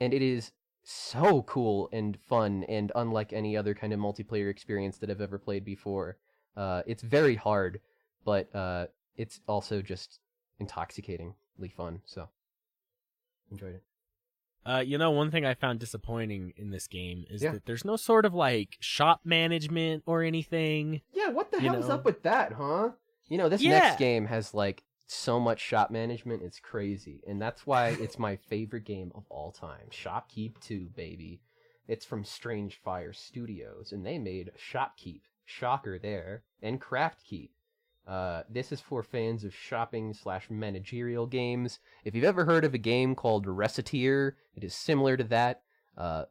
and 0.00 0.12
it 0.14 0.22
is 0.22 0.52
so 0.82 1.42
cool 1.42 1.88
and 1.92 2.18
fun 2.28 2.64
and 2.64 2.90
unlike 2.94 3.32
any 3.32 3.56
other 3.56 3.74
kind 3.74 3.92
of 3.92 4.00
multiplayer 4.00 4.50
experience 4.50 4.98
that 4.98 5.10
I've 5.10 5.20
ever 5.20 5.38
played 5.38 5.64
before. 5.64 6.16
Uh, 6.56 6.82
it's 6.86 7.02
very 7.02 7.36
hard, 7.36 7.80
but 8.24 8.54
uh, 8.54 8.86
it's 9.16 9.40
also 9.46 9.82
just 9.82 10.18
intoxicatingly 10.60 11.72
fun. 11.76 12.00
So 12.06 12.28
enjoyed 13.50 13.74
it. 13.76 13.82
Uh, 14.64 14.78
you 14.86 14.98
know, 14.98 15.10
one 15.10 15.30
thing 15.30 15.44
I 15.46 15.54
found 15.54 15.80
disappointing 15.80 16.52
in 16.56 16.70
this 16.70 16.86
game 16.86 17.24
is 17.30 17.42
Yeah. 17.42 17.52
that 17.52 17.64
there's 17.66 17.84
no 17.84 17.96
sort 17.96 18.26
of 18.26 18.34
like 18.34 18.76
shop 18.80 19.20
management 19.24 20.02
or 20.06 20.22
anything. 20.22 21.00
Yeah, 21.12 21.28
what 21.28 21.50
the 21.50 21.60
hell's 21.60 21.88
know? 21.88 21.94
up 21.94 22.04
with 22.04 22.22
that, 22.24 22.52
huh? 22.52 22.90
You 23.28 23.38
know, 23.38 23.48
this 23.48 23.62
Yeah. 23.62 23.78
next 23.78 23.98
game 23.98 24.26
has 24.26 24.52
like 24.52 24.82
so 25.12 25.40
much 25.40 25.60
shop 25.60 25.90
management, 25.90 26.42
it's 26.42 26.60
crazy. 26.60 27.22
And 27.26 27.40
that's 27.40 27.66
why 27.66 27.88
it's 27.88 28.18
my 28.18 28.36
favorite 28.36 28.84
game 28.84 29.12
of 29.14 29.24
all 29.28 29.52
time. 29.52 29.90
Shoppe 29.90 30.28
Keep 30.28 30.60
2, 30.60 30.90
baby. 30.94 31.40
It's 31.88 32.04
from 32.04 32.24
Strange 32.24 32.80
Fire 32.84 33.12
Studios, 33.12 33.90
and 33.92 34.06
they 34.06 34.18
made 34.18 34.52
Shoppe 34.56 34.96
Keep, 34.96 35.24
shocker 35.44 35.98
there, 35.98 36.44
and 36.62 36.80
Craftkeep. 36.80 37.50
Uh, 38.06 38.42
this 38.48 38.72
is 38.72 38.80
for 38.80 39.02
fans 39.02 39.44
of 39.44 39.54
shopping 39.54 40.14
slash 40.14 40.48
managerial 40.50 41.26
games. 41.26 41.80
If 42.04 42.14
you've 42.14 42.24
ever 42.24 42.44
heard 42.44 42.64
of 42.64 42.74
a 42.74 42.78
game 42.78 43.14
called 43.14 43.46
Recettear, 43.46 44.32
it 44.54 44.64
is 44.64 44.74
similar 44.74 45.16
to 45.16 45.24
that. 45.24 45.62
Uh, 45.96 46.24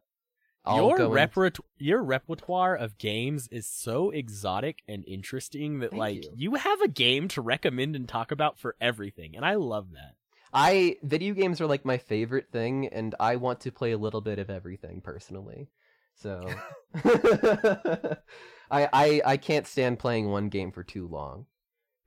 I'll 0.64 0.88
your 0.88 1.08
repertoire, 1.08 1.66
your 1.78 2.02
repertoire 2.02 2.76
of 2.76 2.98
games 2.98 3.48
is 3.48 3.66
so 3.66 4.10
exotic 4.10 4.82
and 4.86 5.04
interesting 5.06 5.80
that 5.80 5.90
Thank 5.90 5.98
like 5.98 6.24
you. 6.24 6.32
you 6.36 6.54
have 6.54 6.80
a 6.82 6.88
game 6.88 7.28
to 7.28 7.40
recommend 7.40 7.96
and 7.96 8.08
talk 8.08 8.30
about 8.30 8.58
for 8.58 8.76
everything, 8.80 9.36
and 9.36 9.44
I 9.44 9.54
love 9.54 9.92
that. 9.92 10.16
I 10.52 10.96
video 11.02 11.32
games 11.32 11.60
are 11.60 11.66
like 11.66 11.84
my 11.84 11.98
favorite 11.98 12.50
thing, 12.52 12.88
and 12.88 13.14
I 13.18 13.36
want 13.36 13.60
to 13.60 13.72
play 13.72 13.92
a 13.92 13.98
little 13.98 14.20
bit 14.20 14.38
of 14.38 14.50
everything 14.50 15.00
personally. 15.00 15.68
So 16.14 16.46
I 17.04 18.18
I 18.70 19.22
I 19.24 19.36
can't 19.38 19.66
stand 19.66 19.98
playing 19.98 20.28
one 20.28 20.48
game 20.48 20.72
for 20.72 20.82
too 20.82 21.08
long, 21.08 21.46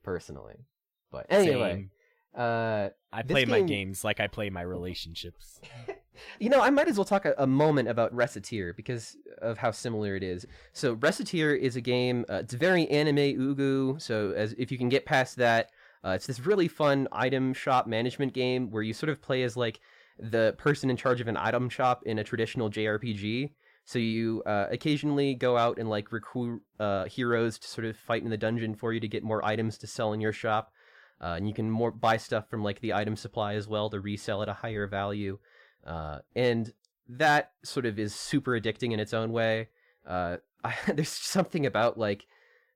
personally. 0.04 0.66
But 1.10 1.26
anyway, 1.28 1.88
Same. 2.34 2.40
uh, 2.40 2.90
I 3.12 3.22
play 3.22 3.46
my 3.46 3.62
games 3.62 4.04
like 4.04 4.20
I 4.20 4.28
play 4.28 4.50
my 4.50 4.62
relationships. 4.62 5.60
you 6.38 6.48
know, 6.48 6.60
I 6.60 6.70
might 6.70 6.88
as 6.88 6.96
well 6.96 7.04
talk 7.04 7.24
a, 7.24 7.34
a 7.38 7.46
moment 7.46 7.88
about 7.88 8.14
Recettear 8.14 8.76
because 8.76 9.16
of 9.42 9.58
how 9.58 9.70
similar 9.70 10.16
it 10.16 10.22
is. 10.22 10.46
So, 10.72 10.96
Recettear 10.96 11.58
is 11.58 11.76
a 11.76 11.80
game. 11.80 12.24
Uh, 12.28 12.36
it's 12.36 12.54
very 12.54 12.88
anime 12.88 13.16
ugu. 13.16 14.00
So, 14.00 14.32
as 14.32 14.54
if 14.58 14.70
you 14.72 14.78
can 14.78 14.88
get 14.88 15.06
past 15.06 15.36
that, 15.36 15.70
uh, 16.04 16.10
it's 16.10 16.26
this 16.26 16.40
really 16.40 16.68
fun 16.68 17.08
item 17.12 17.54
shop 17.54 17.86
management 17.86 18.32
game 18.32 18.70
where 18.70 18.82
you 18.82 18.92
sort 18.92 19.10
of 19.10 19.22
play 19.22 19.42
as 19.42 19.56
like 19.56 19.80
the 20.18 20.54
person 20.58 20.90
in 20.90 20.96
charge 20.96 21.20
of 21.20 21.28
an 21.28 21.36
item 21.36 21.68
shop 21.68 22.02
in 22.04 22.18
a 22.18 22.24
traditional 22.24 22.70
JRPG. 22.70 23.50
So 23.84 23.98
you 23.98 24.42
uh, 24.46 24.66
occasionally 24.70 25.34
go 25.34 25.56
out 25.56 25.78
and 25.78 25.90
like 25.90 26.12
recruit 26.12 26.62
uh, 26.80 27.04
heroes 27.04 27.58
to 27.58 27.68
sort 27.68 27.86
of 27.86 27.96
fight 27.96 28.22
in 28.22 28.30
the 28.30 28.36
dungeon 28.36 28.74
for 28.74 28.92
you 28.92 29.00
to 29.00 29.08
get 29.08 29.22
more 29.22 29.44
items 29.44 29.76
to 29.78 29.86
sell 29.86 30.12
in 30.12 30.20
your 30.20 30.32
shop, 30.32 30.72
uh, 31.20 31.34
and 31.36 31.46
you 31.46 31.54
can 31.54 31.70
more 31.70 31.90
buy 31.90 32.16
stuff 32.16 32.48
from 32.48 32.62
like 32.62 32.80
the 32.80 32.94
item 32.94 33.14
supply 33.16 33.54
as 33.54 33.68
well 33.68 33.90
to 33.90 34.00
resell 34.00 34.42
at 34.42 34.48
a 34.48 34.54
higher 34.54 34.86
value. 34.86 35.38
Uh, 35.86 36.18
and 36.34 36.72
that 37.08 37.52
sort 37.62 37.86
of 37.86 37.98
is 37.98 38.14
super 38.14 38.52
addicting 38.52 38.92
in 38.92 39.00
its 39.00 39.14
own 39.14 39.32
way. 39.32 39.68
Uh, 40.06 40.38
I, 40.62 40.74
there's 40.92 41.08
something 41.08 41.66
about 41.66 41.98
like 41.98 42.26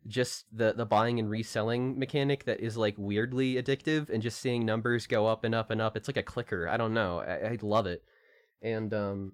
just 0.06 0.46
the 0.52 0.72
the 0.72 0.86
buying 0.86 1.18
and 1.18 1.28
reselling 1.28 1.98
mechanic 1.98 2.44
that 2.44 2.60
is 2.60 2.76
like 2.76 2.94
weirdly 2.96 3.54
addictive, 3.54 4.08
and 4.10 4.22
just 4.22 4.40
seeing 4.40 4.64
numbers 4.64 5.06
go 5.06 5.26
up 5.26 5.44
and 5.44 5.54
up 5.54 5.70
and 5.70 5.80
up. 5.80 5.96
It's 5.96 6.08
like 6.08 6.16
a 6.16 6.22
clicker. 6.22 6.68
I 6.68 6.76
don't 6.76 6.94
know. 6.94 7.18
I, 7.20 7.52
I 7.52 7.58
love 7.62 7.86
it, 7.86 8.04
and 8.62 8.92
um, 8.94 9.32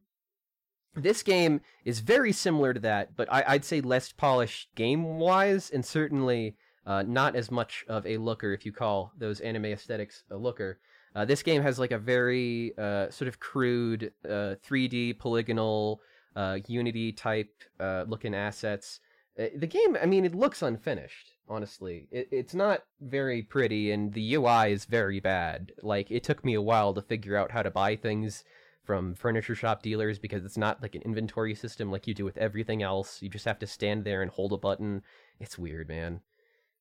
this 0.95 1.23
game 1.23 1.61
is 1.85 2.01
very 2.01 2.33
similar 2.33 2.73
to 2.73 2.81
that, 2.81 3.17
but 3.17 3.29
I, 3.31 3.55
would 3.55 3.65
say 3.65 3.81
less 3.81 4.13
polished 4.13 4.75
game 4.75 5.19
wise, 5.19 5.71
and 5.71 5.85
certainly 5.85 6.57
uh, 6.87 7.03
not 7.03 7.37
as 7.37 7.51
much 7.51 7.85
of 7.89 8.07
a 8.07 8.19
looker 8.19 8.53
if 8.53 8.65
you 8.65 8.73
call 8.73 9.13
those 9.19 9.41
anime 9.41 9.67
aesthetics 9.67 10.23
a 10.31 10.37
looker. 10.37 10.79
Uh, 11.15 11.25
this 11.25 11.43
game 11.43 11.63
has 11.63 11.79
like 11.79 11.93
a 11.93 11.99
very 11.99 12.77
uh, 12.77 13.09
sort 13.11 13.29
of 13.29 13.39
crude 13.39 14.13
3D 14.25 15.11
uh, 15.11 15.15
polygonal 15.19 16.01
uh, 16.35 16.59
Unity 16.67 17.13
type 17.13 17.53
uh, 17.79 18.05
looking 18.09 18.35
assets. 18.35 19.01
the 19.37 19.67
game, 19.67 19.97
I 20.01 20.07
mean, 20.07 20.25
it 20.25 20.35
looks 20.35 20.63
unfinished. 20.63 21.33
Honestly, 21.49 22.09
it, 22.11 22.29
it's 22.33 22.55
not 22.55 22.85
very 23.01 23.43
pretty, 23.43 23.93
and 23.93 24.13
the 24.15 24.35
UI 24.35 24.73
is 24.73 24.87
very 24.87 25.21
bad. 25.21 25.73
Like, 25.83 26.11
it 26.11 26.25
took 26.25 26.43
me 26.45 26.55
a 26.55 26.63
while 26.63 26.95
to 26.95 27.03
figure 27.03 27.37
out 27.37 27.53
how 27.53 27.63
to 27.63 27.71
buy 27.71 27.97
things 27.97 28.45
from 28.83 29.15
furniture 29.15 29.55
shop 29.55 29.83
dealers 29.83 30.19
because 30.19 30.45
it's 30.45 30.57
not 30.57 30.83
like 30.83 30.95
an 30.95 31.03
inventory 31.03 31.55
system 31.55 31.91
like 31.91 32.07
you 32.07 32.15
do 32.15 32.25
with 32.25 32.39
everything 32.39 32.83
else. 32.83 33.23
You 33.23 33.29
just 33.29 33.45
have 33.45 33.59
to 33.61 33.67
stand 33.67 34.05
there 34.05 34.23
and 34.23 34.31
hold 34.31 34.53
a 34.53 34.57
button. 34.57 35.03
It's 35.39 35.59
weird, 35.59 35.89
man. 35.89 36.21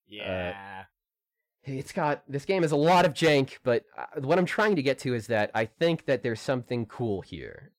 Yeah. 0.07 0.85
Uh, 1.67 1.71
it's 1.71 1.91
got 1.91 2.23
this 2.27 2.45
game 2.45 2.61
has 2.61 2.71
a 2.71 2.77
lot 2.77 3.05
of 3.05 3.13
jank, 3.13 3.57
but 3.63 3.85
uh, 3.97 4.21
what 4.21 4.37
I'm 4.37 4.45
trying 4.45 4.75
to 4.75 4.83
get 4.83 4.99
to 4.99 5.13
is 5.13 5.27
that 5.27 5.51
I 5.53 5.65
think 5.65 6.05
that 6.05 6.23
there's 6.23 6.41
something 6.41 6.85
cool 6.85 7.21
here. 7.21 7.71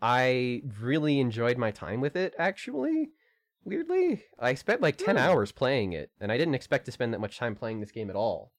I 0.00 0.62
really 0.80 1.20
enjoyed 1.20 1.58
my 1.58 1.70
time 1.70 2.00
with 2.00 2.16
it 2.16 2.34
actually. 2.38 3.10
Weirdly, 3.64 4.24
I 4.38 4.54
spent 4.54 4.82
like 4.82 4.98
10 4.98 5.16
mm. 5.16 5.18
hours 5.18 5.50
playing 5.50 5.94
it 5.94 6.10
and 6.20 6.30
I 6.30 6.36
didn't 6.36 6.54
expect 6.54 6.84
to 6.86 6.92
spend 6.92 7.14
that 7.14 7.20
much 7.20 7.38
time 7.38 7.54
playing 7.54 7.80
this 7.80 7.92
game 7.92 8.10
at 8.10 8.16
all. 8.16 8.52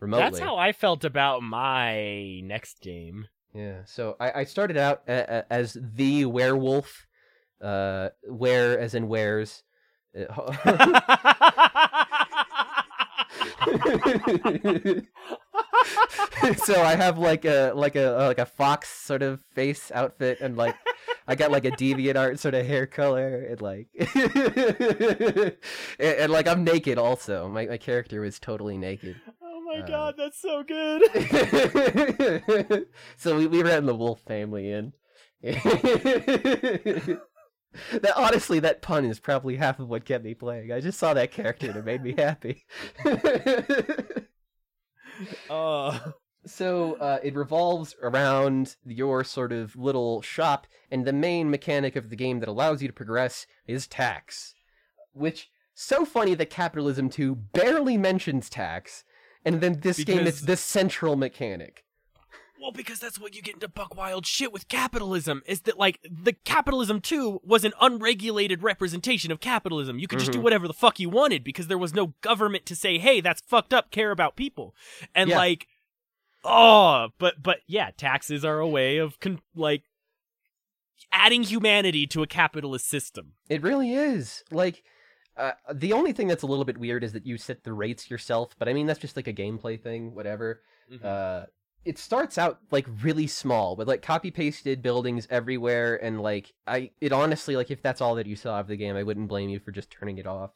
Remotely. 0.00 0.24
That's 0.24 0.38
how 0.38 0.56
I 0.56 0.72
felt 0.72 1.04
about 1.04 1.42
my 1.42 2.40
next 2.40 2.80
game. 2.80 3.28
Yeah, 3.54 3.84
so 3.84 4.16
I, 4.20 4.40
I 4.40 4.44
started 4.44 4.76
out 4.76 5.02
a, 5.08 5.38
a, 5.38 5.52
as 5.52 5.76
the 5.80 6.24
werewolf, 6.24 7.06
uh, 7.60 8.10
where 8.22 8.78
as 8.78 8.94
in 8.94 9.08
wears. 9.08 9.62
so 16.64 16.82
I 16.82 16.96
have 16.96 17.18
like 17.18 17.44
a 17.44 17.72
like 17.74 17.96
a 17.96 18.24
like 18.26 18.38
a 18.38 18.46
fox 18.46 18.88
sort 18.88 19.22
of 19.22 19.42
face 19.54 19.92
outfit 19.94 20.38
and 20.40 20.56
like 20.56 20.74
I 21.28 21.36
got 21.36 21.52
like 21.52 21.64
a 21.64 21.70
DeviantArt 21.70 22.38
sort 22.38 22.54
of 22.54 22.66
hair 22.66 22.86
color 22.86 23.46
and 23.50 23.60
like 23.60 23.88
and, 23.98 25.56
and, 25.98 26.32
like 26.32 26.48
I'm 26.48 26.64
naked 26.64 26.98
also. 26.98 27.48
My 27.48 27.66
my 27.66 27.76
character 27.76 28.20
was 28.20 28.40
totally 28.40 28.76
naked. 28.76 29.16
Oh 29.42 29.62
my 29.64 29.80
uh, 29.80 29.86
god, 29.86 30.14
that's 30.16 30.40
so 30.40 30.64
good. 30.64 31.02
so 33.16 33.36
we 33.36 33.46
we 33.46 33.62
ran 33.62 33.86
the 33.86 33.94
wolf 33.94 34.20
family 34.22 34.70
in. 34.70 34.92
that 37.92 38.16
honestly, 38.16 38.58
that 38.60 38.82
pun 38.82 39.04
is 39.04 39.20
probably 39.20 39.56
half 39.56 39.78
of 39.78 39.88
what 39.88 40.04
kept 40.04 40.24
me 40.24 40.34
playing. 40.34 40.72
I 40.72 40.80
just 40.80 40.98
saw 40.98 41.14
that 41.14 41.32
character 41.32 41.68
and 41.68 41.76
it 41.76 41.84
made 41.84 42.02
me 42.02 42.14
happy. 42.16 42.64
uh. 45.50 45.98
So 46.46 46.94
uh, 46.94 47.18
it 47.22 47.34
revolves 47.34 47.94
around 48.02 48.76
your 48.86 49.24
sort 49.24 49.52
of 49.52 49.76
little 49.76 50.22
shop, 50.22 50.66
and 50.90 51.04
the 51.04 51.12
main 51.12 51.50
mechanic 51.50 51.96
of 51.96 52.08
the 52.08 52.16
game 52.16 52.40
that 52.40 52.48
allows 52.48 52.80
you 52.80 52.88
to 52.88 52.94
progress 52.94 53.46
is 53.66 53.86
tax. 53.86 54.54
Which 55.12 55.50
so 55.74 56.06
funny 56.06 56.34
that 56.34 56.48
Capitalism 56.48 57.10
2 57.10 57.34
barely 57.34 57.98
mentions 57.98 58.48
tax, 58.48 59.04
and 59.44 59.60
then 59.60 59.80
this 59.80 59.98
because... 59.98 60.14
game 60.14 60.26
is 60.26 60.42
the 60.42 60.56
central 60.56 61.14
mechanic. 61.14 61.84
Well, 62.60 62.72
because 62.72 63.00
that's 63.00 63.18
what 63.18 63.34
you 63.34 63.40
get 63.40 63.54
into 63.54 63.68
buck 63.68 63.96
wild 63.96 64.26
shit 64.26 64.52
with 64.52 64.68
capitalism 64.68 65.42
is 65.46 65.62
that 65.62 65.78
like 65.78 65.98
the 66.02 66.34
capitalism 66.44 67.00
too 67.00 67.40
was 67.42 67.64
an 67.64 67.72
unregulated 67.80 68.62
representation 68.62 69.32
of 69.32 69.40
capitalism. 69.40 69.98
You 69.98 70.06
could 70.06 70.18
just 70.18 70.30
mm-hmm. 70.30 70.40
do 70.40 70.44
whatever 70.44 70.66
the 70.66 70.74
fuck 70.74 71.00
you 71.00 71.08
wanted 71.08 71.42
because 71.42 71.68
there 71.68 71.78
was 71.78 71.94
no 71.94 72.14
government 72.20 72.66
to 72.66 72.76
say, 72.76 72.98
"Hey, 72.98 73.22
that's 73.22 73.40
fucked 73.40 73.72
up. 73.72 73.90
Care 73.90 74.10
about 74.10 74.36
people." 74.36 74.74
And 75.14 75.30
yeah. 75.30 75.38
like, 75.38 75.68
oh, 76.44 77.08
but 77.18 77.42
but 77.42 77.60
yeah, 77.66 77.90
taxes 77.96 78.44
are 78.44 78.58
a 78.58 78.68
way 78.68 78.98
of 78.98 79.18
con- 79.20 79.40
like 79.54 79.84
adding 81.10 81.44
humanity 81.44 82.06
to 82.08 82.22
a 82.22 82.26
capitalist 82.26 82.88
system. 82.88 83.32
It 83.48 83.62
really 83.62 83.94
is. 83.94 84.44
Like. 84.50 84.82
Uh, 85.36 85.52
the 85.72 85.92
only 85.94 86.12
thing 86.12 86.28
that's 86.28 86.42
a 86.42 86.46
little 86.46 86.66
bit 86.66 86.76
weird 86.76 87.02
is 87.02 87.12
that 87.12 87.24
you 87.24 87.38
set 87.38 87.64
the 87.64 87.72
rates 87.72 88.10
yourself, 88.10 88.54
but 88.58 88.68
I 88.68 88.74
mean 88.74 88.86
that's 88.86 88.98
just 88.98 89.16
like 89.16 89.28
a 89.28 89.32
gameplay 89.32 89.80
thing, 89.80 90.14
whatever. 90.14 90.60
Mm-hmm. 90.92 91.06
Uh, 91.06 91.46
it 91.84 91.98
starts 91.98 92.36
out 92.36 92.58
like 92.70 92.86
really 93.02 93.26
small 93.26 93.74
with 93.74 93.88
like 93.88 94.02
copy 94.02 94.30
pasted 94.30 94.82
buildings 94.82 95.26
everywhere 95.30 95.96
and 96.04 96.20
like 96.20 96.52
i 96.66 96.90
it 97.00 97.12
honestly 97.12 97.56
like 97.56 97.70
if 97.70 97.82
that's 97.82 98.00
all 98.00 98.14
that 98.14 98.26
you 98.26 98.36
saw 98.36 98.60
of 98.60 98.66
the 98.66 98.76
game 98.76 98.96
i 98.96 99.02
wouldn't 99.02 99.28
blame 99.28 99.48
you 99.48 99.58
for 99.58 99.72
just 99.72 99.90
turning 99.90 100.18
it 100.18 100.26
off. 100.26 100.50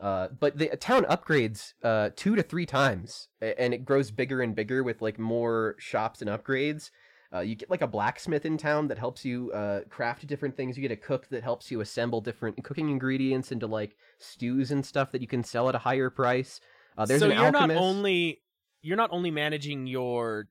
Uh, 0.00 0.28
but 0.38 0.56
the 0.56 0.68
town 0.76 1.04
upgrades 1.04 1.74
uh, 1.84 2.08
two 2.16 2.34
to 2.34 2.42
three 2.42 2.64
times 2.64 3.28
and 3.42 3.74
it 3.74 3.84
grows 3.84 4.10
bigger 4.10 4.40
and 4.40 4.56
bigger 4.56 4.82
with 4.82 5.02
like 5.02 5.18
more 5.18 5.76
shops 5.78 6.22
and 6.22 6.30
upgrades. 6.30 6.90
Uh, 7.32 7.40
you 7.40 7.54
get 7.54 7.70
like 7.70 7.82
a 7.82 7.86
blacksmith 7.86 8.44
in 8.44 8.56
town 8.56 8.88
that 8.88 8.98
helps 8.98 9.24
you 9.24 9.52
uh, 9.52 9.82
craft 9.90 10.26
different 10.26 10.56
things. 10.56 10.76
You 10.76 10.82
get 10.82 10.90
a 10.90 10.96
cook 10.96 11.28
that 11.28 11.44
helps 11.44 11.70
you 11.70 11.80
assemble 11.80 12.20
different 12.20 12.64
cooking 12.64 12.88
ingredients 12.88 13.52
into 13.52 13.66
like 13.66 13.94
stews 14.18 14.70
and 14.70 14.84
stuff 14.84 15.12
that 15.12 15.20
you 15.20 15.28
can 15.28 15.44
sell 15.44 15.68
at 15.68 15.74
a 15.74 15.78
higher 15.78 16.10
price. 16.10 16.60
Uh, 16.96 17.04
there's 17.04 17.20
so 17.20 17.26
an 17.26 17.36
you're 17.36 17.46
alchemist. 17.46 17.74
not 17.74 17.76
only 17.76 18.40
you're 18.82 18.96
not 18.96 19.10
only 19.12 19.30
managing 19.30 19.86
your 19.86 20.48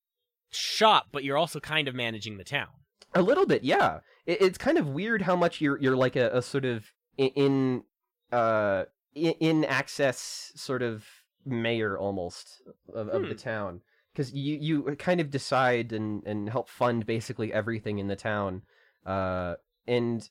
shop, 0.49 1.07
but 1.11 1.23
you're 1.23 1.37
also 1.37 1.59
kind 1.59 1.87
of 1.87 1.95
managing 1.95 2.37
the 2.37 2.43
town. 2.43 2.67
A 3.13 3.21
little 3.21 3.45
bit, 3.45 3.63
yeah. 3.63 3.99
It, 4.25 4.41
it's 4.41 4.57
kind 4.57 4.77
of 4.77 4.87
weird 4.87 5.23
how 5.23 5.35
much 5.35 5.61
you're 5.61 5.79
you're 5.79 5.95
like 5.95 6.15
a, 6.15 6.29
a 6.37 6.41
sort 6.41 6.65
of 6.65 6.91
in 7.17 7.83
uh 8.31 8.85
in 9.15 9.65
access 9.65 10.51
sort 10.55 10.81
of 10.81 11.05
mayor 11.45 11.97
almost 11.97 12.61
of, 12.93 13.07
of 13.09 13.23
the 13.23 13.29
hmm. 13.29 13.35
town 13.35 13.81
because 14.13 14.33
you 14.33 14.57
you 14.59 14.95
kind 14.97 15.19
of 15.19 15.31
decide 15.31 15.91
and 15.91 16.23
and 16.25 16.49
help 16.49 16.69
fund 16.69 17.05
basically 17.05 17.51
everything 17.51 17.97
in 17.97 18.07
the 18.07 18.15
town 18.15 18.61
uh 19.05 19.55
and 19.87 20.29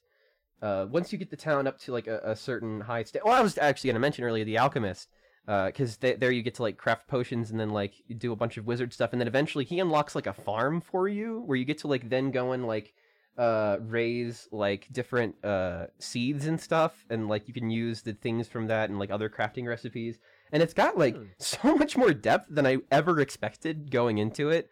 uh 0.62 0.86
once 0.88 1.12
you 1.12 1.18
get 1.18 1.30
the 1.30 1.36
town 1.36 1.66
up 1.66 1.78
to 1.78 1.92
like 1.92 2.06
a, 2.06 2.20
a 2.22 2.36
certain 2.36 2.82
high 2.82 3.02
state 3.02 3.24
well 3.24 3.34
i 3.34 3.40
was 3.40 3.58
actually 3.58 3.88
going 3.88 3.94
to 3.94 4.00
mention 4.00 4.24
earlier 4.24 4.44
the 4.44 4.58
alchemist 4.58 5.08
because 5.48 5.96
uh, 6.04 6.12
there 6.18 6.30
you 6.30 6.42
get 6.42 6.56
to 6.56 6.62
like 6.62 6.76
craft 6.76 7.08
potions 7.08 7.50
and 7.50 7.58
then 7.58 7.70
like 7.70 7.94
do 8.18 8.32
a 8.32 8.36
bunch 8.36 8.58
of 8.58 8.66
wizard 8.66 8.92
stuff. 8.92 9.12
And 9.12 9.20
then 9.20 9.28
eventually 9.28 9.64
he 9.64 9.80
unlocks 9.80 10.14
like 10.14 10.26
a 10.26 10.34
farm 10.34 10.82
for 10.82 11.08
you 11.08 11.40
where 11.40 11.56
you 11.56 11.64
get 11.64 11.78
to 11.78 11.86
like 11.86 12.10
then 12.10 12.30
go 12.30 12.52
and 12.52 12.66
like 12.66 12.92
uh 13.38 13.78
raise 13.80 14.48
like 14.50 14.88
different 14.92 15.42
uh 15.42 15.86
seeds 15.98 16.44
and 16.44 16.60
stuff. 16.60 17.06
And 17.08 17.28
like 17.28 17.48
you 17.48 17.54
can 17.54 17.70
use 17.70 18.02
the 18.02 18.12
things 18.12 18.46
from 18.46 18.66
that 18.66 18.90
and 18.90 18.98
like 18.98 19.10
other 19.10 19.30
crafting 19.30 19.66
recipes. 19.66 20.18
And 20.52 20.62
it's 20.62 20.74
got 20.74 20.98
like 20.98 21.16
hmm. 21.16 21.24
so 21.38 21.74
much 21.76 21.96
more 21.96 22.12
depth 22.12 22.48
than 22.50 22.66
i 22.66 22.78
ever 22.90 23.18
expected 23.18 23.90
going 23.90 24.18
into 24.18 24.50
it. 24.50 24.68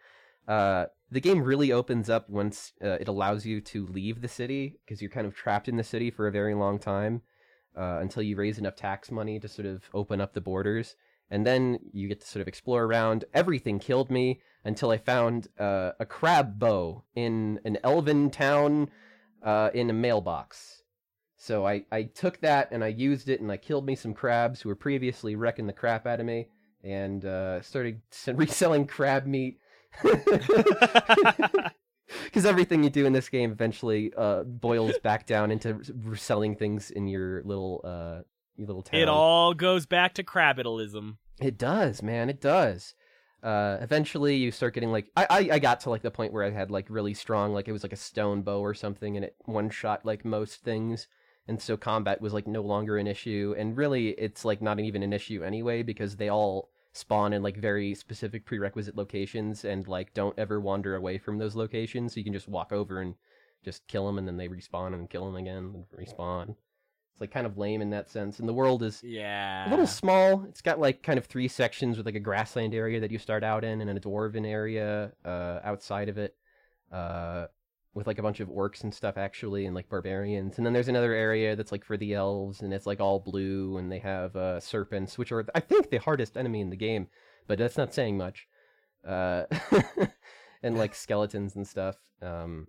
Uh 0.47 0.85
the 1.09 1.21
game 1.21 1.41
really 1.41 1.71
opens 1.71 2.07
up 2.07 2.29
once 2.29 2.73
uh, 2.83 2.97
it 2.99 3.07
allows 3.07 3.47
you 3.47 3.61
to 3.61 3.87
leave 3.87 4.21
the 4.21 4.27
city 4.27 4.77
because 4.85 5.01
you're 5.01 5.09
kind 5.09 5.25
of 5.25 5.33
trapped 5.33 5.67
in 5.67 5.77
the 5.77 5.83
city 5.83 6.11
for 6.11 6.27
a 6.27 6.31
very 6.31 6.53
long 6.53 6.77
time 6.77 7.21
uh, 7.77 7.99
until 8.01 8.23
you 8.23 8.35
raise 8.35 8.57
enough 8.57 8.75
tax 8.75 9.11
money 9.11 9.39
to 9.39 9.47
sort 9.47 9.67
of 9.67 9.83
open 9.93 10.19
up 10.19 10.33
the 10.33 10.41
borders. 10.41 10.95
And 11.29 11.45
then 11.45 11.79
you 11.91 12.07
get 12.07 12.21
to 12.21 12.27
sort 12.27 12.41
of 12.41 12.47
explore 12.47 12.83
around. 12.85 13.25
Everything 13.33 13.79
killed 13.79 14.09
me 14.09 14.41
until 14.63 14.91
I 14.91 14.97
found 14.97 15.49
uh, 15.59 15.91
a 15.99 16.05
crab 16.05 16.57
bow 16.57 17.03
in 17.15 17.59
an 17.65 17.77
elven 17.83 18.29
town 18.29 18.89
uh, 19.43 19.69
in 19.73 19.89
a 19.89 19.93
mailbox. 19.93 20.83
So 21.35 21.67
I, 21.67 21.83
I 21.91 22.03
took 22.03 22.39
that 22.41 22.69
and 22.71 22.83
I 22.83 22.87
used 22.87 23.29
it 23.29 23.41
and 23.41 23.51
I 23.51 23.57
killed 23.57 23.85
me 23.85 23.95
some 23.95 24.13
crabs 24.13 24.61
who 24.61 24.69
were 24.69 24.75
previously 24.75 25.35
wrecking 25.35 25.67
the 25.67 25.73
crap 25.73 26.07
out 26.07 26.19
of 26.19 26.25
me 26.25 26.47
and 26.83 27.23
uh, 27.25 27.61
started 27.61 28.01
reselling 28.27 28.87
crab 28.87 29.25
meat. 29.25 29.59
because 32.25 32.45
everything 32.45 32.83
you 32.83 32.89
do 32.89 33.05
in 33.05 33.13
this 33.13 33.29
game 33.29 33.51
eventually 33.51 34.13
uh, 34.17 34.43
boils 34.43 34.97
back 34.99 35.25
down 35.25 35.51
into 35.51 35.81
selling 36.15 36.55
things 36.55 36.91
in 36.91 37.07
your 37.07 37.43
little 37.43 37.81
uh, 37.83 38.21
your 38.55 38.67
little 38.67 38.83
town. 38.83 38.99
It 38.99 39.09
all 39.09 39.53
goes 39.53 39.85
back 39.85 40.13
to 40.15 40.23
crabitalism. 40.23 41.17
It 41.39 41.57
does, 41.57 42.01
man. 42.01 42.29
It 42.29 42.41
does. 42.41 42.95
Uh, 43.43 43.77
eventually, 43.81 44.35
you 44.35 44.51
start 44.51 44.73
getting 44.73 44.91
like 44.91 45.11
I, 45.15 45.27
I 45.29 45.49
I 45.53 45.59
got 45.59 45.81
to 45.81 45.89
like 45.89 46.01
the 46.01 46.11
point 46.11 46.33
where 46.33 46.43
I 46.43 46.49
had 46.49 46.71
like 46.71 46.89
really 46.89 47.13
strong 47.13 47.53
like 47.53 47.67
it 47.67 47.71
was 47.71 47.83
like 47.83 47.93
a 47.93 47.97
stone 47.97 48.41
bow 48.41 48.59
or 48.59 48.73
something, 48.73 49.15
and 49.15 49.25
it 49.25 49.35
one 49.45 49.69
shot 49.69 50.05
like 50.05 50.25
most 50.25 50.63
things. 50.63 51.07
And 51.49 51.61
so 51.61 51.77
combat 51.77 52.19
was 52.19 52.33
like 52.33 52.45
no 52.45 52.61
longer 52.61 52.97
an 52.97 53.07
issue, 53.07 53.55
and 53.57 53.77
really 53.77 54.09
it's 54.09 54.43
like 54.43 54.61
not 54.61 54.79
even 54.79 55.03
an 55.03 55.13
issue 55.13 55.43
anyway 55.43 55.81
because 55.81 56.17
they 56.17 56.29
all 56.29 56.69
spawn 56.97 57.31
in 57.33 57.43
like 57.43 57.55
very 57.57 57.93
specific 57.93 58.45
prerequisite 58.45 58.95
locations 58.97 59.63
and 59.63 59.87
like 59.87 60.13
don't 60.13 60.37
ever 60.37 60.59
wander 60.59 60.95
away 60.95 61.17
from 61.17 61.37
those 61.37 61.55
locations 61.55 62.13
so 62.13 62.17
you 62.19 62.23
can 62.23 62.33
just 62.33 62.47
walk 62.47 62.71
over 62.71 62.99
and 62.99 63.15
just 63.63 63.87
kill 63.87 64.05
them 64.07 64.17
and 64.17 64.27
then 64.27 64.37
they 64.37 64.47
respawn 64.47 64.93
and 64.93 65.09
kill 65.09 65.25
them 65.25 65.35
again 65.35 65.57
and 65.57 65.85
respawn. 65.97 66.55
It's 67.13 67.21
like 67.21 67.31
kind 67.31 67.47
of 67.47 67.57
lame 67.57 67.81
in 67.81 67.89
that 67.89 68.09
sense. 68.09 68.39
And 68.39 68.47
the 68.47 68.53
world 68.53 68.83
is 68.83 69.01
Yeah. 69.03 69.67
a 69.67 69.71
little 69.71 69.87
small. 69.87 70.43
It's 70.47 70.61
got 70.61 70.79
like 70.79 71.01
kind 71.01 71.17
of 71.17 71.25
three 71.25 71.47
sections 71.47 71.97
with 71.97 72.05
like 72.05 72.15
a 72.15 72.19
grassland 72.19 72.75
area 72.75 72.99
that 72.99 73.11
you 73.11 73.17
start 73.17 73.43
out 73.43 73.63
in, 73.63 73.81
and 73.81 73.89
then 73.89 73.97
a 73.97 73.99
dwarven 73.99 74.45
area 74.45 75.11
uh, 75.25 75.59
outside 75.63 76.09
of 76.09 76.19
it, 76.19 76.35
uh, 76.91 77.47
with 77.97 78.07
like 78.07 78.19
a 78.19 78.23
bunch 78.23 78.39
of 78.39 78.47
orcs 78.49 78.83
and 78.83 78.93
stuff 78.93 79.17
actually, 79.17 79.65
and 79.65 79.75
like 79.75 79.89
barbarians. 79.89 80.57
And 80.57 80.65
then 80.65 80.73
there's 80.73 80.87
another 80.87 81.13
area 81.13 81.55
that's 81.55 81.71
like 81.71 81.83
for 81.83 81.97
the 81.97 82.13
elves, 82.13 82.61
and 82.61 82.71
it's 82.73 82.85
like 82.85 82.99
all 82.99 83.19
blue, 83.19 83.77
and 83.77 83.91
they 83.91 83.99
have 83.99 84.35
uh, 84.35 84.59
serpents, 84.59 85.17
which 85.17 85.31
are 85.31 85.45
I 85.55 85.59
think 85.59 85.89
the 85.89 85.97
hardest 85.97 86.37
enemy 86.37 86.61
in 86.61 86.69
the 86.69 86.75
game, 86.75 87.07
but 87.47 87.57
that's 87.57 87.75
not 87.77 87.93
saying 87.95 88.15
much. 88.15 88.47
Uh, 89.05 89.45
and 90.63 90.77
like 90.77 90.93
skeletons 90.93 91.55
and 91.55 91.67
stuff. 91.67 91.97
Um, 92.21 92.67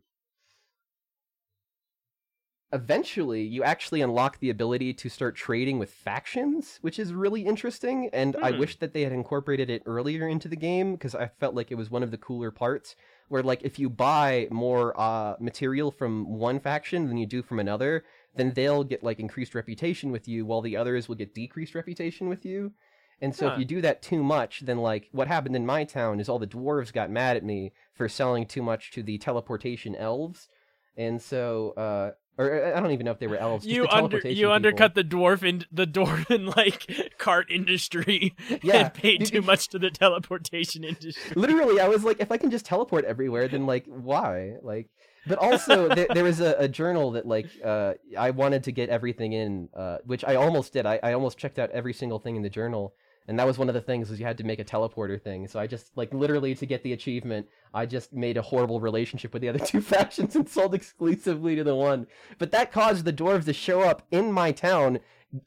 eventually 2.72 3.42
you 3.42 3.62
actually 3.64 4.02
unlock 4.02 4.38
the 4.40 4.50
ability 4.50 4.92
to 4.92 5.08
start 5.08 5.34
trading 5.34 5.78
with 5.78 5.90
factions 5.90 6.78
which 6.82 6.98
is 6.98 7.14
really 7.14 7.40
interesting 7.46 8.10
and 8.12 8.36
i 8.42 8.52
Hmm. 8.52 8.58
wish 8.58 8.78
that 8.78 8.92
they 8.92 9.00
had 9.04 9.12
incorporated 9.12 9.70
it 9.70 9.82
earlier 9.86 10.28
into 10.28 10.48
the 10.48 10.56
game 10.56 10.92
because 10.92 11.14
i 11.14 11.26
felt 11.40 11.54
like 11.54 11.70
it 11.70 11.76
was 11.76 11.90
one 11.90 12.02
of 12.02 12.10
the 12.10 12.18
cooler 12.18 12.50
parts 12.50 12.94
where 13.28 13.42
like 13.42 13.62
if 13.62 13.78
you 13.78 13.88
buy 13.88 14.48
more 14.50 14.98
uh, 15.00 15.34
material 15.40 15.90
from 15.90 16.38
one 16.38 16.58
faction 16.60 17.08
than 17.08 17.16
you 17.16 17.26
do 17.26 17.42
from 17.42 17.58
another 17.58 18.04
then 18.36 18.52
they'll 18.54 18.84
get 18.84 19.02
like 19.02 19.18
increased 19.18 19.54
reputation 19.54 20.10
with 20.12 20.28
you 20.28 20.44
while 20.46 20.60
the 20.60 20.76
others 20.76 21.08
will 21.08 21.16
get 21.16 21.34
decreased 21.34 21.74
reputation 21.74 22.28
with 22.28 22.44
you 22.44 22.72
and 23.20 23.34
so 23.34 23.46
Huh. 23.46 23.52
if 23.54 23.58
you 23.58 23.64
do 23.64 23.80
that 23.80 24.02
too 24.02 24.22
much 24.22 24.60
then 24.60 24.78
like 24.78 25.08
what 25.12 25.28
happened 25.28 25.56
in 25.56 25.66
my 25.66 25.84
town 25.84 26.20
is 26.20 26.28
all 26.28 26.38
the 26.38 26.46
dwarves 26.46 26.92
got 26.92 27.10
mad 27.10 27.36
at 27.36 27.44
me 27.44 27.72
for 27.94 28.08
selling 28.08 28.46
too 28.46 28.62
much 28.62 28.90
to 28.92 29.02
the 29.02 29.18
teleportation 29.18 29.94
elves 29.96 30.48
and 30.96 31.20
so 31.20 31.70
uh 31.76 32.10
or 32.38 32.74
I 32.74 32.80
don't 32.80 32.92
even 32.92 33.04
know 33.04 33.10
if 33.12 33.18
they 33.18 33.26
were 33.26 33.36
elves. 33.36 33.66
you 33.66 33.82
the 33.82 33.94
under 33.94 34.16
you 34.18 34.22
people. 34.22 34.52
undercut 34.52 34.94
the 34.94 35.02
dwarf 35.04 35.42
in 35.42 35.64
the 35.72 35.86
dwarven 35.86 36.54
like 36.56 37.12
cart 37.18 37.50
industry 37.50 38.34
Yeah. 38.62 38.76
and 38.76 38.94
paid 38.94 39.26
too 39.26 39.42
much 39.42 39.68
to 39.68 39.78
the 39.78 39.90
teleportation 39.90 40.84
industry. 40.84 41.32
Literally, 41.34 41.80
I 41.80 41.88
was 41.88 42.04
like, 42.04 42.20
if 42.20 42.30
I 42.30 42.36
can 42.36 42.50
just 42.50 42.64
teleport 42.64 43.04
everywhere, 43.04 43.48
then 43.48 43.66
like, 43.66 43.84
why? 43.86 44.54
Like, 44.62 44.88
but 45.26 45.38
also 45.38 45.88
there, 45.94 46.06
there 46.14 46.24
was 46.24 46.40
a, 46.40 46.54
a 46.58 46.68
journal 46.68 47.10
that 47.12 47.26
like 47.26 47.48
uh, 47.64 47.94
I 48.16 48.30
wanted 48.30 48.64
to 48.64 48.72
get 48.72 48.88
everything 48.88 49.32
in, 49.32 49.68
uh, 49.76 49.98
which 50.06 50.24
I 50.24 50.36
almost 50.36 50.72
did. 50.72 50.86
I, 50.86 51.00
I 51.02 51.12
almost 51.14 51.38
checked 51.38 51.58
out 51.58 51.70
every 51.72 51.92
single 51.92 52.18
thing 52.20 52.36
in 52.36 52.42
the 52.42 52.50
journal, 52.50 52.94
and 53.28 53.38
that 53.38 53.46
was 53.46 53.58
one 53.58 53.68
of 53.68 53.74
the 53.74 53.80
things 53.80 54.08
was 54.08 54.18
you 54.18 54.26
had 54.26 54.38
to 54.38 54.44
make 54.44 54.58
a 54.58 54.64
teleporter 54.64 55.20
thing. 55.22 55.46
So 55.46 55.60
I 55.60 55.66
just 55.66 55.94
like 55.96 56.12
literally 56.14 56.54
to 56.54 56.66
get 56.66 56.82
the 56.82 56.94
achievement, 56.94 57.46
I 57.74 57.84
just 57.84 58.12
made 58.12 58.38
a 58.38 58.42
horrible 58.42 58.80
relationship 58.80 59.34
with 59.34 59.42
the 59.42 59.50
other 59.50 59.58
two 59.64 59.82
factions 59.82 60.34
and 60.34 60.48
sold 60.48 60.74
exclusively 60.74 61.54
to 61.54 61.62
the 61.62 61.74
one. 61.74 62.06
But 62.38 62.50
that 62.52 62.72
caused 62.72 63.04
the 63.04 63.12
dwarves 63.12 63.44
to 63.44 63.52
show 63.52 63.82
up 63.82 64.06
in 64.10 64.32
my 64.32 64.50
town, 64.50 65.00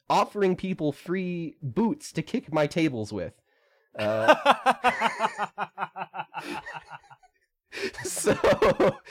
offering 0.08 0.54
people 0.54 0.92
free 0.92 1.56
boots 1.60 2.12
to 2.12 2.22
kick 2.22 2.52
my 2.52 2.68
tables 2.68 3.12
with. 3.12 3.34
Uh, 3.98 4.34
so 8.04 8.36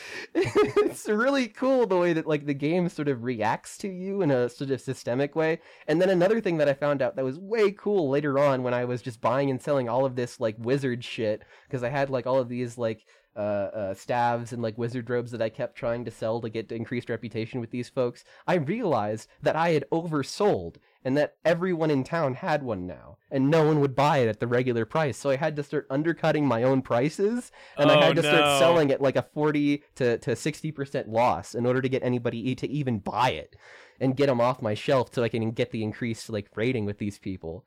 it's 0.35 1.07
really 1.07 1.47
cool 1.47 1.87
the 1.87 1.97
way 1.97 2.13
that 2.13 2.27
like 2.27 2.45
the 2.45 2.53
game 2.53 2.89
sort 2.89 3.07
of 3.07 3.23
reacts 3.23 3.77
to 3.79 3.87
you 3.87 4.21
in 4.21 4.31
a 4.31 4.49
sort 4.49 4.71
of 4.71 4.81
systemic 4.81 5.35
way. 5.35 5.59
And 5.87 6.01
then 6.01 6.09
another 6.09 6.39
thing 6.39 6.57
that 6.57 6.69
i 6.69 6.73
found 6.73 7.01
out 7.01 7.15
that 7.15 7.25
was 7.25 7.39
way 7.39 7.71
cool 7.71 8.09
later 8.09 8.37
on 8.39 8.63
when 8.63 8.73
i 8.73 8.85
was 8.85 9.01
just 9.01 9.21
buying 9.21 9.49
and 9.49 9.61
selling 9.61 9.89
all 9.89 10.05
of 10.05 10.15
this 10.15 10.39
like 10.39 10.55
wizard 10.59 11.03
shit 11.03 11.43
because 11.67 11.83
i 11.83 11.89
had 11.89 12.09
like 12.09 12.27
all 12.27 12.39
of 12.39 12.49
these 12.49 12.77
like 12.77 13.05
uh, 13.35 13.39
uh, 13.39 13.93
staves 13.93 14.51
and 14.51 14.61
like 14.61 14.77
wizard 14.77 15.09
robes 15.09 15.31
that 15.31 15.41
I 15.41 15.49
kept 15.49 15.77
trying 15.77 16.03
to 16.05 16.11
sell 16.11 16.41
to 16.41 16.49
get 16.49 16.71
increased 16.71 17.09
reputation 17.09 17.61
with 17.61 17.71
these 17.71 17.89
folks, 17.89 18.25
I 18.45 18.55
realized 18.55 19.29
that 19.41 19.55
I 19.55 19.69
had 19.69 19.85
oversold 19.91 20.75
and 21.03 21.17
that 21.17 21.35
everyone 21.43 21.89
in 21.91 22.03
town 22.03 22.35
had 22.35 22.63
one 22.63 22.85
now, 22.85 23.17
and 23.29 23.49
no 23.49 23.63
one 23.65 23.79
would 23.79 23.95
buy 23.95 24.19
it 24.19 24.27
at 24.27 24.39
the 24.39 24.47
regular 24.47 24.85
price. 24.85 25.17
So 25.17 25.29
I 25.29 25.35
had 25.37 25.55
to 25.55 25.63
start 25.63 25.87
undercutting 25.89 26.45
my 26.45 26.63
own 26.63 26.81
prices, 26.81 27.51
and 27.77 27.91
I 27.91 27.95
Oh, 27.95 28.01
had 28.01 28.15
to 28.17 28.21
no. 28.21 28.29
start 28.29 28.59
selling 28.59 28.91
at 28.91 29.01
like 29.01 29.15
a 29.15 29.23
forty 29.33 29.83
to 29.95 30.17
to 30.19 30.35
sixty 30.35 30.71
percent 30.71 31.09
loss 31.09 31.55
in 31.55 31.65
order 31.65 31.81
to 31.81 31.89
get 31.89 32.03
anybody 32.03 32.53
to 32.55 32.69
even 32.69 32.99
buy 32.99 33.31
it 33.31 33.55
and 33.99 34.15
get 34.17 34.27
them 34.27 34.41
off 34.41 34.61
my 34.61 34.73
shelf 34.73 35.13
so 35.13 35.23
I 35.23 35.29
can 35.29 35.51
get 35.51 35.71
the 35.71 35.83
increased 35.83 36.29
like 36.29 36.49
rating 36.55 36.85
with 36.85 36.97
these 36.97 37.17
people. 37.19 37.65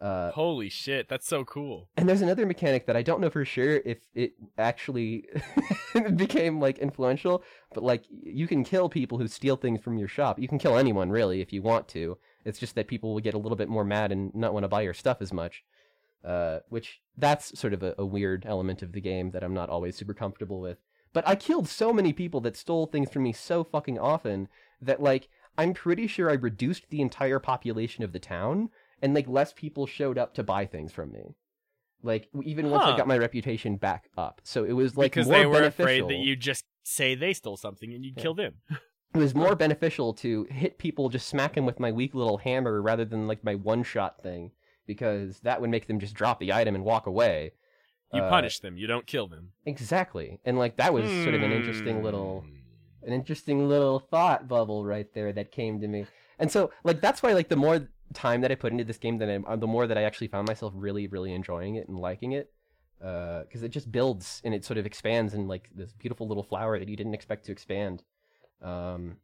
Uh, 0.00 0.30
Holy 0.32 0.68
shit, 0.68 1.08
that's 1.08 1.26
so 1.26 1.44
cool. 1.44 1.88
and 1.96 2.06
there's 2.08 2.20
another 2.20 2.44
mechanic 2.44 2.86
that 2.86 2.96
I 2.96 3.02
don't 3.02 3.20
know 3.20 3.30
for 3.30 3.44
sure 3.46 3.76
if 3.84 3.98
it 4.14 4.34
actually 4.58 5.24
became 6.16 6.60
like 6.60 6.78
influential, 6.78 7.42
but 7.72 7.82
like 7.82 8.04
you 8.10 8.46
can 8.46 8.62
kill 8.62 8.88
people 8.90 9.16
who 9.18 9.26
steal 9.26 9.56
things 9.56 9.80
from 9.80 9.96
your 9.96 10.08
shop. 10.08 10.38
You 10.38 10.48
can 10.48 10.58
kill 10.58 10.76
anyone 10.76 11.10
really 11.10 11.40
if 11.40 11.52
you 11.52 11.62
want 11.62 11.88
to. 11.88 12.18
It's 12.44 12.58
just 12.58 12.74
that 12.74 12.88
people 12.88 13.14
will 13.14 13.20
get 13.20 13.34
a 13.34 13.38
little 13.38 13.56
bit 13.56 13.68
more 13.70 13.84
mad 13.84 14.12
and 14.12 14.34
not 14.34 14.52
want 14.52 14.64
to 14.64 14.68
buy 14.68 14.82
your 14.82 14.94
stuff 14.94 15.18
as 15.20 15.32
much. 15.32 15.64
Uh, 16.24 16.58
which 16.70 17.00
that's 17.16 17.58
sort 17.58 17.72
of 17.72 17.82
a, 17.82 17.94
a 17.98 18.04
weird 18.04 18.44
element 18.46 18.82
of 18.82 18.92
the 18.92 19.00
game 19.00 19.30
that 19.30 19.44
I'm 19.44 19.54
not 19.54 19.70
always 19.70 19.96
super 19.96 20.14
comfortable 20.14 20.60
with. 20.60 20.78
But 21.12 21.26
I 21.26 21.36
killed 21.36 21.68
so 21.68 21.92
many 21.92 22.12
people 22.12 22.40
that 22.42 22.56
stole 22.56 22.86
things 22.86 23.10
from 23.10 23.22
me 23.22 23.32
so 23.32 23.64
fucking 23.64 23.98
often 23.98 24.48
that 24.82 25.00
like 25.00 25.28
I'm 25.56 25.72
pretty 25.72 26.06
sure 26.06 26.28
I 26.28 26.34
reduced 26.34 26.90
the 26.90 27.00
entire 27.00 27.38
population 27.38 28.02
of 28.04 28.12
the 28.12 28.18
town 28.18 28.70
and 29.02 29.14
like 29.14 29.28
less 29.28 29.52
people 29.52 29.86
showed 29.86 30.18
up 30.18 30.34
to 30.34 30.42
buy 30.42 30.66
things 30.66 30.92
from 30.92 31.12
me. 31.12 31.34
Like 32.02 32.28
even 32.44 32.70
once 32.70 32.84
I 32.84 32.96
got 32.96 33.08
my 33.08 33.18
reputation 33.18 33.76
back 33.76 34.10
up, 34.16 34.40
so 34.44 34.64
it 34.64 34.72
was 34.72 34.96
like 34.96 35.12
because 35.12 35.26
more 35.26 35.38
they 35.38 35.46
were 35.46 35.52
beneficial. 35.54 35.84
afraid 36.06 36.08
that 36.10 36.24
you 36.24 36.36
just 36.36 36.62
say 36.84 37.14
they 37.14 37.32
stole 37.32 37.56
something 37.56 37.92
and 37.92 38.04
you'd 38.04 38.16
Yeah. 38.16 38.22
kill 38.22 38.34
them. 38.34 38.54
It 39.14 39.18
was 39.20 39.34
more 39.34 39.54
beneficial 39.56 40.12
to 40.14 40.44
hit 40.50 40.76
people, 40.78 41.08
just 41.08 41.26
smack 41.26 41.54
them 41.54 41.64
with 41.64 41.80
my 41.80 41.90
weak 41.90 42.14
little 42.14 42.36
hammer 42.36 42.82
rather 42.82 43.04
than 43.06 43.26
like 43.26 43.42
my 43.42 43.54
one 43.54 43.82
shot 43.82 44.22
thing, 44.22 44.50
because 44.86 45.40
that 45.40 45.58
would 45.60 45.70
make 45.70 45.86
them 45.86 45.98
just 46.00 46.12
drop 46.14 46.38
the 46.38 46.52
item 46.52 46.74
and 46.74 46.84
walk 46.84 47.06
away. 47.06 47.52
You 48.12 48.20
Uh, 48.20 48.28
punish 48.28 48.58
them, 48.60 48.76
you 48.76 48.86
don't 48.86 49.06
kill 49.06 49.26
them. 49.26 49.52
Exactly, 49.64 50.38
and 50.44 50.58
like 50.58 50.76
that 50.76 50.92
was 50.92 51.10
sort 51.22 51.34
of 51.34 51.42
an 51.42 51.50
interesting 51.52 52.02
little 52.02 52.42
Hmm. 52.42 53.06
an 53.08 53.12
interesting 53.14 53.68
little 53.68 54.00
thought 54.00 54.48
bubble 54.48 54.84
right 54.84 55.10
there 55.14 55.32
that 55.32 55.50
came 55.50 55.80
to 55.80 55.88
me. 55.88 56.06
And 56.38 56.50
so, 56.52 56.70
like, 56.84 57.00
that's 57.00 57.22
why, 57.22 57.32
like, 57.32 57.48
the 57.48 57.56
more 57.56 57.88
time 58.14 58.40
that 58.40 58.52
I 58.52 58.54
put 58.54 58.72
into 58.72 58.84
this 58.84 58.98
game, 58.98 59.18
then 59.18 59.44
the 59.58 59.66
more 59.66 59.86
that 59.86 59.98
I 59.98 60.02
actually 60.02 60.28
found 60.28 60.46
myself 60.48 60.72
really, 60.76 61.06
really 61.06 61.32
enjoying 61.32 61.76
it 61.76 61.88
and 61.88 61.98
liking 61.98 62.32
it, 62.32 62.52
because 62.98 63.62
it 63.62 63.68
just 63.70 63.92
builds 63.92 64.40
and 64.44 64.54
it 64.54 64.64
sort 64.64 64.78
of 64.78 64.86
expands 64.86 65.34
in 65.34 65.48
like 65.48 65.70
this 65.74 65.92
beautiful 65.92 66.26
little 66.26 66.42
flower 66.42 66.78
that 66.78 66.88
you 66.88 66.96
didn't 66.96 67.14
expect 67.14 67.46
to 67.46 67.52
expand. 67.52 68.02
Um, 68.62 69.16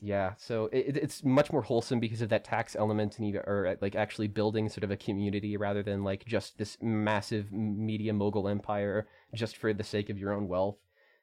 yeah, 0.00 0.34
so 0.36 0.66
it- 0.66 0.96
it's 0.96 1.24
much 1.24 1.52
more 1.52 1.62
wholesome 1.62 2.00
because 2.00 2.22
of 2.22 2.28
that 2.28 2.44
tax 2.44 2.76
element 2.76 3.18
and 3.18 3.26
even, 3.26 3.42
or 3.46 3.76
like 3.80 3.96
actually 3.96 4.28
building 4.28 4.68
sort 4.68 4.84
of 4.84 4.90
a 4.90 4.96
community 4.96 5.56
rather 5.56 5.82
than 5.82 6.04
like 6.04 6.24
just 6.24 6.58
this 6.58 6.76
massive 6.80 7.52
media 7.52 8.12
mogul 8.12 8.48
empire 8.48 9.08
just 9.34 9.56
for 9.56 9.72
the 9.72 9.84
sake 9.84 10.08
of 10.08 10.18
your 10.18 10.32
own 10.32 10.46
wealth. 10.48 10.78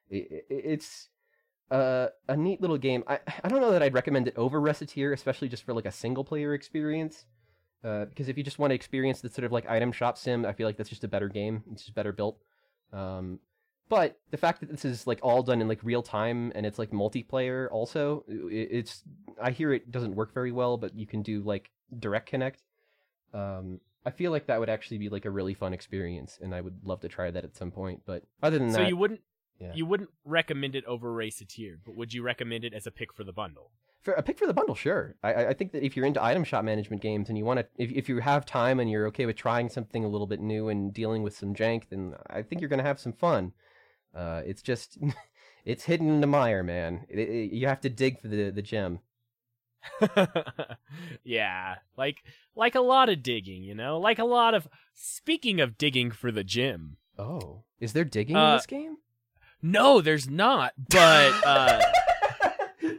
It, 0.09 0.27
it, 0.31 0.45
it's 0.49 1.09
uh, 1.71 2.07
a 2.27 2.35
neat 2.37 2.61
little 2.61 2.77
game. 2.77 3.03
I 3.07 3.19
I 3.43 3.47
don't 3.49 3.61
know 3.61 3.71
that 3.71 3.81
I'd 3.83 3.93
recommend 3.93 4.27
it 4.27 4.37
over 4.37 4.59
Recettear, 4.61 5.13
especially 5.13 5.49
just 5.49 5.63
for 5.63 5.73
like 5.73 5.85
a 5.85 5.91
single 5.91 6.23
player 6.23 6.53
experience. 6.53 7.25
Uh, 7.83 8.05
because 8.05 8.29
if 8.29 8.37
you 8.37 8.43
just 8.43 8.57
want 8.57 8.71
to 8.71 8.75
experience 8.75 9.21
the 9.21 9.29
sort 9.29 9.45
of 9.45 9.51
like 9.51 9.69
item 9.69 9.91
shop 9.91 10.17
sim, 10.17 10.45
I 10.45 10.53
feel 10.53 10.67
like 10.67 10.77
that's 10.77 10.89
just 10.89 11.03
a 11.03 11.07
better 11.07 11.29
game. 11.29 11.63
It's 11.71 11.83
just 11.83 11.93
better 11.95 12.11
built. 12.11 12.39
Um, 12.91 13.39
but 13.89 14.19
the 14.31 14.37
fact 14.37 14.61
that 14.61 14.69
this 14.71 14.83
is 14.85 15.05
like 15.05 15.19
all 15.21 15.43
done 15.43 15.61
in 15.61 15.67
like 15.67 15.79
real 15.83 16.01
time 16.01 16.51
and 16.55 16.65
it's 16.65 16.79
like 16.79 16.89
multiplayer 16.91 17.67
also, 17.71 18.23
i- 18.29 18.33
it's 18.49 19.03
I 19.39 19.51
hear 19.51 19.71
it 19.73 19.91
doesn't 19.91 20.15
work 20.15 20.33
very 20.33 20.51
well, 20.51 20.77
but 20.77 20.95
you 20.95 21.05
can 21.05 21.21
do 21.21 21.41
like 21.43 21.69
direct 21.99 22.27
connect. 22.27 22.63
Um, 23.33 23.79
I 24.05 24.11
feel 24.11 24.31
like 24.31 24.47
that 24.47 24.59
would 24.59 24.69
actually 24.69 24.97
be 24.99 25.09
like 25.09 25.25
a 25.25 25.31
really 25.31 25.53
fun 25.53 25.73
experience, 25.73 26.39
and 26.41 26.53
I 26.55 26.61
would 26.61 26.79
love 26.83 27.01
to 27.01 27.07
try 27.07 27.29
that 27.31 27.43
at 27.43 27.55
some 27.55 27.71
point. 27.71 28.01
But 28.05 28.23
other 28.41 28.57
than 28.59 28.69
So 28.71 28.77
that, 28.77 28.83
so 28.83 28.87
you 28.87 28.97
wouldn't 28.97 29.21
yeah. 29.60 29.72
you 29.73 29.86
wouldn't 29.86 30.10
recommend 30.23 30.76
it 30.76 30.86
over 30.86 31.14
Recettear, 31.14 31.77
but 31.86 31.95
would 31.95 32.14
you 32.14 32.22
recommend 32.23 32.64
it 32.65 32.73
as 32.73 32.86
a 32.88 32.91
pick 32.91 33.14
for 33.14 33.23
the 33.23 33.34
bundle? 33.34 33.72
For 34.02 34.14
a 34.14 34.22
pick 34.22 34.38
for 34.38 34.45
the 34.45 34.53
bundle, 34.53 34.76
sure. 34.76 35.15
I- 35.23 35.48
I, 35.48 35.53
think 35.53 35.72
that 35.72 35.84
if 35.84 35.95
you're 35.98 36.06
into 36.06 36.23
item 36.23 36.44
shop 36.44 36.64
management 36.64 37.02
games 37.02 37.27
and 37.30 37.38
you 37.38 37.44
want 37.45 37.60
to, 37.60 37.65
if, 37.77 37.91
if 37.91 38.07
you 38.07 38.19
have 38.19 38.45
time 38.45 38.80
and 38.80 38.90
you're 38.90 39.07
okay 39.07 39.26
with 39.26 39.36
trying 39.36 39.68
something 39.69 40.06
a 40.06 40.07
little 40.07 40.27
bit 40.27 40.40
new 40.40 40.69
and 40.69 40.94
dealing 40.94 41.23
with 41.23 41.36
some 41.36 41.56
jank, 41.56 41.90
then 41.90 42.14
I 42.30 42.44
think 42.44 42.61
you're 42.61 42.69
going 42.69 42.77
to 42.84 42.86
have 42.86 42.99
some 42.99 43.14
fun. 43.14 43.53
Uh, 44.14 44.44
it's 44.45 44.61
just, 44.61 44.99
it's 45.65 45.86
hidden 45.86 46.10
in 46.10 46.22
the 46.22 46.27
mire, 46.27 46.61
man. 46.61 47.06
It, 47.10 47.18
it- 47.18 47.52
you 47.52 47.65
have 47.68 47.82
to 47.82 47.90
dig 47.90 48.22
for 48.22 48.27
the, 48.27 48.52
the 48.52 48.61
gem. 48.61 48.99
yeah, 51.23 51.76
like 51.98 52.23
like 52.56 52.76
a 52.76 52.82
lot 52.82 53.10
of 53.10 53.22
digging, 53.23 53.64
you 53.64 53.76
know, 53.76 53.99
like 53.99 54.19
a 54.19 54.26
lot 54.26 54.53
of. 54.53 54.68
Speaking 54.94 55.60
of 55.61 55.77
digging 55.77 56.11
for 56.11 56.32
the 56.32 56.44
gym, 56.44 56.98
Oh. 57.18 57.64
Is 57.80 57.94
there 57.94 58.03
digging 58.06 58.36
in 58.36 58.41
Uh, 58.41 58.56
this 58.56 58.65
game? 58.65 58.98
No, 59.65 59.99
there's 60.01 60.29
not. 60.29 60.73
But 60.89 61.33
uh, 61.45 61.81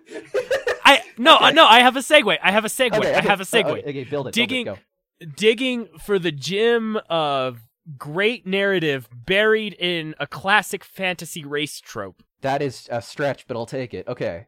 I 0.85 1.03
no 1.19 1.37
uh, 1.37 1.51
no, 1.51 1.67
I 1.67 1.81
have 1.81 1.97
a 1.97 2.01
segue. 2.01 2.37
I 2.43 2.51
have 2.53 2.65
a 2.65 2.69
segue. 2.69 2.95
Okay, 2.97 3.15
I 3.15 3.23
have 3.23 3.41
a 3.41 3.43
Uh, 3.43 3.47
segue. 3.47 3.87
okay, 3.87 4.05
build 4.05 4.07
it. 4.07 4.11
build 4.11 4.27
it, 4.29 4.35
Digging-. 4.35 4.77
Digging 5.37 5.89
for 5.99 6.19
the 6.19 6.33
gym 6.33 6.99
of 7.09 7.61
great 7.97 8.47
narrative 8.47 9.09
buried 9.13 9.73
in 9.75 10.15
a 10.19 10.27
classic 10.27 10.85
fantasy 10.85 11.45
race 11.45 11.81
trope. 11.81 12.23
That 12.43 12.61
is 12.61 12.89
a 12.91 13.01
stretch, 13.01 13.47
but 13.47 13.57
I'll 13.57 13.65
take 13.67 13.95
it. 13.95 14.07
Okay. 14.09 14.47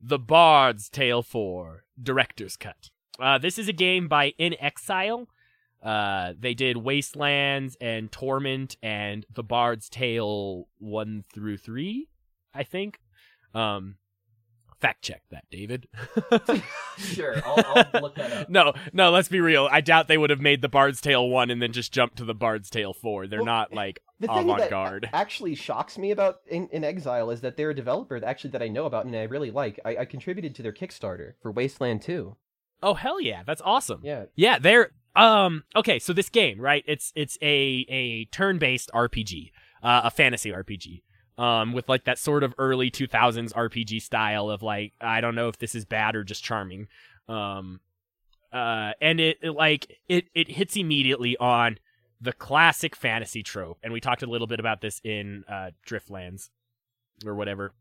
The 0.00 0.18
Bard's 0.18 0.88
Tale 0.88 1.22
4 1.22 1.84
Director's 2.02 2.56
Cut. 2.56 2.90
Uh, 3.20 3.36
this 3.38 3.58
is 3.58 3.68
a 3.68 3.72
game 3.72 4.08
by 4.08 4.32
inXile. 4.40 5.26
Uh, 5.82 6.32
they 6.38 6.54
did 6.54 6.76
Wastelands 6.76 7.76
and 7.80 8.10
Torment 8.12 8.76
and 8.82 9.26
The 9.32 9.42
Bard's 9.42 9.88
Tale 9.88 10.68
1 10.78 11.24
through 11.34 11.56
3, 11.58 12.08
I 12.54 12.62
think. 12.62 13.00
Um, 13.54 13.96
fact 14.80 15.02
check 15.02 15.22
that, 15.30 15.44
David. 15.50 15.88
Sure, 16.98 17.34
I'll, 17.44 17.86
I'll 17.94 18.02
look 18.02 18.14
that 18.16 18.32
up. 18.32 18.50
no, 18.50 18.74
no, 18.92 19.10
let's 19.10 19.28
be 19.28 19.40
real. 19.40 19.66
I 19.72 19.80
doubt 19.80 20.08
they 20.08 20.18
would 20.18 20.28
have 20.30 20.42
made 20.42 20.60
The 20.60 20.68
Bard's 20.68 21.00
Tale 21.00 21.26
1 21.26 21.50
and 21.50 21.60
then 21.60 21.72
just 21.72 21.90
jumped 21.90 22.18
to 22.18 22.24
The 22.24 22.34
Bard's 22.34 22.68
Tale 22.68 22.92
4. 22.92 23.26
They're 23.26 23.38
Well, 23.40 23.46
not 23.46 23.72
like 23.72 24.00
avant 24.22 24.68
garde. 24.70 25.08
actually 25.12 25.54
shocks 25.54 25.96
me 25.96 26.10
about 26.10 26.40
in, 26.46 26.68
inXile 26.68 27.32
is 27.32 27.40
that 27.40 27.56
they're 27.56 27.70
a 27.70 27.74
developer 27.74 28.20
that 28.20 28.26
actually 28.28 28.50
that 28.50 28.62
I 28.62 28.68
know 28.68 28.84
about 28.84 29.06
and 29.06 29.16
I 29.16 29.22
really 29.22 29.50
like. 29.50 29.80
I, 29.86 29.96
I 29.96 30.04
contributed 30.04 30.54
to 30.56 30.62
their 30.62 30.72
Kickstarter 30.72 31.32
for 31.40 31.50
Wasteland 31.50 32.02
2. 32.02 32.36
Oh, 32.82 32.94
hell 32.94 33.20
yeah. 33.20 33.42
That's 33.44 33.62
awesome. 33.64 34.00
Yeah. 34.04 34.24
Yeah, 34.36 34.58
they're 34.58 34.90
um 35.14 35.64
okay, 35.76 35.98
so 35.98 36.12
this 36.12 36.28
game, 36.28 36.60
right? 36.60 36.84
It's 36.86 37.12
it's 37.14 37.36
a 37.42 37.86
a 37.88 38.24
turn-based 38.26 38.90
RPG, 38.94 39.52
uh, 39.82 40.02
a 40.04 40.10
fantasy 40.10 40.50
RPG. 40.50 41.02
Um 41.38 41.72
with 41.72 41.88
like 41.88 42.04
that 42.04 42.18
sort 42.18 42.42
of 42.44 42.54
early 42.58 42.90
2000s 42.90 43.52
RPG 43.52 44.02
style 44.02 44.50
of 44.50 44.62
like 44.62 44.92
I 45.00 45.20
don't 45.20 45.34
know 45.34 45.48
if 45.48 45.58
this 45.58 45.74
is 45.74 45.84
bad 45.84 46.16
or 46.16 46.24
just 46.24 46.42
charming. 46.44 46.88
Um 47.28 47.80
uh 48.52 48.92
and 49.00 49.20
it, 49.20 49.38
it 49.42 49.50
like 49.52 49.98
it 50.08 50.26
it 50.34 50.50
hits 50.50 50.76
immediately 50.76 51.36
on 51.38 51.78
the 52.20 52.32
classic 52.32 52.94
fantasy 52.94 53.42
trope. 53.42 53.78
And 53.82 53.92
we 53.92 54.00
talked 54.00 54.22
a 54.22 54.26
little 54.26 54.46
bit 54.46 54.60
about 54.60 54.80
this 54.80 55.00
in 55.04 55.44
uh 55.48 55.70
Driftlands 55.86 56.50
or 57.24 57.34
whatever. 57.34 57.72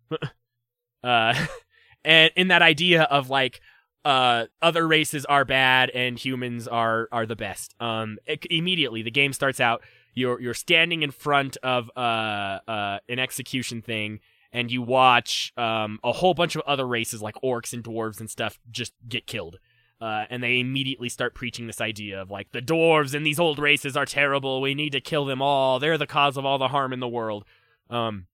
uh 1.03 1.45
and 2.05 2.31
in 2.35 2.47
that 2.49 2.61
idea 2.61 3.03
of 3.03 3.29
like 3.29 3.61
uh 4.05 4.45
other 4.61 4.87
races 4.87 5.25
are 5.25 5.45
bad 5.45 5.89
and 5.91 6.17
humans 6.17 6.67
are 6.67 7.07
are 7.11 7.25
the 7.25 7.35
best 7.35 7.75
um 7.79 8.17
it, 8.25 8.45
immediately 8.49 9.01
the 9.01 9.11
game 9.11 9.33
starts 9.33 9.59
out 9.59 9.83
you're 10.13 10.39
you're 10.41 10.53
standing 10.53 11.03
in 11.03 11.11
front 11.11 11.57
of 11.57 11.89
uh 11.95 12.59
uh 12.67 12.99
an 13.07 13.19
execution 13.19 13.81
thing 13.81 14.19
and 14.51 14.71
you 14.71 14.81
watch 14.81 15.53
um 15.57 15.99
a 16.03 16.11
whole 16.11 16.33
bunch 16.33 16.55
of 16.55 16.61
other 16.65 16.87
races 16.87 17.21
like 17.21 17.35
orcs 17.43 17.73
and 17.73 17.83
dwarves 17.83 18.19
and 18.19 18.29
stuff 18.29 18.59
just 18.71 18.93
get 19.07 19.27
killed 19.27 19.59
uh, 20.01 20.25
and 20.31 20.41
they 20.41 20.59
immediately 20.59 21.09
start 21.09 21.35
preaching 21.35 21.67
this 21.67 21.79
idea 21.79 22.19
of 22.19 22.31
like 22.31 22.51
the 22.51 22.61
dwarves 22.61 23.13
and 23.13 23.23
these 23.23 23.39
old 23.39 23.59
races 23.59 23.95
are 23.95 24.05
terrible. 24.05 24.59
We 24.59 24.73
need 24.73 24.93
to 24.93 24.99
kill 24.99 25.25
them 25.25 25.43
all. 25.43 25.77
They're 25.77 25.97
the 25.97 26.07
cause 26.07 26.37
of 26.37 26.45
all 26.45 26.57
the 26.57 26.69
harm 26.69 26.91
in 26.91 26.99
the 26.99 27.07
world. 27.07 27.45
Um, 27.89 28.25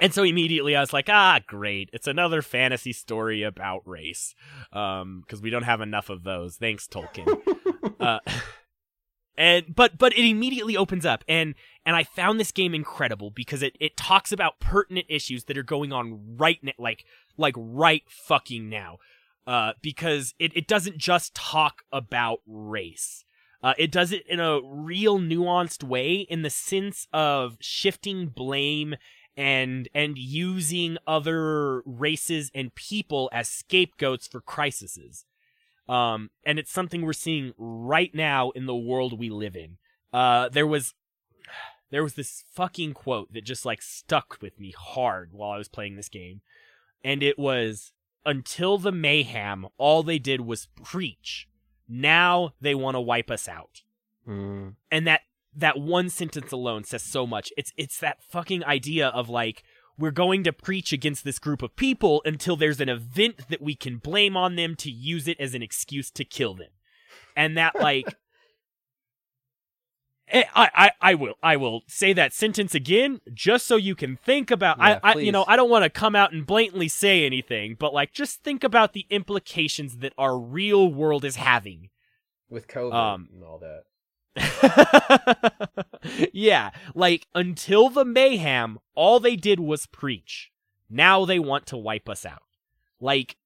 and 0.00 0.14
so 0.14 0.22
immediately 0.22 0.74
I 0.74 0.80
was 0.80 0.92
like, 0.92 1.08
ah, 1.08 1.40
great. 1.46 1.90
It's 1.92 2.06
another 2.06 2.42
fantasy 2.42 2.92
story 2.92 3.42
about 3.42 3.82
race. 3.86 4.34
Um, 4.72 5.22
cause 5.28 5.40
we 5.40 5.50
don't 5.50 5.64
have 5.64 5.80
enough 5.80 6.10
of 6.10 6.24
those. 6.24 6.56
Thanks, 6.56 6.86
Tolkien. 6.86 7.40
uh, 8.00 8.20
and, 9.36 9.74
but, 9.74 9.98
but 9.98 10.12
it 10.12 10.24
immediately 10.24 10.76
opens 10.76 11.04
up 11.04 11.24
and, 11.28 11.54
and 11.84 11.96
I 11.96 12.04
found 12.04 12.40
this 12.40 12.52
game 12.52 12.74
incredible 12.74 13.30
because 13.30 13.62
it, 13.62 13.76
it 13.80 13.96
talks 13.96 14.32
about 14.32 14.60
pertinent 14.60 15.06
issues 15.08 15.44
that 15.44 15.58
are 15.58 15.62
going 15.62 15.92
on 15.92 16.36
right 16.36 16.58
now, 16.62 16.72
like, 16.78 17.04
like 17.36 17.54
right 17.56 18.02
fucking 18.08 18.68
now. 18.68 18.98
Uh, 19.46 19.72
because 19.82 20.34
it, 20.38 20.54
it 20.54 20.68
doesn't 20.68 20.98
just 20.98 21.34
talk 21.34 21.82
about 21.90 22.38
race. 22.46 23.24
Uh, 23.62 23.74
it 23.76 23.90
does 23.92 24.12
it 24.12 24.26
in 24.26 24.40
a 24.40 24.60
real 24.62 25.18
nuanced 25.18 25.82
way 25.82 26.20
in 26.30 26.42
the 26.42 26.50
sense 26.50 27.06
of 27.12 27.56
shifting 27.60 28.28
blame 28.28 28.94
and 29.36 29.88
and 29.94 30.18
using 30.18 30.98
other 31.06 31.82
races 31.84 32.50
and 32.54 32.74
people 32.74 33.30
as 33.32 33.48
scapegoats 33.48 34.26
for 34.26 34.40
crises. 34.40 35.24
Um, 35.88 36.30
and 36.44 36.58
it's 36.58 36.70
something 36.70 37.02
we're 37.02 37.12
seeing 37.12 37.52
right 37.58 38.14
now 38.14 38.50
in 38.50 38.66
the 38.66 38.76
world 38.76 39.18
we 39.18 39.28
live 39.28 39.56
in. 39.56 39.78
Uh, 40.12 40.48
there 40.48 40.66
was 40.66 40.94
there 41.90 42.02
was 42.02 42.14
this 42.14 42.44
fucking 42.52 42.94
quote 42.94 43.32
that 43.32 43.44
just 43.44 43.64
like 43.64 43.82
stuck 43.82 44.38
with 44.40 44.58
me 44.60 44.72
hard 44.76 45.30
while 45.32 45.50
I 45.50 45.58
was 45.58 45.68
playing 45.68 45.96
this 45.96 46.08
game, 46.08 46.40
and 47.04 47.22
it 47.22 47.38
was 47.38 47.92
until 48.24 48.78
the 48.78 48.92
mayhem, 48.92 49.66
all 49.78 50.02
they 50.02 50.18
did 50.18 50.42
was 50.42 50.68
preach. 50.82 51.48
Now 51.88 52.52
they 52.60 52.74
want 52.74 52.94
to 52.94 53.00
wipe 53.00 53.30
us 53.30 53.48
out. 53.48 53.82
Hmm. 54.24 54.70
And 54.90 55.06
that 55.06 55.22
that 55.54 55.78
one 55.78 56.08
sentence 56.08 56.52
alone 56.52 56.84
says 56.84 57.02
so 57.02 57.26
much. 57.26 57.52
It's 57.56 57.72
it's 57.76 57.98
that 58.00 58.22
fucking 58.22 58.64
idea 58.64 59.08
of 59.08 59.28
like 59.28 59.62
we're 59.98 60.10
going 60.10 60.44
to 60.44 60.52
preach 60.52 60.92
against 60.92 61.24
this 61.24 61.38
group 61.38 61.62
of 61.62 61.76
people 61.76 62.22
until 62.24 62.56
there's 62.56 62.80
an 62.80 62.88
event 62.88 63.48
that 63.50 63.60
we 63.60 63.74
can 63.74 63.98
blame 63.98 64.36
on 64.36 64.56
them 64.56 64.74
to 64.76 64.90
use 64.90 65.28
it 65.28 65.38
as 65.38 65.54
an 65.54 65.62
excuse 65.62 66.10
to 66.12 66.24
kill 66.24 66.54
them. 66.54 66.70
And 67.36 67.56
that 67.56 67.74
like 67.80 68.06
Eh, 70.30 70.44
I, 70.54 70.70
I, 70.74 70.90
I 71.00 71.14
will 71.14 71.34
I 71.42 71.56
will 71.56 71.82
say 71.88 72.12
that 72.12 72.32
sentence 72.32 72.74
again 72.74 73.20
just 73.34 73.66
so 73.66 73.76
you 73.76 73.96
can 73.96 74.16
think 74.16 74.50
about 74.50 74.78
Yeah, 74.78 75.00
I, 75.02 75.12
I 75.12 75.18
you 75.18 75.32
know. 75.32 75.44
I 75.48 75.56
don't 75.56 75.70
want 75.70 75.82
to 75.82 75.90
come 75.90 76.14
out 76.14 76.32
and 76.32 76.46
blatantly 76.46 76.88
say 76.88 77.26
anything 77.26 77.76
but 77.78 77.92
like 77.92 78.12
just 78.12 78.42
think 78.42 78.62
about 78.62 78.92
the 78.92 79.06
implications 79.10 79.98
that 79.98 80.12
our 80.16 80.38
real 80.38 80.92
world 80.92 81.24
is 81.24 81.36
having 81.36 81.90
With 82.48 82.68
COVID 82.68 82.94
Um, 82.94 83.28
and 83.32 83.42
all 83.42 83.58
that. 83.58 83.84
yeah, 86.32 86.70
like 86.94 87.26
until 87.34 87.88
the 87.88 88.04
mayhem, 88.04 88.78
all 88.94 89.20
they 89.20 89.36
did 89.36 89.60
was 89.60 89.86
preach. 89.86 90.50
Now 90.88 91.24
they 91.24 91.38
want 91.38 91.66
to 91.66 91.76
wipe 91.76 92.08
us 92.08 92.24
out. 92.26 92.42
Like 93.00 93.36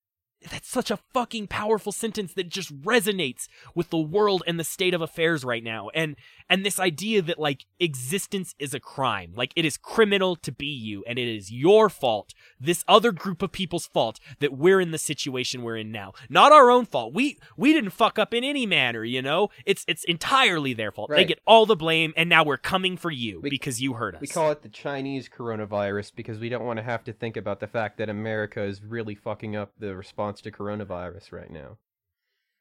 that's 0.50 0.68
such 0.68 0.90
a 0.90 0.98
fucking 1.12 1.46
powerful 1.46 1.92
sentence 1.92 2.34
that 2.34 2.48
just 2.48 2.74
resonates 2.82 3.48
with 3.74 3.90
the 3.90 3.98
world 3.98 4.42
and 4.46 4.58
the 4.58 4.64
state 4.64 4.94
of 4.94 5.00
affairs 5.00 5.44
right 5.44 5.62
now. 5.64 5.88
And 5.94 6.16
and 6.50 6.64
this 6.64 6.78
idea 6.78 7.22
that 7.22 7.38
like 7.38 7.64
existence 7.80 8.54
is 8.58 8.74
a 8.74 8.80
crime. 8.80 9.32
Like 9.34 9.52
it 9.56 9.64
is 9.64 9.76
criminal 9.76 10.36
to 10.36 10.52
be 10.52 10.66
you 10.66 11.04
and 11.06 11.18
it 11.18 11.28
is 11.28 11.50
your 11.50 11.88
fault, 11.88 12.34
this 12.60 12.84
other 12.86 13.12
group 13.12 13.42
of 13.42 13.52
people's 13.52 13.86
fault 13.86 14.20
that 14.40 14.56
we're 14.56 14.80
in 14.80 14.90
the 14.90 14.98
situation 14.98 15.62
we're 15.62 15.76
in 15.76 15.90
now. 15.90 16.12
Not 16.28 16.52
our 16.52 16.70
own 16.70 16.86
fault. 16.86 17.14
We 17.14 17.38
we 17.56 17.72
didn't 17.72 17.90
fuck 17.90 18.18
up 18.18 18.34
in 18.34 18.44
any 18.44 18.66
manner, 18.66 19.04
you 19.04 19.22
know? 19.22 19.48
It's 19.64 19.84
it's 19.88 20.04
entirely 20.04 20.74
their 20.74 20.92
fault. 20.92 21.10
They 21.10 21.24
get 21.24 21.40
all 21.46 21.66
the 21.66 21.76
blame 21.76 22.12
and 22.16 22.28
now 22.28 22.44
we're 22.44 22.56
coming 22.56 22.96
for 22.96 23.10
you 23.10 23.40
We- 23.40 23.50
because 23.50 23.80
you 23.80 23.94
hurt 23.94 24.14
us. 24.16 24.20
We 24.20 24.26
call 24.26 24.50
it 24.50 24.62
the 24.62 24.68
Chinese 24.68 25.28
coronavirus 25.28 26.12
because 26.14 26.38
we 26.38 26.48
don't 26.48 26.64
want 26.64 26.78
to 26.78 26.82
have 26.82 27.04
to 27.04 27.12
think 27.12 27.36
about 27.36 27.60
the 27.60 27.66
fact 27.66 27.98
that 27.98 28.08
America 28.08 28.62
is 28.62 28.82
really 28.82 29.14
fucking 29.14 29.56
up 29.56 29.72
the 29.78 29.94
response 29.96 30.33
to 30.42 30.50
coronavirus 30.50 31.32
right 31.32 31.50
now. 31.50 31.78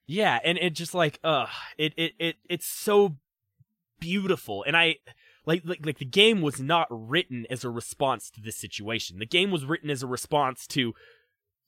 Yeah, 0.05 0.39
and 0.43 0.57
it 0.57 0.71
just 0.71 0.93
like 0.93 1.19
uh 1.23 1.47
it 1.77 1.93
it, 1.97 2.13
it 2.19 2.35
it's 2.49 2.67
so 2.67 3.17
beautiful. 3.99 4.63
And 4.67 4.75
I 4.75 4.97
like, 5.45 5.63
like 5.65 5.85
like 5.85 5.97
the 5.99 6.05
game 6.05 6.41
was 6.41 6.59
not 6.59 6.87
written 6.89 7.45
as 7.49 7.63
a 7.63 7.69
response 7.69 8.29
to 8.31 8.41
this 8.41 8.57
situation. 8.57 9.19
The 9.19 9.25
game 9.25 9.51
was 9.51 9.65
written 9.65 9.89
as 9.89 10.03
a 10.03 10.07
response 10.07 10.67
to 10.67 10.93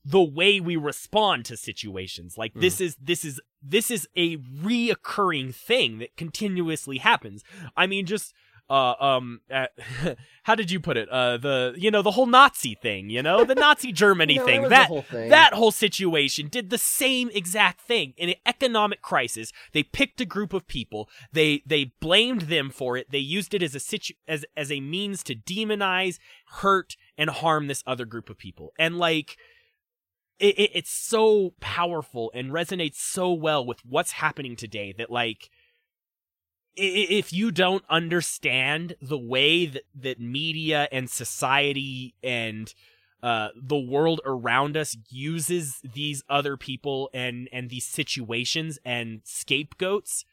the 0.04 0.22
way 0.22 0.60
we 0.60 0.76
respond 0.76 1.46
to 1.46 1.58
situations. 1.58 2.38
Like 2.38 2.54
this 2.54 2.80
is 2.80 2.96
this 3.02 3.26
is 3.26 3.42
this 3.62 3.90
is 3.90 4.08
a 4.16 4.38
reoccurring 4.38 5.56
thing 5.56 5.98
that 6.00 6.16
continuously 6.16 7.00
happens. 7.00 7.44
I 7.76 7.88
mean 7.88 8.06
just 8.06 8.34
uh 8.70 8.94
um 9.00 9.42
uh, 9.54 9.68
how 10.44 10.56
did 10.56 10.72
you 10.72 10.80
put 10.80 10.98
it? 10.98 11.08
Uh 11.10 11.38
the 11.38 11.74
you 11.78 11.92
know 11.92 12.02
the 12.02 12.12
whole 12.12 12.26
Nazi 12.26 12.76
thing, 12.76 13.10
you 13.10 13.22
know? 13.22 13.44
The 13.46 13.54
Nazi 13.56 13.92
Germany 14.04 14.36
No, 14.38 14.46
thing. 14.46 14.62
was 14.62 14.70
That 14.72 14.88
whole 14.88 15.04
thing. 15.04 15.30
that 15.30 15.54
whole 15.54 15.72
situation 15.72 16.48
did 16.48 16.70
the 16.72 16.78
same 16.78 17.30
exact 17.34 17.82
thing 17.82 18.14
in 18.18 18.30
an 18.30 18.36
economic 18.46 19.02
crisis. 19.02 19.52
They 19.74 19.84
picked 19.84 20.20
a 20.22 20.26
group 20.26 20.52
of 20.54 20.68
people. 20.68 21.10
They 21.32 21.62
they 21.66 21.92
blamed 22.00 22.42
them 22.44 22.70
for 22.72 22.98
it. 22.98 23.12
They 23.12 23.20
used 23.20 23.54
it 23.54 23.62
as 23.62 23.76
a 23.76 23.80
situ- 23.80 24.16
as 24.28 24.46
as 24.58 24.72
a 24.72 24.80
means 24.80 25.22
to 25.24 25.36
demonize, 25.36 26.18
hurt, 26.62 26.96
and 27.18 27.30
harm 27.30 27.68
this 27.68 27.84
other 27.86 28.06
group 28.06 28.30
of 28.30 28.38
people. 28.38 28.74
And 28.80 28.98
like 28.98 29.38
it, 30.40 30.58
it 30.60 30.72
it's 30.74 30.92
so 30.92 31.54
powerful 31.62 32.32
and 32.34 32.52
resonates 32.52 32.96
so 32.98 33.32
well 33.32 33.66
with 33.66 33.80
what's 33.86 34.14
happening 34.14 34.56
today 34.56 34.94
that 34.98 35.10
like 35.12 35.50
if 36.76 37.32
you 37.32 37.52
don't 37.52 37.84
understand 37.90 38.96
the 39.02 39.18
way 39.18 39.66
that, 39.66 39.84
that 39.94 40.20
media 40.20 40.88
and 40.92 41.10
society 41.10 42.16
and 42.24 42.74
uh, 43.24 43.50
the 43.56 43.78
world 43.78 44.22
around 44.26 44.78
us 44.78 44.96
uses 45.10 45.82
these 45.84 46.24
other 46.30 46.58
people 46.58 47.10
and 47.14 47.50
and 47.52 47.70
these 47.70 47.86
situations 47.86 48.78
and 48.86 49.22
scapegoats 49.24 50.26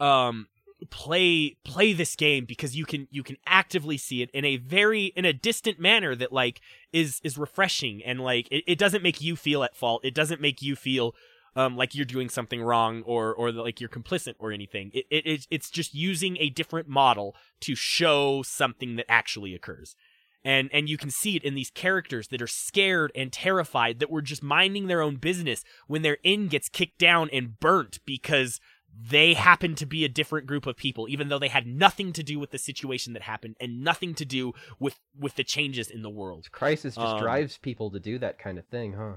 um 0.00 0.46
play 0.90 1.56
play 1.64 1.92
this 1.92 2.14
game 2.14 2.44
because 2.44 2.76
you 2.76 2.84
can 2.84 3.08
you 3.10 3.22
can 3.22 3.36
actively 3.46 3.96
see 3.96 4.20
it 4.20 4.30
in 4.32 4.44
a 4.44 4.58
very 4.58 5.06
in 5.16 5.24
a 5.24 5.32
distant 5.32 5.80
manner 5.80 6.14
that 6.14 6.32
like 6.32 6.60
is 6.92 7.20
is 7.24 7.38
refreshing 7.38 8.02
and 8.04 8.20
like 8.20 8.46
it, 8.50 8.62
it 8.66 8.78
doesn't 8.78 9.02
make 9.02 9.20
you 9.20 9.36
feel 9.36 9.64
at 9.64 9.74
fault. 9.74 10.04
It 10.04 10.14
doesn't 10.14 10.40
make 10.40 10.60
you 10.60 10.76
feel 10.76 11.14
um, 11.56 11.76
like 11.76 11.94
you're 11.94 12.04
doing 12.04 12.28
something 12.28 12.62
wrong 12.62 13.02
or 13.02 13.34
or 13.34 13.50
like 13.50 13.80
you're 13.80 13.88
complicit 13.88 14.34
or 14.38 14.52
anything. 14.52 14.90
It, 14.92 15.06
it 15.10 15.26
it's 15.26 15.46
it's 15.50 15.70
just 15.70 15.94
using 15.94 16.36
a 16.38 16.50
different 16.50 16.86
model 16.86 17.34
to 17.62 17.74
show 17.74 18.42
something 18.42 18.96
that 18.96 19.06
actually 19.08 19.54
occurs. 19.54 19.96
And 20.44 20.70
and 20.72 20.88
you 20.88 20.96
can 20.96 21.10
see 21.10 21.34
it 21.34 21.42
in 21.42 21.54
these 21.54 21.70
characters 21.70 22.28
that 22.28 22.42
are 22.42 22.46
scared 22.46 23.10
and 23.16 23.32
terrified 23.32 23.98
that 23.98 24.10
were 24.10 24.22
just 24.22 24.42
minding 24.42 24.86
their 24.86 25.02
own 25.02 25.16
business 25.16 25.64
when 25.88 26.02
their 26.02 26.18
inn 26.22 26.46
gets 26.48 26.68
kicked 26.68 26.98
down 26.98 27.30
and 27.32 27.58
burnt 27.58 27.98
because 28.06 28.60
they 28.98 29.34
happen 29.34 29.74
to 29.74 29.84
be 29.84 30.04
a 30.04 30.08
different 30.08 30.46
group 30.46 30.66
of 30.66 30.74
people 30.74 31.06
even 31.06 31.28
though 31.28 31.38
they 31.38 31.48
had 31.48 31.66
nothing 31.66 32.14
to 32.14 32.22
do 32.22 32.38
with 32.38 32.50
the 32.50 32.58
situation 32.58 33.12
that 33.12 33.22
happened 33.22 33.54
and 33.60 33.82
nothing 33.84 34.14
to 34.14 34.24
do 34.24 34.54
with 34.78 34.98
with 35.18 35.34
the 35.34 35.44
changes 35.44 35.90
in 35.90 36.00
the 36.00 36.08
world 36.08 36.50
Crisis 36.50 36.94
just 36.94 37.06
Um, 37.14 37.20
drives 37.20 37.58
people 37.58 37.90
to 37.90 38.00
do 38.00 38.18
that 38.20 38.38
kind 38.38 38.58
of 38.58 38.64
thing, 38.66 38.94
huh? 38.94 39.16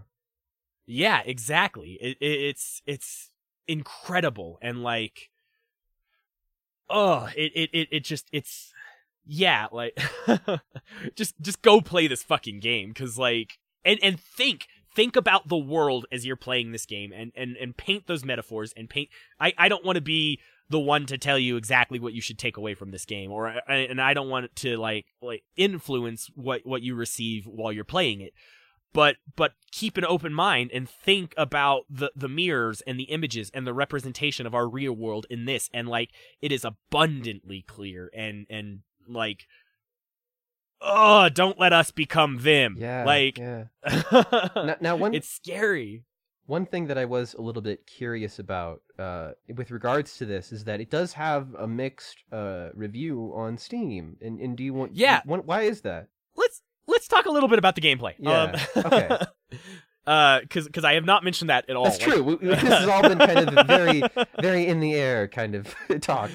Yeah, 0.92 1.22
exactly. 1.24 2.00
It, 2.02 2.18
it, 2.20 2.26
it's 2.26 2.82
it's 2.88 3.30
incredible 3.68 4.58
and 4.60 4.82
like, 4.82 5.30
oh, 6.90 7.30
it 7.38 7.52
it 7.54 7.70
it, 7.72 7.88
it 7.92 8.04
just 8.04 8.28
it's 8.32 8.74
yeah, 9.24 9.68
like 9.72 9.96
just 11.16 11.40
just 11.40 11.62
go 11.62 11.80
play 11.80 12.08
this 12.08 12.24
fucking 12.24 12.60
game 12.60 12.90
because 12.90 13.20
like 13.20 13.60
and 13.86 14.00
and 14.02 14.20
think 14.20 14.66
think 14.96 15.16
about 15.16 15.48
the 15.48 15.58
world 15.58 16.08
as 16.12 16.26
you're 16.26 16.36
playing 16.36 16.72
this 16.72 16.88
game 16.88 17.12
and 17.16 17.32
and 17.36 17.56
and 17.58 17.78
paint 17.78 18.08
those 18.08 18.26
metaphors 18.26 18.74
and 18.76 18.90
paint. 18.90 19.10
I 19.40 19.54
I 19.60 19.70
don't 19.70 19.86
want 19.86 19.98
to 19.98 20.02
be 20.02 20.40
the 20.72 20.80
one 20.80 21.06
to 21.06 21.20
tell 21.20 21.38
you 21.38 21.56
exactly 21.56 22.00
what 22.00 22.14
you 22.14 22.22
should 22.22 22.40
take 22.40 22.58
away 22.58 22.74
from 22.74 22.90
this 22.90 23.06
game 23.06 23.32
or 23.32 23.48
and 23.68 24.02
I 24.02 24.16
don't 24.16 24.30
want 24.30 24.56
to 24.58 24.76
like 24.78 25.06
like 25.22 25.44
influence 25.56 26.32
what 26.34 26.62
what 26.64 26.82
you 26.82 26.96
receive 26.96 27.46
while 27.46 27.72
you're 27.72 27.84
playing 27.84 28.22
it 28.22 28.34
but 28.94 29.18
but 29.36 29.54
keep 29.72 29.98
an 29.98 30.06
open 30.06 30.34
mind 30.34 30.72
and 30.74 30.90
think 30.90 31.34
about 31.38 31.84
the 31.90 32.12
the 32.16 32.28
mirrors 32.30 32.82
and 32.88 33.00
the 33.00 33.04
images 33.06 33.52
and 33.54 33.66
the 33.68 33.74
representation 33.74 34.46
of 34.48 34.56
our 34.56 34.68
real 34.68 34.94
world 34.94 35.26
in 35.30 35.46
this 35.46 35.70
and 35.74 35.88
like 35.88 36.10
it 36.42 36.52
is 36.52 36.66
abundantly 36.66 37.64
clear 37.68 38.10
and 38.16 38.46
and 38.50 38.80
like 39.08 39.46
oh 40.82 41.30
don't 41.30 41.60
let 41.60 41.74
us 41.74 41.92
become 41.92 42.40
them 42.40 42.76
Yeah. 42.78 43.04
like 43.06 43.38
yeah. 43.38 43.66
Now, 44.56 44.76
now 44.82 44.96
one 44.96 45.14
it's 45.14 45.30
scary 45.30 46.04
one 46.46 46.66
thing 46.66 46.88
that 46.88 46.98
I 46.98 47.06
was 47.06 47.36
a 47.36 47.42
little 47.42 47.62
bit 47.62 47.86
curious 47.86 48.40
about 48.40 48.82
uh, 48.98 49.34
with 49.56 49.70
regards 49.70 50.18
to 50.18 50.26
this 50.26 50.52
is 50.52 50.64
that 50.64 50.82
it 50.82 50.90
does 50.90 51.14
have 51.14 51.54
a 51.54 51.68
mixed 51.68 52.24
uh, 52.32 52.70
review 52.74 53.32
on 53.36 53.56
Steam. 53.60 54.18
And, 54.20 54.40
and 54.40 54.58
do 54.58 54.64
you 54.64 54.74
want? 54.74 54.96
Yeah. 54.96 55.22
One, 55.26 55.42
why 55.42 55.62
is 55.62 55.82
that? 55.82 56.08
Talk 57.10 57.26
a 57.26 57.32
little 57.32 57.50
bit 57.50 57.60
about 57.60 57.76
the 57.76 57.82
gameplay 57.82 58.14
Yeah, 58.20 58.44
um, 58.76 58.84
okay. 58.86 59.18
uh 60.08 60.40
because 60.42 60.66
because 60.66 60.84
i 60.86 60.94
have 60.94 61.06
not 61.06 61.24
mentioned 61.24 61.50
that 61.50 61.70
at 61.70 61.76
all 61.76 61.84
That's 61.86 61.98
true. 61.98 62.38
This 62.42 62.60
has 62.62 62.88
all 62.88 63.02
been 63.02 63.18
kind 63.20 63.50
of 63.50 63.68
very, 63.68 64.02
very 64.42 64.66
in 64.68 64.80
the 64.80 64.94
air 64.96 65.28
kind 65.28 65.56
of 65.56 65.76
talk. 66.02 66.32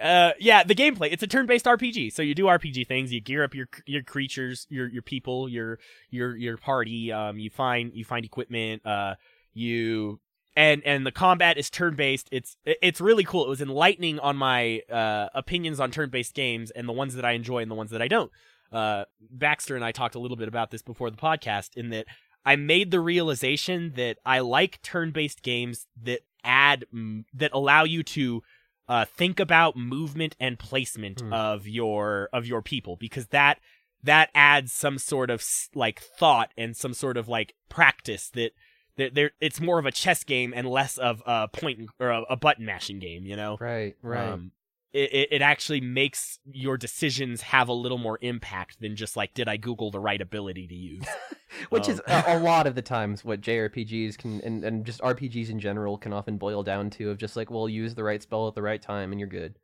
uh 0.00 0.32
yeah 0.38 0.62
the 0.62 0.74
gameplay 0.74 1.08
it's 1.12 1.22
a 1.22 1.26
turn-based 1.26 1.64
rpg 1.64 2.12
so 2.12 2.22
you 2.22 2.34
do 2.34 2.44
rpg 2.44 2.86
things 2.86 3.12
you 3.12 3.20
gear 3.20 3.42
up 3.42 3.54
your 3.54 3.68
your 3.86 4.02
creatures 4.02 4.66
your 4.70 4.86
your 4.88 5.02
people 5.02 5.48
your 5.48 5.78
your 6.10 6.36
your 6.36 6.56
party 6.56 7.10
um 7.12 7.38
you 7.38 7.50
find 7.50 7.92
you 7.94 8.04
find 8.04 8.24
equipment 8.24 8.84
uh 8.86 9.14
you 9.54 10.20
and 10.56 10.82
and 10.84 11.04
the 11.04 11.10
combat 11.12 11.58
is 11.58 11.68
turn-based 11.68 12.28
it's 12.30 12.56
it's 12.64 13.00
really 13.00 13.24
cool 13.24 13.44
it 13.44 13.48
was 13.48 13.60
enlightening 13.60 14.20
on 14.20 14.36
my 14.36 14.80
uh 14.90 15.28
opinions 15.34 15.80
on 15.80 15.90
turn-based 15.90 16.34
games 16.34 16.70
and 16.70 16.88
the 16.88 16.92
ones 16.92 17.14
that 17.16 17.24
i 17.24 17.32
enjoy 17.32 17.58
and 17.58 17.70
the 17.70 17.74
ones 17.74 17.90
that 17.90 18.00
i 18.02 18.06
don't 18.08 18.30
uh 18.72 19.04
baxter 19.30 19.74
and 19.76 19.84
i 19.84 19.92
talked 19.92 20.14
a 20.14 20.18
little 20.18 20.36
bit 20.36 20.48
about 20.48 20.70
this 20.70 20.82
before 20.82 21.10
the 21.10 21.16
podcast 21.16 21.70
in 21.76 21.90
that 21.90 22.04
i 22.44 22.54
made 22.56 22.90
the 22.90 23.00
realization 23.00 23.92
that 23.96 24.18
i 24.26 24.38
like 24.40 24.80
turn-based 24.82 25.42
games 25.42 25.86
that 26.02 26.20
add 26.44 26.84
mm, 26.94 27.24
that 27.32 27.50
allow 27.52 27.84
you 27.84 28.02
to 28.02 28.42
uh, 28.88 29.04
think 29.04 29.38
about 29.38 29.76
movement 29.76 30.34
and 30.40 30.58
placement 30.58 31.20
Hmm. 31.20 31.32
of 31.32 31.66
your 31.66 32.28
of 32.32 32.46
your 32.46 32.62
people 32.62 32.96
because 32.96 33.26
that 33.28 33.58
that 34.02 34.30
adds 34.34 34.72
some 34.72 34.96
sort 34.98 35.28
of 35.30 35.44
like 35.74 36.00
thought 36.00 36.52
and 36.56 36.76
some 36.76 36.94
sort 36.94 37.16
of 37.18 37.28
like 37.28 37.54
practice 37.68 38.30
that 38.30 38.52
that 38.96 39.14
there 39.14 39.32
it's 39.40 39.60
more 39.60 39.78
of 39.78 39.84
a 39.86 39.92
chess 39.92 40.24
game 40.24 40.52
and 40.56 40.66
less 40.68 40.96
of 40.96 41.22
a 41.26 41.48
point 41.48 41.88
or 42.00 42.08
a, 42.10 42.22
a 42.30 42.36
button 42.36 42.64
mashing 42.64 42.98
game 42.98 43.26
you 43.26 43.36
know 43.36 43.56
Right, 43.60 43.94
right. 44.02 44.28
um, 44.32 44.52
it, 44.92 45.28
it 45.30 45.42
actually 45.42 45.80
makes 45.80 46.38
your 46.50 46.76
decisions 46.76 47.42
have 47.42 47.68
a 47.68 47.72
little 47.72 47.98
more 47.98 48.18
impact 48.22 48.80
than 48.80 48.96
just 48.96 49.16
like 49.16 49.34
did 49.34 49.48
I 49.48 49.56
Google 49.56 49.90
the 49.90 50.00
right 50.00 50.20
ability 50.20 50.66
to 50.66 50.74
use 50.74 51.04
Which 51.70 51.86
um, 51.88 51.94
is 51.94 52.02
a, 52.06 52.24
a 52.26 52.38
lot 52.42 52.66
of 52.66 52.74
the 52.74 52.82
times 52.82 53.24
what 53.24 53.40
JRPGs 53.40 54.16
can 54.18 54.40
and, 54.42 54.64
and 54.64 54.84
just 54.84 55.00
RPGs 55.00 55.50
in 55.50 55.60
general 55.60 55.98
can 55.98 56.12
often 56.12 56.36
boil 56.38 56.62
down 56.62 56.90
to 56.90 57.10
of 57.10 57.18
just 57.18 57.36
like, 57.36 57.50
well, 57.50 57.68
use 57.68 57.94
the 57.94 58.04
right 58.04 58.22
spell 58.22 58.48
at 58.48 58.54
the 58.54 58.62
right 58.62 58.80
time 58.80 59.12
and 59.12 59.20
you're 59.20 59.28
good. 59.28 59.56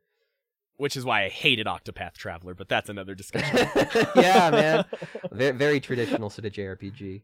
which 0.77 0.97
is 0.97 1.05
why 1.05 1.23
I 1.25 1.29
hated 1.29 1.67
Octopath 1.67 2.13
Traveler 2.13 2.53
but 2.53 2.69
that's 2.69 2.89
another 2.89 3.15
discussion 3.15 3.67
yeah, 4.15 4.49
man. 4.51 4.85
Very, 5.31 5.57
very 5.57 5.79
traditional 5.79 6.29
sort 6.29 6.45
of 6.45 6.53
JRPG. 6.53 7.21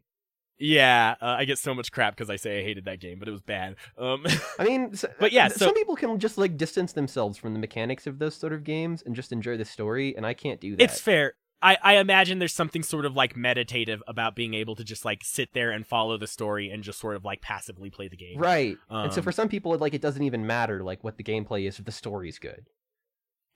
Yeah, 0.61 1.15
uh, 1.21 1.25
I 1.39 1.45
get 1.45 1.57
so 1.57 1.73
much 1.73 1.91
crap 1.91 2.15
because 2.15 2.29
I 2.29 2.35
say 2.35 2.59
I 2.59 2.63
hated 2.63 2.85
that 2.85 2.99
game, 2.99 3.17
but 3.19 3.27
it 3.27 3.31
was 3.31 3.41
bad. 3.41 3.75
Um, 3.97 4.25
I 4.59 4.65
mean, 4.65 4.89
s- 4.93 5.05
But 5.19 5.31
yeah, 5.31 5.47
so- 5.47 5.65
some 5.65 5.73
people 5.73 5.95
can 5.95 6.19
just 6.19 6.37
like 6.37 6.55
distance 6.57 6.93
themselves 6.93 7.37
from 7.37 7.53
the 7.53 7.59
mechanics 7.59 8.05
of 8.07 8.19
those 8.19 8.35
sort 8.35 8.53
of 8.53 8.63
games 8.63 9.01
and 9.05 9.15
just 9.15 9.31
enjoy 9.31 9.57
the 9.57 9.65
story, 9.65 10.15
and 10.15 10.25
I 10.25 10.33
can't 10.35 10.61
do 10.61 10.75
that. 10.75 10.83
it's 10.83 11.01
fair. 11.01 11.33
I, 11.63 11.77
I 11.83 11.97
imagine 11.97 12.39
there's 12.39 12.53
something 12.55 12.81
sort 12.81 13.05
of 13.05 13.15
like 13.15 13.35
meditative 13.37 14.01
about 14.07 14.35
being 14.35 14.55
able 14.55 14.75
to 14.75 14.83
just 14.83 15.05
like 15.05 15.23
sit 15.23 15.49
there 15.53 15.69
and 15.69 15.85
follow 15.85 16.17
the 16.17 16.25
story 16.25 16.71
and 16.71 16.81
just 16.83 16.99
sort 16.99 17.15
of 17.15 17.23
like 17.23 17.41
passively 17.41 17.91
play 17.91 18.07
the 18.07 18.17
game. 18.17 18.39
right. 18.39 18.77
and 18.89 19.13
so 19.13 19.19
Um, 19.19 19.23
for 19.23 19.31
some 19.31 19.47
people, 19.47 19.71
it, 19.75 19.79
like 19.81 19.93
it 19.93 20.01
doesn't 20.01 20.23
even 20.23 20.47
matter 20.47 20.83
like 20.83 21.03
what 21.03 21.17
the 21.17 21.23
gameplay 21.23 21.67
is 21.67 21.77
if 21.77 21.85
the 21.85 21.91
story's 21.91 22.39
good. 22.39 22.65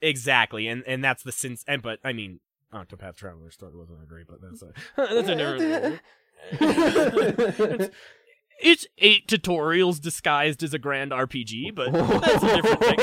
Exactly, 0.02 0.68
and 0.68 0.84
and 0.86 1.02
that's 1.02 1.22
the 1.22 1.32
sense. 1.32 1.64
And 1.66 1.82
but 1.82 1.98
I 2.04 2.12
mean, 2.12 2.40
Octopath 2.72 3.16
Traveler 3.16 3.50
story 3.50 3.72
wasn't 3.74 4.06
great, 4.08 4.26
but 4.28 4.40
that's 4.42 4.62
a 4.62 4.72
that's 4.96 5.28
a 5.28 5.34
different. 5.34 6.00
It's, 6.52 7.90
it's 8.60 8.86
eight 8.98 9.26
tutorials 9.28 10.00
disguised 10.00 10.62
as 10.62 10.74
a 10.74 10.78
grand 10.78 11.10
RPG, 11.12 11.74
but 11.74 11.92
that's 11.92 12.42
a 12.42 12.56
different 12.62 12.84
thing. 12.84 12.98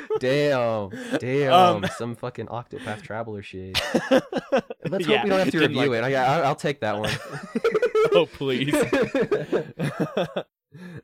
damn, 0.20 1.18
damn, 1.18 1.52
Um, 1.52 1.86
some 1.96 2.14
fucking 2.16 2.46
Octopath 2.46 3.02
Traveler 3.02 3.42
shit. 3.42 3.80
Let's 4.10 4.26
Let's 4.88 5.06
hope 5.06 5.24
we 5.24 5.30
don't 5.30 5.38
have 5.38 5.50
to 5.50 5.58
review 5.60 5.92
it. 5.94 6.02
I, 6.04 6.14
I, 6.14 6.40
I'll 6.40 6.54
take 6.54 6.80
that 6.80 6.98
one. 6.98 7.10
oh 8.12 8.26
please. 8.26 8.74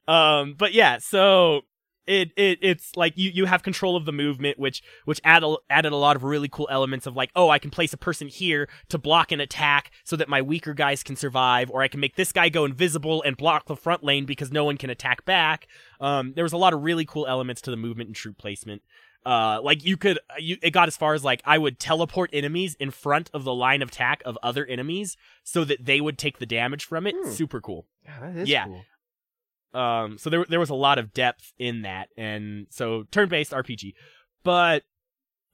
um, 0.09 0.55
but 0.59 0.73
yeah, 0.73 0.99
so 0.99 1.63
it, 2.11 2.33
it 2.37 2.59
it's 2.61 2.97
like 2.97 3.17
you 3.17 3.31
you 3.33 3.45
have 3.47 3.63
control 3.63 3.97
of 3.97 4.05
the 4.05 4.13
movement, 4.13 4.59
which 4.59 4.83
which 5.05 5.21
add 5.25 5.45
a, 5.45 5.57
added 5.71 5.93
a 5.93 5.97
lot 5.97 6.17
of 6.17 6.25
really 6.25 6.49
cool 6.49 6.69
elements 6.71 7.07
of 7.07 7.15
like, 7.17 7.31
oh, 7.37 7.49
I 7.49 7.59
can 7.59 7.71
place 7.71 7.93
a 7.93 7.97
person 7.97 8.29
here 8.29 8.69
to 8.89 8.99
block 8.99 9.33
an 9.33 9.41
attack 9.41 9.91
so 10.05 10.17
that 10.17 10.29
my 10.29 10.43
weaker 10.43 10.75
guys 10.75 11.03
can 11.03 11.17
survive, 11.17 11.71
or 11.71 11.83
I 11.83 11.89
can 11.89 12.01
make 12.01 12.17
this 12.17 12.33
guy 12.33 12.49
go 12.49 12.65
invisible 12.65 13.23
and 13.23 13.37
block 13.37 13.67
the 13.67 13.77
front 13.77 14.03
lane 14.03 14.27
because 14.27 14.51
no 14.51 14.65
one 14.65 14.77
can 14.77 14.91
attack 14.91 15.25
back. 15.25 15.69
Um, 16.01 16.33
there 16.35 16.45
was 16.45 16.53
a 16.53 16.57
lot 16.59 16.73
of 16.73 16.83
really 16.83 17.05
cool 17.05 17.27
elements 17.27 17.61
to 17.63 17.71
the 17.71 17.77
movement 17.77 18.09
and 18.09 18.17
troop 18.17 18.37
placement. 18.39 18.83
Uh, 19.25 19.61
like 19.63 19.85
you 19.85 19.99
could, 19.99 20.19
you 20.39 20.57
it 20.63 20.71
got 20.71 20.89
as 20.89 20.97
far 20.97 21.13
as 21.13 21.23
like 21.23 21.43
I 21.45 21.59
would 21.59 21.79
teleport 21.79 22.31
enemies 22.33 22.75
in 22.81 22.91
front 22.91 23.31
of 23.35 23.45
the 23.45 23.53
line 23.53 23.83
of 23.83 23.91
attack 23.91 24.23
of 24.25 24.39
other 24.43 24.65
enemies 24.65 25.17
so 25.45 25.63
that 25.65 25.85
they 25.85 26.01
would 26.01 26.17
take 26.17 26.39
the 26.39 26.47
damage 26.47 26.87
from 26.87 27.07
it. 27.07 27.15
Hmm. 27.19 27.31
Super 27.31 27.61
cool. 27.61 27.87
Yeah, 28.05 28.21
that 28.21 28.37
is 28.37 28.49
Yeah. 28.49 28.65
cool. 28.65 28.83
Um, 29.73 30.19
so 30.19 30.31
there 30.31 30.45
there 30.49 30.61
was 30.61 30.71
a 30.71 30.75
lot 30.75 30.99
of 30.99 31.13
depth 31.13 31.53
in 31.59 31.83
that, 31.83 32.09
and 32.17 32.67
so 32.71 33.05
turn 33.11 33.29
based 33.29 33.53
RPG, 33.53 33.95
but 34.43 34.85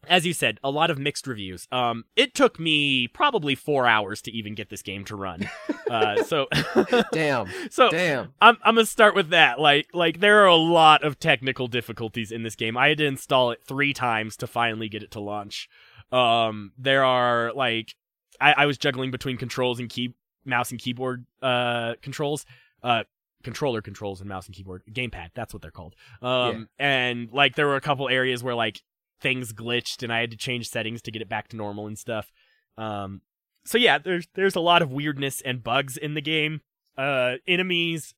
as 0.09 0.25
you 0.25 0.33
said, 0.33 0.59
a 0.63 0.71
lot 0.71 0.91
of 0.91 0.99
mixed 0.99 1.27
reviews. 1.27 1.67
Um, 1.73 2.05
it 2.15 2.35
took 2.35 2.61
me 2.61 3.09
probably 3.09 3.55
four 3.55 3.87
hours 3.87 4.23
to 4.23 4.31
even 4.31 4.55
get 4.55 4.69
this 4.69 4.83
game 4.83 5.05
to 5.07 5.17
run. 5.17 5.49
uh, 5.91 6.23
so 6.23 6.47
Damn, 7.13 7.49
so 7.71 7.91
damn. 7.91 8.33
I'm 8.41 8.57
I'm 8.63 8.77
gonna 8.77 8.87
start 8.87 9.15
with 9.15 9.31
that. 9.31 9.61
Like 9.61 9.89
like 9.93 10.21
there 10.21 10.43
are 10.43 10.47
a 10.47 10.57
lot 10.57 11.05
of 11.05 11.19
technical 11.19 11.67
difficulties 11.67 12.31
in 12.31 12.43
this 12.43 12.55
game. 12.55 12.77
I 12.77 12.89
had 12.89 12.99
to 12.99 13.07
install 13.07 13.51
it 13.51 13.61
three 13.67 13.93
times 13.93 14.37
to 14.39 14.47
finally 14.47 14.89
get 14.89 15.03
it 15.03 15.11
to 15.13 15.21
launch. 15.21 15.69
Um, 16.13 16.73
there 16.79 17.05
are 17.05 17.53
like 17.55 17.95
I, 18.41 18.53
I 18.59 18.67
was 18.67 18.79
juggling 18.79 19.11
between 19.11 19.37
controls 19.37 19.81
and 19.81 19.89
key 19.89 20.15
mouse 20.45 20.71
and 20.71 20.81
keyboard 20.81 21.27
uh 21.43 21.95
controls. 22.03 22.47
Uh 22.83 23.05
controller 23.47 23.81
controls 23.81 24.21
and 24.21 24.29
mouse 24.29 24.47
and 24.47 24.57
keyboard 24.57 24.83
gamepad 24.93 25.29
that's 25.35 25.55
what 25.55 25.63
they're 25.63 25.71
called. 25.71 25.95
Um 26.21 26.69
and 26.79 27.31
like 27.33 27.55
there 27.55 27.69
were 27.69 27.77
a 27.77 27.81
couple 27.81 28.09
areas 28.09 28.43
where 28.43 28.57
like 28.57 28.83
things 29.21 29.53
glitched 29.53 30.03
and 30.03 30.13
i 30.13 30.21
had 30.21 30.33
to 30.33 30.37
change 30.37 30.69
settings 30.69 31.01
to 31.03 31.13
get 31.13 31.23
it 31.23 31.29
back 31.29 31.47
to 31.49 31.57
normal 31.57 31.87
and 31.87 31.97
stuff. 31.97 32.33
Um 32.77 33.23
so 33.65 33.79
yeah 33.79 33.99
there's 33.99 34.27
there's 34.35 34.57
a 34.57 34.61
lot 34.61 34.83
of 34.83 34.91
weirdness 34.91 35.41
and 35.41 35.63
bugs 35.63 35.97
in 35.97 36.15
the 36.15 36.21
game. 36.21 36.61
Uh 36.99 37.35
enemies 37.47 38.15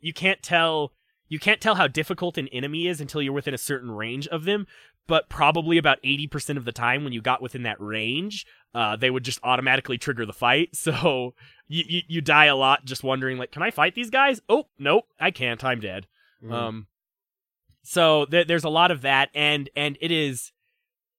you 0.00 0.14
can't 0.14 0.42
tell 0.42 0.92
you 1.28 1.38
can't 1.38 1.60
tell 1.60 1.74
how 1.74 1.86
difficult 1.86 2.38
an 2.38 2.48
enemy 2.48 2.86
is 2.86 3.02
until 3.02 3.20
you're 3.20 3.34
within 3.34 3.52
a 3.52 3.58
certain 3.58 3.90
range 3.90 4.26
of 4.28 4.44
them. 4.44 4.66
But 5.08 5.28
probably 5.28 5.78
about 5.78 5.98
eighty 6.04 6.28
percent 6.28 6.58
of 6.58 6.64
the 6.64 6.72
time, 6.72 7.02
when 7.02 7.12
you 7.12 7.20
got 7.20 7.42
within 7.42 7.64
that 7.64 7.80
range, 7.80 8.46
uh, 8.74 8.94
they 8.94 9.10
would 9.10 9.24
just 9.24 9.40
automatically 9.42 9.98
trigger 9.98 10.24
the 10.24 10.32
fight. 10.32 10.70
So 10.74 11.34
you, 11.66 11.84
you 11.86 12.02
you 12.08 12.20
die 12.20 12.46
a 12.46 12.56
lot 12.56 12.84
just 12.84 13.02
wondering 13.02 13.36
like, 13.38 13.50
can 13.50 13.62
I 13.62 13.70
fight 13.70 13.94
these 13.94 14.10
guys? 14.10 14.40
Oh 14.48 14.66
nope, 14.78 15.06
I 15.18 15.30
can't. 15.32 15.62
I'm 15.64 15.80
dead. 15.80 16.06
Mm. 16.42 16.52
Um, 16.52 16.86
so 17.82 18.26
th- 18.26 18.46
there's 18.46 18.64
a 18.64 18.68
lot 18.68 18.90
of 18.90 19.02
that, 19.02 19.30
and 19.34 19.68
and 19.74 19.98
it 20.00 20.10
is 20.10 20.52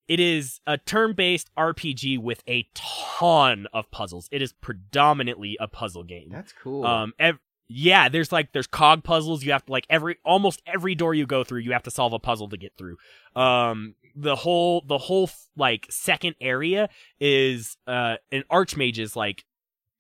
it 0.08 0.20
is 0.20 0.60
a 0.66 0.78
turn-based 0.78 1.52
RPG 1.56 2.20
with 2.20 2.42
a 2.48 2.68
ton 2.74 3.68
of 3.74 3.92
puzzles. 3.92 4.28
It 4.32 4.42
is 4.42 4.54
predominantly 4.54 5.56
a 5.60 5.68
puzzle 5.68 6.04
game. 6.04 6.30
That's 6.32 6.52
cool. 6.52 6.84
Um, 6.86 7.14
ev- 7.20 7.40
yeah, 7.70 8.10
there's 8.10 8.32
like 8.32 8.52
there's 8.52 8.68
cog 8.68 9.04
puzzles. 9.04 9.44
You 9.44 9.52
have 9.52 9.66
to 9.68 9.72
like 9.72 9.86
every 9.90 10.18
almost 10.26 10.62
every 10.66 10.96
door 10.96 11.14
you 11.14 11.26
go 11.26 11.44
through, 11.44 11.60
you 11.60 11.72
have 11.72 11.84
to 11.84 11.92
solve 11.92 12.14
a 12.14 12.20
puzzle 12.20 12.50
to 12.50 12.58
get 12.58 12.74
through. 12.78 12.98
Um, 13.36 13.96
the 14.16 14.36
whole 14.36 14.84
the 14.88 14.98
whole 14.98 15.30
like 15.56 15.86
second 15.90 16.36
area 16.42 16.90
is 17.20 17.78
uh 17.88 18.16
an 18.32 18.44
archmage's 18.50 19.16
like 19.16 19.46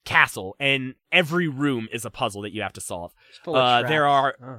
castle, 0.06 0.56
and 0.60 0.96
every 1.12 1.48
room 1.48 1.88
is 1.94 2.06
a 2.06 2.10
puzzle 2.10 2.42
that 2.42 2.52
you 2.54 2.62
have 2.64 2.74
to 2.74 2.82
solve. 2.82 3.14
It's 3.30 3.38
full 3.40 3.56
of 3.56 3.62
uh, 3.86 3.88
there 3.88 4.08
are- 4.08 4.36
Huh. 4.44 4.58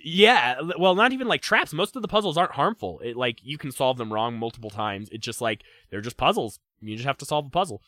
Yeah, 0.00 0.60
well, 0.78 0.94
not 0.94 1.12
even 1.12 1.26
like 1.26 1.42
traps. 1.42 1.72
Most 1.72 1.96
of 1.96 2.02
the 2.02 2.08
puzzles 2.08 2.36
aren't 2.38 2.52
harmful. 2.52 3.00
It 3.00 3.16
like 3.16 3.40
you 3.42 3.58
can 3.58 3.72
solve 3.72 3.98
them 3.98 4.12
wrong 4.12 4.38
multiple 4.38 4.70
times. 4.70 5.08
It's 5.10 5.24
just 5.24 5.40
like 5.40 5.62
they're 5.90 6.00
just 6.00 6.16
puzzles. 6.16 6.60
You 6.80 6.94
just 6.94 7.06
have 7.06 7.18
to 7.18 7.24
solve 7.24 7.46
a 7.46 7.50
puzzle. 7.50 7.82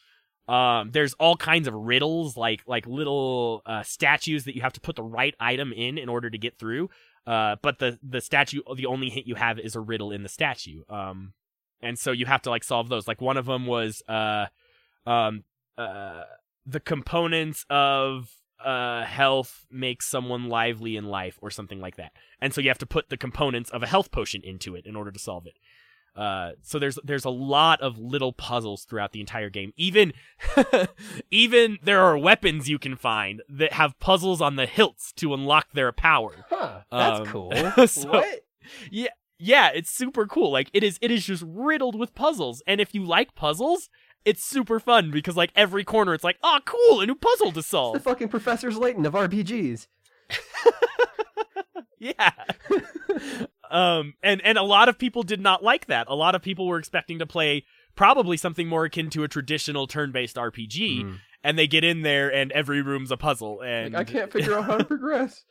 Um, 0.50 0.90
there's 0.90 1.14
all 1.14 1.36
kinds 1.36 1.68
of 1.68 1.74
riddles, 1.74 2.36
like 2.36 2.62
like 2.66 2.84
little 2.86 3.62
uh, 3.66 3.84
statues 3.84 4.44
that 4.44 4.56
you 4.56 4.62
have 4.62 4.72
to 4.72 4.80
put 4.80 4.96
the 4.96 5.02
right 5.02 5.34
item 5.38 5.72
in 5.72 5.96
in 5.96 6.08
order 6.08 6.28
to 6.28 6.36
get 6.36 6.58
through. 6.58 6.90
Uh, 7.24 7.54
but 7.62 7.78
the 7.78 8.00
the 8.02 8.20
statue, 8.20 8.60
the 8.74 8.86
only 8.86 9.10
hint 9.10 9.28
you 9.28 9.36
have 9.36 9.60
is 9.60 9.76
a 9.76 9.80
riddle 9.80 10.10
in 10.10 10.24
the 10.24 10.28
statue. 10.28 10.82
Um, 10.88 11.34
and 11.80 11.96
so 11.96 12.10
you 12.10 12.26
have 12.26 12.42
to 12.42 12.50
like 12.50 12.64
solve 12.64 12.88
those. 12.88 13.06
Like 13.06 13.20
one 13.20 13.36
of 13.36 13.46
them 13.46 13.66
was 13.66 14.02
uh, 14.08 14.46
um, 15.06 15.44
uh, 15.78 16.24
the 16.66 16.80
components 16.80 17.64
of 17.70 18.30
uh 18.62 19.04
health 19.04 19.64
makes 19.70 20.06
someone 20.06 20.50
lively 20.50 20.94
in 20.94 21.06
life 21.06 21.38
or 21.40 21.50
something 21.50 21.80
like 21.80 21.96
that 21.96 22.12
and 22.42 22.52
so 22.52 22.60
you 22.60 22.68
have 22.68 22.76
to 22.76 22.84
put 22.84 23.08
the 23.08 23.16
components 23.16 23.70
of 23.70 23.82
a 23.82 23.86
health 23.86 24.10
potion 24.10 24.42
into 24.44 24.74
it 24.74 24.84
in 24.84 24.94
order 24.94 25.10
to 25.10 25.18
solve 25.18 25.46
it 25.46 25.54
uh 26.16 26.50
so 26.62 26.78
there's 26.78 26.98
there's 27.04 27.24
a 27.24 27.30
lot 27.30 27.80
of 27.80 27.98
little 27.98 28.32
puzzles 28.32 28.84
throughout 28.84 29.12
the 29.12 29.20
entire 29.20 29.48
game 29.50 29.72
even 29.76 30.12
even 31.30 31.78
there 31.82 32.00
are 32.00 32.18
weapons 32.18 32.68
you 32.68 32.78
can 32.78 32.96
find 32.96 33.42
that 33.48 33.72
have 33.74 33.98
puzzles 34.00 34.40
on 34.40 34.56
the 34.56 34.66
hilts 34.66 35.12
to 35.12 35.32
unlock 35.32 35.68
their 35.72 35.92
power 35.92 36.44
Huh, 36.48 36.80
that's 36.90 37.20
Um, 37.20 37.26
cool. 37.26 37.52
so- 37.86 38.08
what? 38.10 38.40
yeah 38.90 39.08
yeah, 39.42 39.70
it's 39.74 39.90
super 39.90 40.26
cool 40.26 40.52
like 40.52 40.68
it 40.74 40.84
is 40.84 40.98
it 41.00 41.10
is 41.10 41.24
just 41.24 41.42
riddled 41.46 41.98
with 41.98 42.14
puzzles 42.14 42.62
and 42.66 42.78
if 42.80 42.94
you 42.94 43.02
like 43.04 43.34
puzzles 43.34 43.88
it's 44.26 44.44
super 44.44 44.78
fun 44.78 45.10
because 45.10 45.34
like 45.34 45.50
every 45.56 45.82
corner 45.82 46.12
it's 46.12 46.22
like 46.24 46.36
oh 46.42 46.58
cool 46.66 47.00
a 47.00 47.06
new 47.06 47.14
puzzle 47.14 47.50
to 47.52 47.60
It's 47.60 47.68
solve 47.68 47.94
the 47.94 48.00
fucking 48.00 48.28
Professor 48.28 48.70
Layton 48.70 49.06
of 49.06 49.14
RPGs. 49.14 49.86
Yeah. 52.02 52.30
Um 53.70 54.14
and 54.22 54.40
and 54.44 54.58
a 54.58 54.62
lot 54.62 54.88
of 54.88 54.98
people 54.98 55.22
did 55.22 55.40
not 55.40 55.62
like 55.62 55.86
that. 55.86 56.06
A 56.08 56.14
lot 56.14 56.34
of 56.34 56.42
people 56.42 56.66
were 56.66 56.78
expecting 56.78 57.18
to 57.18 57.26
play 57.26 57.64
probably 57.96 58.36
something 58.36 58.68
more 58.68 58.84
akin 58.84 59.10
to 59.10 59.24
a 59.24 59.28
traditional 59.28 59.86
turn-based 59.86 60.36
RPG 60.36 61.04
Mm. 61.04 61.18
and 61.42 61.58
they 61.58 61.66
get 61.66 61.84
in 61.84 62.02
there 62.02 62.32
and 62.32 62.50
every 62.52 62.82
room's 62.82 63.10
a 63.10 63.16
puzzle 63.16 63.60
and 63.62 63.94
Like, 63.94 64.08
I 64.08 64.12
can't 64.12 64.32
figure 64.32 64.54
out 64.58 64.64
how 64.64 64.78
to 64.78 64.84
progress. 64.94 65.44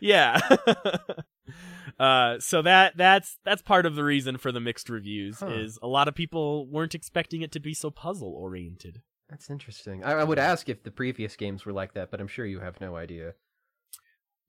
yeah. 0.00 0.40
uh 1.98 2.38
so 2.38 2.62
that 2.62 2.96
that's 2.96 3.38
that's 3.44 3.62
part 3.62 3.84
of 3.86 3.94
the 3.94 4.04
reason 4.04 4.38
for 4.38 4.52
the 4.52 4.60
mixed 4.60 4.88
reviews 4.88 5.40
Huh. 5.40 5.48
is 5.48 5.78
a 5.82 5.86
lot 5.88 6.08
of 6.08 6.14
people 6.14 6.66
weren't 6.66 6.94
expecting 6.94 7.42
it 7.42 7.52
to 7.52 7.60
be 7.60 7.74
so 7.74 7.90
puzzle 7.90 8.32
oriented. 8.34 9.02
That's 9.28 9.48
interesting. 9.50 10.02
I, 10.04 10.12
I 10.12 10.24
would 10.24 10.38
ask 10.40 10.68
if 10.68 10.82
the 10.82 10.90
previous 10.90 11.36
games 11.36 11.64
were 11.64 11.72
like 11.72 11.94
that, 11.94 12.10
but 12.10 12.20
I'm 12.20 12.26
sure 12.26 12.44
you 12.44 12.58
have 12.60 12.80
no 12.80 12.96
idea. 12.96 13.34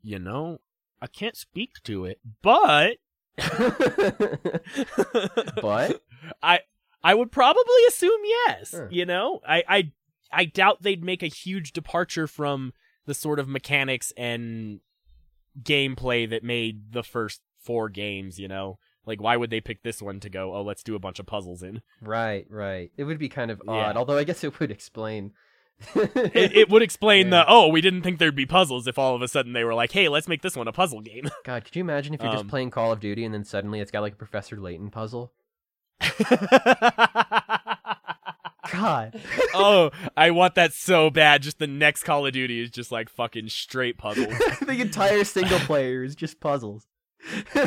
You 0.02 0.18
know, 0.18 0.60
I 1.02 1.08
can't 1.08 1.36
speak 1.36 1.72
to 1.84 2.06
it, 2.06 2.20
but 2.42 2.98
but 5.62 6.02
I 6.44 6.60
I 7.04 7.14
would 7.14 7.32
probably 7.32 7.84
assume 7.88 8.20
yes. 8.24 8.74
Huh. 8.76 8.88
You 8.90 9.06
know, 9.06 9.40
I 9.48 9.64
I 9.68 9.92
I 10.32 10.46
doubt 10.46 10.82
they'd 10.84 11.04
make 11.04 11.24
a 11.24 11.28
huge 11.28 11.74
departure 11.74 12.28
from 12.28 12.74
the 13.06 13.14
sort 13.14 13.40
of 13.40 13.48
mechanics 13.48 14.14
and 14.16 14.80
gameplay 15.62 16.30
that 16.30 16.44
made 16.44 16.94
the 16.94 17.04
first 17.04 17.42
four 17.60 17.90
games. 17.90 18.40
You 18.40 18.48
know, 18.48 18.78
like 19.06 19.22
why 19.22 19.38
would 19.38 19.50
they 19.50 19.62
pick 19.62 19.84
this 19.84 20.02
one 20.02 20.20
to 20.22 20.30
go? 20.30 20.54
Oh, 20.56 20.62
let's 20.62 20.84
do 20.84 20.96
a 20.96 21.00
bunch 21.00 21.20
of 21.20 21.26
puzzles 21.26 21.64
in. 21.64 21.82
right, 22.02 22.46
right. 22.50 22.92
It 22.98 23.04
would 23.06 23.20
be 23.20 23.30
kind 23.30 23.52
of 23.52 23.62
Yeah. 23.66 23.72
odd, 23.90 23.98
although 23.98 24.18
I 24.18 24.24
guess 24.24 24.44
it 24.44 24.60
would 24.60 24.72
explain. 24.72 25.34
It, 25.96 26.56
it 26.56 26.70
would 26.70 26.82
explain 26.82 27.26
Yeah. 27.28 27.44
the 27.44 27.46
oh, 27.48 27.68
we 27.68 27.82
didn't 27.82 28.02
think 28.04 28.20
there'd 28.20 28.36
be 28.36 28.46
puzzles 28.46 28.88
if 28.88 28.98
all 28.98 29.16
of 29.16 29.22
a 29.22 29.28
sudden 29.28 29.54
they 29.54 29.64
were 29.64 29.74
like, 29.74 29.92
hey, 29.92 30.08
let's 30.10 30.28
make 30.28 30.42
this 30.42 30.56
one 30.56 30.68
a 30.68 30.72
puzzle 30.72 31.02
game. 31.02 31.30
God, 31.46 31.64
could 31.66 31.76
you 31.76 31.82
imagine 31.82 32.14
if 32.14 32.22
you're 32.22 32.32
just 32.32 32.44
Um, 32.44 32.50
playing 32.50 32.70
Call 32.72 32.92
of 32.92 33.00
Duty 33.00 33.24
and 33.26 33.34
then 33.34 33.44
suddenly 33.44 33.80
it's 33.80 33.92
got 33.92 34.02
like 34.02 34.14
a 34.14 34.18
Professor 34.18 34.58
Layton 34.58 34.90
puzzle? 34.92 35.32
God. 38.72 39.20
oh, 39.54 39.92
I 40.16 40.32
want 40.32 40.56
that 40.56 40.74
so 40.74 41.10
bad. 41.10 41.42
Just 41.42 41.60
the 41.60 41.68
next 41.68 42.04
Call 42.04 42.26
of 42.26 42.34
Duty 42.34 42.62
is 42.62 42.70
just 42.70 42.92
like 42.92 43.10
fucking 43.10 43.50
straight 43.50 43.98
puzzles. 43.98 44.34
the 44.62 44.78
entire 44.80 45.24
single 45.24 45.60
player 45.60 46.04
is 46.04 46.16
just 46.16 46.40
puzzles. 46.40 46.88
you 47.54 47.62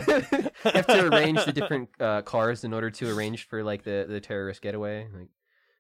have 0.65 0.87
to 0.87 1.09
arrange 1.13 1.45
the 1.45 1.53
different 1.53 1.89
uh, 2.01 2.23
cars 2.23 2.65
in 2.65 2.73
order 2.73 2.91
to 2.91 3.15
arrange 3.15 3.47
for 3.47 3.63
like 3.63 3.85
the, 3.85 4.07
the 4.09 4.21
terrorist 4.21 4.63
getaway. 4.63 5.07
Like 5.13 5.29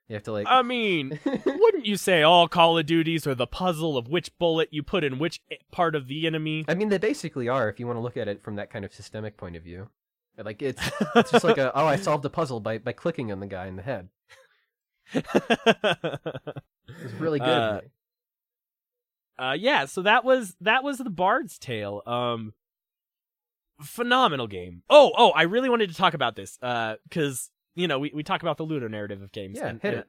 you 0.09 0.15
have 0.15 0.23
to 0.25 0.33
like 0.33 0.47
I 0.49 0.63
mean, 0.63 1.19
wouldn't 1.47 1.87
you 1.87 1.97
say 1.97 2.23
all 2.23 2.49
Call 2.49 2.79
of 2.79 2.87
Duties 2.87 3.27
are 3.27 3.35
the 3.35 3.47
puzzle 3.47 3.97
of 3.97 4.09
which 4.09 4.37
bullet 4.39 4.69
you 4.71 4.83
put 4.83 5.05
in 5.05 5.19
which 5.19 5.41
part 5.71 5.95
of 5.95 6.09
the 6.09 6.27
enemy? 6.27 6.65
I 6.69 6.75
mean 6.75 6.89
they 6.89 6.99
basically 6.99 7.49
are 7.49 7.69
if 7.69 7.81
you 7.81 7.87
want 7.87 7.97
to 7.97 8.03
look 8.03 8.17
at 8.17 8.29
it 8.29 8.43
from 8.43 8.57
that 8.57 8.71
kind 8.71 8.85
of 8.85 8.93
systemic 8.93 9.37
point 9.37 9.57
of 9.57 9.63
view. 9.63 9.89
Like 10.37 10.63
it's 10.63 10.83
it's 11.17 11.31
just 11.31 11.45
like 11.45 11.59
a 11.59 11.77
oh 11.79 11.87
I 11.87 11.97
solved 11.97 12.25
a 12.25 12.31
puzzle 12.31 12.61
by 12.61 12.79
by 12.79 12.93
clicking 12.93 13.33
on 13.33 13.41
the 13.41 13.47
guy 13.47 13.67
in 13.67 13.77
the 13.77 13.83
head. 13.83 14.09
It's 15.13 15.29
really 17.19 17.39
good. 17.39 17.49
Uh, 17.49 17.81
uh, 19.39 19.57
yeah, 19.59 19.87
so 19.87 20.03
that 20.03 20.25
was 20.25 20.55
that 20.61 20.85
was 20.85 20.99
the 20.99 21.11
Bard's 21.11 21.59
Tale. 21.59 22.03
Um, 22.07 22.55
phenomenal 23.81 24.47
game. 24.47 24.83
Oh, 24.89 25.13
oh, 25.17 25.31
I 25.31 25.43
really 25.43 25.69
wanted 25.69 25.91
to 25.91 25.97
talk 25.97 26.15
about 26.15 26.37
this. 26.37 26.59
Uh, 26.63 26.97
because 27.09 27.51
you 27.75 27.89
know 27.89 27.99
we 27.99 28.11
we 28.15 28.23
talk 28.23 28.43
about 28.43 28.57
the 28.57 28.67
ludonarrative 28.67 29.23
of 29.23 29.33
games. 29.33 29.59
Yeah, 29.59 29.69
and, 29.69 29.83
hit 29.83 29.89
and 29.95 30.01
it. 30.01 30.07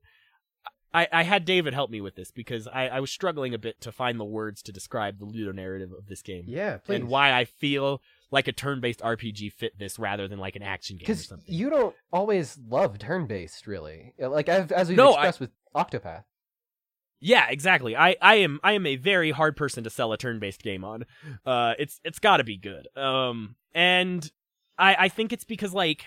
I, 0.93 1.07
I 1.11 1.23
had 1.23 1.43
David 1.43 1.73
help 1.73 1.89
me 1.89 1.99
with 1.99 2.15
this 2.15 2.31
because 2.31 2.69
I, 2.69 2.87
I 2.87 2.99
was 3.01 3.11
struggling 3.11 3.53
a 3.53 3.57
bit 3.57 3.81
to 3.81 3.91
find 3.91 4.17
the 4.17 4.23
words 4.23 4.61
to 4.63 4.71
describe 4.71 5.19
the 5.19 5.25
ludonarrative 5.25 5.91
of 5.97 6.07
this 6.07 6.21
game. 6.21 6.45
Yeah, 6.47 6.77
please. 6.77 6.95
and 6.95 7.09
why 7.09 7.33
I 7.33 7.43
feel 7.43 8.01
like 8.31 8.47
a 8.47 8.53
turn-based 8.53 9.01
RPG 9.01 9.51
fit 9.53 9.77
this 9.77 9.99
rather 9.99 10.29
than 10.29 10.39
like 10.39 10.55
an 10.55 10.63
action 10.63 10.95
game 10.95 11.03
or 11.03 11.07
Because 11.07 11.27
something. 11.27 11.53
you 11.53 11.69
don't 11.69 11.93
always 12.13 12.57
love 12.69 12.97
turn-based, 12.97 13.67
really. 13.67 14.13
Like 14.17 14.47
as, 14.47 14.71
as 14.71 14.87
we've 14.87 14.95
No, 14.97 15.11
I- 15.11 15.27
expressed 15.27 15.39
with 15.41 15.51
Octopath. 15.75 16.23
yeah, 17.19 17.47
exactly. 17.49 17.95
I, 17.97 18.15
I 18.21 18.35
am 18.35 18.61
I 18.63 18.71
am 18.73 18.85
a 18.85 18.95
very 18.95 19.31
hard 19.31 19.57
person 19.57 19.83
to 19.83 19.89
sell 19.89 20.13
a 20.13 20.17
turn-based 20.17 20.61
game 20.63 20.85
on. 20.85 21.03
Uh, 21.45 21.73
it's 21.77 21.99
it's 22.05 22.19
got 22.19 22.37
to 22.37 22.45
be 22.45 22.57
good. 22.57 22.87
Um, 22.97 23.55
and 23.73 24.31
I 24.77 24.95
I 24.97 25.09
think 25.09 25.33
it's 25.33 25.43
because 25.45 25.73
like 25.73 26.05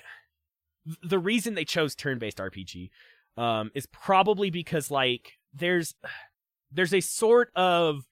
the 1.03 1.19
reason 1.19 1.55
they 1.55 1.65
chose 1.65 1.95
turn-based 1.95 2.39
RPG, 2.39 2.91
um, 3.37 3.71
is 3.75 3.87
probably 3.87 4.51
because 4.51 4.91
like 4.91 5.39
there's 5.53 5.95
there's 6.71 6.95
a 6.95 7.01
sort 7.01 7.51
of 7.57 8.07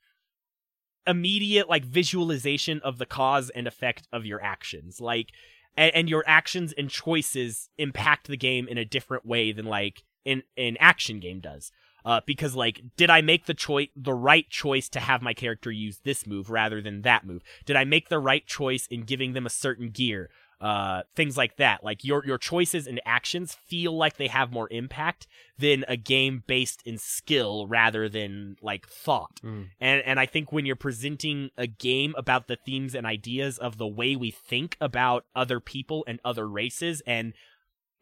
immediate 1.06 1.68
like 1.68 1.84
visualization 1.84 2.80
of 2.82 2.98
the 2.98 3.06
cause 3.06 3.50
and 3.50 3.66
effect 3.66 4.08
of 4.12 4.24
your 4.24 4.42
actions. 4.42 5.00
Like 5.00 5.30
and, 5.76 5.94
and 5.94 6.08
your 6.08 6.24
actions 6.26 6.72
and 6.76 6.90
choices 6.90 7.68
impact 7.78 8.28
the 8.28 8.36
game 8.36 8.66
in 8.68 8.78
a 8.78 8.84
different 8.84 9.26
way 9.26 9.52
than 9.52 9.66
like 9.66 10.02
an 10.24 10.42
an 10.56 10.76
action 10.80 11.20
game 11.20 11.40
does. 11.40 11.70
Uh, 12.04 12.20
because 12.24 12.54
like 12.54 12.80
did 12.96 13.10
i 13.10 13.20
make 13.20 13.46
the 13.46 13.54
choice 13.54 13.88
the 13.96 14.14
right 14.14 14.48
choice 14.48 14.88
to 14.88 15.00
have 15.00 15.22
my 15.22 15.34
character 15.34 15.72
use 15.72 15.98
this 16.04 16.24
move 16.24 16.50
rather 16.50 16.80
than 16.80 17.02
that 17.02 17.26
move? 17.26 17.42
Did 17.64 17.76
i 17.76 17.84
make 17.84 18.08
the 18.08 18.18
right 18.18 18.46
choice 18.46 18.86
in 18.86 19.02
giving 19.02 19.32
them 19.32 19.46
a 19.46 19.50
certain 19.50 19.90
gear 19.90 20.30
uh 20.60 21.02
things 21.14 21.36
like 21.36 21.56
that 21.58 21.84
like 21.84 22.02
your 22.02 22.24
your 22.24 22.38
choices 22.38 22.86
and 22.86 22.98
actions 23.04 23.54
feel 23.66 23.94
like 23.94 24.16
they 24.16 24.28
have 24.28 24.50
more 24.50 24.68
impact 24.70 25.26
than 25.58 25.84
a 25.86 25.96
game 25.98 26.42
based 26.46 26.80
in 26.86 26.96
skill 26.96 27.66
rather 27.66 28.08
than 28.08 28.56
like 28.62 28.86
thought 28.88 29.38
Mm. 29.44 29.68
and 29.80 30.02
and 30.06 30.18
I 30.18 30.24
think 30.24 30.52
when 30.52 30.64
you're 30.64 30.74
presenting 30.74 31.50
a 31.58 31.66
game 31.66 32.14
about 32.16 32.46
the 32.48 32.56
themes 32.56 32.94
and 32.94 33.06
ideas 33.06 33.58
of 33.58 33.76
the 33.76 33.86
way 33.86 34.16
we 34.16 34.30
think 34.30 34.78
about 34.80 35.26
other 35.34 35.60
people 35.60 36.04
and 36.08 36.20
other 36.24 36.48
races 36.48 37.02
and 37.06 37.34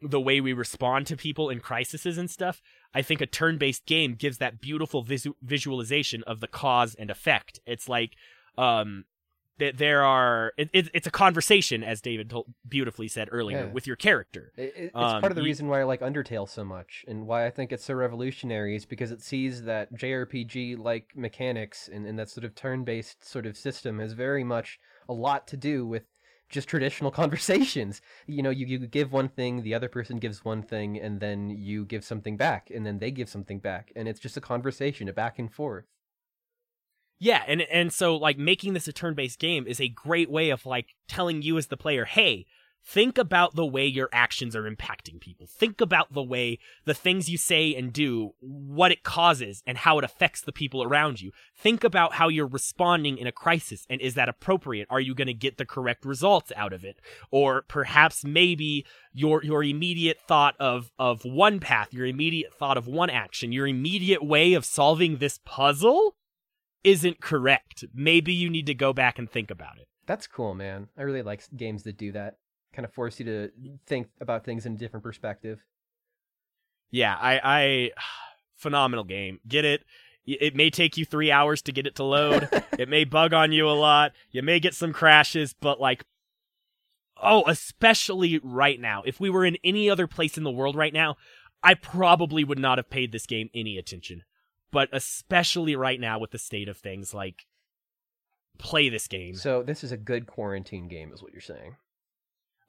the 0.01 0.21
way 0.21 0.39
we 0.39 0.53
respond 0.53 1.07
to 1.07 1.17
people 1.17 1.49
in 1.49 1.59
crises 1.59 2.17
and 2.17 2.29
stuff, 2.29 2.61
I 2.93 3.01
think 3.01 3.21
a 3.21 3.25
turn-based 3.25 3.85
game 3.85 4.13
gives 4.15 4.37
that 4.37 4.61
beautiful 4.61 5.01
visu- 5.03 5.35
visualization 5.41 6.21
of 6.27 6.41
the 6.41 6.47
cause 6.47 6.95
and 6.95 7.09
effect. 7.09 7.59
It's 7.65 7.89
like 7.89 8.15
um 8.57 9.05
that 9.57 9.77
there 9.77 10.03
are 10.03 10.51
it, 10.57 10.69
it, 10.73 10.89
it's 10.93 11.07
a 11.07 11.11
conversation 11.11 11.83
as 11.83 12.01
david 12.01 12.29
told, 12.29 12.45
beautifully 12.67 13.07
said 13.07 13.29
earlier 13.31 13.65
Yeah. 13.67 13.71
with 13.73 13.87
your 13.87 13.95
character 13.95 14.51
It, 14.57 14.61
it- 14.63 14.73
it's 14.85 14.95
Um, 14.95 15.21
part 15.21 15.31
of 15.31 15.35
the 15.35 15.41
you- 15.41 15.47
reason 15.47 15.67
why 15.67 15.79
I 15.81 15.83
like 15.83 16.01
Undertale 16.01 16.47
so 16.49 16.63
much, 16.63 17.05
and 17.07 17.25
why 17.27 17.45
I 17.45 17.49
think 17.49 17.71
it's 17.71 17.85
so 17.85 17.93
revolutionary 17.93 18.75
is 18.75 18.85
because 18.85 19.11
it 19.11 19.21
sees 19.21 19.63
that 19.63 19.93
JRPG 19.93 20.77
like 20.77 21.11
mechanics 21.15 21.87
and, 21.91 22.05
and 22.05 22.17
that 22.19 22.29
sort 22.29 22.43
of 22.45 22.55
turn 22.55 22.83
based 22.83 23.25
sort 23.27 23.45
of 23.45 23.57
system 23.57 23.99
has 23.99 24.13
very 24.13 24.43
much 24.43 24.79
a 25.09 25.13
lot 25.13 25.47
to 25.47 25.57
do 25.57 25.85
with 25.85 26.03
just 26.49 26.67
traditional 26.67 27.11
conversations. 27.21 28.01
You 28.27 28.43
know, 28.43 28.49
you, 28.51 28.65
you 28.67 28.77
give 28.79 29.11
one 29.11 29.29
thing, 29.29 29.63
the 29.63 29.73
other 29.73 29.89
person 29.89 30.17
gives 30.19 30.45
one 30.45 30.61
thing, 30.61 30.99
and 30.99 31.19
then 31.19 31.49
you 31.49 31.85
give 31.85 32.03
something 32.05 32.37
back, 32.37 32.69
and 32.73 32.85
then 32.85 32.99
they 32.99 33.11
give 33.11 33.29
something 33.29 33.59
back, 33.59 33.91
and 33.95 34.07
it's 34.07 34.19
just 34.19 34.37
a 34.37 34.41
conversation, 34.41 35.09
a 35.09 35.13
back 35.13 35.39
and 35.39 35.51
forth. 35.51 35.85
Yeah, 37.19 37.43
and 37.47 37.61
and 37.61 37.93
so 37.93 38.15
like 38.15 38.37
making 38.37 38.73
this 38.73 38.87
a 38.87 38.93
turn-based 38.93 39.39
game 39.39 39.65
is 39.67 39.79
a 39.79 39.87
great 39.87 40.29
way 40.29 40.49
of 40.49 40.65
like 40.65 40.95
telling 41.07 41.41
you 41.41 41.57
as 41.57 41.67
the 41.67 41.77
player, 41.77 42.05
"Hey, 42.05 42.45
think 42.85 43.17
about 43.17 43.55
the 43.55 43.65
way 43.65 43.85
your 43.85 44.09
actions 44.13 44.55
are 44.55 44.69
impacting 44.69 45.19
people. 45.19 45.47
Think 45.47 45.81
about 45.81 46.13
the 46.13 46.21
way 46.21 46.59
the 46.85 46.93
things 46.93 47.29
you 47.29 47.37
say 47.37 47.73
and 47.73 47.91
do, 47.91 48.33
what 48.39 48.91
it 48.91 49.03
causes 49.03 49.63
and 49.65 49.79
how 49.79 49.97
it 49.97 50.03
affects 50.03 50.41
the 50.41 50.51
people 50.51 50.83
around 50.83 51.19
you. 51.19 51.31
Think 51.57 51.83
about 51.83 52.13
how 52.13 52.27
you're 52.27 52.45
responding 52.45 53.17
in 53.17 53.25
a 53.27 53.31
crisis 53.31 53.85
and 53.89 53.99
is 54.01 54.13
that 54.13 54.29
appropriate? 54.29 54.87
Are 54.89 54.99
you 54.99 55.15
going 55.15 55.27
to 55.27 55.33
get 55.33 55.57
the 55.57 55.65
correct 55.65 56.05
results 56.05 56.51
out 56.55 56.73
of 56.73 56.85
it? 56.85 56.99
Or 57.31 57.63
perhaps 57.67 58.23
maybe 58.23 58.85
your 59.13 59.43
your 59.43 59.63
immediate 59.63 60.19
thought 60.27 60.55
of 60.59 60.91
of 60.99 61.25
one 61.25 61.59
path, 61.59 61.91
your 61.91 62.05
immediate 62.05 62.53
thought 62.53 62.77
of 62.77 62.87
one 62.87 63.09
action, 63.09 63.51
your 63.51 63.67
immediate 63.67 64.23
way 64.23 64.53
of 64.53 64.63
solving 64.63 65.17
this 65.17 65.39
puzzle 65.43 66.15
isn't 66.85 67.19
correct. 67.19 67.83
Maybe 67.93 68.31
you 68.31 68.49
need 68.49 68.67
to 68.67 68.75
go 68.75 68.93
back 68.93 69.19
and 69.19 69.29
think 69.29 69.51
about 69.51 69.77
it. 69.79 69.87
That's 70.05 70.27
cool, 70.27 70.53
man. 70.53 70.87
I 70.97 71.01
really 71.01 71.23
like 71.23 71.43
games 71.57 71.83
that 71.83 71.97
do 71.97 72.11
that. 72.11 72.37
Kind 72.73 72.85
of 72.85 72.93
force 72.93 73.19
you 73.19 73.25
to 73.25 73.51
think 73.87 74.07
about 74.21 74.45
things 74.45 74.65
in 74.65 74.73
a 74.73 74.77
different 74.77 75.03
perspective. 75.03 75.63
Yeah, 76.91 77.17
I, 77.19 77.41
I 77.43 77.91
phenomenal 78.55 79.03
game. 79.03 79.39
Get 79.47 79.65
it. 79.65 79.83
It 80.27 80.55
may 80.55 80.69
take 80.71 80.97
you 80.97 81.05
three 81.05 81.31
hours 81.31 81.61
to 81.63 81.71
get 81.71 81.85
it 81.85 81.95
to 81.95 82.03
load. 82.03 82.49
it 82.79 82.89
may 82.89 83.03
bug 83.03 83.33
on 83.33 83.51
you 83.51 83.67
a 83.69 83.71
lot. 83.71 84.13
You 84.31 84.41
may 84.41 84.59
get 84.59 84.73
some 84.73 84.93
crashes, 84.93 85.53
but 85.53 85.79
like, 85.79 86.03
oh, 87.21 87.43
especially 87.47 88.39
right 88.43 88.79
now. 88.79 89.03
If 89.05 89.19
we 89.19 89.29
were 89.29 89.45
in 89.45 89.57
any 89.63 89.89
other 89.89 90.07
place 90.07 90.37
in 90.37 90.43
the 90.43 90.51
world 90.51 90.75
right 90.75 90.93
now, 90.93 91.17
I 91.63 91.75
probably 91.75 92.43
would 92.43 92.59
not 92.59 92.77
have 92.77 92.89
paid 92.89 93.11
this 93.11 93.25
game 93.25 93.49
any 93.53 93.77
attention. 93.77 94.23
But 94.75 94.89
especially 94.91 95.77
right 95.77 96.01
now 96.01 96.19
with 96.19 96.31
the 96.31 96.37
state 96.37 96.67
of 96.67 96.75
things, 96.75 97.13
like, 97.13 97.45
play 98.57 98.89
this 98.89 99.07
game. 99.07 99.35
So 99.35 99.63
this 99.63 99.85
is 99.85 99.93
a 99.93 99.97
good 99.97 100.27
quarantine 100.27 100.89
game, 100.89 101.13
is 101.13 101.23
what 101.23 101.31
you're 101.31 101.39
saying. 101.39 101.77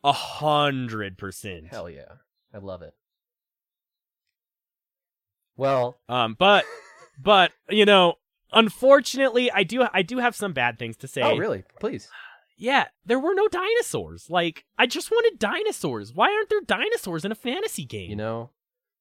A 0.05 0.13
hundred 0.13 1.19
percent. 1.19 1.67
Hell 1.67 1.91
yeah, 1.91 2.13
I 2.55 2.59
love 2.59 2.83
it. 2.83 2.95
Well, 5.57 5.99
Um, 6.09 6.37
but, 6.39 6.65
but 7.21 7.51
you 7.69 7.85
know, 7.85 8.19
unfortunately, 8.53 9.51
I 9.51 9.65
do 9.65 9.85
I 9.93 10.03
do 10.03 10.19
have 10.19 10.37
some 10.37 10.53
bad 10.53 10.79
things 10.79 10.97
to 10.99 11.09
say. 11.09 11.23
oh 11.23 11.37
really? 11.37 11.65
Please. 11.81 12.09
Yeah, 12.57 12.85
there 13.05 13.19
were 13.19 13.35
no 13.35 13.49
dinosaurs. 13.49 14.31
Like, 14.31 14.65
I 14.79 14.87
just 14.87 15.11
wanted 15.11 15.41
dinosaurs. 15.41 16.15
Why 16.15 16.33
aren't 16.33 16.51
there 16.51 16.61
dinosaurs 16.61 17.25
in 17.25 17.33
a 17.33 17.35
fantasy 17.35 17.85
game? 17.85 18.11
You 18.11 18.17
know, 18.17 18.51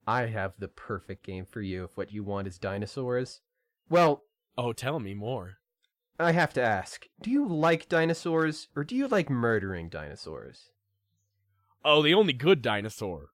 I 0.07 0.27
have 0.27 0.53
the 0.60 0.68
perfect 0.68 1.23
game 1.26 1.45
for 1.45 1.61
you 1.61 1.84
if 1.86 1.98
what 1.98 2.11
you 2.11 2.23
want 2.23 2.48
is 2.48 2.57
dinosaurs. 2.57 3.41
Well, 3.90 4.23
Oh, 4.57 4.72
tell 4.73 4.99
me 4.99 5.14
more. 5.14 5.57
I 6.18 6.32
have 6.32 6.53
to 6.53 6.61
ask: 6.61 7.07
Do 7.22 7.30
you 7.30 7.45
like 7.45 7.90
dinosaurs, 7.90 8.69
or 8.76 8.86
do 8.86 8.95
you 8.95 9.07
like 9.07 9.30
murdering 9.30 9.90
dinosaurs? 9.90 10.69
Oh, 11.84 12.02
the 12.02 12.14
only 12.14 12.34
good 12.34 12.61
dinosaur 12.61 13.32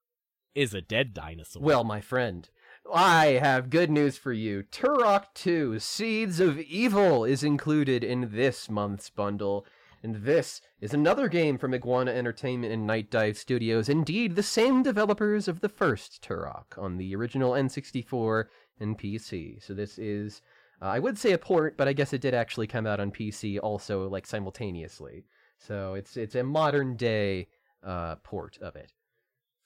is 0.56 0.73
a 0.73 0.81
dead 0.81 1.14
dinosaur. 1.14 1.61
Well, 1.61 1.84
my 1.84 2.02
friend, 2.02 2.49
I 2.91 3.39
have 3.41 3.69
good 3.69 3.91
news 3.91 4.18
for 4.18 4.34
you. 4.34 4.64
Turok 4.64 5.26
2 5.35 5.80
Seeds 5.80 6.39
of 6.39 6.60
Evil 6.60 7.23
is 7.23 7.43
included 7.43 8.03
in 8.03 8.31
this 8.34 8.69
month's 8.69 9.10
bundle. 9.11 9.65
And 10.03 10.15
this 10.15 10.61
is 10.80 10.94
another 10.94 11.28
game 11.28 11.57
from 11.57 11.73
Iguana 11.73 12.11
Entertainment 12.11 12.73
and 12.73 12.90
Nightdive 12.90 13.38
Studios, 13.38 13.88
indeed 13.88 14.36
the 14.36 14.44
same 14.44 14.82
developers 14.82 15.48
of 15.48 15.61
the 15.61 15.69
first 15.69 16.26
Turok 16.28 16.78
on 16.78 16.98
the 16.98 17.15
original 17.15 17.52
N64 17.52 18.45
and 18.80 18.98
PC. 18.98 19.61
So 19.64 19.76
this 19.76 19.99
is, 19.99 20.41
uh, 20.82 20.86
I 20.86 20.99
would 20.99 21.19
say 21.19 21.34
a 21.34 21.38
port, 21.38 21.78
but 21.78 21.88
I 21.88 21.94
guess 21.94 22.14
it 22.14 22.22
did 22.22 22.34
actually 22.34 22.65
come 22.68 22.88
out 22.88 22.99
on 22.99 23.11
PC 23.11 23.60
also, 23.61 24.10
like 24.10 24.26
simultaneously. 24.26 25.23
So 25.60 25.94
it's 25.94 26.18
it's 26.18 26.34
a 26.34 26.44
modern 26.44 26.95
day 26.95 27.48
uh, 27.84 28.15
port 28.23 28.57
of 28.60 28.76
it 28.76 28.94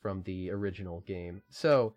from 0.02 0.22
the 0.24 0.52
original 0.52 1.00
game. 1.02 1.42
So 1.50 1.94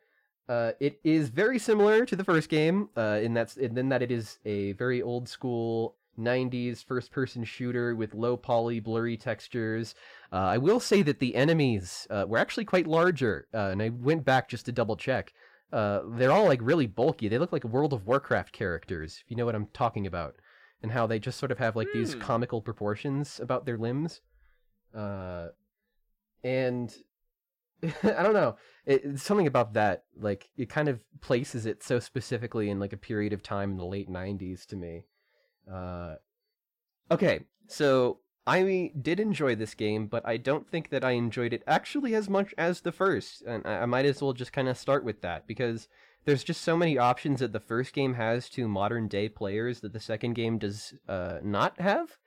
uh, 0.49 0.73
it 0.79 1.01
is 1.03 1.29
very 1.29 1.59
similar 1.59 2.07
to 2.07 2.15
the 2.15 2.25
first 2.25 2.49
game 2.49 2.89
uh, 2.97 3.19
in 3.21 3.35
that 3.35 3.57
in 3.57 3.89
that 3.89 4.03
it 4.03 4.13
is 4.13 4.39
a 4.45 4.73
very 4.73 5.03
old 5.03 5.29
school 5.29 5.97
90s 6.19 6.83
first 6.83 7.11
person 7.11 7.45
shooter 7.45 7.95
with 7.95 8.15
low 8.15 8.37
poly 8.37 8.81
blurry 8.81 9.17
textures. 9.17 9.95
Uh, 10.33 10.37
I 10.37 10.59
will 10.59 10.81
say 10.81 11.03
that 11.03 11.21
the 11.21 11.35
enemies 11.35 12.07
uh, 12.11 12.25
were 12.29 12.39
actually 12.39 12.65
quite 12.65 12.87
larger, 12.87 13.47
uh, 13.55 13.69
and 13.69 13.81
I 13.81 13.89
went 13.91 14.25
back 14.25 14.49
just 14.49 14.67
to 14.67 14.73
double 14.73 14.97
check. 14.97 15.33
Uh, 15.73 16.01
they're 16.17 16.33
all 16.33 16.47
like 16.47 16.61
really 16.63 16.87
bulky. 16.87 17.29
They 17.29 17.39
look 17.39 17.53
like 17.53 17.65
World 17.65 17.93
of 17.93 18.07
Warcraft 18.07 18.53
characters, 18.53 19.23
if 19.25 19.31
you 19.31 19.37
know 19.37 19.47
what 19.47 19.55
I'm 19.55 19.69
talking 19.73 20.07
about, 20.07 20.37
and 20.83 20.93
how 20.93 21.07
they 21.07 21.19
just 21.19 21.39
sort 21.39 21.53
of 21.53 21.59
have 21.59 21.77
like 21.77 21.89
these 21.93 22.15
Hmm. 22.15 22.21
comical 22.21 22.61
proportions 22.63 23.39
about 23.39 23.67
their 23.67 23.79
limbs. 23.79 24.21
Uh, 24.95 25.49
and 26.43 26.95
I 28.03 28.23
don't 28.23 28.35
know. 28.35 28.57
It, 28.87 29.03
it's 29.05 29.23
something 29.23 29.47
about 29.47 29.75
that. 29.75 30.05
Like 30.19 30.49
it 30.57 30.69
kind 30.69 30.89
of 30.89 31.05
places 31.21 31.67
it 31.67 31.83
so 31.83 32.01
specifically 32.01 32.71
in 32.71 32.81
like 32.81 32.93
a 32.93 32.97
period 32.97 33.33
of 33.33 33.43
time 33.43 33.73
in 33.73 33.77
the 33.77 33.85
late 33.85 34.09
'90s 34.09 34.67
to 34.67 34.77
me. 34.77 35.05
Uh, 35.73 36.17
okay, 37.11 37.41
so 37.67 38.19
I 38.47 38.93
did 39.01 39.21
enjoy 39.21 39.55
this 39.55 39.75
game, 39.75 40.07
but 40.07 40.27
I 40.27 40.37
don't 40.37 40.69
think 40.69 40.91
that 40.91 41.05
I 41.05 41.13
enjoyed 41.13 41.53
it 41.53 41.63
actually 41.67 42.15
as 42.15 42.29
much 42.29 42.55
as 42.57 42.81
the 42.81 42.93
first. 42.93 43.43
And 43.43 43.67
I, 43.67 43.81
I 43.81 43.87
might 43.87 44.07
as 44.07 44.23
well 44.23 44.33
just 44.33 44.53
kind 44.53 44.69
of 44.69 44.79
start 44.79 45.05
with 45.05 45.21
that 45.23 45.47
because 45.47 45.89
there's 46.25 46.45
just 46.45 46.63
so 46.63 46.77
many 46.77 46.99
options 46.99 47.41
that 47.41 47.53
the 47.53 47.61
first 47.61 47.93
game 47.93 48.15
has 48.15 48.49
to 48.51 48.69
modern 48.69 49.09
day 49.09 49.29
players 49.29 49.81
that 49.81 49.93
the 49.93 50.01
second 50.01 50.35
game 50.35 50.59
does 50.59 50.95
uh, 51.09 51.39
not 51.43 51.81
have 51.81 52.19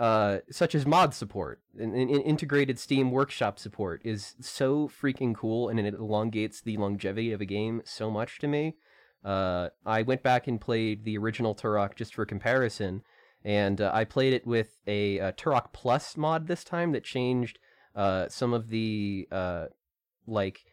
uh, 0.00 0.38
such 0.50 0.74
as 0.74 0.86
mod 0.86 1.12
support 1.12 1.60
and, 1.78 1.94
and 1.94 2.10
integrated 2.10 2.78
Steam 2.78 3.10
Workshop 3.10 3.58
support 3.58 4.00
is 4.02 4.34
so 4.40 4.88
freaking 4.88 5.34
cool, 5.34 5.68
and 5.68 5.78
it 5.78 5.92
elongates 5.92 6.62
the 6.62 6.78
longevity 6.78 7.32
of 7.32 7.42
a 7.42 7.44
game 7.44 7.82
so 7.84 8.10
much 8.10 8.38
to 8.38 8.48
me. 8.48 8.76
Uh, 9.24 9.68
I 9.84 10.02
went 10.02 10.22
back 10.22 10.46
and 10.46 10.60
played 10.60 11.04
the 11.04 11.18
original 11.18 11.54
Turok 11.54 11.94
just 11.94 12.14
for 12.14 12.24
comparison, 12.24 13.02
and 13.44 13.80
uh, 13.80 13.90
I 13.92 14.04
played 14.04 14.32
it 14.32 14.46
with 14.46 14.78
a, 14.86 15.20
uh 15.20 15.32
Turok 15.32 15.72
Plus 15.72 16.16
mod 16.16 16.46
this 16.46 16.64
time 16.64 16.92
that 16.92 17.04
changed 17.04 17.58
uh, 17.94 18.28
some 18.28 18.52
of 18.52 18.68
the 18.68 19.28
uh, 19.30 19.66
like 20.26 20.64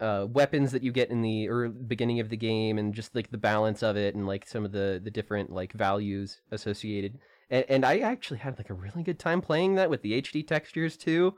uh, 0.00 0.26
weapons 0.28 0.72
that 0.72 0.82
you 0.82 0.92
get 0.92 1.10
in 1.10 1.22
the 1.22 1.48
early, 1.48 1.74
beginning 1.86 2.20
of 2.20 2.28
the 2.28 2.36
game, 2.36 2.78
and 2.78 2.94
just 2.94 3.14
like 3.14 3.30
the 3.30 3.38
balance 3.38 3.82
of 3.82 3.96
it, 3.96 4.14
and 4.14 4.26
like 4.26 4.46
some 4.46 4.64
of 4.64 4.72
the 4.72 5.00
the 5.02 5.10
different 5.10 5.50
like 5.50 5.72
values 5.72 6.40
associated 6.50 7.18
and, 7.50 7.64
and 7.68 7.84
I 7.84 7.98
actually 7.98 8.38
had 8.38 8.58
like 8.58 8.70
a 8.70 8.74
really 8.74 9.02
good 9.02 9.18
time 9.18 9.40
playing 9.40 9.74
that 9.74 9.90
with 9.90 10.02
the 10.02 10.20
HD 10.20 10.46
textures 10.46 10.96
too. 10.96 11.34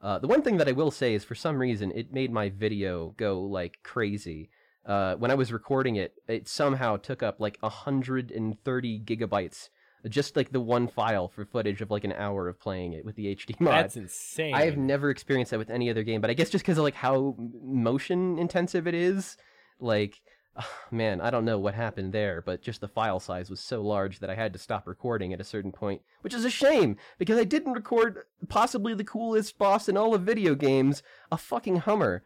Uh, 0.00 0.18
the 0.18 0.26
one 0.26 0.42
thing 0.42 0.58
that 0.58 0.68
I 0.68 0.72
will 0.72 0.90
say 0.90 1.14
is 1.14 1.24
for 1.24 1.34
some 1.34 1.58
reason 1.58 1.90
it 1.94 2.12
made 2.12 2.30
my 2.30 2.50
video 2.50 3.14
go 3.16 3.40
like 3.40 3.78
crazy. 3.82 4.50
Uh, 4.86 5.14
when 5.16 5.30
I 5.30 5.34
was 5.34 5.52
recording 5.52 5.96
it, 5.96 6.14
it 6.28 6.46
somehow 6.48 6.96
took 6.96 7.22
up 7.22 7.40
like 7.40 7.56
130 7.60 9.00
gigabytes, 9.00 9.68
just 10.08 10.36
like 10.36 10.52
the 10.52 10.60
one 10.60 10.88
file 10.88 11.28
for 11.28 11.46
footage 11.46 11.80
of 11.80 11.90
like 11.90 12.04
an 12.04 12.12
hour 12.12 12.48
of 12.48 12.60
playing 12.60 12.92
it 12.92 13.04
with 13.04 13.16
the 13.16 13.34
HD 13.34 13.58
mod. 13.60 13.72
That's 13.72 13.96
insane. 13.96 14.54
I 14.54 14.66
have 14.66 14.76
never 14.76 15.08
experienced 15.10 15.52
that 15.52 15.58
with 15.58 15.70
any 15.70 15.88
other 15.88 16.02
game, 16.02 16.20
but 16.20 16.30
I 16.30 16.34
guess 16.34 16.50
just 16.50 16.64
because 16.64 16.76
of 16.78 16.84
like 16.84 16.94
how 16.94 17.34
motion 17.38 18.38
intensive 18.38 18.86
it 18.86 18.94
is, 18.94 19.38
like, 19.80 20.20
man, 20.90 21.20
I 21.20 21.30
don't 21.30 21.46
know 21.46 21.58
what 21.58 21.74
happened 21.74 22.12
there, 22.12 22.42
but 22.42 22.62
just 22.62 22.82
the 22.82 22.88
file 22.88 23.20
size 23.20 23.48
was 23.48 23.60
so 23.60 23.80
large 23.82 24.18
that 24.18 24.30
I 24.30 24.34
had 24.34 24.52
to 24.52 24.58
stop 24.58 24.86
recording 24.86 25.32
at 25.32 25.40
a 25.40 25.44
certain 25.44 25.72
point, 25.72 26.02
which 26.20 26.34
is 26.34 26.44
a 26.44 26.50
shame 26.50 26.96
because 27.18 27.38
I 27.38 27.44
didn't 27.44 27.72
record 27.72 28.24
possibly 28.48 28.94
the 28.94 29.04
coolest 29.04 29.56
boss 29.56 29.88
in 29.88 29.96
all 29.96 30.14
of 30.14 30.22
video 30.22 30.54
games, 30.54 31.02
a 31.32 31.38
fucking 31.38 31.76
Hummer. 31.76 32.22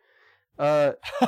Uh, 0.58 0.92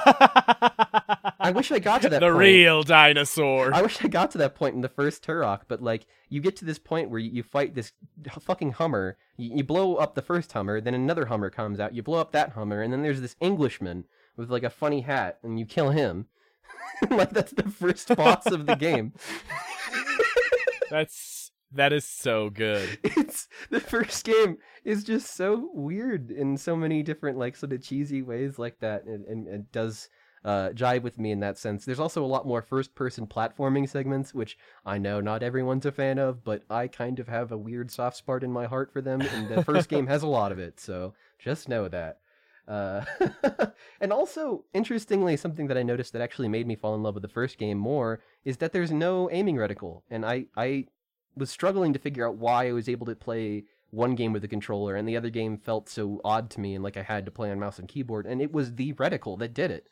I 1.40 1.52
wish 1.54 1.70
I 1.72 1.78
got 1.78 2.02
to 2.02 2.08
that 2.08 2.20
the 2.20 2.26
point. 2.26 2.38
real 2.38 2.82
dinosaur. 2.82 3.72
I 3.72 3.82
wish 3.82 4.04
I 4.04 4.08
got 4.08 4.30
to 4.32 4.38
that 4.38 4.54
point 4.54 4.74
in 4.74 4.80
the 4.80 4.88
first 4.88 5.24
Turok, 5.24 5.62
but 5.68 5.82
like 5.82 6.06
you 6.28 6.40
get 6.40 6.56
to 6.56 6.64
this 6.64 6.78
point 6.78 7.10
where 7.10 7.20
you, 7.20 7.30
you 7.30 7.42
fight 7.42 7.74
this 7.74 7.92
fucking 8.40 8.72
Hummer, 8.72 9.16
you, 9.36 9.56
you 9.58 9.64
blow 9.64 9.96
up 9.96 10.14
the 10.14 10.22
first 10.22 10.52
Hummer, 10.52 10.80
then 10.80 10.94
another 10.94 11.26
Hummer 11.26 11.50
comes 11.50 11.80
out, 11.80 11.94
you 11.94 12.02
blow 12.02 12.20
up 12.20 12.32
that 12.32 12.50
Hummer, 12.52 12.82
and 12.82 12.92
then 12.92 13.02
there's 13.02 13.20
this 13.20 13.36
Englishman 13.40 14.04
with 14.36 14.50
like 14.50 14.64
a 14.64 14.70
funny 14.70 15.02
hat, 15.02 15.38
and 15.42 15.58
you 15.58 15.66
kill 15.66 15.90
him. 15.90 16.26
like 17.10 17.30
that's 17.30 17.52
the 17.52 17.70
first 17.70 18.14
boss 18.16 18.46
of 18.46 18.66
the 18.66 18.76
game. 18.76 19.12
That's 20.90 21.39
That 21.72 21.92
is 21.92 22.04
so 22.04 22.50
good. 22.50 22.98
it's 23.04 23.48
the 23.70 23.80
first 23.80 24.24
game 24.24 24.58
is 24.84 25.04
just 25.04 25.34
so 25.34 25.70
weird 25.72 26.30
in 26.30 26.56
so 26.56 26.76
many 26.76 27.02
different 27.02 27.38
like 27.38 27.56
sort 27.56 27.72
of 27.72 27.82
cheesy 27.82 28.22
ways 28.22 28.58
like 28.58 28.80
that 28.80 29.04
and, 29.04 29.24
and, 29.26 29.46
and 29.46 29.70
does 29.70 30.08
uh, 30.44 30.70
jive 30.70 31.02
with 31.02 31.18
me 31.18 31.30
in 31.30 31.40
that 31.40 31.58
sense. 31.58 31.84
There's 31.84 32.00
also 32.00 32.24
a 32.24 32.26
lot 32.26 32.46
more 32.46 32.62
first 32.62 32.94
person 32.94 33.26
platforming 33.26 33.88
segments, 33.88 34.34
which 34.34 34.58
I 34.84 34.98
know 34.98 35.20
not 35.20 35.42
everyone's 35.42 35.86
a 35.86 35.92
fan 35.92 36.18
of, 36.18 36.42
but 36.44 36.62
I 36.70 36.88
kind 36.88 37.18
of 37.18 37.28
have 37.28 37.52
a 37.52 37.58
weird 37.58 37.90
soft 37.90 38.16
spot 38.16 38.42
in 38.42 38.50
my 38.50 38.66
heart 38.66 38.92
for 38.92 39.00
them, 39.00 39.20
and 39.20 39.48
the 39.48 39.64
first 39.64 39.88
game 39.88 40.06
has 40.06 40.22
a 40.22 40.28
lot 40.28 40.52
of 40.52 40.58
it, 40.58 40.80
so 40.80 41.14
just 41.38 41.68
know 41.68 41.88
that. 41.88 42.20
Uh, 42.66 43.04
and 44.00 44.12
also, 44.12 44.64
interestingly, 44.72 45.36
something 45.36 45.66
that 45.66 45.76
I 45.76 45.82
noticed 45.82 46.12
that 46.12 46.22
actually 46.22 46.48
made 46.48 46.66
me 46.66 46.76
fall 46.76 46.94
in 46.94 47.02
love 47.02 47.14
with 47.14 47.22
the 47.22 47.28
first 47.28 47.58
game 47.58 47.78
more 47.78 48.20
is 48.44 48.58
that 48.58 48.72
there's 48.72 48.92
no 48.92 49.28
aiming 49.30 49.56
reticle, 49.56 50.02
and 50.08 50.24
I 50.24 50.46
I 50.56 50.86
was 51.36 51.50
struggling 51.50 51.92
to 51.92 51.98
figure 51.98 52.26
out 52.26 52.36
why 52.36 52.68
I 52.68 52.72
was 52.72 52.88
able 52.88 53.06
to 53.06 53.14
play 53.14 53.64
one 53.90 54.14
game 54.14 54.32
with 54.32 54.44
a 54.44 54.48
controller 54.48 54.94
and 54.94 55.08
the 55.08 55.16
other 55.16 55.30
game 55.30 55.58
felt 55.58 55.88
so 55.88 56.20
odd 56.24 56.48
to 56.50 56.60
me 56.60 56.74
and 56.74 56.84
like 56.84 56.96
I 56.96 57.02
had 57.02 57.24
to 57.24 57.30
play 57.30 57.50
on 57.50 57.58
mouse 57.58 57.78
and 57.78 57.88
keyboard, 57.88 58.26
and 58.26 58.40
it 58.40 58.52
was 58.52 58.74
the 58.74 58.92
reticle 58.94 59.38
that 59.38 59.54
did 59.54 59.70
it. 59.70 59.88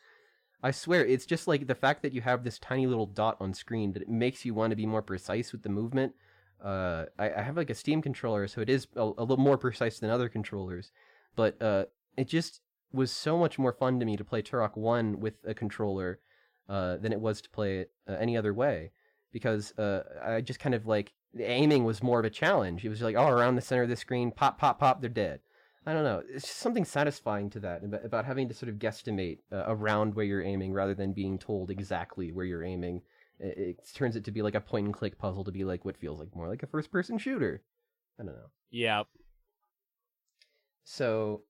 I 0.61 0.71
swear, 0.71 1.05
it's 1.05 1.25
just 1.25 1.47
like 1.47 1.67
the 1.67 1.75
fact 1.75 2.01
that 2.03 2.13
you 2.13 2.21
have 2.21 2.43
this 2.43 2.59
tiny 2.59 2.85
little 2.85 3.05
dot 3.05 3.37
on 3.39 3.53
screen 3.53 3.93
that 3.93 4.01
it 4.01 4.09
makes 4.09 4.43
you 4.43 4.53
want 4.53 4.71
to 4.71 4.75
be 4.75 4.85
more 4.85 5.01
precise 5.01 5.51
with 5.51 5.63
the 5.63 5.69
movement. 5.69 6.13
Uh, 6.61 7.05
I, 7.17 7.31
I 7.31 7.41
have 7.41 7.55
like 7.55 7.69
a 7.69 7.75
Steam 7.75 8.01
controller, 8.01 8.47
so 8.47 8.59
it 8.59 8.69
is 8.69 8.87
a, 8.95 9.03
a 9.03 9.23
little 9.23 9.37
more 9.37 9.57
precise 9.57 9.99
than 9.99 10.09
other 10.09 10.27
controllers, 10.27 10.91
but 11.35 11.61
uh, 11.61 11.85
it 12.17 12.27
just 12.27 12.59
was 12.91 13.11
so 13.11 13.37
much 13.37 13.57
more 13.57 13.71
fun 13.71 13.99
to 13.99 14.05
me 14.05 14.17
to 14.17 14.23
play 14.25 14.41
Turok 14.41 14.75
1 14.75 15.19
with 15.19 15.35
a 15.45 15.53
controller 15.53 16.19
uh, 16.67 16.97
than 16.97 17.13
it 17.13 17.21
was 17.21 17.41
to 17.41 17.49
play 17.49 17.79
it 17.79 17.91
uh, 18.07 18.13
any 18.13 18.35
other 18.35 18.53
way. 18.53 18.91
Because 19.31 19.77
uh, 19.77 20.03
I 20.23 20.41
just 20.41 20.59
kind 20.59 20.73
of 20.73 20.87
like, 20.87 21.13
aiming 21.37 21.83
was 21.83 22.03
more 22.03 22.19
of 22.19 22.25
a 22.25 22.29
challenge. 22.29 22.83
It 22.83 22.89
was 22.89 23.01
like, 23.01 23.15
oh, 23.15 23.27
around 23.27 23.55
the 23.55 23.61
center 23.61 23.83
of 23.83 23.89
the 23.89 23.95
screen, 23.95 24.31
pop, 24.31 24.57
pop, 24.57 24.79
pop, 24.79 25.01
they're 25.01 25.09
dead. 25.09 25.41
I 25.85 25.93
don't 25.93 26.03
know. 26.03 26.21
It's 26.29 26.45
just 26.45 26.59
something 26.59 26.85
satisfying 26.85 27.49
to 27.51 27.59
that 27.61 27.83
about, 28.03 28.25
having 28.25 28.47
to 28.49 28.53
sort 28.53 28.69
of 28.69 28.75
guesstimate 28.75 29.39
uh, 29.51 29.63
around 29.67 30.13
where 30.13 30.25
you're 30.25 30.43
aiming 30.43 30.73
rather 30.73 30.93
than 30.93 31.13
being 31.13 31.39
told 31.39 31.71
exactly 31.71 32.31
where 32.31 32.45
you're 32.45 32.63
aiming. 32.63 33.01
It, 33.39 33.57
it 33.57 33.89
turns 33.95 34.15
it 34.15 34.25
to 34.25 34.31
be 34.31 34.41
like 34.41 34.55
a 34.55 34.61
point 34.61 34.85
and 34.85 34.93
click 34.93 35.17
puzzle 35.17 35.43
to 35.45 35.51
be 35.51 35.63
like 35.63 35.85
what 35.85 35.97
feels 35.97 36.19
like 36.19 36.35
more 36.35 36.49
like 36.49 36.63
a 36.63 36.67
first 36.67 36.91
person 36.91 37.17
shooter. 37.17 37.63
I 38.19 38.23
don't 38.23 38.33
know. 38.33 38.51
Yeah. 38.69 39.03
So, 40.83 41.43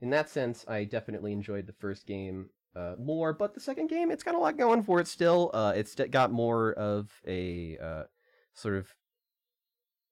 in 0.00 0.10
that 0.10 0.28
sense, 0.28 0.64
I 0.68 0.84
definitely 0.84 1.32
enjoyed 1.32 1.66
the 1.66 1.72
first 1.72 2.06
game 2.06 2.50
uh, 2.76 2.94
more, 2.98 3.32
but 3.32 3.54
the 3.54 3.60
second 3.60 3.88
game, 3.88 4.10
it's 4.10 4.22
got 4.22 4.34
a 4.34 4.38
lot 4.38 4.58
going 4.58 4.82
for 4.82 5.00
it 5.00 5.08
still. 5.08 5.50
Uh, 5.54 5.72
it's 5.74 5.94
got 6.10 6.30
more 6.30 6.72
of 6.74 7.10
a 7.26 7.78
uh, 7.82 8.02
sort 8.54 8.76
of 8.76 8.94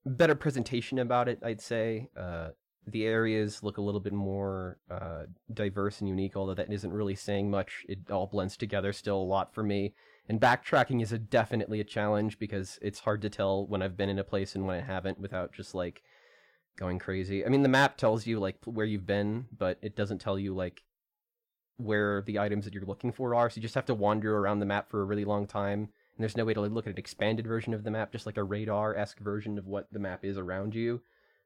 better 0.09 0.35
presentation 0.35 0.99
about 0.99 1.29
it, 1.29 1.41
I'd 1.43 1.61
say. 1.61 2.09
Uh, 2.17 2.51
the 2.87 3.05
areas 3.05 3.63
look 3.63 3.77
a 3.77 3.83
little 3.83 4.01
bit 4.01 4.13
more 4.13 4.79
uh, 4.91 5.25
diverse 5.53 6.01
and 6.01 6.09
unique, 6.09 6.37
although 6.37 6.55
that 6.55 6.73
isn't 6.73 6.93
really 6.93 7.15
saying 7.15 7.51
much. 7.51 7.85
It 7.89 8.11
all 8.11 8.27
blends 8.27 8.57
together 8.57 8.93
still 8.93 9.17
a 9.17 9.23
lot 9.23 9.55
for 9.55 9.63
me. 9.63 9.95
And 10.29 10.41
backtracking 10.41 11.03
is 11.03 11.13
a 11.13 11.19
definitely 11.19 11.81
a 11.81 11.85
challenge 11.85 12.39
because 12.39 12.79
it's 12.83 13.01
hard 13.01 13.23
to 13.23 13.31
tell 13.31 13.67
when 13.67 13.83
I've 13.83 13.97
been 13.97 14.09
in 14.09 14.19
a 14.19 14.25
place 14.25 14.55
and 14.55 14.67
when 14.67 14.77
I 14.77 14.85
haven't 14.85 15.19
without 15.19 15.53
just 15.53 15.75
like 15.75 16.03
going 16.79 16.99
crazy. 16.99 17.45
I 17.45 17.49
mean, 17.49 17.63
the 17.63 17.69
map 17.69 17.97
tells 17.97 18.27
you 18.27 18.39
like 18.39 18.57
where 18.65 18.87
you've 18.87 19.07
been, 19.07 19.47
but 19.57 19.79
it 19.83 19.97
doesn't 19.97 20.21
tell 20.21 20.39
you 20.39 20.55
like 20.55 20.83
where 21.77 22.23
the 22.23 22.39
items 22.39 22.65
that 22.65 22.75
you're 22.75 22.85
looking 22.85 23.13
for 23.13 23.35
are. 23.35 23.49
So 23.49 23.57
you 23.57 23.63
just 23.63 23.75
have 23.75 23.87
to 23.87 23.95
wander 23.95 24.37
around 24.37 24.61
the 24.61 24.67
map 24.67 24.91
for 24.91 25.01
a 25.01 25.05
really 25.05 25.25
long 25.25 25.47
time. 25.47 25.91
And 26.19 26.25
there's 26.25 26.37
no 26.37 26.45
way 26.45 26.53
to 26.55 26.61
like, 26.61 26.73
look 26.73 26.89
at 26.89 26.93
an 26.93 26.99
expanded 26.99 27.47
version 27.47 27.73
of 27.73 27.85
the 27.85 27.93
map, 27.93 28.11
just 28.11 28.27
like 28.27 28.37
a 28.37 28.43
radar 28.43 28.97
esque 28.97 29.21
version 29.21 29.57
of 29.57 29.67
what 29.67 29.87
the 29.93 30.01
map 30.01 30.25
is 30.25 30.37
around 30.37 30.75
you. 30.75 31.01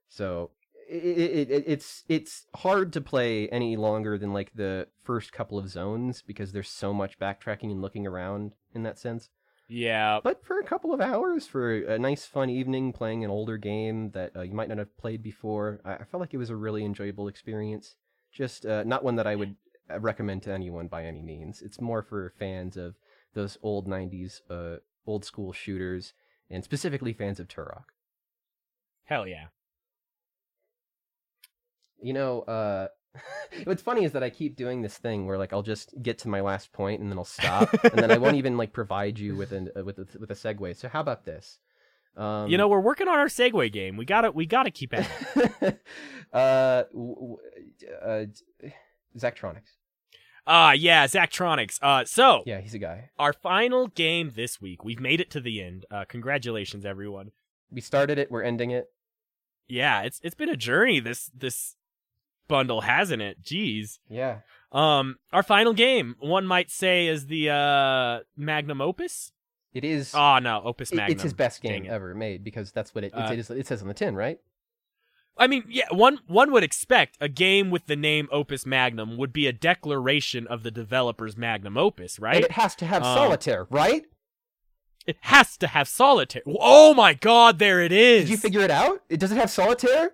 So 0.09 0.51
it, 0.89 1.05
it, 1.05 1.51
it, 1.51 1.65
it's 1.67 2.05
it's 2.09 2.47
hard 2.55 2.91
to 2.95 3.03
play 3.03 3.51
any 3.51 3.77
longer 3.77 4.17
than 4.17 4.33
like 4.33 4.53
the 4.55 4.89
first 5.05 5.31
couple 5.31 5.59
of 5.59 5.69
zones 5.69 6.23
because 6.23 6.53
there's 6.53 6.71
so 6.71 6.95
much 6.95 7.19
backtracking 7.19 7.71
and 7.71 7.83
looking 7.83 8.07
around 8.07 8.53
in 8.75 8.83
that 8.85 8.99
sense. 8.99 9.29
Yeah. 9.69 10.21
But 10.25 10.43
for 10.43 10.59
a 10.59 10.65
couple 10.65 10.95
of 10.95 11.03
hours, 11.03 11.47
for 11.47 11.75
a 11.75 11.99
nice 11.99 12.25
fun 12.25 12.49
evening 12.49 12.95
playing 12.95 13.25
an 13.25 13.31
older 13.31 13.59
game 13.59 14.11
that 14.13 14.35
uh, 14.35 14.41
you 14.41 14.55
might 14.55 14.69
not 14.69 14.79
have 14.79 14.97
played 14.97 15.23
before, 15.23 15.81
I, 15.85 15.97
I, 15.97 16.05
felt 16.05 16.21
like 16.23 16.35
it 16.35 16.39
was 16.39 16.51
a 16.51 16.57
really 16.57 16.85
enjoyable 16.85 17.29
experience. 17.29 17.97
Just 18.33 18.65
uh, 18.65 18.85
not 18.85 19.05
one 19.05 19.17
that 19.17 19.27
I 19.27 19.37
would 19.37 19.57
recommend 19.99 20.43
to 20.45 20.53
anyone 20.53 20.89
by 20.89 21.05
any 21.05 21.23
means. 21.23 21.63
It's 21.63 21.81
more 21.81 22.03
for 22.03 22.33
fans 22.39 22.77
of 22.77 22.97
those 23.35 23.59
old 23.63 23.89
'90s, 23.89 24.41
uh, 24.51 24.79
old 25.07 25.25
school 25.25 25.53
shooters, 25.53 26.13
and 26.51 26.63
specifically 26.65 27.13
fans 27.13 27.41
of 27.41 27.49
Turok. 27.49 27.85
Hell 29.05 29.27
yeah. 29.27 29.47
You 32.01 32.13
know, 32.13 32.41
uh, 32.43 32.89
what's 33.65 33.83
funny 33.83 34.05
is 34.05 34.13
that 34.13 34.23
I 34.23 34.31
keep 34.31 34.57
doing 34.57 34.83
this 34.83 34.97
thing 34.97 35.27
where 35.27 35.39
like 35.39 35.53
I'll 35.53 35.63
just 35.63 35.95
get 36.03 36.19
to 36.19 36.29
my 36.29 36.41
last 36.41 36.73
point 36.73 37.01
and 37.01 37.11
then 37.11 37.19
I'll 37.19 37.25
stop, 37.25 37.73
and 37.85 37.95
then 37.95 38.11
I 38.11 38.19
won't 38.19 38.37
even 38.37 38.57
like 38.57 38.73
provide 38.73 39.19
you 39.19 39.37
with 39.37 39.53
an 39.53 39.71
uh, 39.77 39.85
with 39.85 39.99
a, 39.99 40.07
with 40.19 40.31
a 40.31 40.35
segue. 40.35 40.77
So 40.77 40.89
how 40.89 41.01
about 41.01 41.25
this? 41.25 41.59
Um, 42.17 42.49
you 42.49 42.59
know, 42.59 42.69
we're 42.69 42.81
working 42.81 43.09
on 43.09 43.19
our 43.19 43.27
segue 43.27 43.73
game. 43.73 43.97
We 43.97 44.05
got 44.05 44.23
to 44.23 44.31
we 44.31 44.47
got 44.47 44.65
to 44.65 44.71
keep 44.71 44.93
at 44.95 45.09
it. 45.37 45.81
uh, 46.33 46.85
w- 46.93 47.39
uh, 48.03 48.25
Zachtronics. 49.17 49.77
Ah, 50.47 50.71
uh, 50.71 50.73
yeah, 50.73 51.07
Zachtronics. 51.07 51.79
Uh, 51.81 52.05
so 52.05 52.43
yeah, 52.47 52.61
he's 52.61 52.75
a 52.75 52.79
guy. 52.79 53.11
Our 53.19 53.33
final 53.33 53.89
game 53.89 54.33
this 54.35 54.61
week. 54.61 54.85
We've 54.85 55.01
made 55.01 55.21
it 55.21 55.31
to 55.31 55.41
the 55.41 55.63
end. 55.63 55.87
Uh, 55.91 56.05
congratulations, 56.07 56.85
everyone. 56.85 57.31
We 57.71 57.81
started 57.81 58.19
it. 58.19 58.31
We're 58.31 58.43
ending 58.43 58.71
it. 58.71 58.87
Yeah, 59.69 60.03
it's 60.03 60.21
it's 60.23 60.35
been 60.35 60.49
a 60.49 60.57
journey. 60.57 61.01
This 61.01 61.31
this 61.35 61.77
bundle, 62.49 62.81
hasn't 62.83 63.23
it? 63.23 63.43
Jeez. 63.43 63.99
Yeah. 64.09 64.39
Um, 64.73 65.17
our 65.33 65.43
final 65.43 65.73
game, 65.73 66.17
one 66.19 66.47
might 66.47 66.71
say, 66.71 67.07
is 67.07 67.27
the 67.27 67.51
uh 67.51 68.21
magnum 68.37 68.81
opus. 68.81 69.33
It 69.73 69.85
is. 69.85 70.13
Oh 70.15 70.39
no, 70.39 70.61
opus 70.65 70.93
magnum. 70.93 71.13
It's 71.13 71.23
his 71.23 71.33
best 71.33 71.63
game 71.63 71.87
ever 71.89 72.15
made 72.15 72.45
because 72.45 72.73
that's 72.73 72.95
what 72.95 73.05
it 73.05 73.13
uh, 73.15 73.31
it, 73.33 73.39
is, 73.39 73.51
it 73.51 73.67
says 73.67 73.81
on 73.81 73.89
the 73.89 73.95
tin, 73.95 74.17
right? 74.17 74.39
I 75.37 75.47
mean, 75.47 75.65
yeah, 75.69 75.87
one 75.91 76.19
one 76.27 76.53
would 76.53 76.63
expect 76.63 77.17
a 77.21 77.29
game 77.29 77.71
with 77.71 77.87
the 77.87 77.97
name 77.97 78.29
Opus 78.31 78.67
Magnum 78.67 79.17
would 79.17 79.33
be 79.33 79.47
a 79.47 79.53
declaration 79.53 80.47
of 80.47 80.63
the 80.63 80.71
developer's 80.71 81.37
magnum 81.37 81.77
opus, 81.77 82.19
right? 82.19 82.37
And 82.37 82.45
it 82.45 82.53
has 82.53 82.75
to 82.77 82.87
have 82.87 83.03
um, 83.03 83.15
solitaire, 83.17 83.67
right? 83.71 84.05
It 85.07 85.17
has 85.23 85.57
to 85.59 85.67
have 85.67 85.89
solitaire. 85.89 86.43
Oh 86.47 86.95
my 86.95 87.15
god, 87.15 87.59
there 87.59 87.81
it 87.81 87.93
is. 87.93 88.25
Did 88.25 88.31
you 88.31 88.37
figure 88.37 88.61
it 88.61 88.71
out? 88.71 89.03
It 89.09 89.19
does 89.19 89.33
it 89.33 89.37
have 89.37 89.51
solitaire? 89.51 90.13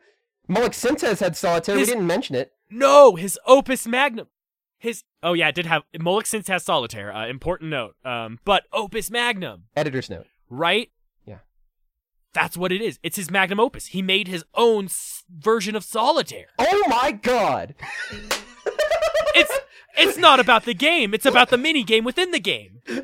Molek-Syntez 0.49 1.20
had 1.20 1.36
solitaire. 1.36 1.77
His, 1.77 1.89
we 1.89 1.95
didn't 1.95 2.07
mention 2.07 2.35
it. 2.35 2.53
No, 2.70 3.16
his 3.16 3.39
Opus 3.47 3.86
Magnum. 3.86 4.28
His 4.78 5.03
oh 5.23 5.32
yeah, 5.32 5.49
it 5.49 5.55
did 5.55 5.66
have 5.66 5.82
Molek-Syntez 5.95 6.49
has 6.49 6.65
solitaire. 6.65 7.12
Uh, 7.12 7.27
important 7.27 7.70
note. 7.70 7.97
Um, 8.05 8.39
but 8.45 8.65
Opus 8.73 9.11
Magnum. 9.11 9.65
Editor's 9.77 10.09
note. 10.09 10.27
Right. 10.49 10.90
That's 12.35 12.57
what 12.57 12.73
it 12.73 12.83
is. 12.83 12.99
It's 13.03 13.17
his 13.17 13.31
magnum 13.31 13.61
opus. 13.61 13.87
He 13.87 14.03
made 14.03 14.29
his 14.29 14.45
own 14.55 14.87
s- 14.87 15.25
version 15.31 15.75
of 15.75 15.85
solitaire. 15.85 16.49
Oh 16.59 16.85
my 16.89 17.13
god. 17.13 17.75
it's 19.35 19.59
it's 19.97 20.19
not 20.19 20.39
about 20.39 20.65
the 20.65 20.75
game. 20.75 21.15
It's 21.15 21.27
about 21.27 21.51
the 21.51 21.59
mini 21.59 21.83
game 21.83 22.05
within 22.05 22.31
the 22.31 22.41
game. 22.41 22.81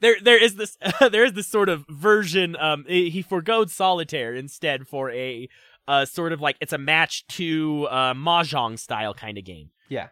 there 0.00 0.16
there 0.22 0.42
is 0.42 0.56
this 0.56 0.76
uh, 0.82 1.08
there 1.08 1.24
is 1.24 1.32
this 1.34 1.46
sort 1.46 1.68
of 1.68 1.84
version 1.88 2.56
um 2.56 2.84
he 2.88 3.22
foregoed 3.22 3.70
solitaire 3.70 4.34
instead 4.34 4.86
for 4.88 5.10
a 5.10 5.48
uh 5.86 6.04
sort 6.04 6.32
of 6.32 6.40
like 6.40 6.56
it's 6.60 6.72
a 6.72 6.78
match 6.78 7.26
to 7.28 7.86
uh 7.90 8.14
mahjong 8.14 8.78
style 8.78 9.14
kind 9.14 9.38
of 9.38 9.44
game 9.44 9.70
yeah 9.88 10.08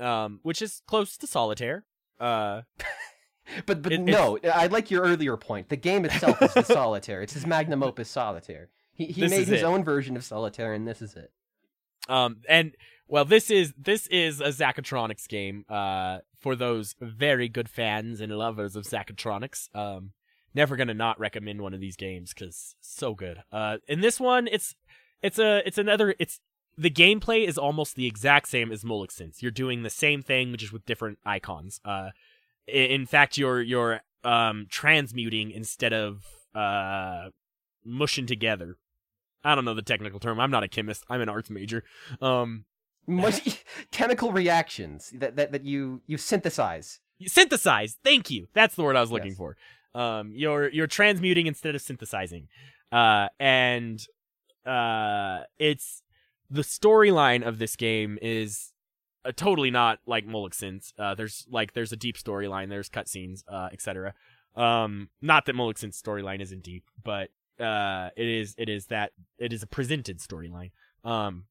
um 0.00 0.40
which 0.42 0.62
is 0.62 0.82
close 0.86 1.16
to 1.16 1.26
solitaire 1.26 1.84
uh 2.20 2.62
but 3.66 3.82
but 3.82 3.92
it, 3.92 4.00
no 4.00 4.38
i 4.52 4.66
like 4.66 4.90
your 4.90 5.02
earlier 5.02 5.36
point 5.36 5.68
the 5.68 5.76
game 5.76 6.04
itself 6.04 6.40
is 6.42 6.52
the 6.54 6.62
solitaire 6.64 7.22
it's 7.22 7.32
his 7.34 7.46
magnum 7.46 7.82
opus 7.82 8.08
solitaire 8.08 8.68
he 8.92 9.06
he 9.06 9.22
made 9.22 9.48
his 9.48 9.62
it. 9.62 9.64
own 9.64 9.84
version 9.84 10.16
of 10.16 10.24
solitaire 10.24 10.72
and 10.74 10.86
this 10.86 11.00
is 11.02 11.14
it 11.16 11.32
um 12.08 12.38
and 12.48 12.72
well, 13.08 13.24
this 13.24 13.50
is 13.50 13.72
this 13.78 14.06
is 14.08 14.40
a 14.40 14.48
Zachtronics 14.48 15.26
game. 15.26 15.64
Uh, 15.68 16.18
for 16.38 16.54
those 16.54 16.94
very 17.00 17.48
good 17.48 17.68
fans 17.68 18.20
and 18.20 18.30
lovers 18.30 18.76
of 18.76 18.84
Zachtronics. 18.84 19.74
Um, 19.74 20.12
never 20.54 20.76
gonna 20.76 20.94
not 20.94 21.18
recommend 21.18 21.62
one 21.62 21.74
of 21.74 21.80
these 21.80 21.96
games 21.96 22.32
because 22.34 22.76
so 22.80 23.14
good. 23.14 23.42
Uh, 23.50 23.78
in 23.88 24.02
this 24.02 24.20
one, 24.20 24.46
it's 24.46 24.74
it's 25.22 25.38
a 25.38 25.66
it's 25.66 25.78
another 25.78 26.14
it's 26.18 26.40
the 26.78 26.90
gameplay 26.90 27.46
is 27.46 27.58
almost 27.58 27.96
the 27.96 28.06
exact 28.06 28.48
same 28.48 28.70
as 28.70 28.84
Syntez. 28.84 29.42
You're 29.42 29.50
doing 29.50 29.82
the 29.82 29.90
same 29.90 30.22
thing 30.22 30.56
just 30.56 30.72
with 30.72 30.86
different 30.86 31.18
icons. 31.26 31.80
Uh, 31.84 32.10
in 32.66 33.04
fact, 33.04 33.36
you're 33.36 33.60
you're 33.60 34.00
um 34.24 34.66
transmuting 34.70 35.50
instead 35.50 35.92
of 35.92 36.24
uh 36.54 37.30
mushing 37.84 38.26
together. 38.26 38.76
I 39.44 39.54
don't 39.54 39.64
know 39.64 39.74
the 39.74 39.82
technical 39.82 40.20
term. 40.20 40.38
I'm 40.40 40.50
not 40.50 40.62
a 40.62 40.68
chemist. 40.68 41.04
I'm 41.10 41.20
an 41.20 41.28
arts 41.28 41.50
major. 41.50 41.82
Um, 42.20 42.64
chemical 43.90 44.32
reactions 44.32 45.12
that, 45.16 45.36
that 45.36 45.52
that 45.52 45.64
you 45.64 46.02
you 46.06 46.16
synthesize. 46.16 47.00
synthesize. 47.26 47.96
Thank 48.04 48.30
you. 48.30 48.48
That's 48.54 48.74
the 48.76 48.82
word 48.82 48.96
I 48.96 49.00
was 49.00 49.10
looking 49.10 49.28
Yes. 49.28 49.36
for. 49.38 49.56
Um, 49.94 50.32
you're 50.32 50.68
you're 50.68 50.86
transmuting 50.86 51.46
instead 51.46 51.74
of 51.74 51.80
synthesizing, 51.80 52.48
uh, 52.92 53.28
and 53.40 54.04
uh, 54.66 55.40
it's 55.58 56.02
the 56.50 56.62
storyline 56.62 57.46
of 57.46 57.58
this 57.58 57.76
game 57.76 58.18
is 58.22 58.72
uh, 59.24 59.32
totally 59.34 59.70
not 59.70 60.00
like 60.06 60.26
Mulligan's. 60.26 60.92
Uh, 60.98 61.14
there's 61.14 61.46
like 61.50 61.74
there's 61.74 61.92
a 61.92 61.96
deep 61.96 62.16
storyline. 62.16 62.68
There's 62.68 62.88
cutscenes, 62.88 63.42
uh, 63.48 63.68
etc. 63.72 64.14
Um, 64.56 65.10
not 65.20 65.46
that 65.46 65.54
Mulligan's 65.54 66.00
storyline 66.00 66.40
isn't 66.40 66.62
deep, 66.62 66.84
but 67.02 67.30
uh, 67.60 68.10
it 68.16 68.26
is 68.26 68.54
it 68.58 68.68
is 68.68 68.86
that 68.86 69.12
it 69.38 69.52
is 69.52 69.62
a 69.62 69.66
presented 69.66 70.18
storyline. 70.18 70.70
Um, 71.04 71.44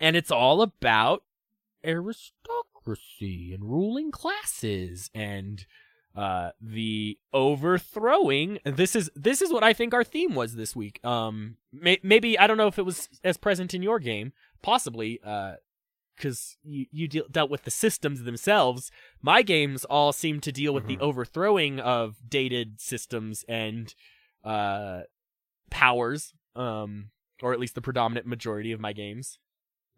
and 0.00 0.16
it's 0.16 0.30
all 0.30 0.62
about 0.62 1.24
aristocracy 1.84 3.52
and 3.52 3.64
ruling 3.64 4.10
classes 4.10 5.10
and 5.14 5.66
uh 6.14 6.50
the 6.60 7.18
overthrowing 7.32 8.58
this 8.64 8.94
is 8.94 9.10
this 9.14 9.40
is 9.40 9.52
what 9.52 9.64
i 9.64 9.72
think 9.72 9.94
our 9.94 10.04
theme 10.04 10.34
was 10.34 10.54
this 10.56 10.76
week. 10.76 11.02
Um 11.04 11.56
may, 11.72 11.98
maybe 12.02 12.38
i 12.38 12.46
don't 12.46 12.58
know 12.58 12.66
if 12.66 12.78
it 12.78 12.84
was 12.84 13.08
as 13.24 13.36
present 13.36 13.72
in 13.74 13.82
your 13.82 13.98
game 13.98 14.32
possibly 14.62 15.20
uh 15.24 15.54
because 16.16 16.58
you 16.62 16.84
you 16.92 17.08
deal, 17.08 17.24
dealt 17.30 17.50
with 17.50 17.64
the 17.64 17.70
systems 17.70 18.22
themselves. 18.24 18.90
My 19.22 19.40
games 19.40 19.84
all 19.86 20.12
seem 20.12 20.40
to 20.42 20.52
deal 20.52 20.74
with 20.74 20.84
Mhm. 20.84 20.88
the 20.88 20.98
overthrowing 20.98 21.80
of 21.80 22.16
dated 22.28 22.80
systems 22.80 23.44
and 23.48 23.94
uh 24.44 25.02
powers 25.70 26.34
um 26.54 27.10
or 27.42 27.52
at 27.54 27.58
least 27.58 27.74
the 27.74 27.80
predominant 27.80 28.26
majority 28.26 28.72
of 28.72 28.80
my 28.80 28.92
games 28.92 29.38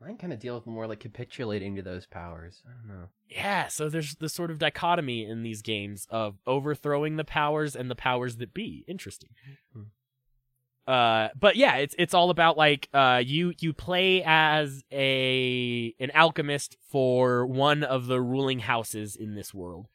Mine 0.05 0.19
kind 0.19 0.33
of 0.35 0.39
deal 0.39 0.55
with 0.55 0.67
more 0.67 0.87
like 0.87 1.01
capitulating 1.01 1.77
to 1.77 1.83
those 1.83 2.05
powers. 2.05 2.63
I 2.67 2.73
don't 2.73 2.95
know. 2.95 3.07
Yeah, 3.31 3.69
so 3.69 3.89
there's 3.89 4.17
this 4.17 4.35
sort 4.35 4.51
of 4.51 4.59
dichotomy 4.59 5.25
in 5.25 5.43
these 5.43 5.63
games 5.63 6.07
of 6.11 6.37
overthrowing 6.47 7.17
the 7.17 7.25
powers 7.25 7.75
and 7.75 7.91
the 7.91 7.95
powers 7.95 8.37
that 8.37 8.53
be. 8.53 8.85
Interesting. 8.87 9.31
Hmm. 9.73 9.83
Uh, 10.87 11.29
but 11.39 11.57
yeah, 11.57 11.77
it's 11.77 11.95
it's 11.99 12.13
all 12.13 12.29
about 12.29 12.59
like 12.59 12.91
uh 12.93 13.23
you 13.25 13.55
you 13.61 13.73
play 13.73 14.23
as 14.27 14.85
a 14.93 15.95
an 15.99 16.11
alchemist 16.13 16.77
for 16.91 17.47
one 17.47 17.83
of 17.83 18.07
the 18.07 18.21
ruling 18.21 18.59
houses 18.59 19.17
in 19.17 19.35
this 19.35 19.55
world. 19.55 19.89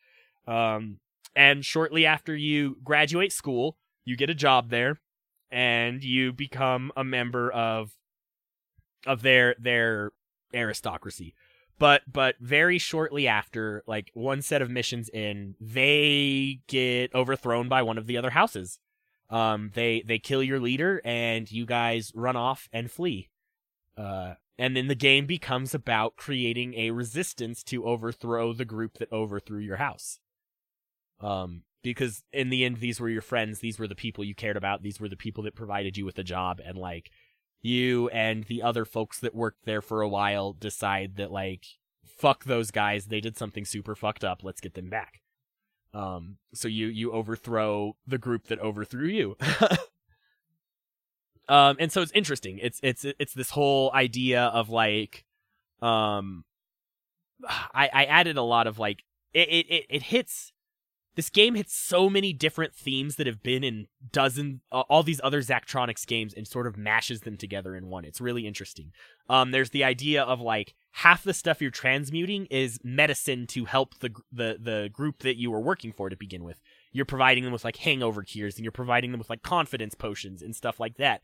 Um, 0.48 0.98
and 1.36 1.64
shortly 1.64 2.08
after 2.08 2.36
you 2.36 2.78
graduate 2.84 3.32
school, 3.32 3.78
you 4.06 4.18
get 4.18 4.32
a 4.32 4.36
job 4.36 4.72
there, 4.72 5.00
and 5.52 6.04
you 6.04 6.34
become 6.34 6.92
a 6.98 7.04
member 7.04 7.52
of 7.52 7.92
of 9.06 9.22
their 9.22 9.56
their 9.60 10.12
aristocracy. 10.54 11.34
But 11.78 12.02
but 12.12 12.36
very 12.40 12.78
shortly 12.78 13.28
after 13.28 13.84
like 13.88 14.12
one 14.14 14.42
set 14.42 14.62
of 14.62 14.70
missions 14.70 15.10
in 15.10 15.56
they 15.62 16.60
get 16.68 17.16
overthrown 17.16 17.70
by 17.70 17.82
one 17.82 17.98
of 17.98 18.06
the 18.06 18.18
other 18.18 18.32
houses. 18.32 18.80
Um 19.30 19.72
they 19.74 20.04
they 20.06 20.20
kill 20.20 20.44
your 20.44 20.60
leader 20.60 21.02
and 21.06 21.50
you 21.50 21.66
guys 21.66 22.12
run 22.14 22.36
off 22.36 22.68
and 22.74 22.92
flee. 22.92 23.30
Uh 23.98 24.34
and 24.58 24.76
then 24.76 24.88
the 24.88 24.96
game 24.96 25.26
becomes 25.26 25.74
about 25.74 26.18
creating 26.18 26.74
a 26.74 26.92
resistance 26.92 27.64
to 27.64 27.86
overthrow 27.86 28.52
the 28.52 28.66
group 28.66 28.98
that 28.98 29.12
overthrew 29.14 29.60
your 29.60 29.78
house. 29.78 30.20
Um 31.22 31.64
because 31.82 32.24
in 32.34 32.50
the 32.50 32.66
end 32.66 32.78
these 32.82 33.00
were 33.00 33.08
your 33.08 33.22
friends. 33.22 33.60
These 33.60 33.80
were 33.80 33.88
the 33.88 33.96
people 33.96 34.26
you 34.26 34.36
cared 34.36 34.58
about. 34.58 34.84
These 34.84 35.00
were 35.00 35.08
the 35.08 35.16
people 35.16 35.46
that 35.46 35.56
provided 35.56 35.98
you 35.98 36.04
with 36.04 36.20
a 36.20 36.24
job 36.24 36.60
and 36.60 36.78
like 36.78 37.10
you 37.62 38.10
and 38.10 38.46
the 38.46 38.62
other 38.62 38.86
folks 38.86 39.20
that 39.20 39.36
worked 39.36 39.66
there 39.66 39.82
for 39.82 40.02
a 40.02 40.10
while 40.10 40.54
decide 40.54 41.18
that 41.18 41.32
like 41.32 41.66
fuck 42.06 42.46
those 42.46 42.72
guys. 42.72 43.08
They 43.08 43.22
did 43.22 43.38
something 43.38 43.66
super 43.66 43.96
fucked 43.96 44.24
up. 44.24 44.44
Let's 44.44 44.62
get 44.62 44.74
them 44.74 44.90
back. 44.90 45.22
Um 45.94 46.38
so 46.54 46.68
you 46.68 46.88
you 46.88 47.12
overthrow 47.12 47.96
the 48.08 48.18
group 48.18 48.48
that 48.48 48.60
overthrew 48.60 49.08
you. 49.08 49.38
Um 51.50 51.78
and 51.80 51.92
so 51.92 52.04
it's 52.04 52.12
interesting. 52.12 52.60
It's 52.62 52.80
it's 52.84 53.04
it's 53.04 53.34
this 53.34 53.50
whole 53.50 53.92
idea 53.94 54.44
of 54.44 54.70
like 54.70 55.26
um 55.82 56.46
i 57.74 57.90
i 57.92 58.06
added 58.06 58.38
a 58.38 58.44
lot 58.44 58.68
of 58.68 58.78
like 58.78 59.04
it 59.34 59.50
it 59.50 59.66
it, 59.68 59.86
it 59.90 60.04
hits 60.04 60.52
this 61.20 61.30
game 61.30 61.56
hits 61.56 61.76
so 61.76 62.10
many 62.10 62.32
different 62.32 62.74
themes 62.74 63.18
that 63.18 63.28
have 63.28 63.44
been 63.44 63.62
in 63.62 63.88
dozen 64.14 64.62
uh, 64.72 64.84
all 64.88 65.04
these 65.04 65.20
other 65.22 65.42
Zachtronics 65.42 66.08
games 66.08 66.34
and 66.34 66.48
sort 66.48 66.66
of 66.66 66.78
mashes 66.78 67.20
them 67.22 67.36
together 67.36 67.76
in 67.76 67.88
one. 67.88 68.06
It's 68.06 68.22
really 68.22 68.48
interesting. 68.48 68.94
Um, 69.28 69.52
there's 69.52 69.72
the 69.72 69.84
idea 69.84 70.24
of 70.24 70.40
like 70.40 70.76
half 70.94 71.26
the 71.26 71.34
stuff 71.34 71.62
you're 71.62 71.72
transmuting 71.72 72.46
is 72.46 72.80
medicine 72.86 73.48
to 73.48 73.66
help 73.66 74.00
the 74.00 74.12
the 74.32 74.58
the 74.62 74.90
group 74.94 75.20
that 75.20 75.36
you 75.36 75.52
were 75.52 75.60
working 75.60 75.92
for 75.92 76.08
to 76.08 76.16
begin 76.16 76.46
with. 76.46 76.62
You're 76.94 77.04
providing 77.04 77.44
them 77.44 77.52
with 77.52 77.66
like 77.66 77.76
hangover 77.76 78.24
cures 78.24 78.56
and 78.56 78.64
you're 78.64 78.72
providing 78.72 79.12
them 79.12 79.20
with 79.20 79.30
like 79.30 79.44
confidence 79.44 79.96
potions 79.96 80.42
and 80.42 80.56
stuff 80.56 80.80
like 80.80 80.96
that. 81.00 81.20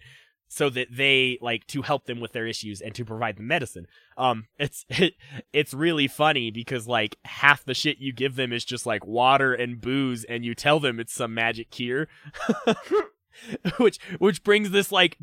So 0.48 0.70
that 0.70 0.88
they 0.92 1.38
like 1.42 1.68
to 1.68 1.82
help 1.82 2.06
them 2.06 2.20
with 2.20 2.32
their 2.32 2.46
issues 2.48 2.80
and 2.80 2.94
to 2.96 3.04
provide 3.04 3.38
them 3.38 3.48
medicine. 3.48 3.88
Um, 4.18 4.48
it's 4.60 4.86
it, 4.90 5.16
it's 5.52 5.74
really 5.74 6.08
funny 6.08 6.52
because 6.52 6.88
like 6.88 7.18
half 7.26 7.64
the 7.64 7.74
shit 7.74 7.98
you 7.98 8.14
give 8.14 8.36
them 8.36 8.54
is 8.54 8.66
just 8.66 8.86
like 8.86 9.06
water 9.06 9.54
and 9.54 9.82
booze, 9.82 10.24
and 10.24 10.46
you 10.46 10.56
tell 10.56 10.80
them 10.80 11.00
it's 11.00 11.14
some 11.14 11.34
magic 11.34 11.72
cure, 11.72 12.08
which 13.78 14.00
which 14.20 14.44
brings 14.44 14.72
this 14.72 14.92
like 14.92 15.18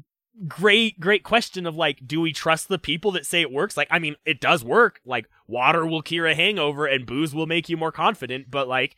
great 0.48 0.98
great 0.98 1.22
question 1.22 1.66
of 1.66 1.76
like 1.76 2.00
do 2.06 2.18
we 2.18 2.32
trust 2.32 2.68
the 2.68 2.78
people 2.78 3.10
that 3.12 3.26
say 3.26 3.40
it 3.40 3.52
works? 3.52 3.76
Like 3.76 3.88
i 3.90 3.98
mean 3.98 4.16
it 4.24 4.40
does 4.40 4.64
work. 4.64 5.00
Like 5.04 5.28
water 5.46 5.86
will 5.86 6.02
cure 6.02 6.26
a 6.26 6.34
hangover 6.34 6.86
and 6.86 7.06
booze 7.06 7.34
will 7.34 7.46
make 7.46 7.68
you 7.68 7.76
more 7.76 7.92
confident 7.92 8.50
but 8.50 8.68
like 8.68 8.96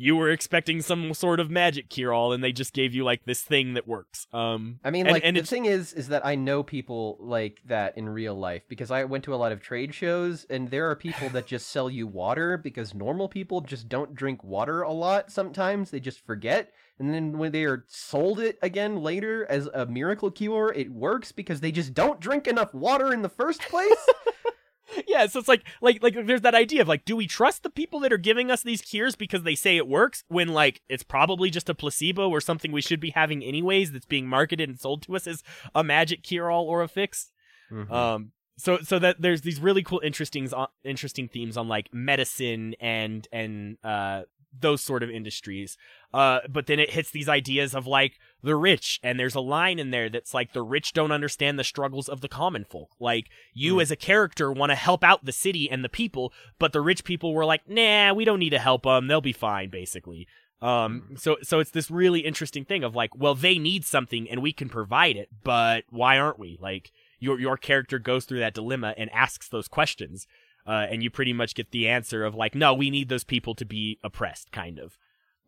you 0.00 0.14
were 0.14 0.30
expecting 0.30 0.80
some 0.80 1.12
sort 1.12 1.40
of 1.40 1.50
magic 1.50 1.88
cure 1.90 2.12
all 2.12 2.32
and 2.32 2.42
they 2.44 2.52
just 2.52 2.72
gave 2.72 2.94
you 2.94 3.02
like 3.02 3.24
this 3.24 3.42
thing 3.42 3.74
that 3.74 3.88
works 3.88 4.28
um 4.32 4.78
I 4.84 4.90
mean, 4.90 5.06
and- 5.06 5.12
like 5.14 5.24
and 5.24 5.34
the 5.36 5.40
it's- 5.40 5.50
thing 5.50 5.64
is, 5.66 5.92
is 5.92 6.08
that 6.08 6.24
I 6.24 6.36
know 6.36 6.62
people 6.62 7.16
like 7.20 7.58
that 7.66 7.98
in 7.98 8.08
real 8.08 8.34
life 8.34 8.62
because 8.68 8.90
I 8.92 9.04
went 9.04 9.24
to 9.24 9.34
a 9.34 9.36
lot 9.36 9.50
of 9.52 9.60
trade 9.60 9.92
shows, 9.94 10.46
and 10.48 10.70
there 10.70 10.88
are 10.88 10.94
people 10.96 11.28
that 11.30 11.46
just 11.46 11.68
sell 11.68 11.90
you 11.90 12.06
water 12.06 12.56
because 12.56 12.94
normal 12.94 13.28
people 13.28 13.60
just 13.60 13.88
don't 13.88 14.14
drink 14.14 14.44
water 14.44 14.82
a 14.82 14.92
lot. 14.92 15.32
Sometimes 15.32 15.90
they 15.90 15.98
just 16.00 16.24
forget, 16.24 16.72
and 16.98 17.12
then 17.12 17.36
when 17.38 17.50
they 17.52 17.64
are 17.64 17.84
sold 17.88 18.38
it 18.40 18.58
again 18.62 19.02
later 19.02 19.46
as 19.50 19.66
a 19.74 19.84
miracle 19.86 20.30
cure, 20.30 20.72
it 20.74 20.90
works 20.92 21.32
because 21.32 21.60
they 21.60 21.72
just 21.72 21.92
don't 21.94 22.20
drink 22.20 22.46
enough 22.46 22.72
water 22.72 23.12
in 23.12 23.22
the 23.22 23.28
first 23.28 23.60
place. 23.62 24.06
yeah 25.06 25.26
so 25.26 25.38
it's 25.38 25.48
like 25.48 25.64
like 25.80 26.02
like 26.02 26.14
there's 26.26 26.40
that 26.40 26.54
idea 26.54 26.80
of 26.82 26.88
like 26.88 27.04
do 27.04 27.14
we 27.16 27.26
trust 27.26 27.62
the 27.62 27.70
people 27.70 28.00
that 28.00 28.12
are 28.12 28.18
giving 28.18 28.50
us 28.50 28.62
these 28.62 28.80
cures 28.80 29.14
because 29.16 29.42
they 29.42 29.54
say 29.54 29.76
it 29.76 29.86
works 29.86 30.24
when 30.28 30.48
like 30.48 30.80
it's 30.88 31.02
probably 31.02 31.50
just 31.50 31.68
a 31.68 31.74
placebo 31.74 32.28
or 32.28 32.40
something 32.40 32.72
we 32.72 32.80
should 32.80 33.00
be 33.00 33.10
having 33.10 33.42
anyways 33.42 33.92
that's 33.92 34.06
being 34.06 34.26
marketed 34.26 34.68
and 34.68 34.80
sold 34.80 35.02
to 35.02 35.14
us 35.16 35.26
as 35.26 35.42
a 35.74 35.84
magic 35.84 36.22
cure 36.22 36.50
all 36.50 36.64
or 36.66 36.82
a 36.82 36.88
fix 36.88 37.30
Mhm. 37.70 37.90
um 37.92 38.32
so 38.56 38.78
so 38.78 38.98
that 38.98 39.20
there's 39.20 39.42
these 39.42 39.60
really 39.60 39.82
cool 39.82 40.00
interesting 40.02 40.48
interesting 40.84 41.28
themes 41.28 41.56
on 41.56 41.68
like 41.68 41.92
medicine 41.92 42.74
and 42.80 43.28
and 43.30 43.76
uh 43.84 44.22
those 44.58 44.80
sort 44.80 45.02
of 45.02 45.10
industries 45.10 45.76
uh 46.14 46.40
but 46.48 46.66
then 46.66 46.80
it 46.80 46.90
hits 46.90 47.10
these 47.10 47.28
ideas 47.28 47.74
of 47.74 47.86
like 47.86 48.18
the 48.42 48.54
rich 48.56 49.00
and 49.02 49.18
there's 49.18 49.34
a 49.34 49.40
line 49.40 49.78
in 49.78 49.90
there 49.90 50.08
that's 50.08 50.32
like 50.32 50.52
the 50.52 50.62
rich 50.62 50.92
don't 50.92 51.10
understand 51.12 51.58
the 51.58 51.64
struggles 51.64 52.08
of 52.08 52.20
the 52.20 52.28
common 52.28 52.64
folk. 52.64 52.90
Like 53.00 53.26
you 53.52 53.74
Hmm. 53.74 53.80
as 53.80 53.90
a 53.90 53.96
character 53.96 54.52
want 54.52 54.70
to 54.70 54.76
help 54.76 55.02
out 55.02 55.24
the 55.24 55.32
city 55.32 55.68
and 55.70 55.84
the 55.84 55.88
people 55.88 56.32
but 56.58 56.72
the 56.72 56.80
rich 56.80 57.02
people 57.04 57.34
were 57.34 57.44
like 57.44 57.68
nah 57.68 58.12
we 58.12 58.24
don't 58.24 58.38
need 58.38 58.50
to 58.50 58.58
help 58.58 58.82
them 58.84 59.06
they'll 59.08 59.20
be 59.20 59.32
fine 59.32 59.70
basically. 59.70 60.28
Um 60.62 61.14
so 61.16 61.36
so 61.42 61.58
it's 61.60 61.70
this 61.72 61.90
really 61.90 62.20
interesting 62.20 62.64
thing 62.64 62.84
of 62.84 62.94
like 62.94 63.10
well 63.16 63.34
they 63.34 63.58
need 63.58 63.84
something 63.84 64.28
and 64.30 64.42
we 64.42 64.52
can 64.52 64.68
provide 64.68 65.16
it 65.16 65.28
but 65.42 65.84
why 65.90 66.18
aren't 66.18 66.38
we? 66.38 66.58
Like 66.60 66.92
your 67.20 67.40
your 67.40 67.56
character 67.56 67.98
goes 67.98 68.24
through 68.24 68.38
that 68.40 68.54
dilemma 68.54 68.94
and 68.96 69.10
asks 69.12 69.48
those 69.48 69.66
questions 69.68 70.26
uh, 70.66 70.86
and 70.90 71.02
you 71.02 71.10
pretty 71.10 71.32
much 71.32 71.54
get 71.54 71.70
the 71.70 71.88
answer 71.88 72.24
of 72.24 72.34
like 72.34 72.54
no 72.54 72.72
we 72.74 72.90
need 72.90 73.08
those 73.08 73.24
people 73.24 73.54
to 73.56 73.64
be 73.64 73.98
oppressed 74.04 74.52
kind 74.52 74.78
of. 74.78 74.96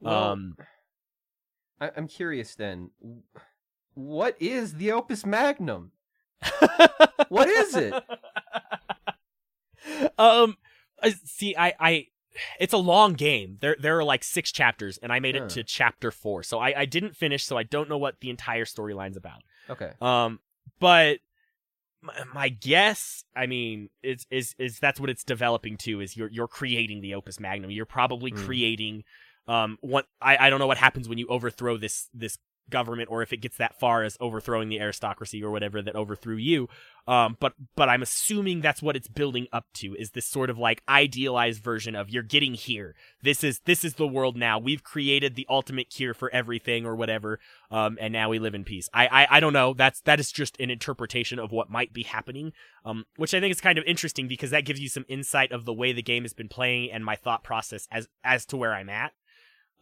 Well, 0.00 0.32
um 0.32 0.56
I- 1.80 1.90
I'm 1.96 2.06
curious 2.08 2.54
then. 2.54 2.90
What 3.94 4.36
is 4.40 4.74
the 4.74 4.92
Opus 4.92 5.24
Magnum? 5.26 5.92
What 7.28 7.48
is 7.48 7.74
it? 7.76 7.94
um 10.18 10.56
I- 11.02 11.14
see 11.24 11.56
i 11.56 11.72
i 11.80 12.06
it's 12.58 12.72
a 12.74 12.78
long 12.78 13.14
game 13.14 13.56
there 13.60 13.76
there 13.80 13.98
are 13.98 14.04
like 14.04 14.22
six 14.22 14.52
chapters 14.52 14.98
and 15.02 15.12
i 15.12 15.18
made 15.20 15.36
it 15.36 15.48
to 15.50 15.64
chapter 15.64 16.10
four 16.10 16.42
so 16.42 16.58
i 16.58 16.80
i 16.80 16.84
didn't 16.84 17.16
finish 17.16 17.44
so 17.44 17.56
i 17.56 17.62
don't 17.62 17.88
know 17.88 17.96
what 17.98 18.20
the 18.20 18.30
entire 18.30 18.64
storyline's 18.66 19.16
about 19.16 19.42
Okay. 19.70 19.92
um 20.02 20.38
but 20.78 21.18
my, 22.34 22.48
guess 22.50 23.24
i 23.34 23.46
mean 23.46 23.88
is 24.02 24.26
is 24.30 24.54
is 24.58 24.78
that's 24.78 25.00
what 25.00 25.10
it's 25.10 25.24
developing 25.24 25.76
to 25.78 26.00
is 26.00 26.16
you're 26.16 26.30
you're 26.30 26.48
creating 26.48 27.00
the 27.00 27.14
opus 27.14 27.40
magnum 27.40 27.70
you're 27.70 27.86
probably 27.86 28.30
Hmm. 28.30 28.44
creating 28.44 29.04
um 29.48 29.78
what 29.80 30.06
i 30.20 30.46
i 30.46 30.50
don't 30.50 30.58
know 30.58 30.66
what 30.66 30.78
happens 30.78 31.08
when 31.08 31.18
you 31.18 31.26
overthrow 31.28 31.76
this 31.76 32.08
this 32.14 32.38
government 32.70 33.10
or 33.10 33.22
if 33.22 33.32
it 33.32 33.38
gets 33.38 33.56
that 33.58 33.78
far 33.78 34.02
as 34.02 34.16
overthrowing 34.20 34.68
the 34.68 34.80
aristocracy 34.80 35.42
or 35.42 35.50
whatever 35.50 35.82
that 35.82 35.96
overthrew 35.96 36.36
you. 36.36 36.68
Um, 37.06 37.36
but 37.40 37.54
but 37.74 37.88
I'm 37.88 38.02
assuming 38.02 38.60
that's 38.60 38.82
what 38.82 38.94
it's 38.94 39.08
building 39.08 39.48
up 39.52 39.66
to 39.74 39.94
is 39.96 40.12
this 40.12 40.26
sort 40.26 40.48
of 40.48 40.58
like 40.58 40.82
idealized 40.88 41.62
version 41.62 41.96
of 41.96 42.08
you're 42.08 42.22
getting 42.22 42.54
here. 42.54 42.94
This 43.22 43.42
is 43.42 43.60
this 43.64 43.84
is 43.84 43.94
the 43.94 44.06
world 44.06 44.36
now. 44.36 44.58
We've 44.58 44.84
created 44.84 45.34
the 45.34 45.46
ultimate 45.50 45.90
cure 45.90 46.14
for 46.14 46.30
everything 46.32 46.86
or 46.86 46.94
whatever. 46.94 47.40
Um, 47.70 47.98
and 48.00 48.12
now 48.12 48.30
we 48.30 48.38
live 48.38 48.54
in 48.54 48.64
peace. 48.64 48.88
I, 48.94 49.06
I 49.06 49.36
I 49.36 49.40
don't 49.40 49.52
know. 49.52 49.74
That's 49.74 50.00
that 50.02 50.20
is 50.20 50.30
just 50.30 50.58
an 50.60 50.70
interpretation 50.70 51.38
of 51.38 51.50
what 51.50 51.68
might 51.68 51.92
be 51.92 52.04
happening. 52.04 52.52
Um, 52.84 53.04
which 53.16 53.34
I 53.34 53.40
think 53.40 53.50
is 53.50 53.60
kind 53.60 53.78
of 53.78 53.84
interesting 53.84 54.28
because 54.28 54.50
that 54.50 54.64
gives 54.64 54.80
you 54.80 54.88
some 54.88 55.04
insight 55.08 55.52
of 55.52 55.64
the 55.64 55.74
way 55.74 55.92
the 55.92 56.02
game 56.02 56.22
has 56.22 56.32
been 56.32 56.48
playing 56.48 56.92
and 56.92 57.04
my 57.04 57.16
thought 57.16 57.42
process 57.42 57.88
as 57.90 58.08
as 58.22 58.46
to 58.46 58.56
where 58.56 58.72
I'm 58.72 58.88
at. 58.88 59.12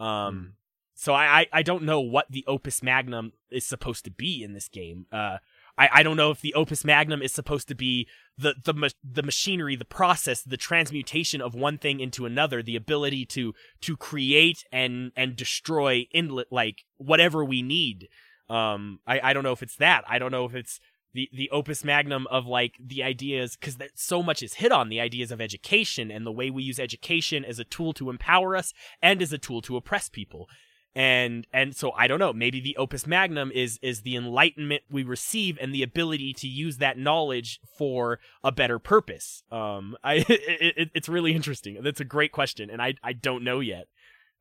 Um, 0.00 0.54
so 0.94 1.14
I, 1.14 1.40
I 1.40 1.46
I 1.52 1.62
don't 1.62 1.84
know 1.84 2.00
what 2.00 2.26
the 2.30 2.44
opus 2.46 2.82
magnum 2.82 3.32
is 3.50 3.64
supposed 3.64 4.04
to 4.04 4.10
be 4.10 4.42
in 4.42 4.52
this 4.52 4.68
game. 4.68 5.06
Uh, 5.12 5.38
I, 5.78 5.88
I 5.94 6.02
don't 6.02 6.16
know 6.16 6.32
if 6.32 6.40
the 6.40 6.54
opus 6.54 6.84
magnum 6.84 7.22
is 7.22 7.32
supposed 7.32 7.68
to 7.68 7.74
be 7.74 8.08
the 8.36 8.54
the 8.64 8.74
ma- 8.74 8.88
the 9.04 9.22
machinery, 9.22 9.76
the 9.76 9.84
process, 9.84 10.42
the 10.42 10.56
transmutation 10.56 11.40
of 11.40 11.54
one 11.54 11.78
thing 11.78 12.00
into 12.00 12.26
another, 12.26 12.62
the 12.62 12.76
ability 12.76 13.24
to 13.26 13.54
to 13.82 13.96
create 13.96 14.64
and 14.72 15.12
and 15.16 15.36
destroy 15.36 16.06
in 16.10 16.42
like 16.50 16.84
whatever 16.96 17.44
we 17.44 17.62
need. 17.62 18.08
Um, 18.50 18.98
I 19.06 19.20
I 19.20 19.32
don't 19.32 19.44
know 19.44 19.52
if 19.52 19.62
it's 19.62 19.76
that. 19.76 20.02
I 20.08 20.18
don't 20.18 20.32
know 20.32 20.46
if 20.46 20.54
it's 20.54 20.80
the 21.14 21.28
the 21.32 21.50
opus 21.50 21.84
magnum 21.84 22.26
of 22.30 22.46
like 22.46 22.74
the 22.78 23.02
ideas 23.02 23.56
because 23.56 23.76
that 23.76 23.98
so 23.98 24.22
much 24.22 24.42
is 24.42 24.54
hit 24.54 24.72
on 24.72 24.88
the 24.88 25.00
ideas 25.00 25.30
of 25.30 25.40
education 25.40 26.10
and 26.10 26.26
the 26.26 26.32
way 26.32 26.50
we 26.50 26.62
use 26.62 26.78
education 26.78 27.44
as 27.44 27.58
a 27.58 27.64
tool 27.64 27.92
to 27.94 28.10
empower 28.10 28.56
us 28.56 28.72
and 29.02 29.22
as 29.22 29.32
a 29.32 29.38
tool 29.38 29.62
to 29.62 29.76
oppress 29.76 30.08
people. 30.08 30.46
And 30.94 31.46
and 31.52 31.76
so 31.76 31.92
i 31.92 32.06
don't 32.06 32.18
know 32.18 32.32
maybe 32.32 32.60
the 32.60 32.76
opus 32.76 33.06
magnum 33.06 33.52
is 33.52 33.78
is 33.82 34.02
the 34.02 34.16
enlightenment 34.16 34.82
we 34.90 35.02
receive 35.02 35.58
and 35.60 35.72
the 35.72 35.82
ability 35.82 36.32
to 36.32 36.48
use 36.48 36.78
that 36.78 36.98
knowledge 36.98 37.60
for 37.76 38.18
a 38.42 38.50
better 38.50 38.78
purpose. 38.78 39.42
Um 39.52 39.96
i 40.02 40.14
it, 40.28 40.74
it, 40.76 40.90
it's 40.94 41.08
really 41.08 41.34
interesting. 41.34 41.78
That's 41.82 42.00
a 42.00 42.04
great 42.04 42.32
question 42.32 42.70
and 42.70 42.82
i 42.82 42.94
i 43.02 43.12
don't 43.12 43.44
know 43.44 43.60
yet. 43.60 43.86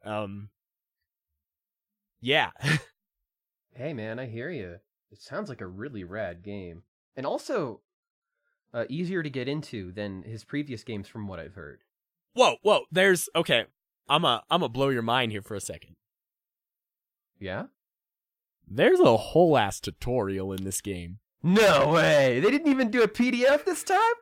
Um 0.04 0.50
yeah. 2.22 2.52
Hey 3.78 3.94
man, 3.94 4.18
I 4.18 4.26
hear 4.26 4.50
you. 4.50 4.78
It 5.12 5.22
sounds 5.22 5.50
like 5.50 5.62
a 5.62 5.68
really 5.68 6.04
rad 6.04 6.44
game, 6.44 6.84
and 7.16 7.26
also 7.26 7.82
uh, 8.74 8.86
easier 8.90 9.24
to 9.24 9.30
get 9.30 9.48
into 9.48 9.92
than 9.92 10.24
his 10.24 10.44
previous 10.44 10.84
games, 10.84 11.08
from 11.08 11.28
what 11.28 11.40
I've 11.40 11.54
heard. 11.56 11.82
whoa 12.34 12.58
whoa 12.62 12.82
there's 12.92 13.30
okay 13.36 13.66
i'm 14.10 14.24
a 14.26 14.44
i'm 14.50 14.62
a 14.64 14.70
blow 14.70 14.90
your 14.90 15.02
mind 15.02 15.32
here 15.32 15.42
for 15.42 15.56
a 15.56 15.62
second 15.62 15.96
Yeah. 17.40 17.66
there's 18.68 19.00
a 19.00 19.18
whole 19.18 19.58
ass 19.58 19.80
tutorial 19.80 20.52
in 20.54 20.64
this 20.64 20.82
game 20.82 21.20
No 21.42 21.90
way! 21.90 22.40
They 22.40 22.52
didn't 22.52 22.72
even 22.72 22.92
do 22.92 23.02
a 23.04 23.08
PDF 23.08 23.64
this 23.66 23.84
time. 23.84 24.18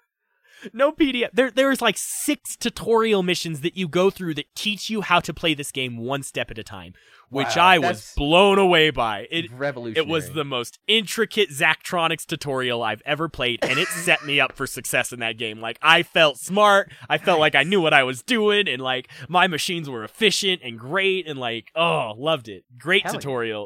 No 0.73 0.91
PDF. 0.91 1.29
There, 1.33 1.51
there's 1.51 1.81
like 1.81 1.97
six 1.97 2.55
tutorial 2.55 3.23
missions 3.23 3.61
that 3.61 3.77
you 3.77 3.87
go 3.87 4.09
through 4.09 4.35
that 4.35 4.53
teach 4.55 4.89
you 4.89 5.01
how 5.01 5.19
to 5.19 5.33
play 5.33 5.53
this 5.53 5.71
game 5.71 5.97
one 5.97 6.23
step 6.23 6.51
at 6.51 6.57
a 6.57 6.63
time, 6.63 6.93
which 7.29 7.55
Wow, 7.55 7.65
I 7.65 7.77
was 7.79 8.13
blown 8.15 8.59
away 8.59 8.89
by. 8.89 9.27
It, 9.31 9.51
Revolutionary. 9.51 10.07
it 10.07 10.11
was 10.11 10.31
the 10.31 10.43
most 10.43 10.79
intricate 10.87 11.49
Zachtronics 11.49 12.25
tutorial 12.25 12.83
I've 12.83 13.01
ever 13.05 13.29
played, 13.29 13.63
and 13.63 13.79
it 13.79 13.87
set 13.87 14.25
me 14.25 14.39
up 14.39 14.53
for 14.53 14.67
success 14.67 15.11
in 15.11 15.19
that 15.19 15.37
game. 15.37 15.59
Like 15.59 15.77
I 15.81 16.03
felt 16.03 16.37
smart, 16.37 16.91
I 17.09 17.17
felt 17.17 17.39
like 17.39 17.55
I 17.55 17.63
knew 17.63 17.81
what 17.81 17.93
I 17.93 18.03
was 18.03 18.21
doing, 18.21 18.67
and 18.67 18.81
like 18.81 19.09
my 19.27 19.47
machines 19.47 19.89
were 19.89 20.03
efficient 20.03 20.61
and 20.63 20.79
great, 20.79 21.27
and 21.27 21.39
like 21.39 21.71
oh, 21.75 22.13
loved 22.17 22.47
it. 22.47 22.65
Great 22.77 23.03
Hell 23.03 23.13
yeah. 23.13 23.65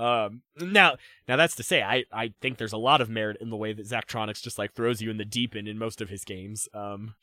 Um, 0.00 0.42
now, 0.56 0.96
now 1.28 1.36
that's 1.36 1.56
to 1.56 1.62
say, 1.62 1.82
I, 1.82 2.04
I 2.10 2.32
think 2.40 2.56
there's 2.56 2.72
a 2.72 2.78
lot 2.78 3.00
of 3.00 3.10
merit 3.10 3.36
in 3.40 3.50
the 3.50 3.56
way 3.56 3.74
that 3.74 3.86
Zachtronics 3.86 4.42
just 4.42 4.58
like 4.58 4.72
throws 4.72 5.02
you 5.02 5.10
in 5.10 5.18
the 5.18 5.24
deep 5.26 5.54
end 5.54 5.68
in 5.68 5.78
most 5.78 6.00
of 6.00 6.08
his 6.08 6.24
games. 6.24 6.68
Um, 6.72 7.14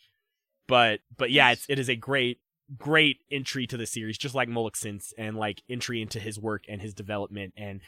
but 0.68 1.00
but 1.18 1.32
yeah, 1.32 1.52
it's 1.52 1.66
it 1.70 1.80
is 1.80 1.90
a 1.90 1.96
great 1.96 2.40
great 2.78 3.18
entry 3.32 3.66
to 3.66 3.78
the 3.78 3.86
series, 3.86 4.18
just 4.18 4.36
like 4.36 4.50
Molek-Syntez, 4.50 5.14
and 5.18 5.38
like 5.38 5.64
entry 5.70 6.02
into 6.02 6.20
his 6.20 6.38
work 6.38 6.66
and 6.68 6.82
his 6.82 6.94
development, 6.94 7.54
and 7.58 7.82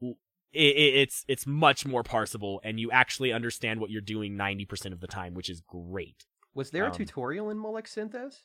it, 0.00 0.16
it, 0.52 0.94
it's 0.94 1.24
it's 1.26 1.46
much 1.46 1.84
more 1.84 2.04
parsable, 2.04 2.58
and 2.62 2.78
you 2.78 2.90
actually 2.92 3.32
understand 3.32 3.80
what 3.80 3.90
you're 3.90 4.00
doing 4.00 4.36
ninety 4.36 4.64
percent 4.64 4.94
of 4.94 5.00
the 5.00 5.08
time, 5.08 5.34
which 5.34 5.50
is 5.50 5.60
great. 5.60 6.26
Was 6.54 6.70
there 6.70 6.84
a 6.84 6.90
um, 6.90 6.92
tutorial 6.92 7.50
in 7.50 7.58
Molek-Syntez? 7.58 8.36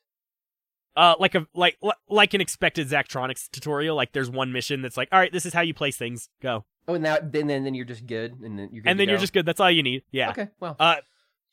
Uh, 0.95 1.15
like 1.19 1.35
a 1.35 1.47
like 1.53 1.77
like 2.09 2.33
an 2.33 2.41
expected 2.41 2.89
Zachtronics 2.89 3.49
tutorial. 3.51 3.95
Like 3.95 4.11
there's 4.11 4.29
one 4.29 4.51
mission 4.51 4.81
that's 4.81 4.97
like, 4.97 5.07
all 5.11 5.19
right, 5.19 5.31
this 5.31 5.45
is 5.45 5.53
how 5.53 5.61
you 5.61 5.73
place 5.73 5.97
things. 5.97 6.29
Go, 6.41 6.65
Oh, 6.87 6.95
and 6.95 7.05
that 7.05 7.31
then 7.31 7.47
then, 7.47 7.63
then 7.63 7.75
you're 7.75 7.85
just 7.85 8.05
good, 8.07 8.39
and 8.41 8.57
then 8.57 8.69
you're 8.71 8.81
good 8.81 8.89
and 8.89 8.99
then 8.99 9.07
you're 9.07 9.19
just 9.19 9.31
good. 9.31 9.45
That's 9.45 9.59
all 9.59 9.69
you 9.71 9.83
need. 9.83 10.03
Yeah. 10.11 10.31
okay. 10.31 10.47
Well, 10.59 10.75
Uh, 10.79 10.95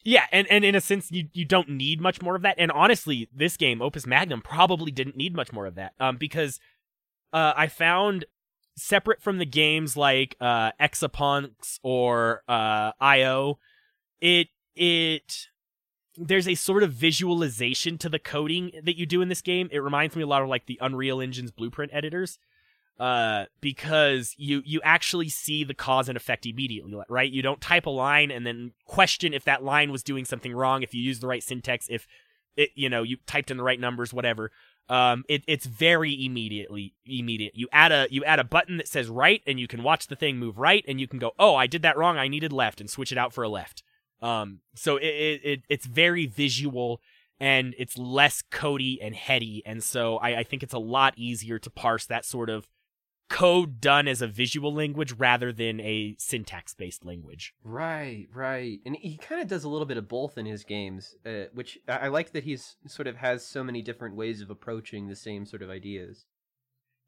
yeah, 0.02 0.26
and, 0.30 0.46
and 0.48 0.64
in 0.64 0.76
a 0.76 0.80
sense, 0.80 1.10
you, 1.10 1.28
you 1.32 1.44
don't 1.44 1.68
need 1.68 2.00
much 2.00 2.22
more 2.22 2.36
of 2.36 2.42
that. 2.42 2.54
And 2.58 2.70
honestly, 2.70 3.28
this 3.34 3.56
game, 3.56 3.82
Opus 3.82 4.06
Magnum, 4.06 4.40
probably 4.40 4.92
didn't 4.92 5.16
need 5.16 5.34
much 5.34 5.52
more 5.52 5.66
of 5.66 5.74
that. 5.74 5.94
Um, 5.98 6.16
because 6.16 6.60
uh, 7.32 7.52
I 7.56 7.66
found 7.66 8.24
separate 8.76 9.20
from 9.20 9.38
the 9.38 9.44
games 9.46 9.96
like 9.96 10.36
uh, 10.40 10.70
Exapunks 10.80 11.80
or 11.82 12.42
uh, 12.48 12.92
IO, 13.00 13.58
it 14.20 14.48
it 14.76 15.48
there's 16.16 16.48
a 16.48 16.54
sort 16.54 16.82
of 16.82 16.92
visualization 16.92 17.98
to 17.98 18.08
the 18.08 18.18
coding 18.18 18.72
that 18.82 18.96
you 18.96 19.06
do 19.06 19.22
in 19.22 19.28
this 19.28 19.42
game. 19.42 19.68
It 19.70 19.78
reminds 19.78 20.16
me 20.16 20.22
a 20.22 20.26
lot 20.26 20.42
of 20.42 20.48
like 20.48 20.66
the 20.66 20.78
Unreal 20.80 21.20
Engine's 21.20 21.50
blueprint 21.50 21.92
editors 21.94 22.38
uh 22.98 23.44
because 23.60 24.34
you 24.38 24.62
you 24.64 24.80
actually 24.82 25.28
see 25.28 25.64
the 25.64 25.74
cause 25.74 26.08
and 26.08 26.16
effect 26.16 26.46
immediately 26.46 26.98
right? 27.10 27.30
You 27.30 27.42
don't 27.42 27.60
type 27.60 27.84
a 27.84 27.90
line 27.90 28.30
and 28.30 28.46
then 28.46 28.72
question 28.86 29.34
if 29.34 29.44
that 29.44 29.62
line 29.62 29.92
was 29.92 30.02
doing 30.02 30.24
something 30.24 30.54
wrong 30.54 30.82
if 30.82 30.94
you 30.94 31.02
use 31.02 31.20
the 31.20 31.26
right 31.26 31.42
syntax 31.42 31.88
if 31.90 32.06
it 32.56 32.70
you 32.74 32.88
know 32.88 33.02
you 33.02 33.18
typed 33.26 33.50
in 33.50 33.58
the 33.58 33.62
right 33.62 33.78
numbers 33.78 34.14
whatever. 34.14 34.50
Um 34.88 35.24
it, 35.28 35.42
it's 35.46 35.66
very 35.66 36.24
immediately 36.24 36.94
immediate. 37.04 37.54
You 37.54 37.68
add 37.70 37.92
a 37.92 38.06
you 38.10 38.24
add 38.24 38.38
a 38.38 38.44
button 38.44 38.78
that 38.78 38.88
says 38.88 39.10
right 39.10 39.42
and 39.46 39.60
you 39.60 39.68
can 39.68 39.82
watch 39.82 40.06
the 40.06 40.16
thing 40.16 40.38
move 40.38 40.56
right 40.56 40.84
and 40.88 40.98
you 40.98 41.06
can 41.06 41.18
go 41.18 41.32
oh 41.38 41.54
i 41.54 41.66
did 41.66 41.82
that 41.82 41.98
wrong. 41.98 42.16
I 42.16 42.28
needed 42.28 42.50
left 42.50 42.80
and 42.80 42.88
switch 42.88 43.12
it 43.12 43.18
out 43.18 43.34
for 43.34 43.44
a 43.44 43.48
left 43.48 43.82
um 44.22 44.60
so 44.74 44.96
it, 44.96 45.04
it, 45.06 45.40
it 45.44 45.62
it's 45.68 45.86
very 45.86 46.26
visual 46.26 47.00
and 47.38 47.74
it's 47.78 47.98
less 47.98 48.42
cody 48.50 49.00
and 49.00 49.14
heady 49.14 49.62
and 49.66 49.82
so 49.82 50.16
I, 50.18 50.38
I 50.38 50.42
think 50.42 50.62
it's 50.62 50.74
a 50.74 50.78
lot 50.78 51.14
easier 51.16 51.58
to 51.58 51.70
parse 51.70 52.06
that 52.06 52.24
sort 52.24 52.48
of 52.50 52.66
code 53.28 53.80
done 53.80 54.06
as 54.06 54.22
a 54.22 54.26
visual 54.26 54.72
language 54.72 55.12
rather 55.12 55.52
than 55.52 55.80
a 55.80 56.14
syntax 56.18 56.74
based 56.74 57.04
language. 57.04 57.54
Right, 57.64 58.28
right, 58.32 58.80
and 58.86 58.96
he 58.96 59.16
kind 59.16 59.40
of 59.40 59.48
does 59.48 59.64
a 59.64 59.68
little 59.68 59.86
bit 59.86 59.96
of 59.96 60.08
both 60.08 60.38
in 60.38 60.46
his 60.46 60.64
games, 60.64 61.14
uh, 61.24 61.44
which 61.52 61.78
I 61.88 61.96
I 61.96 62.08
like 62.08 62.32
that 62.32 62.44
he's 62.44 62.76
sort 62.86 63.08
of 63.08 63.16
has 63.16 63.44
so 63.44 63.64
many 63.64 63.82
different 63.82 64.16
ways 64.16 64.40
of 64.40 64.50
approaching 64.50 65.08
the 65.08 65.16
same 65.16 65.46
sort 65.46 65.62
of 65.62 65.70
ideas. 65.70 66.24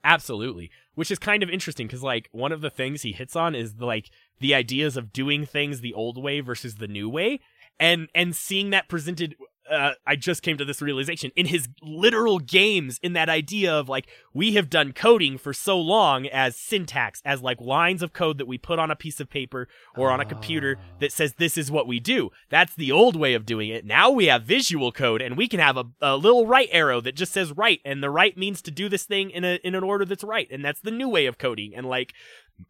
Absolutely. 0.04 0.70
Which 0.94 1.10
is 1.10 1.18
kind 1.18 1.42
of 1.42 1.50
interesting 1.50 1.86
because, 1.86 2.02
like, 2.02 2.28
one 2.32 2.52
of 2.52 2.60
the 2.60 2.70
things 2.70 3.02
he 3.02 3.12
hits 3.12 3.36
on 3.36 3.54
is 3.54 3.74
like 3.78 4.10
the 4.40 4.54
ideas 4.54 4.96
of 4.96 5.12
doing 5.12 5.44
things 5.44 5.80
the 5.80 5.94
old 5.94 6.22
way 6.22 6.40
versus 6.40 6.76
the 6.76 6.88
new 6.88 7.08
way, 7.08 7.40
and 7.78 8.08
and 8.14 8.34
seeing 8.34 8.70
that 8.70 8.88
presented. 8.88 9.36
Uh, 9.70 9.92
I 10.06 10.16
just 10.16 10.42
came 10.42 10.56
to 10.58 10.64
this 10.64 10.80
realization 10.82 11.30
in 11.36 11.46
his 11.46 11.68
literal 11.82 12.38
games. 12.38 12.98
In 13.02 13.12
that 13.14 13.28
idea 13.28 13.72
of 13.74 13.88
like 13.88 14.08
we 14.32 14.52
have 14.54 14.70
done 14.70 14.92
coding 14.92 15.38
for 15.38 15.52
so 15.52 15.78
long 15.78 16.26
as 16.26 16.56
syntax, 16.56 17.22
as 17.24 17.42
like 17.42 17.60
lines 17.60 18.02
of 18.02 18.12
code 18.12 18.38
that 18.38 18.46
we 18.46 18.58
put 18.58 18.78
on 18.78 18.90
a 18.90 18.96
piece 18.96 19.20
of 19.20 19.28
paper 19.28 19.68
or 19.96 20.10
on 20.10 20.20
a 20.20 20.24
computer 20.24 20.76
Ah. 20.78 20.96
that 21.00 21.12
says 21.12 21.34
this 21.34 21.56
is 21.58 21.70
what 21.70 21.86
we 21.86 22.00
do. 22.00 22.30
That's 22.48 22.74
the 22.74 22.92
old 22.92 23.16
way 23.16 23.34
of 23.34 23.46
doing 23.46 23.68
it. 23.70 23.84
Now 23.84 24.10
we 24.10 24.26
have 24.26 24.42
visual 24.42 24.92
code 24.92 25.22
and 25.22 25.36
we 25.36 25.48
can 25.48 25.60
have 25.60 25.76
a, 25.76 25.84
a 26.00 26.16
little 26.16 26.46
right 26.46 26.68
arrow 26.72 27.00
that 27.00 27.14
just 27.14 27.32
says 27.32 27.52
right 27.52 27.80
and 27.84 28.02
the 28.02 28.10
right 28.10 28.36
means 28.36 28.62
to 28.62 28.70
do 28.70 28.88
this 28.88 29.04
thing 29.04 29.30
in 29.30 29.44
a 29.44 29.56
in 29.64 29.74
an 29.74 29.82
order 29.84 30.04
that's 30.04 30.24
right 30.24 30.48
and 30.50 30.64
that's 30.64 30.80
the 30.80 30.90
new 30.90 31.08
way 31.08 31.26
of 31.26 31.38
coding 31.38 31.74
and 31.74 31.86
like 31.86 32.14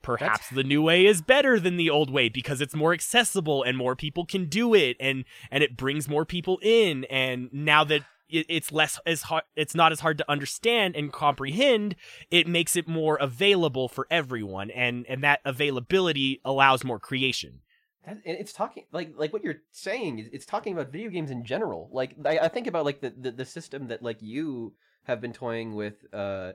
perhaps 0.02 0.48
the 0.50 0.62
new 0.62 0.82
way 0.82 1.06
is 1.06 1.22
better 1.22 1.58
than 1.58 1.76
the 1.76 1.90
old 1.90 2.10
way 2.10 2.28
because 2.28 2.60
it's 2.60 2.74
more 2.74 2.92
accessible 2.92 3.62
and 3.62 3.76
more 3.76 3.96
people 3.96 4.24
can 4.24 4.46
do 4.46 4.74
it 4.74 4.96
and 5.00 5.24
and 5.50 5.62
it 5.62 5.76
brings 5.76 6.08
more 6.08 6.24
people 6.24 6.58
in 6.62 7.04
and 7.04 7.48
now 7.52 7.84
that 7.84 8.02
it, 8.28 8.44
it's 8.48 8.70
less 8.70 8.98
as 9.06 9.22
hard 9.22 9.44
it's 9.56 9.74
not 9.74 9.92
as 9.92 10.00
hard 10.00 10.18
to 10.18 10.30
understand 10.30 10.94
and 10.94 11.12
comprehend 11.12 11.96
it 12.30 12.46
makes 12.46 12.76
it 12.76 12.86
more 12.86 13.16
available 13.16 13.88
for 13.88 14.06
everyone 14.10 14.70
and 14.70 15.06
and 15.08 15.22
that 15.22 15.40
availability 15.44 16.40
allows 16.44 16.84
more 16.84 16.98
creation 16.98 17.60
That, 18.04 18.18
and 18.24 18.38
it's 18.38 18.52
talking 18.52 18.84
like 18.92 19.12
like 19.16 19.32
what 19.32 19.42
you're 19.44 19.62
saying. 19.72 20.18
is 20.18 20.28
It's 20.32 20.46
talking 20.46 20.72
about 20.72 20.92
video 20.92 21.10
games 21.10 21.30
in 21.30 21.44
general. 21.44 21.90
Like 21.92 22.14
I, 22.24 22.38
I 22.38 22.48
think 22.48 22.66
about 22.66 22.84
like 22.84 23.00
the, 23.00 23.10
the 23.10 23.30
the 23.30 23.44
system 23.44 23.88
that 23.88 24.02
like 24.02 24.18
you 24.20 24.74
have 25.04 25.20
been 25.20 25.32
toying 25.32 25.74
with. 25.74 26.04
Uh, 26.12 26.52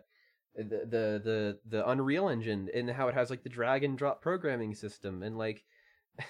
the 0.55 0.63
the 0.63 1.21
the 1.23 1.59
the 1.65 1.89
Unreal 1.89 2.29
Engine 2.29 2.69
and 2.73 2.89
how 2.89 3.07
it 3.07 3.15
has 3.15 3.29
like 3.29 3.43
the 3.43 3.49
drag 3.49 3.83
and 3.83 3.97
drop 3.97 4.21
programming 4.21 4.75
system 4.75 5.23
and 5.23 5.37
like 5.37 5.63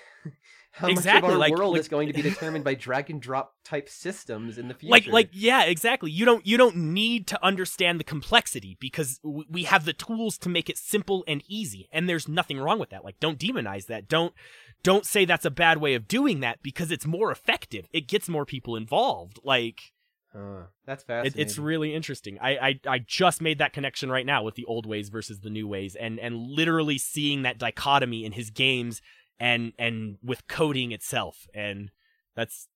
How 0.72 0.88
Exactly, 0.88 1.22
much 1.22 1.24
of 1.30 1.34
our 1.34 1.38
like- 1.38 1.52
world 1.56 1.74
like- 1.74 1.82
is 1.82 1.88
going 1.88 2.08
to 2.08 2.14
be 2.14 2.22
determined 2.30 2.64
by 2.64 2.74
drag 2.74 3.10
and 3.12 3.22
drop 3.22 3.54
type 3.64 3.88
systems 3.90 4.58
in 4.58 4.68
the 4.70 4.74
future? 4.74 4.92
like 4.92 5.06
like 5.08 5.30
yeah 5.34 5.64
exactly. 5.66 6.10
You 6.10 6.26
don't 6.26 6.48
you 6.48 6.58
don't 6.58 6.76
need 6.78 7.28
to 7.28 7.46
understand 7.46 8.00
the 8.00 8.04
complexity 8.04 8.78
because 8.80 9.20
w- 9.20 9.44
we 9.50 9.64
have 9.66 9.86
the 9.86 9.94
tools 9.94 10.38
to 10.40 10.50
make 10.50 10.70
it 10.70 10.78
simple 10.78 11.24
and 11.28 11.44
easy 11.48 11.90
and 11.92 12.08
there's 12.10 12.28
nothing 12.28 12.60
wrong 12.60 12.80
with 12.80 12.90
that. 12.90 13.04
Like 13.04 13.20
don't 13.20 13.38
demonize 13.38 13.86
that. 13.88 14.08
Don't 14.08 14.34
don't 14.82 15.06
say 15.06 15.26
that's 15.26 15.46
a 15.46 15.52
bad 15.52 15.78
way 15.80 15.94
of 15.94 16.08
doing 16.08 16.40
that 16.40 16.64
because 16.64 16.90
it's 16.92 17.06
more 17.06 17.30
effective. 17.32 17.88
It 17.94 18.08
gets 18.08 18.28
more 18.28 18.46
people 18.46 18.76
involved. 18.76 19.40
Like 19.44 19.92
Uh, 20.36 20.64
that's 20.86 21.04
it, 21.04 21.08
fascinating. 21.08 21.42
it's 21.42 21.58
really 21.58 21.94
interesting 21.94 22.40
I, 22.42 22.52
I 22.52 22.80
i 22.88 23.00
just 23.00 23.42
made 23.42 23.60
that 23.60 23.72
connection 23.72 24.10
right 24.10 24.26
now 24.26 24.42
with 24.42 24.56
the 24.56 24.66
old 24.66 24.86
ways 24.88 25.10
versus 25.10 25.42
the 25.42 25.50
new 25.50 25.68
ways 25.68 25.96
and 25.96 26.20
and 26.20 26.36
literally 26.36 26.98
seeing 26.98 27.44
that 27.44 27.60
dichotomy 27.60 28.26
in 28.26 28.32
his 28.32 28.50
games 28.50 29.02
and 29.40 29.74
and 29.78 30.18
with 30.24 30.48
coding 30.48 30.92
itself 30.92 31.48
and 31.54 31.92
that's 32.36 32.68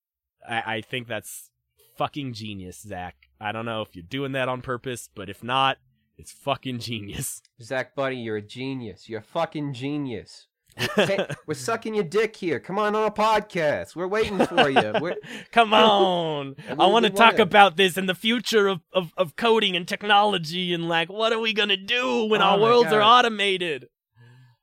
i 0.48 0.76
i 0.76 0.82
think 0.82 1.08
that's 1.08 1.50
fucking 1.98 2.34
genius 2.34 2.80
zach 2.82 3.16
i 3.42 3.52
don't 3.52 3.66
know 3.66 3.82
if 3.82 3.96
you're 3.96 4.04
doing 4.08 4.34
that 4.34 4.48
on 4.48 4.62
purpose 4.62 5.10
but 5.16 5.28
if 5.28 5.44
not 5.44 5.78
it's 6.16 6.32
fucking 6.32 6.80
genius 6.80 7.42
Zach, 7.62 7.96
buddy, 7.96 8.18
you're 8.18 8.38
a 8.38 8.42
genius. 8.42 9.10
You're 9.10 9.22
a 9.22 9.24
fucking 9.24 9.74
genius. 9.74 10.48
Hey, 10.96 11.26
we're 11.48 11.54
sucking 11.54 11.96
your 11.96 12.04
dick 12.04 12.36
here. 12.36 12.60
Come 12.60 12.78
on 12.78 12.96
on 12.96 13.06
a 13.08 13.12
podcast. 13.12 13.96
We're 13.96 14.08
waiting 14.08 14.46
for 14.46 14.70
you. 14.70 14.94
We're, 15.02 15.16
Come 15.52 15.74
on. 15.74 16.56
I 16.70 16.86
want 16.88 17.06
to 17.06 17.10
talk 17.10 17.34
wanna- 17.34 17.44
about 17.44 17.78
this 17.78 17.98
and 17.98 18.08
the 18.08 18.16
future 18.16 18.68
of, 18.68 18.82
of, 18.94 19.12
of 19.18 19.36
coding 19.36 19.76
and 19.76 19.88
technology 19.88 20.74
and 20.74 20.88
like 20.88 21.10
what 21.10 21.34
are 21.34 21.40
we 21.40 21.54
gonna 21.54 21.78
do 21.78 22.26
when 22.26 22.42
Oh 22.42 22.46
our 22.46 22.60
worlds 22.60 22.92
are 22.94 23.02
automated? 23.02 23.88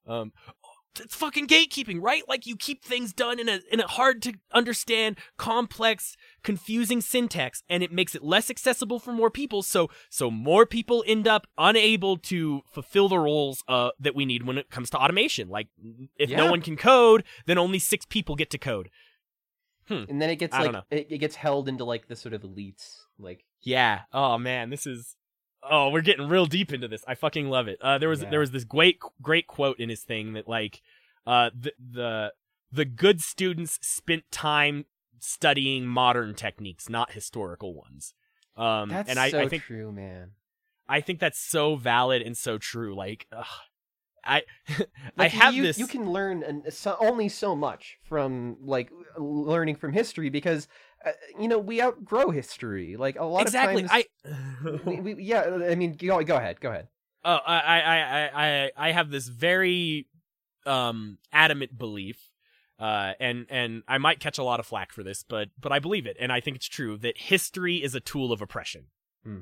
Um 0.06 0.32
it's 1.00 1.14
fucking 1.14 1.46
gatekeeping, 1.46 2.00
right? 2.00 2.22
Like 2.28 2.46
you 2.46 2.56
keep 2.56 2.82
things 2.84 3.12
done 3.12 3.38
in 3.38 3.48
a 3.48 3.60
in 3.70 3.80
a 3.80 3.86
hard 3.86 4.22
to 4.22 4.34
understand, 4.52 5.18
complex, 5.36 6.16
confusing 6.42 7.00
syntax, 7.00 7.62
and 7.68 7.82
it 7.82 7.92
makes 7.92 8.14
it 8.14 8.22
less 8.22 8.50
accessible 8.50 8.98
for 8.98 9.12
more 9.12 9.30
people. 9.30 9.62
So 9.62 9.88
so 10.10 10.30
more 10.30 10.66
people 10.66 11.04
end 11.06 11.26
up 11.26 11.46
unable 11.58 12.16
to 12.18 12.62
fulfill 12.72 13.08
the 13.08 13.18
roles 13.18 13.62
uh 13.68 13.90
that 13.98 14.14
we 14.14 14.24
need 14.24 14.46
when 14.46 14.58
it 14.58 14.70
comes 14.70 14.90
to 14.90 14.98
automation. 14.98 15.48
Like 15.48 15.68
if 16.16 16.30
no 16.30 16.50
one 16.50 16.60
can 16.60 16.76
code, 16.76 17.24
then 17.46 17.58
only 17.58 17.78
six 17.78 18.04
people 18.06 18.36
get 18.36 18.50
to 18.50 18.58
code. 18.58 18.88
and 19.90 20.20
then 20.20 20.30
it 20.30 20.36
gets 20.36 20.54
I 20.54 20.64
like 20.64 20.84
it, 20.90 21.06
it 21.10 21.18
gets 21.18 21.36
held 21.36 21.68
into 21.68 21.84
like 21.84 22.08
the 22.08 22.16
sort 22.16 22.34
of 22.34 22.42
elites. 22.42 22.98
Like 23.18 23.44
Yeah. 23.62 24.02
Oh 24.12 24.38
man, 24.38 24.70
this 24.70 24.86
is 24.86 25.16
Oh, 25.70 25.88
we're 25.90 26.02
getting 26.02 26.28
real 26.28 26.46
deep 26.46 26.72
into 26.72 26.88
this. 26.88 27.02
I 27.08 27.14
fucking 27.14 27.48
love 27.48 27.68
it. 27.68 27.78
Uh 27.80 27.98
there 27.98 28.08
was 28.08 28.22
Yeah. 28.22 28.30
there 28.30 28.40
was 28.40 28.50
this 28.50 28.64
great 28.64 28.98
great 29.22 29.46
quote 29.46 29.78
in 29.80 29.88
his 29.88 30.02
thing 30.02 30.34
that 30.34 30.48
like 30.48 30.82
uh 31.26 31.50
the 31.58 31.72
the 31.78 32.32
the 32.72 32.84
good 32.84 33.20
students 33.20 33.78
spent 33.82 34.24
time 34.30 34.86
studying 35.20 35.86
modern 35.86 36.34
techniques, 36.34 36.88
not 36.88 37.12
historical 37.12 37.74
ones. 37.74 38.14
Um 38.56 38.88
that's 38.90 39.08
and 39.08 39.18
I, 39.18 39.30
so 39.30 39.40
I 39.40 39.48
think 39.48 39.62
true, 39.62 39.90
man. 39.92 40.32
I 40.88 41.00
think 41.00 41.18
that's 41.18 41.38
so 41.40 41.76
valid 41.76 42.20
and 42.22 42.36
so 42.36 42.58
true. 42.58 42.94
Like 42.94 43.26
ugh, 43.32 43.46
I 44.24 44.42
I 45.18 45.28
have 45.28 45.54
you, 45.54 45.62
this 45.62 45.78
You 45.78 45.86
can 45.86 46.10
learn 46.10 46.42
an, 46.42 46.70
so, 46.70 46.96
only 47.00 47.28
so 47.28 47.54
much 47.56 47.98
from 48.04 48.56
like 48.60 48.90
learning 49.16 49.76
from 49.76 49.92
history 49.92 50.28
because 50.28 50.68
uh, 51.04 51.12
you 51.38 51.48
know 51.48 51.58
we 51.58 51.82
outgrow 51.82 52.30
history. 52.30 52.96
Like 52.96 53.18
a 53.18 53.24
lot 53.24 53.42
exactly. 53.42 53.84
of 53.84 53.90
times. 53.90 54.06
Exactly. 54.24 54.96
I 54.96 55.00
we, 55.00 55.14
yeah, 55.22 55.42
I 55.70 55.74
mean, 55.74 55.96
go 55.96 56.22
go 56.22 56.36
ahead, 56.36 56.60
go 56.60 56.70
ahead. 56.70 56.88
Oh, 57.26 57.38
I, 57.46 57.56
I, 57.56 57.80
I, 57.80 58.30
I, 58.34 58.70
I 58.76 58.92
have 58.92 59.10
this 59.10 59.28
very 59.28 60.08
um 60.66 61.18
adamant 61.32 61.76
belief, 61.76 62.30
uh, 62.78 63.12
and 63.18 63.46
and 63.48 63.82
I 63.88 63.98
might 63.98 64.20
catch 64.20 64.38
a 64.38 64.42
lot 64.42 64.60
of 64.60 64.66
flack 64.66 64.92
for 64.92 65.02
this, 65.02 65.24
but 65.26 65.48
but 65.60 65.72
I 65.72 65.78
believe 65.78 66.06
it, 66.06 66.16
and 66.20 66.32
I 66.32 66.40
think 66.40 66.56
it's 66.56 66.68
true 66.68 66.98
that 66.98 67.18
history 67.18 67.82
is 67.82 67.94
a 67.94 68.00
tool 68.00 68.32
of 68.32 68.42
oppression. 68.42 68.86
Hmm. 69.24 69.40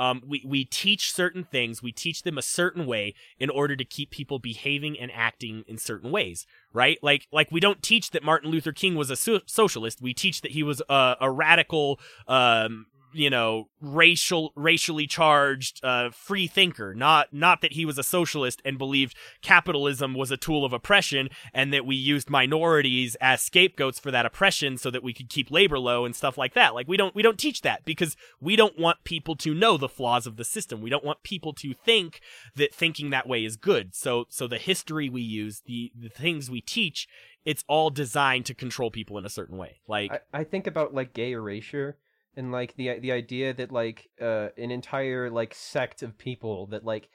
Um, 0.00 0.22
we 0.26 0.42
we 0.46 0.64
teach 0.64 1.12
certain 1.12 1.44
things, 1.44 1.82
we 1.82 1.92
teach 1.92 2.22
them 2.22 2.38
a 2.38 2.42
certain 2.42 2.86
way 2.86 3.12
in 3.38 3.50
order 3.50 3.76
to 3.76 3.84
keep 3.84 4.10
people 4.10 4.38
behaving 4.38 4.98
and 4.98 5.12
acting 5.14 5.62
in 5.68 5.76
certain 5.76 6.10
ways, 6.10 6.46
right? 6.72 6.98
Like 7.02 7.28
like 7.30 7.52
we 7.52 7.60
don't 7.60 7.82
teach 7.82 8.10
that 8.12 8.24
Martin 8.24 8.50
Luther 8.50 8.72
King 8.72 8.94
was 8.94 9.10
a 9.10 9.16
so- 9.16 9.42
socialist. 9.44 10.00
We 10.00 10.14
teach 10.14 10.40
that 10.40 10.52
he 10.52 10.62
was 10.62 10.80
a, 10.88 11.16
a 11.20 11.30
radical, 11.30 12.00
um, 12.26 12.86
you 13.12 13.30
know, 13.30 13.68
racial 13.80 14.52
racially 14.54 15.06
charged 15.06 15.84
uh, 15.84 16.10
free 16.10 16.46
thinker. 16.46 16.94
Not 16.94 17.32
not 17.32 17.60
that 17.60 17.72
he 17.72 17.84
was 17.84 17.98
a 17.98 18.02
socialist 18.02 18.60
and 18.64 18.78
believed 18.78 19.16
capitalism 19.42 20.14
was 20.14 20.30
a 20.30 20.36
tool 20.36 20.64
of 20.64 20.72
oppression, 20.72 21.28
and 21.52 21.72
that 21.72 21.86
we 21.86 21.96
used 21.96 22.30
minorities 22.30 23.16
as 23.20 23.42
scapegoats 23.42 23.98
for 23.98 24.10
that 24.10 24.26
oppression 24.26 24.76
so 24.76 24.90
that 24.90 25.02
we 25.02 25.12
could 25.12 25.28
keep 25.28 25.50
labor 25.50 25.78
low 25.78 26.04
and 26.04 26.14
stuff 26.14 26.38
like 26.38 26.54
that. 26.54 26.74
Like 26.74 26.88
we 26.88 26.96
don't 26.96 27.14
we 27.14 27.22
don't 27.22 27.38
teach 27.38 27.62
that 27.62 27.84
because 27.84 28.16
we 28.40 28.56
don't 28.56 28.78
want 28.78 29.04
people 29.04 29.36
to 29.36 29.54
know 29.54 29.76
the 29.76 29.88
flaws 29.88 30.26
of 30.26 30.36
the 30.36 30.44
system. 30.44 30.80
We 30.80 30.90
don't 30.90 31.04
want 31.04 31.22
people 31.22 31.52
to 31.54 31.74
think 31.74 32.20
that 32.56 32.74
thinking 32.74 33.10
that 33.10 33.28
way 33.28 33.44
is 33.44 33.56
good. 33.56 33.94
So 33.94 34.26
so 34.28 34.46
the 34.46 34.58
history 34.58 35.08
we 35.08 35.22
use, 35.22 35.62
the 35.66 35.92
the 35.98 36.08
things 36.08 36.50
we 36.50 36.60
teach, 36.60 37.08
it's 37.44 37.64
all 37.68 37.90
designed 37.90 38.46
to 38.46 38.54
control 38.54 38.90
people 38.90 39.18
in 39.18 39.24
a 39.24 39.30
certain 39.30 39.56
way. 39.56 39.80
Like 39.88 40.12
I, 40.12 40.40
I 40.40 40.44
think 40.44 40.66
about 40.66 40.94
like 40.94 41.12
gay 41.12 41.32
erasure 41.32 41.96
and 42.36 42.52
like 42.52 42.74
the 42.76 42.98
the 43.00 43.12
idea 43.12 43.52
that 43.52 43.72
like 43.72 44.08
uh 44.20 44.48
an 44.56 44.70
entire 44.70 45.30
like 45.30 45.54
sect 45.54 46.02
of 46.02 46.16
people 46.18 46.66
that 46.66 46.84
like 46.84 47.08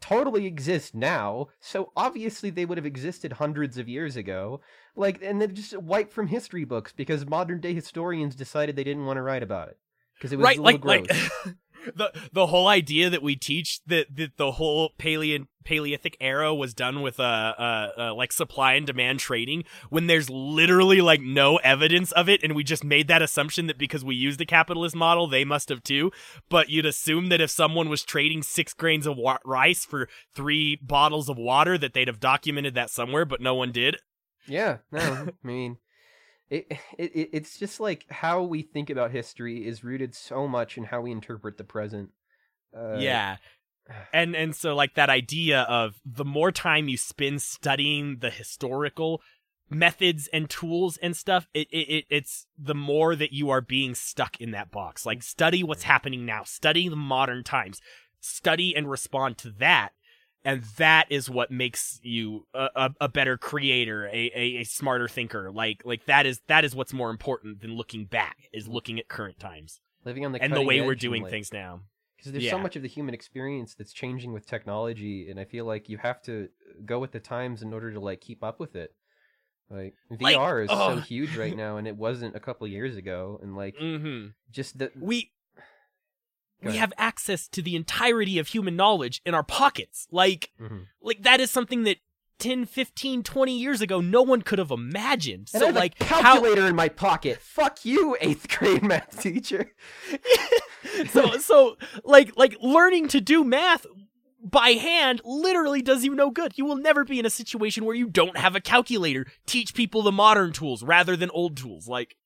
totally 0.00 0.46
exist 0.46 0.94
now 0.94 1.46
so 1.60 1.92
obviously 1.96 2.50
they 2.50 2.64
would 2.64 2.78
have 2.78 2.86
existed 2.86 3.32
hundreds 3.34 3.78
of 3.78 3.88
years 3.88 4.16
ago 4.16 4.60
like 4.94 5.20
and 5.22 5.40
they're 5.40 5.48
just 5.48 5.76
wiped 5.78 6.12
from 6.12 6.28
history 6.28 6.64
books 6.64 6.92
because 6.92 7.26
modern 7.26 7.60
day 7.60 7.74
historians 7.74 8.34
decided 8.34 8.76
they 8.76 8.84
didn't 8.84 9.06
want 9.06 9.16
to 9.16 9.22
write 9.22 9.42
about 9.42 9.68
it 9.68 9.78
because 10.14 10.32
it 10.32 10.36
was 10.36 10.44
right 10.44 10.58
a 10.58 10.62
little 10.62 10.80
like 10.80 11.06
gross. 11.06 11.30
like 11.44 11.54
the 11.94 12.12
the 12.32 12.46
whole 12.46 12.68
idea 12.68 13.10
that 13.10 13.22
we 13.22 13.36
teach 13.36 13.80
that, 13.86 14.14
that 14.16 14.36
the 14.36 14.52
whole 14.52 14.90
paleo 14.98 15.46
paleolithic 15.64 16.16
era 16.20 16.54
was 16.54 16.72
done 16.72 17.02
with 17.02 17.18
uh, 17.18 17.22
uh 17.58 17.88
uh 17.98 18.14
like 18.14 18.32
supply 18.32 18.74
and 18.74 18.86
demand 18.86 19.18
trading 19.18 19.64
when 19.90 20.06
there's 20.06 20.30
literally 20.30 21.00
like 21.00 21.20
no 21.20 21.56
evidence 21.56 22.12
of 22.12 22.28
it 22.28 22.40
and 22.44 22.54
we 22.54 22.62
just 22.62 22.84
made 22.84 23.08
that 23.08 23.20
assumption 23.20 23.66
that 23.66 23.76
because 23.76 24.04
we 24.04 24.14
used 24.14 24.40
a 24.40 24.46
capitalist 24.46 24.94
model 24.94 25.26
they 25.26 25.44
must 25.44 25.68
have 25.68 25.82
too. 25.82 26.12
But 26.48 26.70
you'd 26.70 26.86
assume 26.86 27.28
that 27.30 27.40
if 27.40 27.50
someone 27.50 27.88
was 27.88 28.04
trading 28.04 28.42
6 28.42 28.74
grains 28.74 29.06
of 29.06 29.16
wa- 29.16 29.38
rice 29.44 29.84
for 29.84 30.08
3 30.34 30.78
bottles 30.82 31.28
of 31.28 31.36
water 31.36 31.76
that 31.78 31.94
they'd 31.94 32.08
have 32.08 32.20
documented 32.20 32.74
that 32.74 32.90
somewhere 32.90 33.24
but 33.24 33.40
no 33.40 33.54
one 33.54 33.72
did. 33.72 33.96
Yeah, 34.46 34.78
no, 34.92 35.00
I 35.00 35.26
mean, 35.42 35.78
it, 36.50 36.66
it 36.98 37.12
it 37.14 37.30
it's 37.32 37.58
just 37.58 37.80
like 37.80 38.06
how 38.10 38.42
we 38.42 38.62
think 38.62 38.90
about 38.90 39.10
history 39.10 39.66
is 39.66 39.84
rooted 39.84 40.14
so 40.14 40.46
much 40.46 40.76
in 40.76 40.84
how 40.84 41.00
we 41.00 41.12
interpret 41.12 41.58
the 41.58 41.64
present. 41.64 42.10
Uh, 42.76 42.96
yeah. 42.98 43.36
And 44.12 44.34
and 44.34 44.56
so 44.56 44.74
like 44.74 44.94
that 44.94 45.10
idea 45.10 45.60
of 45.62 46.00
the 46.04 46.24
more 46.24 46.50
time 46.50 46.88
you 46.88 46.96
spend 46.96 47.40
studying 47.40 48.18
the 48.18 48.30
historical 48.30 49.22
methods 49.70 50.28
and 50.32 50.50
tools 50.50 50.96
and 50.96 51.16
stuff 51.16 51.48
it, 51.54 51.68
it, 51.70 51.88
it 51.88 52.04
it's 52.10 52.46
the 52.58 52.74
more 52.74 53.14
that 53.14 53.32
you 53.32 53.48
are 53.50 53.60
being 53.60 53.94
stuck 53.94 54.40
in 54.40 54.50
that 54.50 54.72
box. 54.72 55.06
Like 55.06 55.22
study 55.22 55.62
what's 55.62 55.84
happening 55.84 56.26
now. 56.26 56.42
Study 56.42 56.88
the 56.88 56.96
modern 56.96 57.44
times. 57.44 57.80
Study 58.20 58.74
and 58.74 58.90
respond 58.90 59.38
to 59.38 59.50
that 59.50 59.90
and 60.46 60.62
that 60.78 61.06
is 61.10 61.28
what 61.28 61.50
makes 61.50 61.98
you 62.02 62.46
a, 62.54 62.68
a, 62.76 62.90
a 63.02 63.08
better 63.08 63.36
creator 63.36 64.06
a, 64.06 64.30
a, 64.34 64.56
a 64.60 64.64
smarter 64.64 65.08
thinker. 65.08 65.50
Like 65.50 65.82
like 65.84 66.06
that 66.06 66.24
is 66.24 66.40
that 66.46 66.64
is 66.64 66.74
what's 66.74 66.92
more 66.92 67.10
important 67.10 67.60
than 67.60 67.74
looking 67.74 68.04
back 68.04 68.48
is 68.52 68.68
looking 68.68 68.98
at 68.98 69.08
current 69.08 69.38
times 69.38 69.80
living 70.04 70.24
on 70.24 70.32
the 70.32 70.40
and 70.40 70.54
the 70.54 70.62
way 70.62 70.80
we're 70.80 70.94
doing 70.94 71.22
like- 71.24 71.32
things 71.32 71.52
now. 71.52 71.80
because 72.16 72.32
there's 72.32 72.48
so 72.48 72.58
much 72.58 72.76
of 72.76 72.82
the 72.82 72.88
human 72.88 73.12
experience 73.12 73.74
that's 73.74 73.92
changing 73.92 74.32
with 74.32 74.46
technology 74.46 75.28
and 75.28 75.40
i 75.40 75.44
feel 75.44 75.64
like 75.64 75.88
you 75.88 75.98
have 75.98 76.22
to 76.22 76.48
go 76.84 76.98
with 76.98 77.10
the 77.10 77.20
times 77.20 77.62
in 77.62 77.72
order 77.72 77.92
to 77.92 78.00
like 78.00 78.20
keep 78.20 78.42
up 78.44 78.60
with 78.60 78.76
it. 78.76 78.94
Like 79.68 79.94
Like, 80.20 80.36
vr 80.36 80.64
is 80.64 80.70
so 80.70 81.00
huge 81.00 81.36
right 81.36 81.56
now 81.56 81.76
and 81.76 81.88
it 81.88 81.96
wasn't 81.96 82.36
a 82.36 82.40
couple 82.40 82.68
years 82.68 82.96
ago 82.96 83.40
and 83.42 83.56
like 83.56 83.76
mm-hmm. 83.82 84.28
just 84.52 84.78
the 84.78 84.92
we 85.00 85.32
We 86.72 86.76
have 86.78 86.92
access 86.98 87.48
to 87.48 87.62
the 87.62 87.76
entirety 87.76 88.38
of 88.38 88.48
human 88.48 88.76
knowledge 88.76 89.20
in 89.24 89.34
our 89.34 89.42
pockets 89.42 90.06
like 90.10 90.50
Mhm. 90.60 90.86
like 91.00 91.22
that 91.22 91.40
is 91.40 91.50
something 91.50 91.84
that 91.84 91.98
10 92.38 92.66
15 92.66 93.22
20 93.22 93.58
years 93.58 93.80
ago 93.80 94.00
no 94.02 94.20
one 94.20 94.42
could 94.42 94.58
have 94.58 94.70
imagined 94.70 95.48
and 95.54 95.60
so 95.60 95.64
I 95.64 95.66
have 95.68 95.74
like 95.76 96.00
a 96.00 96.04
how 96.04 96.20
calculator 96.34 96.66
in 96.66 96.76
my 96.76 96.88
pocket 96.90 97.40
fuck 97.40 97.84
you 97.86 98.16
eighth 98.20 98.48
grade 98.58 98.82
math 98.82 99.20
teacher 99.22 99.72
so 101.10 101.38
so 101.38 101.76
like 102.04 102.36
like 102.36 102.56
learning 102.60 103.08
to 103.08 103.20
do 103.20 103.42
math 103.44 103.86
by 104.42 104.70
hand 104.70 105.20
literally 105.24 105.82
does 105.82 106.04
you 106.04 106.14
no 106.14 106.30
good. 106.30 106.52
You 106.56 106.64
will 106.66 106.76
never 106.76 107.04
be 107.04 107.18
in 107.18 107.26
a 107.26 107.30
situation 107.30 107.84
where 107.84 107.96
you 107.96 108.06
don't 108.06 108.36
have 108.36 108.54
a 108.54 108.60
calculator. 108.60 109.26
Teach 109.44 109.74
people 109.74 110.02
the 110.02 110.12
modern 110.12 110.52
tools 110.52 110.84
rather 110.84 111.16
than 111.16 111.30
old 111.30 111.56
tools. 111.56 111.88
Like 111.88 112.16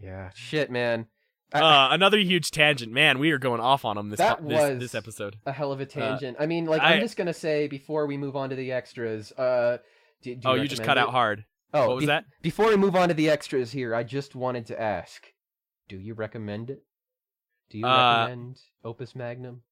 yeah 0.00 0.30
shit 0.34 0.70
man 0.70 1.06
uh, 1.52 1.88
another 1.92 2.18
huge 2.18 2.50
tangent. 2.50 2.92
Man, 2.92 3.18
we 3.18 3.30
are 3.30 3.38
going 3.38 3.60
off 3.60 3.84
on 3.84 3.96
them 3.96 4.10
this 4.10 4.18
That 4.18 4.46
this, 4.46 4.58
was- 4.60 4.78
this 4.78 4.94
episode. 4.94 5.36
a 5.46 5.52
hell 5.52 5.72
of 5.72 5.80
a 5.80 5.86
tangent. 5.86 6.36
I 6.40 6.46
mean, 6.46 6.66
like, 6.66 6.82
I, 6.82 6.94
am 6.94 7.00
just 7.00 7.16
gonna 7.16 7.34
say 7.34 7.68
before 7.68 8.06
we 8.06 8.16
move 8.16 8.36
on 8.36 8.50
to 8.50 8.56
the 8.56 8.72
extras, 8.72 9.32
uh, 9.32 9.78
Do, 10.22 10.34
do 10.34 10.48
oh, 10.48 10.54
you 10.54 10.68
just 10.68 10.82
cut 10.82 10.96
recommend 10.96 11.08
out 11.08 11.12
hard. 11.12 11.44
Oh, 11.74 11.86
what 11.88 11.96
was 11.96 12.02
be- 12.02 12.06
that? 12.06 12.24
Before 12.42 12.68
we 12.68 12.76
move 12.76 12.96
on 12.96 13.08
to 13.08 13.14
the 13.14 13.28
extras 13.30 13.72
here, 13.72 13.94
I 13.94 14.02
just 14.02 14.34
wanted 14.34 14.66
to 14.66 14.80
ask: 14.80 15.26
Do 15.88 15.96
you 15.98 16.14
recommend 16.14 16.70
it? 16.70 16.82
Do 17.70 17.78
you 17.78 17.86
Uh, 17.86 18.26
recommend 18.26 18.58
Opus 18.84 19.14
Magnum? 19.14 19.62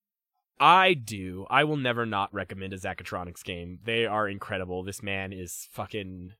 I 0.61 0.95
do. 0.95 1.47
I 1.51 1.65
will 1.65 1.77
never 1.77 2.07
not 2.07 2.33
recommend 2.33 2.73
a 2.73 2.79
Zachatronics 2.79 3.43
game. 3.43 3.81
They 3.85 4.07
are 4.07 4.29
incredible. 4.29 4.83
This 4.85 5.03
man 5.03 5.33
is 5.33 5.69
fucking 5.73 6.33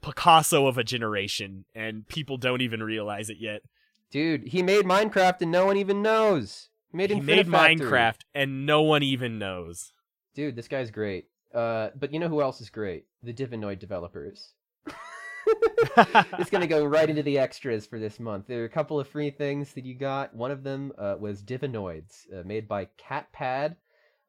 Picasso 0.00 0.66
of 0.66 0.78
a 0.78 0.84
generation, 0.84 1.64
and 1.74 2.06
people 2.06 2.36
don't 2.36 2.60
even 2.60 2.82
realize 2.82 3.28
it 3.30 3.38
yet. 3.40 3.62
Dude, 4.10 4.44
he 4.44 4.62
made 4.62 4.84
Minecraft 4.84 5.42
and 5.42 5.50
no 5.50 5.66
one 5.66 5.76
even 5.76 6.02
knows. 6.02 6.68
He 6.90 6.96
made 6.96 7.10
He 7.10 7.20
made 7.20 7.46
Minecraft, 7.46 8.20
and 8.34 8.64
no 8.66 8.82
one 8.82 9.02
even 9.02 9.38
knows. 9.38 9.92
Dude, 10.34 10.56
this 10.56 10.68
guy's 10.68 10.90
great. 10.90 11.26
Uh, 11.54 11.90
but 11.96 12.12
you 12.12 12.20
know 12.20 12.28
who 12.28 12.42
else 12.42 12.60
is 12.60 12.70
great? 12.70 13.06
The 13.22 13.32
Divinoid 13.32 13.78
developers. 13.78 14.52
it's 16.38 16.50
gonna 16.50 16.66
go 16.66 16.84
right 16.86 17.08
into 17.08 17.22
the 17.22 17.38
extras 17.38 17.86
for 17.86 17.98
this 17.98 18.20
month. 18.20 18.46
There 18.46 18.62
are 18.62 18.66
a 18.66 18.70
couple 18.70 19.00
of 19.00 19.08
free 19.08 19.30
things 19.30 19.72
that 19.72 19.84
you 19.84 19.94
got. 19.94 20.34
One 20.34 20.50
of 20.50 20.62
them 20.62 20.92
uh, 20.98 21.16
was 21.18 21.42
Divinoids, 21.42 22.32
uh, 22.32 22.42
made 22.44 22.68
by 22.68 22.88
Catpad. 22.98 23.76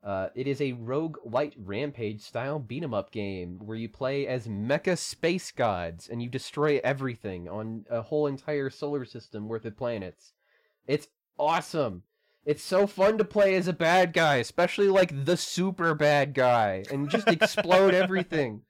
Uh, 0.03 0.29
it 0.35 0.47
is 0.47 0.61
a 0.61 0.73
rogue 0.73 1.17
light 1.25 1.53
rampage 1.57 2.21
style 2.21 2.59
beat 2.59 2.83
'em 2.83 2.93
up 2.93 3.11
game 3.11 3.59
where 3.59 3.77
you 3.77 3.89
play 3.89 4.27
as 4.27 4.47
mecha 4.47 4.97
space 4.97 5.51
gods 5.51 6.07
and 6.07 6.21
you 6.21 6.29
destroy 6.29 6.79
everything 6.83 7.49
on 7.49 7.85
a 7.89 8.01
whole 8.01 8.27
entire 8.27 8.69
solar 8.69 9.03
system 9.03 9.47
worth 9.47 9.65
of 9.65 9.75
planets. 9.75 10.33
It's 10.85 11.07
awesome. 11.37 12.03
It's 12.45 12.63
so 12.63 12.87
fun 12.87 13.17
to 13.17 13.25
play 13.25 13.55
as 13.55 13.67
a 13.67 13.73
bad 13.73 14.13
guy, 14.13 14.37
especially 14.37 14.87
like 14.87 15.25
the 15.25 15.35
super 15.35 15.93
bad 15.93 16.33
guy, 16.33 16.85
and 16.89 17.09
just 17.09 17.27
explode 17.27 17.93
everything. 17.93 18.61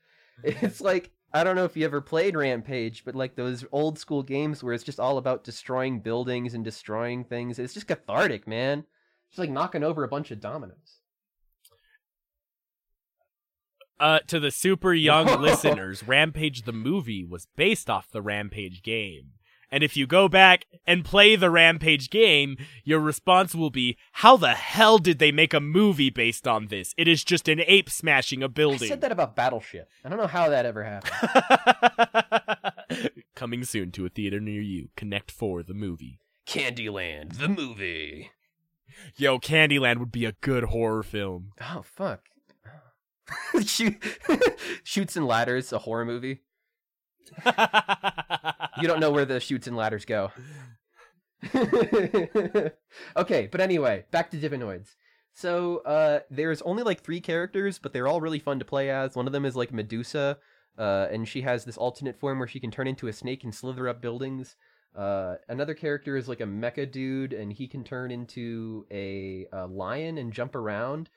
It's 0.43 0.81
like 0.81 1.11
I 1.33 1.43
don't 1.43 1.55
know 1.55 1.65
if 1.65 1.75
you 1.75 1.85
ever 1.85 2.01
played 2.01 2.35
Rampage, 2.35 3.03
but 3.03 3.13
like 3.13 3.35
those 3.35 3.65
old 3.71 3.99
school 3.99 4.23
games 4.23 4.63
where 4.63 4.73
it's 4.73 4.83
just 4.83 4.99
all 4.99 5.17
about 5.17 5.43
destroying 5.43 5.99
buildings 5.99 6.53
and 6.53 6.63
destroying 6.63 7.25
things. 7.25 7.59
It's 7.59 7.73
just 7.73 7.87
cathartic, 7.87 8.47
man. 8.47 8.85
Just 9.29 9.39
like 9.39 9.49
knocking 9.49 9.83
over 9.83 10.03
a 10.03 10.07
bunch 10.07 10.31
of 10.31 10.39
dominoes. 10.39 10.96
Uh, 13.99 14.19
to 14.27 14.39
the 14.39 14.51
super 14.51 14.93
young 14.93 15.25
listeners, 15.41 16.07
Rampage 16.07 16.63
the 16.63 16.73
movie 16.73 17.23
was 17.23 17.47
based 17.55 17.89
off 17.89 18.11
the 18.11 18.21
Rampage 18.21 18.83
game. 18.83 19.31
And 19.69 19.83
if 19.83 19.97
you 19.97 20.07
go 20.07 20.29
back 20.29 20.65
and 20.85 21.03
play 21.03 21.35
the 21.35 21.49
Rampage 21.49 22.09
game, 22.09 22.55
your 22.85 23.01
response 23.01 23.53
will 23.53 23.69
be, 23.69 23.97
How 24.13 24.37
the 24.37 24.53
hell 24.53 24.97
did 24.97 25.19
they 25.19 25.31
make 25.31 25.53
a 25.53 25.59
movie 25.59 26.09
based 26.09 26.47
on 26.47 26.67
this? 26.67 26.93
It 26.97 27.07
is 27.07 27.23
just 27.23 27.49
an 27.49 27.61
ape 27.65 27.89
smashing 27.89 28.41
a 28.41 28.47
building. 28.47 28.87
said 28.87 29.01
that 29.01 29.11
about 29.11 29.35
Battleship. 29.35 29.89
I 30.05 30.09
don't 30.09 30.19
know 30.19 30.27
how 30.27 30.49
that 30.49 30.65
ever 30.65 30.83
happened. 30.85 31.11
Coming 33.35 33.65
soon 33.65 33.91
to 33.91 34.05
a 34.05 34.09
theater 34.09 34.39
near 34.39 34.61
you. 34.61 34.87
Connect 34.95 35.31
4, 35.31 35.63
the 35.63 35.73
movie. 35.73 36.19
Candyland, 36.47 37.37
the 37.37 37.49
movie. 37.49 38.31
Yo, 39.17 39.37
Candyland 39.37 39.97
would 39.97 40.13
be 40.13 40.23
a 40.23 40.31
good 40.39 40.63
horror 40.65 41.03
film. 41.03 41.51
Oh 41.61 41.81
fuck. 41.83 42.21
Shoot, 43.65 43.95
Chutes 44.83 45.15
and 45.15 45.25
Ladders, 45.25 45.73
a 45.73 45.79
horror 45.79 46.05
movie. 46.05 46.41
You 47.45 48.87
don't 48.87 48.99
know 48.99 49.11
where 49.11 49.25
the 49.25 49.39
Chutes 49.39 49.67
and 49.67 49.75
Ladders 49.75 50.05
go. 50.05 50.31
okay, 53.15 53.47
but 53.47 53.61
anyway, 53.61 54.05
back 54.11 54.31
to 54.31 54.37
Divinoids. 54.37 54.95
So, 55.33 55.77
uh, 55.79 56.21
there's 56.31 56.61
only 56.63 56.83
like 56.83 57.01
three 57.01 57.21
characters, 57.21 57.77
but 57.79 57.93
they're 57.93 58.07
all 58.07 58.21
really 58.21 58.39
fun 58.39 58.59
to 58.59 58.65
play 58.65 58.89
as. 58.89 59.15
One 59.15 59.27
of 59.27 59.33
them 59.33 59.45
is 59.45 59.55
like 59.55 59.71
Medusa, 59.71 60.37
uh, 60.77 61.07
and 61.11 61.27
she 61.27 61.41
has 61.41 61.63
this 61.63 61.77
alternate 61.77 62.19
form 62.19 62.39
where 62.39 62.47
she 62.47 62.59
can 62.59 62.71
turn 62.71 62.87
into 62.87 63.07
a 63.07 63.13
snake 63.13 63.43
and 63.43 63.53
slither 63.53 63.87
up 63.87 64.01
buildings. 64.01 64.55
Uh, 64.95 65.35
another 65.47 65.75
character 65.75 66.17
is 66.17 66.27
like 66.27 66.41
a 66.41 66.45
mecha 66.45 66.91
dude, 66.91 67.33
and 67.33 67.53
he 67.53 67.67
can 67.67 67.83
turn 67.83 68.09
into 68.09 68.85
a, 68.89 69.47
a 69.51 69.67
lion 69.67 70.17
and 70.17 70.33
jump 70.33 70.55
around. 70.55 71.09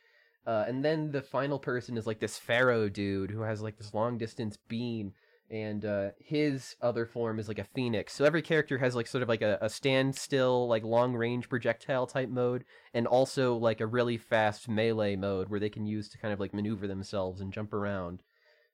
Uh, 0.47 0.65
and 0.67 0.85
then 0.85 1.13
the 1.13 1.23
final 1.23 1.59
person 1.59 1.97
is 1.97 2.07
like 2.07 2.21
this 2.21 2.39
pharaoh 2.39 2.89
dude 2.89 3.31
who 3.31 3.43
has 3.43 3.61
like 3.61 3.77
this 3.77 3.95
long 3.95 4.19
distance 4.19 4.57
beam 4.69 5.13
and 5.51 5.85
uh, 5.85 6.11
his 6.19 6.77
other 6.81 7.05
form 7.05 7.41
is 7.41 7.49
like 7.49 7.59
a 7.59 7.67
phoenix. 7.75 8.13
So 8.13 8.25
every 8.25 8.41
character 8.41 8.79
has 8.79 8.95
like 8.95 9.09
sort 9.09 9.23
of 9.23 9.29
like 9.29 9.43
a, 9.43 9.59
a 9.61 9.69
standstill, 9.69 10.69
like 10.69 10.85
long 10.85 11.15
range 11.15 11.49
projectile 11.49 12.07
type 12.07 12.29
mode, 12.29 12.65
and 12.95 13.07
also 13.07 13.57
like 13.57 13.81
a 13.81 13.87
really 13.87 14.17
fast 14.17 14.69
melee 14.69 15.17
mode 15.17 15.49
where 15.49 15.59
they 15.59 15.69
can 15.69 15.87
use 15.87 16.09
to 16.11 16.19
kind 16.19 16.33
of 16.33 16.39
like 16.39 16.55
maneuver 16.55 16.87
themselves 16.87 17.41
and 17.41 17.53
jump 17.53 17.73
around, 17.73 18.23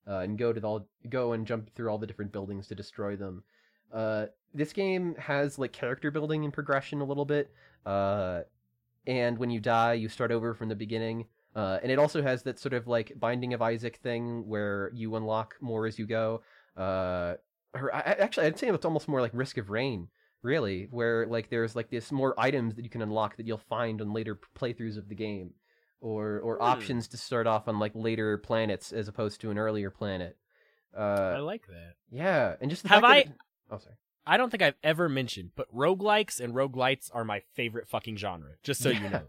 uh, 0.06 0.18
and 0.18 0.36
go 0.36 0.52
to 0.52 0.60
the, 0.60 0.66
all 0.66 0.86
go 1.08 1.32
and 1.32 1.46
jump 1.46 1.74
through 1.74 1.88
all 1.88 1.98
the 1.98 2.06
different 2.06 2.32
buildings 2.32 2.68
to 2.68 2.74
destroy 2.74 3.16
them. 3.16 3.42
Uh, 3.90 4.26
this 4.52 4.74
game 4.74 5.14
has 5.14 5.58
like 5.58 5.72
character 5.72 6.10
building 6.10 6.44
and 6.44 6.52
progression 6.52 7.00
a 7.00 7.06
little 7.06 7.24
bit, 7.24 7.50
uh, 7.86 8.42
and 9.06 9.38
when 9.38 9.48
you 9.48 9.60
die, 9.60 9.94
you 9.94 10.10
start 10.10 10.30
over 10.30 10.52
from 10.52 10.68
the 10.68 10.74
beginning. 10.74 11.24
Uh, 11.56 11.78
and 11.82 11.90
it 11.90 11.98
also 11.98 12.20
has 12.22 12.42
that 12.42 12.58
sort 12.58 12.74
of 12.74 12.86
like 12.86 13.12
Binding 13.18 13.54
of 13.54 13.62
Isaac 13.62 13.96
thing 14.02 14.46
where 14.46 14.90
you 14.94 15.16
unlock 15.16 15.54
more 15.60 15.86
as 15.86 15.98
you 15.98 16.06
go 16.06 16.42
uh 16.76 17.34
or 17.72 17.94
I, 17.94 18.00
actually 18.00 18.46
i'd 18.46 18.58
say 18.58 18.68
it's 18.68 18.84
almost 18.84 19.08
more 19.08 19.22
like 19.22 19.30
risk 19.34 19.56
of 19.56 19.70
rain 19.70 20.08
really 20.42 20.86
where 20.90 21.26
like 21.26 21.48
there's 21.48 21.74
like 21.74 21.88
this 21.88 22.12
more 22.12 22.34
items 22.38 22.74
that 22.74 22.84
you 22.84 22.90
can 22.90 23.00
unlock 23.00 23.36
that 23.38 23.46
you'll 23.46 23.56
find 23.76 24.02
on 24.02 24.12
later 24.12 24.38
playthroughs 24.58 24.98
of 24.98 25.08
the 25.08 25.14
game 25.14 25.54
or 26.00 26.38
or 26.40 26.56
Hmm. 26.58 26.64
options 26.72 27.08
to 27.08 27.16
start 27.16 27.46
off 27.46 27.66
on 27.68 27.78
like 27.78 27.92
later 27.94 28.36
planets 28.36 28.92
as 28.92 29.08
opposed 29.08 29.40
to 29.40 29.50
an 29.50 29.56
earlier 29.58 29.90
planet 29.90 30.36
Uh, 30.94 31.36
I 31.36 31.38
like 31.38 31.66
that. 31.68 31.94
yeah 32.10 32.56
and 32.60 32.68
just 32.70 32.82
the 32.82 32.90
Have 32.90 33.04
I- 33.04 33.16
it- 33.18 33.28
oh 33.70 33.78
sorry 33.78 33.96
I 34.28 34.36
don't 34.36 34.50
think 34.50 34.60
I've 34.62 34.74
ever 34.82 35.08
mentioned, 35.08 35.52
but 35.54 35.72
roguelikes 35.72 36.40
and 36.40 36.52
roguelites 36.52 37.10
are 37.14 37.24
my 37.24 37.40
favorite 37.54 37.86
fucking 37.88 38.16
genre, 38.16 38.54
just 38.64 38.82
so 38.82 38.88
you 38.90 38.98
know. 39.08 39.22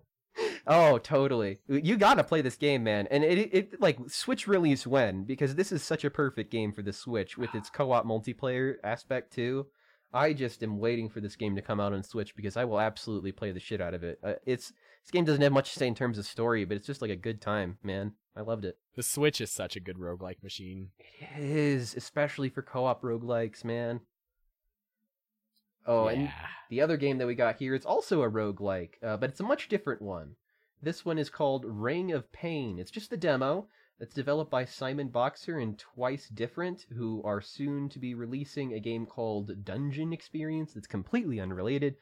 Oh, 0.68 0.98
totally. 0.98 1.60
You 1.68 1.98
gotta 1.98 2.24
play 2.24 2.42
this 2.42 2.58
game, 2.58 2.84
man. 2.84 3.08
And 3.10 3.24
it, 3.24 3.54
it 3.54 3.82
like 3.82 3.98
Switch 4.08 4.48
release 4.48 4.86
when 4.86 5.24
because 5.24 5.56
this 5.56 5.72
is 5.72 5.82
such 5.82 6.04
a 6.04 6.10
perfect 6.10 6.52
game 6.52 6.74
for 6.74 6.82
the 6.82 6.92
Switch 6.92 7.38
with 7.38 7.56
its 7.56 7.70
co-op 7.70 8.06
multiplayer 8.06 8.76
aspect 8.84 9.34
too. 9.34 9.68
I 10.14 10.34
just 10.34 10.64
am 10.64 10.80
waiting 10.80 11.10
for 11.10 11.22
this 11.22 11.36
game 11.36 11.56
to 11.56 11.62
come 11.62 11.80
out 11.80 11.94
on 11.94 12.04
Switch 12.04 12.36
because 12.36 12.58
I 12.58 12.66
will 12.66 12.80
absolutely 12.80 13.32
play 13.32 13.52
the 13.52 13.60
shit 13.60 13.82
out 13.82 13.94
of 13.94 14.04
it. 14.04 14.20
Uh, 14.24 14.34
it's 14.46 14.74
this 15.04 15.12
game 15.12 15.26
doesn't 15.26 15.42
have 15.42 15.54
much 15.54 15.74
to 15.74 15.80
say 15.80 15.88
in 15.88 15.96
terms 15.96 16.18
of 16.18 16.26
story, 16.26 16.66
but 16.66 16.76
it's 16.76 16.88
just 16.88 17.02
like 17.02 17.12
a 17.12 17.16
good 17.16 17.42
time, 17.42 17.78
man. 17.82 18.14
I 18.36 18.42
loved 18.42 18.66
it. 18.66 18.78
The 18.96 19.04
Switch 19.04 19.40
is 19.42 19.52
such 19.52 19.76
a 19.76 19.82
good 19.82 19.98
roguelike 19.98 20.44
machine. 20.44 20.90
It 21.20 21.40
is, 21.40 21.96
especially 21.96 22.50
for 22.50 22.62
co-op 22.62 23.02
roguelikes, 23.02 23.64
man. 23.64 24.02
Oh, 25.86 26.08
and 26.08 26.30
the 26.70 26.82
other 26.82 26.98
game 26.98 27.18
that 27.20 27.28
we 27.28 27.36
got 27.36 27.58
here, 27.58 27.74
it's 27.74 27.86
also 27.86 28.22
a 28.22 28.30
roguelike, 28.30 28.96
uh, 29.02 29.16
but 29.16 29.30
it's 29.30 29.40
a 29.40 29.44
much 29.44 29.70
different 29.70 30.02
one. 30.02 30.36
This 30.82 31.04
one 31.04 31.18
is 31.18 31.30
called 31.30 31.66
Ring 31.66 32.12
of 32.12 32.32
Pain. 32.32 32.78
It's 32.80 32.92
just 32.92 33.10
the 33.10 33.18
demo. 33.18 33.68
It's 34.00 34.14
developed 34.14 34.52
by 34.52 34.66
Simon 34.66 35.08
Boxer 35.08 35.58
and 35.58 35.78
Twice 35.78 36.30
Different, 36.30 36.86
who 36.96 37.24
are 37.26 37.42
soon 37.42 37.90
to 37.90 38.00
be 38.00 38.14
releasing 38.14 38.74
a 38.74 38.80
game 38.80 39.08
called 39.08 39.66
Dungeon 39.66 40.14
Experience 40.14 40.74
that's 40.74 40.86
completely 40.86 41.40
unrelated. 41.40 41.96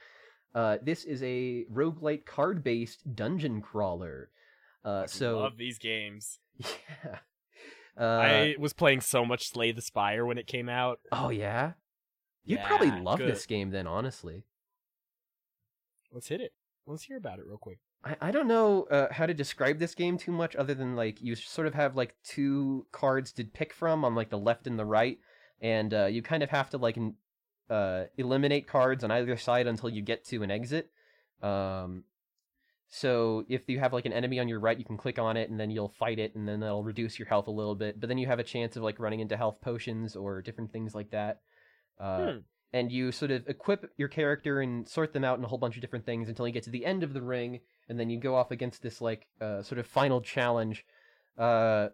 Uh, 0.54 0.78
this 0.82 1.06
is 1.06 1.24
a 1.24 1.66
roguelite 1.72 2.26
card 2.26 2.64
based 2.64 3.16
dungeon 3.16 3.62
crawler. 3.62 4.30
Uh, 4.84 5.04
I 5.04 5.06
so, 5.06 5.40
love 5.40 5.58
these 5.58 5.80
games. 5.80 6.40
yeah. 6.60 7.20
Uh, 7.98 8.04
I 8.04 8.56
was 8.60 8.74
playing 8.74 9.00
so 9.00 9.24
much 9.24 9.48
Slay 9.48 9.72
the 9.72 9.82
Spire 9.82 10.26
when 10.26 10.38
it 10.38 10.48
came 10.48 10.68
out. 10.68 11.00
oh, 11.14 11.30
yeah? 11.30 11.74
You'd 12.44 12.62
probably 12.64 12.92
love 12.92 13.20
good. 13.20 13.32
this 13.32 13.46
game 13.46 13.72
then, 13.72 13.88
honestly. 13.88 14.44
Let's 16.12 16.28
hit 16.28 16.42
it. 16.42 16.52
Let's 16.86 17.04
hear 17.04 17.18
about 17.18 17.40
it 17.40 17.46
real 17.48 17.58
quick. 17.58 17.80
I, 18.06 18.16
I 18.22 18.32
don't 18.32 18.48
know 18.48 18.84
uh, 18.84 19.08
how 19.12 19.26
to 19.26 19.34
describe 19.34 19.80
this 19.80 19.96
game 19.96 20.18
too 20.18 20.32
much 20.32 20.56
other 20.56 20.74
than 20.74 20.96
like 20.96 21.22
you 21.22 21.36
sort 21.36 21.68
of 21.68 21.74
have 21.74 21.96
like 21.96 22.16
two 22.24 22.86
cards 22.92 23.32
to 23.34 23.44
pick 23.44 23.74
from 23.74 24.06
on 24.06 24.16
like 24.16 24.30
the 24.30 24.38
left 24.38 24.68
and 24.68 24.78
the 24.78 24.86
right 24.86 25.18
and 25.62 25.94
uh, 25.94 26.06
you 26.06 26.22
kind 26.22 26.44
of 26.44 26.50
have 26.50 26.70
to 26.70 26.78
like 26.78 26.98
n- 26.98 27.16
uh, 27.70 28.04
eliminate 28.18 28.68
cards 28.68 29.04
on 29.04 29.12
either 29.12 29.36
side 29.38 29.68
until 29.68 29.90
you 29.90 30.02
get 30.02 30.24
to 30.26 30.44
an 30.44 30.52
exit 30.52 30.92
um, 31.42 32.04
so 32.88 33.44
if 33.50 33.68
you 33.68 33.80
have 33.80 33.92
like 33.94 34.06
an 34.06 34.14
enemy 34.14 34.40
on 34.40 34.48
your 34.48 34.60
right 34.60 34.78
you 34.78 34.86
can 34.86 34.98
click 34.98 35.18
on 35.18 35.36
it 35.36 35.50
and 35.50 35.60
then 35.60 35.72
you'll 35.72 35.90
fight 35.90 36.20
it 36.20 36.36
and 36.36 36.48
then 36.48 36.60
that'll 36.60 36.84
reduce 36.84 37.18
your 37.18 37.28
health 37.28 37.48
a 37.48 37.52
little 37.52 37.76
bit 37.76 38.00
but 38.00 38.08
then 38.08 38.18
you 38.18 38.28
have 38.28 38.40
a 38.40 38.44
chance 38.44 38.76
of 38.76 38.84
like 38.84 39.00
running 39.00 39.20
into 39.20 39.36
health 39.36 39.60
potions 39.62 40.16
or 40.16 40.42
different 40.42 40.72
things 40.72 40.94
like 40.94 41.10
that 41.12 41.42
uh, 42.00 42.18
Hmm. 42.34 42.38
and 42.74 42.92
you 42.92 43.12
sort 43.12 43.32
of 43.32 43.48
equip 43.48 43.92
your 43.98 44.08
character 44.10 44.62
and 44.62 44.88
sort 44.88 45.14
them 45.14 45.24
out 45.24 45.40
in 45.40 45.44
a 45.44 45.48
whole 45.48 45.58
bunch 45.58 45.76
of 45.76 45.82
different 45.82 46.06
things 46.06 46.30
until 46.30 46.46
you 46.48 46.54
get 46.54 46.64
to 46.64 46.70
the 46.70 46.86
end 46.86 47.02
of 47.04 47.14
the 47.14 47.22
ring 47.22 47.62
and 47.90 48.00
then 48.00 48.10
you 48.10 48.20
go 48.20 48.36
off 48.36 48.52
against 48.52 48.82
this 48.82 49.02
like 49.02 49.28
uh, 49.42 49.62
sort 49.62 49.80
of 49.80 49.88
final 49.88 50.22
challenge 50.22 50.86
uh, 51.38 51.90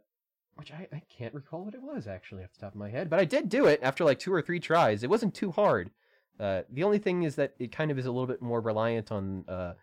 which 0.56 0.72
I, 0.72 0.88
I 0.94 1.02
can't 1.10 1.34
recall 1.34 1.66
what 1.66 1.74
it 1.74 1.82
was 1.82 2.08
actually 2.08 2.44
off 2.44 2.54
the 2.54 2.62
top 2.62 2.74
of 2.74 2.80
my 2.80 2.90
head 2.90 3.10
but 3.10 3.20
i 3.20 3.26
did 3.26 3.50
do 3.50 3.66
it 3.66 3.80
after 3.84 4.04
like 4.04 4.20
two 4.20 4.34
or 4.34 4.42
three 4.42 4.60
tries 4.60 5.04
it 5.04 5.10
wasn't 5.10 5.34
too 5.34 5.52
hard 5.52 5.92
uh, 6.40 6.62
the 6.72 6.84
only 6.84 6.98
thing 7.00 7.24
is 7.24 7.36
that 7.36 7.54
it 7.60 7.72
kind 7.72 7.92
of 7.92 8.00
is 8.00 8.06
a 8.06 8.12
little 8.12 8.28
bit 8.28 8.42
more 8.42 8.62
reliant 8.62 9.12
on 9.12 9.46
uh, 9.48 9.74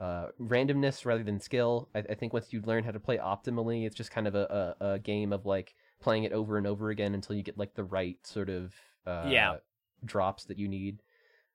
uh, 0.00 0.26
randomness 0.40 1.04
rather 1.06 1.22
than 1.22 1.38
skill 1.40 1.88
I, 1.94 2.00
I 2.00 2.14
think 2.14 2.32
once 2.32 2.52
you 2.52 2.60
learn 2.64 2.84
how 2.84 2.90
to 2.90 3.00
play 3.00 3.18
optimally 3.18 3.86
it's 3.86 3.94
just 3.96 4.10
kind 4.10 4.26
of 4.26 4.34
a, 4.34 4.74
a, 4.80 4.86
a 4.94 4.98
game 4.98 5.32
of 5.32 5.46
like 5.46 5.74
playing 6.00 6.24
it 6.24 6.32
over 6.32 6.58
and 6.58 6.66
over 6.66 6.90
again 6.90 7.14
until 7.14 7.36
you 7.36 7.42
get 7.42 7.56
like 7.58 7.74
the 7.74 7.84
right 7.84 8.18
sort 8.26 8.48
of 8.48 8.74
uh, 9.06 9.30
Yeah. 9.30 9.54
drops 10.04 10.44
that 10.46 10.58
you 10.58 10.66
need. 10.68 11.00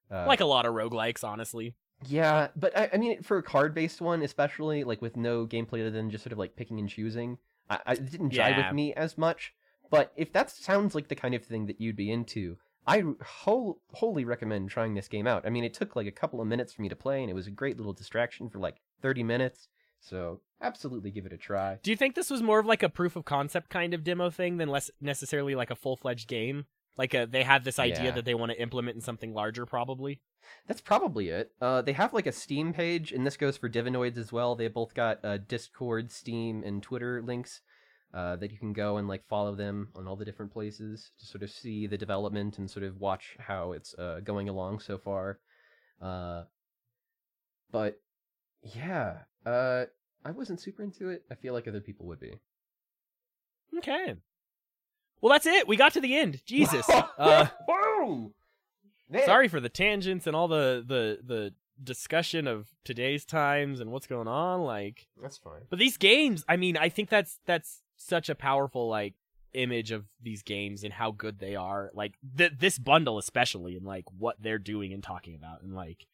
Uh, 0.09 0.23
like 0.25 0.39
a 0.39 0.45
lot 0.45 0.65
of 0.65 0.73
roguelikes, 0.73 1.23
honestly. 1.23 1.75
Yeah, 2.05 2.49
but 2.55 2.77
I, 2.77 2.89
I 2.93 2.97
mean, 2.97 3.21
for 3.23 3.37
a 3.37 3.43
card-based 3.43 4.01
one, 4.01 4.21
especially 4.21 4.83
like 4.83 5.01
with 5.01 5.17
no 5.17 5.45
gameplay 5.47 5.81
other 5.81 5.91
than 5.91 6.09
just 6.11 6.23
sort 6.23 6.31
of 6.31 6.37
like 6.37 6.55
picking 6.55 6.79
and 6.79 6.87
choosing, 6.89 7.37
I, 7.69 7.79
I 7.85 7.91
it 7.93 8.11
didn't 8.11 8.29
jive 8.31 8.49
Yeah. 8.49 8.67
with 8.67 8.75
me 8.75 8.93
as 8.93 9.17
much. 9.17 9.53
But 9.89 10.11
if 10.15 10.31
that 10.33 10.51
sounds 10.51 10.95
like 10.95 11.07
the 11.07 11.15
kind 11.15 11.33
of 11.33 11.43
thing 11.43 11.65
that 11.67 11.79
you'd 11.81 11.95
be 11.95 12.11
into, 12.11 12.57
I 12.85 13.03
whole, 13.25 13.79
wholly 13.93 14.25
recommend 14.25 14.69
trying 14.69 14.93
this 14.93 15.07
game 15.07 15.27
out. 15.27 15.45
I 15.45 15.49
mean, 15.49 15.63
it 15.63 15.73
took 15.73 15.95
like 15.95 16.07
a 16.07 16.11
couple 16.11 16.41
of 16.41 16.47
minutes 16.47 16.73
for 16.73 16.81
me 16.81 16.89
to 16.89 16.95
play, 16.95 17.21
and 17.21 17.29
it 17.29 17.33
was 17.33 17.47
a 17.47 17.51
great 17.51 17.77
little 17.77 17.93
distraction 17.93 18.49
for 18.49 18.59
like 18.59 18.81
30 19.01 19.23
minutes. 19.23 19.67
So 19.99 20.41
absolutely 20.61 21.09
give 21.11 21.25
it 21.25 21.33
a 21.33 21.37
try. 21.37 21.79
Do 21.81 21.89
you 21.91 21.97
think 21.97 22.15
this 22.15 22.29
was 22.29 22.41
more 22.43 22.59
of 22.59 22.65
like 22.65 22.83
a 22.83 22.89
proof 22.89 23.15
of 23.15 23.25
concept 23.25 23.69
kind 23.69 23.93
of 23.93 24.03
demo 24.03 24.29
thing 24.29 24.57
than 24.57 24.69
less 24.69 24.91
necessarily 25.01 25.55
like 25.55 25.71
a 25.71 25.75
full 25.75 25.97
fledged 25.97 26.27
game? 26.27 26.65
Like 26.97 27.13
a, 27.13 27.25
they 27.25 27.43
have 27.43 27.63
this 27.63 27.79
idea 27.79 28.05
Yeah. 28.05 28.11
that 28.11 28.25
they 28.25 28.33
want 28.35 28.51
to 28.51 28.61
implement 28.61 28.95
in 28.95 29.01
something 29.01 29.33
larger, 29.33 29.65
probably. 29.65 30.21
That's 30.67 30.81
probably 30.81 31.29
it. 31.29 31.51
Uh, 31.61 31.81
they 31.81 31.93
have 31.93 32.13
like 32.13 32.25
a 32.27 32.31
Steam 32.31 32.73
page, 32.73 33.11
and 33.11 33.25
this 33.25 33.37
goes 33.37 33.57
for 33.57 33.69
Divinoids 33.69 34.17
as 34.17 34.31
well. 34.31 34.55
They 34.55 34.67
both 34.67 34.93
got 34.93 35.23
uh, 35.23 35.37
Discord, 35.37 36.11
Steam, 36.11 36.63
and 36.63 36.81
Twitter 36.81 37.21
links 37.21 37.61
uh, 38.13 38.37
that 38.37 38.51
you 38.51 38.57
can 38.57 38.73
go 38.73 38.97
and 38.97 39.07
like 39.07 39.27
follow 39.27 39.55
them 39.55 39.89
on 39.95 40.07
all 40.07 40.15
the 40.15 40.25
different 40.25 40.51
places 40.53 41.11
to 41.19 41.25
sort 41.25 41.43
of 41.43 41.51
see 41.51 41.85
the 41.85 41.97
development 41.97 42.57
and 42.57 42.69
sort 42.69 42.83
of 42.85 42.99
watch 42.99 43.35
how 43.39 43.73
it's 43.73 43.93
uh, 43.95 44.21
going 44.23 44.47
along 44.49 44.79
so 44.79 44.97
far. 44.97 45.39
Uh, 46.01 46.43
but 47.71 47.99
yeah, 48.63 49.17
uh, 49.45 49.85
I 50.23 50.31
wasn't 50.31 50.61
super 50.61 50.81
into 50.83 51.09
it. 51.09 51.23
I 51.29 51.35
feel 51.35 51.53
like 51.53 51.67
other 51.67 51.81
people 51.81 52.07
would 52.07 52.19
be. 52.19 52.39
Okay. 53.77 54.15
Well, 55.22 55.31
that's 55.31 55.45
it. 55.45 55.68
We 55.68 55.77
got 55.77 55.94
to 55.94 56.02
the 56.02 56.15
end. 56.15 56.41
Jesus. 56.45 56.88
uh! 56.89 57.48
Sorry 59.26 59.48
for 59.48 59.60
the 59.60 59.69
tangents 59.69 60.27
and 60.27 60.35
all 60.35 60.48
the 60.48 60.84
the 60.85 61.19
the 61.26 61.53
discussion 61.84 62.48
of 62.48 62.68
today's 62.84 63.23
times 63.26 63.80
and 63.80 63.91
what's 63.91 64.07
going 64.07 64.27
on. 64.27 64.61
Like, 64.61 65.07
That's 65.22 65.38
fine. 65.38 65.61
but 65.69 65.80
these 65.80 65.98
games. 65.98 66.44
I 66.49 66.57
mean, 66.57 66.76
I 66.77 66.89
think 66.89 67.10
that's 67.10 67.39
that's 67.45 67.81
such 67.95 68.30
a 68.30 68.35
powerful 68.35 68.88
like 68.89 69.14
image 69.53 69.91
of 69.91 70.06
these 70.22 70.44
games 70.44 70.84
and 70.84 70.94
how 70.94 71.11
good 71.11 71.39
they 71.39 71.56
are. 71.56 71.89
Like 71.94 72.15
th- 72.38 72.53
this 72.60 72.77
bundle 72.77 73.18
especially, 73.18 73.76
and 73.77 73.85
like 73.85 74.06
what 74.18 74.35
they're 74.41 74.60
doing 74.60 74.94
and 74.94 75.02
talking 75.02 75.35
about, 75.35 75.61
and 75.61 75.73
like 75.73 76.06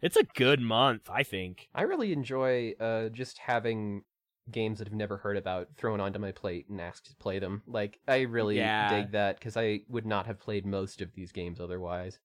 it's 0.00 0.16
a 0.16 0.24
good 0.36 0.60
month. 0.60 1.10
I 1.10 1.22
think. 1.24 1.68
I 1.74 1.82
really 1.82 2.12
enjoy 2.12 2.74
uh, 2.78 3.08
just 3.08 3.38
having 3.38 4.04
games 4.52 4.78
that 4.78 4.88
I've 4.88 4.94
never 4.94 5.16
heard 5.18 5.36
about 5.36 5.68
thrown 5.76 6.00
onto 6.00 6.18
my 6.18 6.32
plate 6.32 6.68
and 6.68 6.80
asked 6.80 7.06
to 7.06 7.16
play 7.16 7.38
them. 7.38 7.62
Like 7.66 7.98
I 8.08 8.20
really 8.22 8.56
Yeah. 8.56 8.88
dig 8.88 9.12
that 9.12 9.38
because 9.38 9.56
I 9.56 9.80
would 9.88 10.06
not 10.06 10.26
have 10.26 10.38
played 10.40 10.66
most 10.66 11.00
of 11.00 11.12
these 11.14 11.32
games 11.32 11.60
otherwise. 11.60 12.18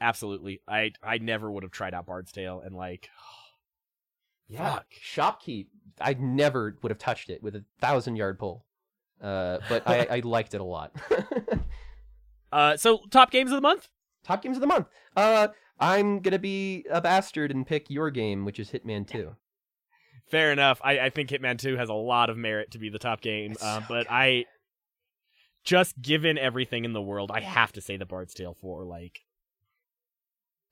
Absolutely. 0.00 0.60
I 0.68 0.92
I 1.02 1.18
never 1.18 1.50
would 1.50 1.62
have 1.62 1.72
tried 1.72 1.94
out 1.94 2.06
Bard's 2.06 2.32
Tale 2.32 2.60
and 2.64 2.74
like 2.74 3.08
Yeah, 4.48 4.74
Fuck. 4.74 4.86
Shoppe 5.00 5.40
Keep. 5.40 5.70
I 6.00 6.14
never 6.14 6.76
would 6.82 6.90
have 6.90 6.98
touched 6.98 7.30
it 7.30 7.42
with 7.42 7.56
a 7.56 7.64
thousand 7.80 8.16
yard 8.16 8.38
pull, 8.38 8.64
uh, 9.20 9.58
but 9.68 9.82
I, 9.88 10.06
I 10.10 10.20
liked 10.20 10.54
it 10.54 10.60
a 10.60 10.64
lot. 10.64 10.92
uh 12.52 12.76
so 12.76 13.00
top 13.10 13.30
games 13.30 13.50
of 13.50 13.56
the 13.56 13.60
month? 13.62 13.88
Top 14.24 14.42
games 14.42 14.56
of 14.56 14.60
the 14.60 14.66
month. 14.66 14.86
Uh, 15.16 15.48
I'm 15.80 16.20
gonna 16.20 16.38
be 16.38 16.84
a 16.90 17.00
bastard 17.00 17.50
and 17.50 17.66
pick 17.66 17.90
your 17.90 18.10
game, 18.10 18.44
which 18.44 18.60
is 18.60 18.70
Hitman 18.70 19.06
Two. 19.06 19.34
Fair 20.30 20.52
enough. 20.52 20.80
I, 20.82 20.98
I 20.98 21.10
think 21.10 21.30
Hitman 21.30 21.58
2 21.58 21.76
has 21.76 21.88
a 21.88 21.94
lot 21.94 22.30
of 22.30 22.36
merit 22.36 22.72
to 22.72 22.78
be 22.78 22.88
the 22.88 22.98
top 22.98 23.20
game. 23.20 23.54
Uh, 23.60 23.80
so 23.80 23.86
but 23.88 24.06
good. 24.06 24.06
I 24.10 24.44
just 25.64 26.00
given 26.00 26.38
everything 26.38 26.84
in 26.84 26.92
the 26.92 27.02
world, 27.02 27.30
I 27.32 27.40
have 27.40 27.72
to 27.72 27.80
say 27.80 27.96
the 27.96 28.06
Bard's 28.06 28.34
Tale 28.34 28.54
4 28.54 28.84
like 28.84 29.20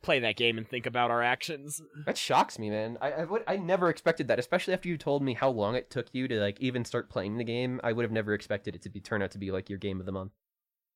play 0.02 0.20
that 0.20 0.36
game 0.36 0.58
and 0.58 0.68
think 0.68 0.86
about 0.86 1.10
our 1.10 1.22
actions. 1.22 1.80
That 2.06 2.18
shocks 2.18 2.58
me, 2.58 2.70
man. 2.70 2.98
I 3.00 3.12
I, 3.12 3.24
would, 3.24 3.42
I 3.48 3.56
never 3.56 3.88
expected 3.88 4.28
that, 4.28 4.38
especially 4.38 4.74
after 4.74 4.88
you 4.88 4.98
told 4.98 5.22
me 5.22 5.34
how 5.34 5.50
long 5.50 5.74
it 5.74 5.90
took 5.90 6.06
you 6.12 6.28
to 6.28 6.40
like 6.40 6.60
even 6.60 6.84
start 6.84 7.10
playing 7.10 7.38
the 7.38 7.44
game. 7.44 7.80
I 7.82 7.92
would 7.92 8.04
have 8.04 8.12
never 8.12 8.34
expected 8.34 8.74
it 8.74 8.82
to 8.82 8.90
be 8.90 9.00
turn 9.00 9.22
out 9.22 9.32
to 9.32 9.38
be 9.38 9.50
like 9.50 9.68
your 9.68 9.78
game 9.78 9.98
of 10.00 10.06
the 10.06 10.12
month. 10.12 10.32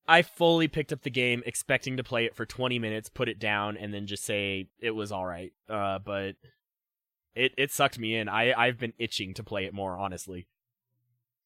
I 0.06 0.22
fully 0.22 0.68
picked 0.68 0.92
up 0.92 1.02
the 1.02 1.10
game 1.10 1.42
expecting 1.44 1.96
to 1.96 2.04
play 2.04 2.24
it 2.24 2.34
for 2.34 2.46
20 2.46 2.78
minutes, 2.78 3.08
put 3.08 3.28
it 3.28 3.38
down 3.38 3.76
and 3.76 3.92
then 3.92 4.06
just 4.06 4.24
say 4.24 4.68
it 4.80 4.92
was 4.92 5.10
all 5.10 5.26
right. 5.26 5.52
Uh 5.68 5.98
but 5.98 6.36
it 7.38 7.52
it 7.56 7.70
sucked 7.70 7.98
me 7.98 8.16
in. 8.16 8.28
I 8.28 8.52
I've 8.52 8.78
been 8.78 8.92
itching 8.98 9.34
to 9.34 9.42
play 9.42 9.64
it 9.64 9.72
more 9.74 9.96
honestly. 9.96 10.46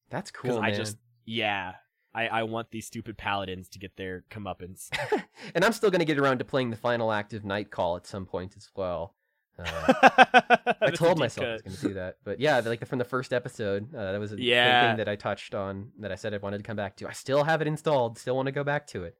That's 0.09 0.31
cool, 0.31 0.59
I 0.59 0.71
just 0.71 0.97
yeah. 1.25 1.75
I, 2.15 2.27
I 2.27 2.43
want 2.43 2.69
these 2.69 2.85
stupid 2.85 3.17
paladins 3.17 3.69
to 3.69 3.79
get 3.79 3.97
their 3.97 4.23
comeuppance. 4.29 4.89
and 5.55 5.65
I'm 5.65 5.73
still 5.73 5.89
gonna 5.89 6.05
get 6.05 6.19
around 6.19 6.37
to 6.39 6.45
playing 6.45 6.69
the 6.69 6.75
final 6.75 7.11
act 7.11 7.33
of 7.33 7.43
Nightcall 7.43 7.95
at 7.95 8.05
some 8.05 8.25
point 8.27 8.55
as 8.55 8.69
well. 8.75 9.15
Uh, 9.57 9.63
I 10.81 10.91
told 10.91 11.17
myself 11.19 11.47
I 11.47 11.53
was 11.53 11.61
going 11.61 11.75
to 11.75 11.87
do 11.87 11.93
that, 11.93 12.17
but 12.23 12.39
yeah, 12.39 12.59
like 12.59 12.85
from 12.87 12.97
the 12.99 13.05
first 13.05 13.33
episode, 13.33 13.93
uh, 13.93 14.11
that 14.11 14.19
was 14.19 14.31
a 14.33 14.41
Yeah. 14.41 14.89
thing 14.89 14.97
that 14.97 15.07
I 15.07 15.15
touched 15.15 15.53
on 15.53 15.91
that 15.99 16.11
I 16.11 16.15
said 16.15 16.33
I 16.33 16.37
wanted 16.37 16.57
to 16.57 16.63
come 16.63 16.75
back 16.75 16.95
to. 16.97 17.07
I 17.07 17.11
still 17.13 17.43
have 17.43 17.61
it 17.61 17.67
installed, 17.67 18.17
still 18.17 18.35
want 18.35 18.47
to 18.47 18.51
go 18.51 18.63
back 18.63 18.87
to 18.87 19.03
it. 19.03 19.15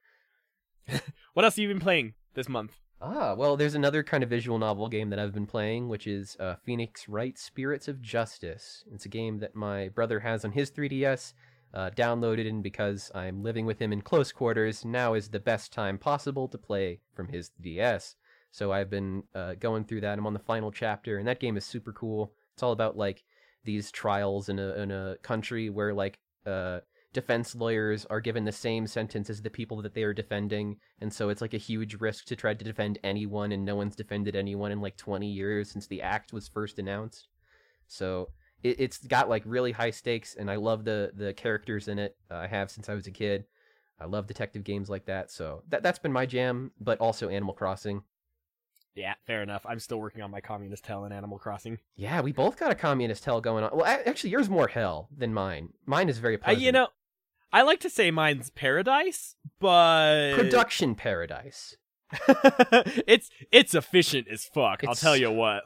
What 1.33 1.45
else 1.45 1.55
have 1.55 1.61
you 1.63 1.67
been 1.67 1.79
playing 1.79 2.13
this 2.33 2.49
month? 2.49 2.77
Ah, 3.05 3.33
well, 3.33 3.57
there's 3.57 3.75
another 3.75 4.01
kind 4.01 4.23
of 4.23 4.29
visual 4.29 4.57
novel 4.57 4.87
game 4.87 5.09
that 5.09 5.19
I've 5.19 5.33
been 5.33 5.45
playing, 5.45 5.89
which 5.89 6.07
is 6.07 6.37
uh, 6.39 6.55
Phoenix 6.63 7.09
Wright 7.09 7.37
Spirits 7.37 7.89
of 7.89 8.01
Justice. 8.01 8.85
It's 8.93 9.05
a 9.05 9.09
game 9.09 9.39
that 9.39 9.55
my 9.55 9.89
brother 9.89 10.21
has 10.21 10.45
on 10.45 10.53
his 10.53 10.71
3DS. 10.71 11.33
Uh, 11.73 11.89
downloaded 11.89 12.47
and 12.47 12.63
because 12.63 13.11
I'm 13.13 13.43
living 13.43 13.65
with 13.65 13.79
him 13.79 13.91
in 13.91 14.03
close 14.03 14.31
quarters, 14.31 14.85
now 14.85 15.15
is 15.15 15.27
the 15.27 15.39
best 15.41 15.73
time 15.73 15.97
possible 15.97 16.47
to 16.47 16.57
play 16.57 17.01
from 17.13 17.27
his 17.27 17.51
DS. 17.59 18.15
So 18.51 18.71
I've 18.71 18.89
been 18.89 19.23
uh, 19.35 19.55
going 19.55 19.83
through 19.83 20.01
that. 20.01 20.17
I'm 20.17 20.27
on 20.27 20.33
the 20.33 20.39
final 20.39 20.71
chapter, 20.71 21.17
and 21.17 21.27
that 21.27 21.41
game 21.41 21.57
is 21.57 21.65
super 21.65 21.91
cool. 21.91 22.31
It's 22.53 22.63
all 22.63 22.71
about 22.71 22.95
like 22.95 23.23
these 23.65 23.91
trials 23.91 24.47
in 24.47 24.59
a 24.59 24.75
in 24.75 24.91
a 24.91 25.17
country 25.23 25.69
where 25.69 25.93
like 25.93 26.19
uh, 26.45 26.79
defense 27.13 27.55
lawyers 27.55 28.05
are 28.09 28.19
given 28.19 28.43
the 28.45 28.51
same 28.51 28.87
sentence 28.87 29.29
as 29.29 29.41
the 29.41 29.49
people 29.49 29.81
that 29.83 29.93
they 29.93 30.03
are 30.03 30.13
defending, 30.13 30.77
and 30.99 31.13
so 31.13 31.29
it's 31.29 31.41
like 31.41 31.53
a 31.53 31.57
huge 31.57 31.95
risk 32.01 32.25
to 32.25 32.35
try 32.35 32.53
to 32.53 32.63
defend 32.65 32.99
anyone, 33.03 33.51
and 33.51 33.63
no 33.63 33.75
one's 33.75 33.95
defended 33.95 34.35
anyone 34.35 34.71
in 34.71 34.81
like 34.81 34.97
20 34.97 35.27
years 35.27 35.71
since 35.71 35.87
the 35.87 36.01
act 36.01 36.33
was 36.33 36.47
first 36.47 36.79
announced. 36.79 37.27
So 37.87 38.29
it, 38.63 38.79
it's 38.79 38.97
got 38.97 39.29
like 39.29 39.43
really 39.45 39.71
high 39.71 39.91
stakes, 39.91 40.35
and 40.35 40.49
I 40.49 40.55
love 40.55 40.83
the 40.85 41.11
the 41.15 41.33
characters 41.33 41.87
in 41.87 41.99
it. 41.99 42.15
Uh, 42.31 42.35
I 42.35 42.47
have 42.47 42.71
since 42.71 42.89
I 42.89 42.93
was 42.93 43.07
a 43.07 43.11
kid. 43.11 43.45
I 43.99 44.05
love 44.05 44.27
detective 44.27 44.63
games 44.63 44.89
like 44.89 45.05
that, 45.05 45.31
so 45.31 45.63
that 45.69 45.83
that's 45.83 45.99
been 45.99 46.11
my 46.11 46.25
jam. 46.25 46.71
But 46.79 46.99
also 46.99 47.29
Animal 47.29 47.53
Crossing. 47.53 48.03
Yeah, 48.95 49.15
fair 49.25 49.41
enough. 49.41 49.65
I'm 49.67 49.79
still 49.79 49.99
working 49.99 50.21
on 50.21 50.29
my 50.29 50.39
communist 50.41 50.85
hell 50.85 51.05
in 51.05 51.11
Animal 51.11 51.39
Crossing. 51.39 51.79
Yeah, 51.95 52.21
we 52.21 52.31
both 52.31 52.57
got 52.57 52.71
a 52.71 52.75
communist 52.75 53.25
hell 53.25 53.41
going 53.41 53.63
on. 53.63 53.71
Well, 53.75 53.85
actually, 53.87 54.29
yours 54.29 54.49
more 54.51 54.67
hell 54.67 55.09
than 55.15 55.33
mine. 55.33 55.69
Mine 55.87 56.09
is 56.09 56.19
very 56.19 56.35
Uh, 56.35 56.43
pleasant. 56.43 56.63
you 56.63 56.71
know, 56.71 56.89
I 57.53 57.61
like 57.61 57.79
to 57.81 57.89
say 57.89 58.09
mine's 58.09 58.49
paradise, 58.49 59.35
but 59.59 60.33
production 60.33 60.95
paradise. 60.95 61.77
it's 63.07 63.29
it's 63.51 63.75
efficient 63.75 64.27
as 64.27 64.45
fuck. 64.45 64.83
I'll 64.87 64.95
tell 64.95 65.15
you 65.15 65.31
what. 65.31 65.63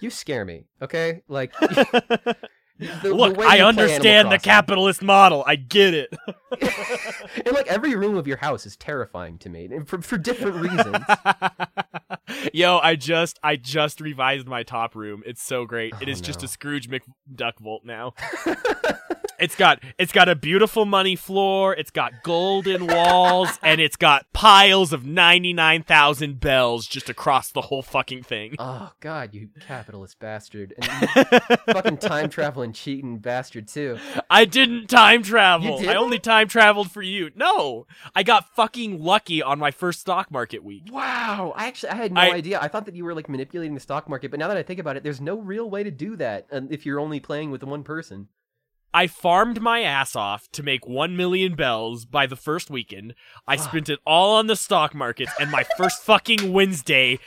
You 0.00 0.08
scare 0.08 0.46
me. 0.46 0.64
Okay, 0.80 1.22
like 1.28 1.52
the- 2.78 2.86
the 3.02 3.14
Look, 3.14 3.36
way 3.36 3.46
I 3.46 3.60
understand 3.60 4.30
the 4.30 4.38
capitalist 4.38 5.02
model. 5.02 5.44
I 5.46 5.56
get 5.56 5.94
it. 5.94 6.14
and 6.60 7.52
like 7.54 7.66
every 7.66 7.94
room 7.94 8.16
of 8.16 8.26
your 8.26 8.38
house 8.38 8.66
is 8.66 8.76
terrifying 8.76 9.38
to 9.38 9.48
me 9.48 9.68
for 9.86 10.00
for 10.00 10.16
different 10.18 10.56
reasons. 10.56 10.96
Yo, 12.52 12.78
I 12.78 12.94
just 12.96 13.38
I 13.42 13.56
just 13.56 14.00
revised 14.00 14.46
my 14.46 14.62
top 14.62 14.94
room. 14.94 15.22
It's 15.26 15.42
so 15.42 15.64
great. 15.64 15.94
it 16.00 16.08
Oh, 16.08 16.10
is 16.10 16.20
just 16.20 16.42
a 16.42 16.48
Scrooge 16.48 16.88
McDuck 16.88 17.58
vault 17.60 17.82
now. 17.84 18.14
It's 19.40 19.54
got 19.54 19.80
it's 20.00 20.10
got 20.10 20.28
a 20.28 20.34
beautiful 20.34 20.84
money 20.84 21.14
floor, 21.14 21.72
it's 21.72 21.92
got 21.92 22.24
golden 22.24 22.88
walls, 22.88 23.48
and 23.62 23.80
it's 23.80 23.94
got 23.94 24.26
piles 24.32 24.92
of 24.92 25.06
ninety 25.06 25.52
nine 25.52 25.84
thousand 25.84 26.40
bells 26.40 26.88
just 26.88 27.08
across 27.08 27.52
the 27.52 27.60
whole 27.60 27.82
fucking 27.82 28.24
thing. 28.24 28.56
oh 28.58 28.90
God, 28.98 29.32
you 29.34 29.50
capitalist 29.60 30.18
bastard! 30.18 30.74
And 30.76 31.28
fucking 31.70 31.98
time 31.98 32.30
traveling 32.30 32.67
cheating 32.72 33.18
bastard 33.18 33.68
too. 33.68 33.98
I 34.30 34.44
didn't 34.44 34.88
time 34.88 35.22
travel. 35.22 35.76
I 35.76 35.80
didn't? 35.80 35.96
only 35.96 36.18
time 36.18 36.48
traveled 36.48 36.90
for 36.90 37.02
you. 37.02 37.30
No, 37.34 37.86
I 38.14 38.22
got 38.22 38.54
fucking 38.54 39.02
lucky 39.02 39.42
on 39.42 39.58
my 39.58 39.70
first 39.70 40.00
stock 40.00 40.30
market 40.30 40.64
week. 40.64 40.84
Wow, 40.90 41.52
I 41.56 41.66
actually 41.66 41.90
I 41.90 41.94
had 41.96 42.12
no 42.12 42.20
I- 42.20 42.32
idea. 42.32 42.58
I 42.60 42.68
thought 42.68 42.86
that 42.86 42.94
you 42.94 43.04
were 43.04 43.14
like 43.14 43.28
manipulating 43.28 43.74
the 43.74 43.80
stock 43.80 44.08
market, 44.08 44.30
but 44.30 44.40
now 44.40 44.48
that 44.48 44.56
I 44.56 44.62
think 44.62 44.80
about 44.80 44.96
it, 44.96 45.02
there's 45.02 45.20
no 45.20 45.38
real 45.38 45.68
way 45.68 45.82
to 45.82 45.90
do 45.90 46.16
that 46.16 46.46
um, 46.52 46.68
if 46.70 46.84
you're 46.86 47.00
only 47.00 47.20
playing 47.20 47.50
with 47.50 47.62
one 47.62 47.82
person. 47.82 48.28
I 48.92 49.06
farmed 49.06 49.60
my 49.60 49.82
ass 49.82 50.16
off 50.16 50.50
to 50.52 50.62
make 50.62 50.86
1 50.86 51.14
million 51.14 51.54
bells 51.54 52.06
by 52.06 52.26
the 52.26 52.36
first 52.36 52.70
weekend. 52.70 53.14
I 53.46 53.56
spent 53.56 53.90
it 53.90 53.98
all 54.06 54.36
on 54.36 54.46
the 54.46 54.56
stock 54.56 54.94
market, 54.94 55.28
and 55.38 55.50
my 55.50 55.64
first 55.76 56.02
fucking 56.04 56.54
Wednesday, 56.54 57.18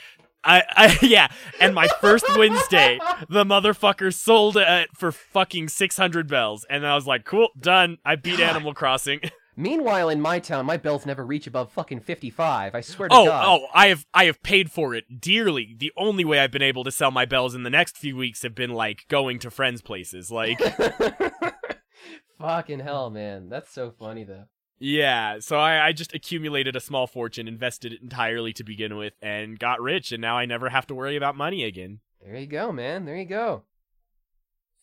I, 0.44 0.62
I 0.70 0.98
yeah, 1.02 1.28
and 1.60 1.74
my 1.74 1.88
first 2.00 2.24
Wednesday, 2.36 2.98
the 3.28 3.44
motherfucker 3.44 4.12
sold 4.12 4.56
it 4.56 4.90
for 4.96 5.12
fucking 5.12 5.68
six 5.68 5.96
hundred 5.96 6.28
bells, 6.28 6.66
and 6.68 6.86
I 6.86 6.94
was 6.94 7.06
like, 7.06 7.24
cool, 7.24 7.48
done. 7.58 7.98
I 8.04 8.16
beat 8.16 8.38
God. 8.38 8.50
Animal 8.50 8.74
Crossing. 8.74 9.20
Meanwhile, 9.56 10.08
in 10.08 10.18
my 10.20 10.38
town, 10.38 10.64
my 10.64 10.78
bells 10.78 11.04
never 11.04 11.26
reach 11.26 11.46
above 11.46 11.70
fucking 11.72 12.00
fifty-five. 12.00 12.74
I 12.74 12.80
swear 12.80 13.10
to 13.10 13.14
Oh, 13.14 13.26
God. 13.26 13.44
oh, 13.46 13.66
I 13.74 13.88
have 13.88 14.06
I 14.14 14.24
have 14.24 14.42
paid 14.42 14.70
for 14.72 14.94
it 14.94 15.20
dearly. 15.20 15.76
The 15.78 15.92
only 15.96 16.24
way 16.24 16.40
I've 16.40 16.50
been 16.50 16.62
able 16.62 16.84
to 16.84 16.90
sell 16.90 17.10
my 17.10 17.26
bells 17.26 17.54
in 17.54 17.62
the 17.62 17.68
next 17.70 17.98
few 17.98 18.16
weeks 18.16 18.42
have 18.42 18.54
been 18.54 18.72
like 18.72 19.04
going 19.08 19.38
to 19.40 19.50
friends' 19.50 19.82
places. 19.82 20.30
Like, 20.30 20.58
Fucking 22.40 22.80
hell, 22.80 23.10
man. 23.10 23.48
That's 23.48 23.70
so 23.72 23.90
funny 23.90 24.24
though. 24.24 24.44
Yeah, 24.84 25.38
so 25.38 25.56
I, 25.58 25.86
I 25.86 25.92
just 25.92 26.12
accumulated 26.12 26.74
a 26.74 26.80
small 26.80 27.06
fortune, 27.06 27.46
invested 27.46 27.92
it 27.92 28.02
entirely 28.02 28.52
to 28.54 28.64
begin 28.64 28.96
with, 28.96 29.12
and 29.22 29.56
got 29.58 29.80
rich, 29.80 30.10
and 30.10 30.20
now 30.20 30.36
I 30.36 30.44
never 30.44 30.68
have 30.70 30.86
to 30.88 30.94
worry 30.94 31.14
about 31.14 31.36
money 31.36 31.62
again. 31.64 32.00
There 32.20 32.36
you 32.36 32.46
go, 32.48 32.72
man. 32.72 33.04
There 33.04 33.16
you 33.16 33.24
go. 33.24 33.62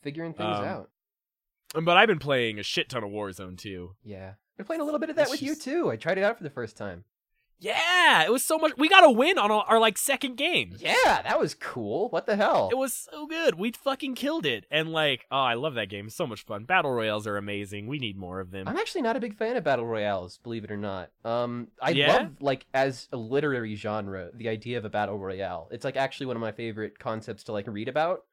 Figuring 0.01 0.34
things 0.34 0.57
Um, 0.57 0.63
out. 0.65 0.89
But 1.73 1.97
I've 1.97 2.07
been 2.07 2.17
playing 2.19 2.59
a 2.59 2.63
shit 2.63 2.88
ton 2.89 3.03
of 3.03 3.09
Warzone 3.11 3.57
too. 3.57 3.95
Yeah. 4.03 4.30
I've 4.30 4.57
been 4.57 4.65
playing 4.65 4.81
a 4.81 4.85
little 4.85 4.99
bit 4.99 5.09
of 5.09 5.17
that 5.17 5.23
It's 5.23 5.31
with 5.31 5.39
just- 5.41 5.65
you 5.67 5.73
too. 5.73 5.91
I 5.91 5.97
tried 5.97 6.17
it 6.17 6.23
out 6.23 6.38
for 6.38 6.43
the 6.43 6.49
first 6.49 6.77
time. 6.77 7.03
Yeah, 7.61 8.23
it 8.23 8.31
was 8.31 8.45
so 8.45 8.57
much. 8.57 8.73
We 8.77 8.88
got 8.88 9.03
a 9.03 9.11
win 9.11 9.38
on 9.38 9.52
our, 9.52 9.64
our 9.68 9.80
like 9.80 9.98
second 9.98 10.38
game. 10.38 10.76
Yeah, 10.77 11.22
that 11.23 11.40
was 11.40 11.53
cool. 11.56 12.07
What 12.10 12.26
the 12.26 12.36
hell? 12.38 12.69
It 12.72 12.77
was 12.77 12.94
so 12.94 13.27
good. 13.27 13.56
We 13.56 13.72
fucking 13.72 14.15
killed 14.15 14.45
it. 14.45 14.65
And 14.72 14.91
like, 14.91 15.26
oh, 15.30 15.38
I 15.38 15.56
love 15.56 15.73
that 15.76 15.90
game. 15.90 16.07
It's 16.07 16.15
so 16.15 16.26
much 16.26 16.45
fun. 16.45 16.64
Battle 16.64 16.91
royales 16.91 17.27
are 17.27 17.36
amazing. 17.38 17.88
We 17.88 17.99
need 17.99 18.18
more 18.18 18.40
of 18.40 18.52
them. 18.52 18.68
I'm 18.68 18.77
actually 18.77 19.02
not 19.02 19.18
a 19.18 19.19
big 19.19 19.36
fan 19.38 19.57
of 19.57 19.64
battle 19.65 19.86
royales, 19.86 20.38
believe 20.38 20.64
it 20.64 20.72
or 20.72 20.77
not. 20.77 21.11
Um, 21.26 21.68
I 21.81 21.90
Yeah? 21.91 22.07
love 22.14 22.31
like 22.40 22.65
as 22.73 23.07
a 23.11 23.18
literary 23.18 23.76
genre, 23.76 24.30
the 24.34 24.48
idea 24.48 24.77
of 24.77 24.86
a 24.86 24.90
battle 24.90 25.19
royale. 25.19 25.68
It's 25.72 25.84
like 25.84 25.98
actually 25.98 26.27
one 26.27 26.38
of 26.38 26.41
my 26.41 26.53
favorite 26.53 26.98
concepts 26.98 27.44
to 27.45 27.52
like 27.52 27.68
read 27.68 27.90
about. 27.90 28.23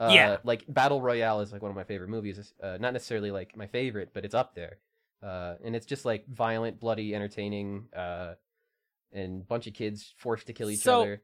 Uh, 0.00 0.10
Yeah. 0.12 0.36
like 0.42 0.64
battle 0.66 1.00
royale 1.00 1.40
is 1.40 1.52
like 1.52 1.62
one 1.62 1.70
of 1.70 1.76
my 1.76 1.84
favorite 1.84 2.10
movies. 2.10 2.52
Uh, 2.60 2.76
not 2.80 2.92
necessarily 2.92 3.30
like 3.30 3.56
my 3.56 3.68
favorite, 3.68 4.10
but 4.12 4.24
it's 4.24 4.34
up 4.34 4.56
there. 4.56 4.78
Uh, 5.22 5.54
and 5.64 5.76
it's 5.76 5.86
just 5.86 6.04
like 6.04 6.26
violent, 6.28 6.80
bloody, 6.80 7.14
entertaining, 7.14 7.86
uh, 7.96 8.34
and 9.14 9.46
bunch 9.48 9.66
of 9.66 9.72
kids 9.74 10.12
forced 10.18 10.46
to 10.48 10.52
kill 10.52 10.70
each 10.70 10.80
So- 10.80 11.02
other. 11.02 11.22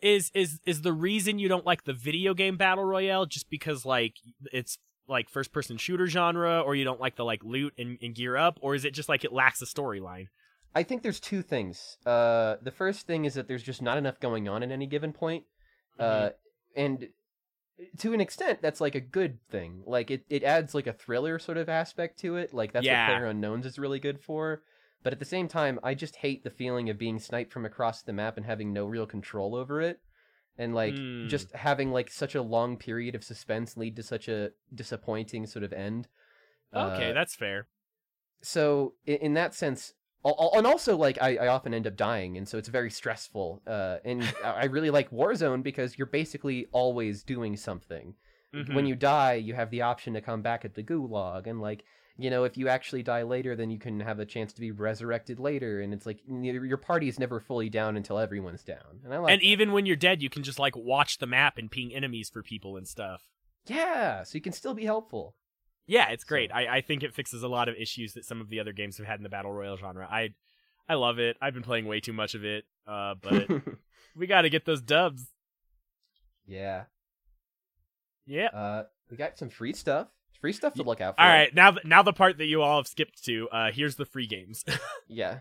is 0.00 0.30
is 0.34 0.60
is 0.64 0.82
the 0.82 0.92
reason 0.92 1.38
you 1.40 1.48
don't 1.48 1.66
like 1.66 1.84
the 1.84 1.92
video 1.92 2.32
game 2.32 2.56
battle 2.56 2.84
royale 2.84 3.26
just 3.26 3.50
because 3.50 3.84
like 3.84 4.14
it's 4.52 4.78
like 5.08 5.28
first 5.28 5.52
person 5.52 5.76
shooter 5.76 6.06
genre 6.06 6.60
or 6.60 6.74
you 6.76 6.84
don't 6.84 7.00
like 7.00 7.16
the 7.16 7.24
like 7.24 7.42
loot 7.42 7.74
and, 7.78 7.98
and 8.00 8.14
gear 8.14 8.36
up 8.36 8.58
or 8.62 8.74
is 8.76 8.84
it 8.84 8.92
just 8.94 9.08
like 9.08 9.24
it 9.24 9.32
lacks 9.32 9.60
a 9.60 9.64
storyline 9.66 10.26
I 10.74 10.82
think 10.82 11.02
there's 11.02 11.18
two 11.18 11.40
things. 11.42 11.96
Uh, 12.04 12.56
the 12.62 12.70
first 12.70 13.06
thing 13.06 13.24
is 13.24 13.34
that 13.34 13.48
there's 13.48 13.62
just 13.62 13.80
not 13.80 13.96
enough 13.96 14.20
going 14.20 14.48
on 14.48 14.62
at 14.62 14.70
any 14.70 14.86
given 14.86 15.12
point. 15.14 15.44
Uh, 15.98 16.28
and 16.76 17.08
to 18.00 18.12
an 18.12 18.20
extent, 18.20 18.60
that's 18.60 18.80
like 18.80 18.94
a 18.94 19.00
good 19.00 19.38
thing. 19.50 19.82
Like 19.86 20.10
it, 20.10 20.24
it 20.28 20.44
adds 20.44 20.74
like 20.74 20.86
a 20.86 20.92
thriller 20.92 21.38
sort 21.38 21.56
of 21.56 21.70
aspect 21.70 22.20
to 22.20 22.36
it. 22.36 22.52
Like 22.52 22.72
that's 22.72 22.84
Yeah. 22.84 23.08
what 23.10 23.22
PlayerUnknown's 23.22 23.64
is 23.64 23.78
really 23.78 23.98
good 23.98 24.20
for. 24.20 24.62
But 25.02 25.12
at 25.12 25.18
the 25.18 25.24
same 25.24 25.48
time, 25.48 25.78
I 25.82 25.94
just 25.94 26.16
hate 26.16 26.42
the 26.44 26.50
feeling 26.50 26.90
of 26.90 26.98
being 26.98 27.18
sniped 27.18 27.52
from 27.52 27.64
across 27.64 28.02
the 28.02 28.12
map 28.12 28.36
and 28.36 28.44
having 28.44 28.72
no 28.72 28.84
real 28.84 29.06
control 29.06 29.54
over 29.54 29.80
it. 29.80 30.00
And 30.56 30.74
like 30.74 30.94
Hmm. 30.96 31.28
just 31.28 31.52
having 31.52 31.92
like 31.92 32.10
such 32.10 32.34
a 32.34 32.42
long 32.42 32.76
period 32.76 33.14
of 33.14 33.22
suspense 33.22 33.76
lead 33.76 33.94
to 33.96 34.02
such 34.02 34.28
a 34.28 34.50
disappointing 34.74 35.46
sort 35.46 35.62
of 35.64 35.72
end. 35.72 36.08
okay 36.74 37.10
Uh, 37.10 37.14
that's 37.14 37.34
fair 37.36 37.68
so 38.42 38.94
in, 39.06 39.16
in 39.16 39.34
that 39.34 39.54
sense 39.54 39.94
al- 40.24 40.52
and 40.54 40.66
also 40.66 40.96
like 40.96 41.20
I, 41.20 41.36
I 41.36 41.46
often 41.48 41.74
end 41.74 41.86
up 41.86 41.96
dying 41.96 42.36
and 42.36 42.46
so 42.48 42.58
it's 42.58 42.68
very 42.68 42.90
stressful 42.90 43.62
uh, 43.66 43.98
and 44.04 44.22
I 44.44 44.66
really 44.66 44.90
like 44.90 45.10
warzone 45.10 45.62
because 45.62 45.96
you're 45.98 46.06
basically 46.06 46.66
always 46.72 47.22
doing 47.22 47.56
something 47.56 48.14
Mhm. 48.54 48.74
when 48.74 48.86
you 48.86 48.94
die 48.94 49.34
you 49.34 49.54
have 49.54 49.70
the 49.70 49.82
option 49.82 50.14
to 50.14 50.20
come 50.20 50.42
back 50.42 50.64
at 50.64 50.74
the 50.74 50.82
gulag 50.82 51.46
and 51.46 51.60
like 51.60 51.84
you 52.18 52.28
know 52.30 52.44
if 52.44 52.56
you 52.58 52.68
actually 52.68 53.02
die 53.02 53.22
later 53.22 53.54
then 53.54 53.70
you 53.70 53.78
can 53.78 54.00
have 54.00 54.18
a 54.18 54.26
chance 54.26 54.52
to 54.52 54.60
be 54.60 54.70
resurrected 54.72 55.38
later 55.38 55.80
and 55.80 55.94
it's 55.94 56.04
like 56.04 56.18
your 56.26 56.76
party 56.76 57.08
is 57.08 57.18
never 57.18 57.38
fully 57.40 57.70
down 57.70 57.96
until 57.96 58.18
everyone's 58.18 58.64
down 58.64 59.00
and 59.04 59.14
i 59.14 59.18
like 59.18 59.32
and 59.32 59.40
that. 59.40 59.46
even 59.46 59.72
when 59.72 59.86
you're 59.86 59.96
dead 59.96 60.20
you 60.20 60.28
can 60.28 60.42
just 60.42 60.58
like 60.58 60.76
watch 60.76 61.18
the 61.18 61.26
map 61.26 61.56
and 61.56 61.70
ping 61.70 61.94
enemies 61.94 62.28
for 62.28 62.42
people 62.42 62.76
and 62.76 62.86
stuff. 62.86 63.22
Yeah 63.66 64.24
so 64.24 64.36
you 64.36 64.42
can 64.42 64.52
still 64.52 64.74
be 64.74 64.84
helpful. 64.84 65.36
Yeah 65.86 66.10
it's 66.10 66.24
great. 66.24 66.50
So- 66.50 66.56
I, 66.56 66.76
I 66.76 66.80
think 66.80 67.02
it 67.02 67.14
fixes 67.14 67.42
a 67.42 67.48
lot 67.48 67.68
of 67.68 67.76
issues 67.76 68.12
that 68.14 68.24
some 68.24 68.40
of 68.40 68.48
the 68.50 68.60
other 68.60 68.72
games 68.72 68.98
have 68.98 69.06
had 69.06 69.18
in 69.20 69.22
the 69.22 69.28
battle 69.28 69.52
royale 69.52 69.76
genre. 69.76 70.06
I 70.10 70.30
i 70.88 70.94
love 70.94 71.18
it. 71.18 71.36
I've 71.40 71.54
been 71.54 71.62
playing 71.62 71.86
way 71.86 72.00
too 72.00 72.12
much 72.12 72.34
of 72.34 72.44
it 72.44 72.64
uh 72.86 73.14
but 73.22 73.48
we 74.16 74.26
gotta 74.26 74.48
get 74.48 74.64
those 74.64 74.82
dubs. 74.82 75.28
Yeah. 76.46 76.84
Yeah. 78.26 78.48
Uh 78.48 78.84
we 79.10 79.16
got 79.16 79.38
some 79.38 79.48
free 79.50 79.72
stuff 79.72 80.08
free 80.40 80.52
stuff 80.52 80.74
to 80.74 80.82
look 80.82 81.00
out 81.00 81.16
for 81.16 81.22
all 81.22 81.28
right 81.28 81.54
now 81.54 81.70
th- 81.72 81.84
now 81.84 82.02
the 82.02 82.12
part 82.12 82.38
that 82.38 82.46
you 82.46 82.62
all 82.62 82.78
have 82.78 82.86
skipped 82.86 83.24
to 83.24 83.48
uh 83.50 83.70
here's 83.72 83.96
the 83.96 84.04
free 84.04 84.26
games 84.26 84.64
Yeah. 85.08 85.40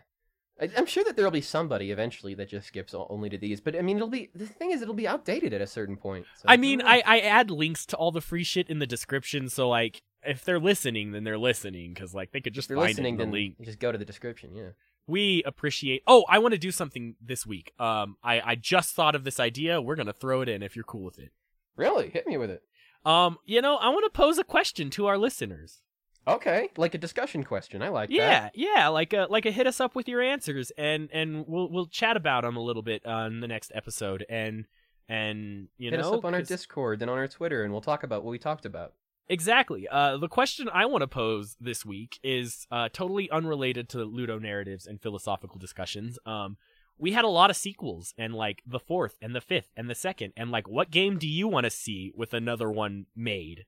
I, 0.59 0.69
I'm 0.75 0.85
sure 0.87 1.03
that 1.03 1.15
there'll 1.15 1.31
be 1.31 1.41
somebody 1.41 1.91
eventually 1.91 2.33
that 2.35 2.49
just 2.49 2.67
skips 2.67 2.95
only 2.95 3.29
to 3.29 3.37
these, 3.37 3.61
but 3.61 3.75
I 3.75 3.81
mean, 3.81 3.97
it'll 3.97 4.07
be 4.07 4.29
the 4.33 4.47
thing 4.47 4.71
is, 4.71 4.81
it'll 4.81 4.95
be 4.95 5.07
outdated 5.07 5.53
at 5.53 5.61
a 5.61 5.67
certain 5.67 5.97
point. 5.97 6.25
So, 6.37 6.45
I 6.47 6.57
mean. 6.57 6.81
I, 6.81 7.03
I 7.05 7.19
add 7.19 7.51
links 7.51 7.85
to 7.87 7.95
all 7.95 8.11
the 8.11 8.21
free 8.21 8.43
shit 8.43 8.67
in 8.69 8.79
the 8.79 8.87
description, 8.87 9.49
so 9.49 9.69
like 9.69 10.01
if 10.23 10.43
they're 10.43 10.59
listening, 10.59 11.11
then 11.11 11.23
they're 11.23 11.37
listening 11.37 11.93
because 11.93 12.15
like 12.15 12.31
they 12.31 12.41
could 12.41 12.53
just 12.53 12.69
find 12.69 12.79
listening, 12.79 13.05
it 13.05 13.09
in 13.09 13.17
then 13.17 13.31
the 13.31 13.37
link. 13.37 13.61
just 13.61 13.77
go 13.79 13.91
to 13.91 13.97
the 13.99 14.05
description. 14.05 14.55
Yeah. 14.55 14.69
We 15.05 15.43
appreciate. 15.45 16.01
Oh, 16.07 16.25
I 16.27 16.39
want 16.39 16.53
to 16.53 16.57
do 16.57 16.71
something 16.71 17.15
this 17.21 17.45
week. 17.45 17.71
Um, 17.79 18.17
I 18.23 18.41
I 18.41 18.55
just 18.55 18.95
thought 18.95 19.13
of 19.13 19.23
this 19.23 19.39
idea. 19.39 19.79
We're 19.79 19.95
gonna 19.95 20.11
throw 20.11 20.41
it 20.41 20.49
in 20.49 20.63
if 20.63 20.75
you're 20.75 20.83
cool 20.83 21.03
with 21.03 21.19
it. 21.19 21.31
Really, 21.75 22.09
hit 22.09 22.25
me 22.25 22.35
with 22.37 22.49
it. 22.49 22.63
Um, 23.07 23.37
you 23.45 23.61
know, 23.61 23.77
I 23.77 23.89
want 23.89 24.05
to 24.11 24.15
pose 24.15 24.37
a 24.37 24.43
question 24.43 24.89
to 24.91 25.05
our 25.07 25.17
listeners. 25.17 25.81
Okay, 26.27 26.69
like 26.75 26.93
a 26.93 26.97
discussion 26.97 27.43
question. 27.45 27.81
I 27.81 27.87
like 27.87 28.09
Yeah, 28.09 28.41
that. 28.41 28.51
yeah, 28.55 28.89
like 28.89 29.13
a 29.13 29.27
like 29.29 29.45
a 29.45 29.51
hit 29.51 29.65
us 29.65 29.79
up 29.79 29.95
with 29.95 30.09
your 30.09 30.21
answers, 30.21 30.71
and 30.77 31.09
and 31.13 31.45
we'll 31.47 31.71
we'll 31.71 31.87
chat 31.87 32.17
about 32.17 32.43
them 32.43 32.57
a 32.57 32.61
little 32.61 32.81
bit 32.81 33.05
on 33.05 33.39
the 33.39 33.47
next 33.47 33.71
episode, 33.73 34.25
and 34.29 34.65
and 35.07 35.69
you 35.77 35.89
Hit 35.89 36.01
know, 36.01 36.09
us 36.09 36.17
up 36.17 36.25
on 36.25 36.33
our 36.33 36.41
Discord, 36.41 36.99
then 36.99 37.07
on 37.07 37.17
our 37.17 37.29
Twitter, 37.29 37.63
and 37.63 37.71
we'll 37.71 37.79
talk 37.81 38.03
about 38.03 38.25
what 38.25 38.31
we 38.31 38.39
talked 38.39 38.65
about. 38.65 38.91
Exactly. 39.29 39.87
Uh, 39.89 40.17
the 40.17 40.27
question 40.27 40.69
I 40.73 40.85
want 40.85 41.01
to 41.01 41.07
pose 41.07 41.55
this 41.61 41.85
week 41.85 42.19
is 42.23 42.65
uh, 42.71 42.89
totally 42.91 43.29
unrelated 43.29 43.87
to 43.89 43.97
ludonarratives 43.99 44.85
and 44.87 45.01
philosophical 45.01 45.59
discussions. 45.59 46.17
Um, 46.25 46.57
we 46.97 47.11
had 47.11 47.25
a 47.25 47.29
lot 47.29 47.49
of 47.49 47.55
sequels, 47.55 48.13
and 48.17 48.33
like 48.33 48.61
the 48.65 48.79
fourth 48.79 49.17
and 49.21 49.35
the 49.35 49.41
fifth 49.41 49.69
and 49.75 49.89
the 49.89 49.95
second, 49.95 50.33
and 50.35 50.51
like, 50.51 50.67
what 50.67 50.91
game 50.91 51.17
do 51.17 51.27
you 51.27 51.47
want 51.47 51.65
to 51.65 51.69
see 51.69 52.11
with 52.15 52.33
another 52.33 52.71
one 52.71 53.05
made? 53.15 53.65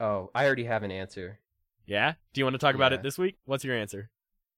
Oh, 0.00 0.30
I 0.34 0.44
already 0.46 0.64
have 0.64 0.82
an 0.82 0.90
answer. 0.90 1.38
Yeah. 1.86 2.14
Do 2.32 2.40
you 2.40 2.44
want 2.44 2.54
to 2.54 2.58
talk 2.58 2.74
about 2.74 2.92
it 2.92 3.02
this 3.02 3.18
week? 3.18 3.36
What's 3.44 3.64
your 3.64 3.76
answer? 3.76 4.10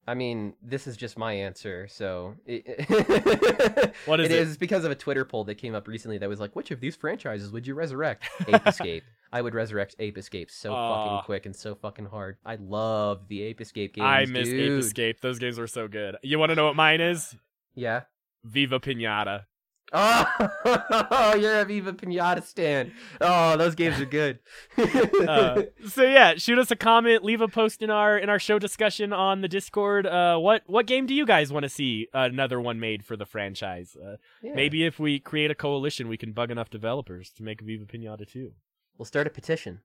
I 0.07 0.15
mean, 0.15 0.55
this 0.63 0.87
is 0.87 0.97
just 0.97 1.17
my 1.17 1.33
answer, 1.33 1.89
so 1.89 2.35
it, 2.47 2.67
What 4.07 4.21
is 4.21 4.27
it 4.27 4.33
it? 4.33 4.39
is 4.39 4.57
because 4.59 4.85
of 4.85 4.91
a 4.91 4.95
Twitter 4.95 5.25
poll 5.25 5.45
that 5.45 5.55
came 5.57 5.75
up 5.75 5.89
recently 5.89 6.19
that 6.19 6.29
was 6.29 6.41
like, 6.41 6.55
which 6.55 6.71
of 6.71 6.81
these 6.81 6.95
franchises 6.95 7.51
would 7.53 7.67
you 7.67 7.75
resurrect? 7.75 8.25
Ape 8.49 8.67
Escape. 8.67 9.05
I 9.33 9.41
would 9.41 9.55
resurrect 9.55 9.97
Ape 9.99 10.19
Escape 10.19 10.51
so 10.51 10.73
fucking 10.75 11.25
quick 11.25 11.47
and 11.47 11.57
so 11.57 11.75
fucking 11.75 12.07
hard. 12.07 12.37
I 12.45 12.57
love 12.57 13.29
the 13.29 13.43
Ape 13.43 13.61
Escape 13.61 13.95
games. 13.95 14.05
I 14.07 14.27
miss 14.27 14.49
Ape. 14.49 14.71
Escape. 14.73 15.21
Those 15.21 15.39
games 15.39 15.59
were 15.59 15.67
so 15.67 15.89
good. 15.89 16.17
You 16.23 16.39
want 16.39 16.51
to 16.51 16.55
know 16.55 16.67
what 16.67 16.77
mine 16.77 17.01
is? 17.01 17.35
Yeah. 17.75 18.03
Viva 18.45 18.79
Pinata. 18.81 19.45
Oh, 19.93 21.35
you're 21.41 21.61
a 21.61 21.65
Viva 21.65 21.93
Pinata 21.93 22.43
stan. 22.43 22.93
Oh, 23.21 23.57
those 23.57 23.75
games 23.75 24.01
are 24.01 24.07
good. 24.07 24.41
uh, 24.79 25.63
so 25.89 26.03
yeah, 26.03 26.35
shoot 26.37 26.59
us 26.59 26.71
a 26.71 26.77
comment, 26.77 27.23
leave 27.23 27.41
a 27.41 27.49
post 27.49 27.83
in 27.83 27.91
our 27.91 28.19
in 28.19 28.29
our 28.29 28.39
show 28.39 28.59
discussion 28.59 29.13
on 29.13 29.41
the 29.41 29.49
Discord. 29.49 30.07
Uh, 30.07 30.37
what 30.39 30.63
what 30.67 30.87
game 30.87 31.07
do 31.07 31.15
you 31.15 31.25
guys 31.27 31.53
want 31.53 31.63
to 31.65 31.69
see 31.69 32.09
another 32.13 32.61
one 32.61 32.81
made 32.81 33.05
for 33.05 33.17
the 33.17 33.27
franchise? 33.27 33.97
Uh, 33.97 34.17
Yeah. 34.43 34.55
Maybe 34.55 34.85
if 34.85 34.99
we 34.99 35.19
create 35.21 35.51
a 35.51 35.55
coalition, 35.55 36.09
we 36.09 36.17
can 36.17 36.33
bug 36.33 36.51
enough 36.51 36.71
developers 36.71 37.31
to 37.37 37.43
make 37.43 37.61
Viva 37.61 37.85
Pinata 37.85 38.27
too. 38.29 38.53
we'll 38.99 39.07
start 39.07 39.27
a 39.27 39.31
petition. 39.31 39.81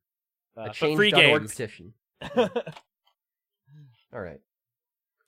Uh, 0.58 0.70
a 0.70 0.74
change.org 0.74 1.48
petition. 1.48 1.94
All 2.36 2.50
right. 4.14 4.40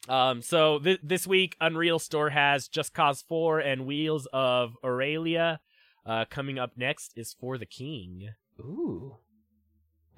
Um, 0.10 0.42
so 0.42 0.80
th- 0.80 1.00
this 1.04 1.28
week, 1.28 1.56
Unreal 1.62 2.00
Store 2.00 2.30
has 2.30 2.68
Just 2.68 2.94
Cause 2.94 3.24
4 3.28 3.60
and 3.60 3.86
Wheels 3.86 4.28
of 4.34 4.76
Aurelia. 4.84 5.60
Uh, 6.06 6.26
coming 6.30 6.58
up 6.58 6.72
next 6.76 7.14
is 7.16 7.36
For 7.40 7.58
the 7.58 7.66
King. 7.66 8.30
Ooh. 8.60 9.18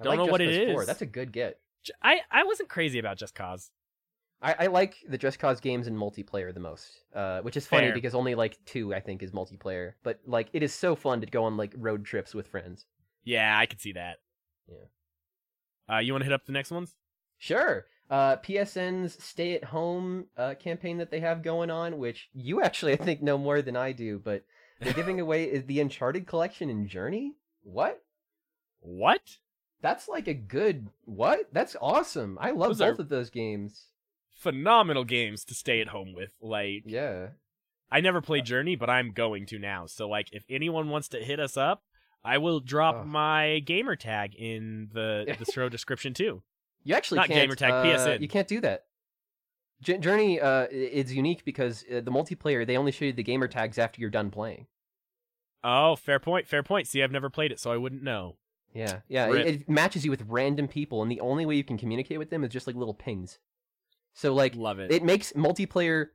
I 0.00 0.04
Don't 0.04 0.10
like 0.12 0.16
know 0.18 0.24
Just 0.24 0.32
what 0.32 0.40
it 0.40 0.66
Cause 0.66 0.72
4. 0.74 0.80
is. 0.82 0.86
That's 0.86 1.02
a 1.02 1.06
good 1.06 1.32
get. 1.32 1.58
I, 2.02 2.20
I 2.30 2.44
wasn't 2.44 2.68
crazy 2.70 2.98
about 2.98 3.18
Just 3.18 3.34
Cause. 3.34 3.70
I, 4.40 4.54
I 4.60 4.66
like 4.66 4.96
the 5.08 5.18
Just 5.18 5.38
Cause 5.38 5.60
games 5.60 5.86
in 5.86 5.96
multiplayer 5.96 6.52
the 6.52 6.60
most, 6.60 6.90
uh, 7.14 7.40
which 7.40 7.56
is 7.56 7.66
funny 7.66 7.86
Fair. 7.86 7.94
because 7.94 8.14
only 8.14 8.34
like 8.34 8.58
two 8.66 8.94
I 8.94 9.00
think 9.00 9.22
is 9.22 9.30
multiplayer. 9.32 9.92
But 10.02 10.20
like 10.26 10.48
it 10.52 10.62
is 10.62 10.74
so 10.74 10.94
fun 10.96 11.20
to 11.20 11.26
go 11.26 11.44
on 11.44 11.56
like 11.56 11.72
road 11.76 12.04
trips 12.04 12.34
with 12.34 12.46
friends. 12.48 12.84
Yeah, 13.22 13.56
I 13.58 13.64
could 13.66 13.80
see 13.80 13.92
that. 13.92 14.16
Yeah. 14.68 15.94
Uh, 15.96 15.98
you 16.00 16.12
want 16.12 16.22
to 16.22 16.26
hit 16.26 16.34
up 16.34 16.44
the 16.46 16.52
next 16.52 16.70
ones? 16.70 16.94
Sure. 17.38 17.86
Uh, 18.10 18.36
PSN's 18.36 19.22
stay 19.22 19.54
at 19.54 19.64
home 19.64 20.26
uh, 20.36 20.54
campaign 20.54 20.98
that 20.98 21.10
they 21.10 21.20
have 21.20 21.42
going 21.42 21.70
on, 21.70 21.98
which 21.98 22.28
you 22.34 22.62
actually 22.62 22.92
I 22.92 22.96
think 22.96 23.22
know 23.22 23.38
more 23.38 23.62
than 23.62 23.76
I 23.76 23.92
do, 23.92 24.18
but 24.18 24.44
they're 24.80 24.92
giving 24.92 25.20
away 25.20 25.44
is 25.44 25.64
the 25.64 25.80
Uncharted 25.80 26.26
collection 26.26 26.68
in 26.70 26.86
Journey. 26.88 27.34
What? 27.62 28.02
What? 28.80 29.22
That's 29.80 30.08
like 30.08 30.28
a 30.28 30.34
good 30.34 30.88
what? 31.04 31.48
That's 31.52 31.76
awesome. 31.80 32.38
I 32.40 32.50
love 32.50 32.78
Those 32.78 32.90
both 32.90 32.98
of 32.98 33.08
those 33.08 33.30
games. 33.30 33.86
Phenomenal 34.36 35.04
games 35.04 35.44
to 35.46 35.54
stay 35.54 35.80
at 35.80 35.88
home 35.88 36.12
with. 36.14 36.32
Like, 36.40 36.82
Yeah. 36.86 37.28
I 37.90 38.00
never 38.00 38.20
played 38.20 38.44
Journey, 38.44 38.76
but 38.76 38.90
I'm 38.90 39.12
going 39.12 39.46
to 39.46 39.58
now. 39.58 39.86
So, 39.86 40.08
like, 40.08 40.28
if 40.32 40.44
anyone 40.50 40.88
wants 40.88 41.08
to 41.08 41.18
hit 41.22 41.38
us 41.38 41.56
up, 41.56 41.82
I 42.24 42.38
will 42.38 42.58
drop 42.60 42.96
Ugh. 42.96 43.06
my 43.06 43.60
gamer 43.60 43.94
tag 43.94 44.34
in 44.34 44.88
the 44.92 45.36
the 45.38 45.44
show 45.52 45.68
description 45.68 46.12
too. 46.14 46.42
You 46.84 46.94
actually 46.94 47.18
Not 47.18 47.28
can't. 47.28 47.50
gamertag, 47.50 47.70
uh, 47.70 47.84
PSN. 47.84 48.20
You 48.20 48.28
can't 48.28 48.48
do 48.48 48.60
that. 48.60 48.84
J- 49.82 49.98
Journey 49.98 50.40
uh, 50.40 50.66
is 50.70 51.14
unique 51.14 51.44
because 51.44 51.84
uh, 51.90 52.00
the 52.00 52.10
multiplayer 52.10 52.66
they 52.66 52.76
only 52.76 52.92
show 52.92 53.06
you 53.06 53.12
the 53.12 53.22
gamer 53.22 53.48
tags 53.48 53.78
after 53.78 54.00
you're 54.00 54.10
done 54.10 54.30
playing. 54.30 54.66
Oh, 55.62 55.96
fair 55.96 56.18
point. 56.18 56.46
Fair 56.46 56.62
point. 56.62 56.86
See, 56.86 57.02
I've 57.02 57.10
never 57.10 57.30
played 57.30 57.50
it, 57.52 57.58
so 57.58 57.72
I 57.72 57.76
wouldn't 57.78 58.02
know. 58.02 58.36
Yeah, 58.74 59.00
yeah. 59.08 59.32
It, 59.32 59.46
it 59.46 59.68
matches 59.68 60.04
you 60.04 60.10
with 60.10 60.22
random 60.28 60.68
people, 60.68 61.00
and 61.00 61.10
the 61.10 61.20
only 61.20 61.46
way 61.46 61.54
you 61.54 61.64
can 61.64 61.78
communicate 61.78 62.18
with 62.18 62.30
them 62.30 62.44
is 62.44 62.50
just 62.52 62.66
like 62.66 62.76
little 62.76 62.94
pings. 62.94 63.38
So 64.14 64.34
like 64.34 64.54
Love 64.56 64.78
it. 64.78 64.92
it 64.92 65.02
makes 65.02 65.32
multiplayer 65.32 66.08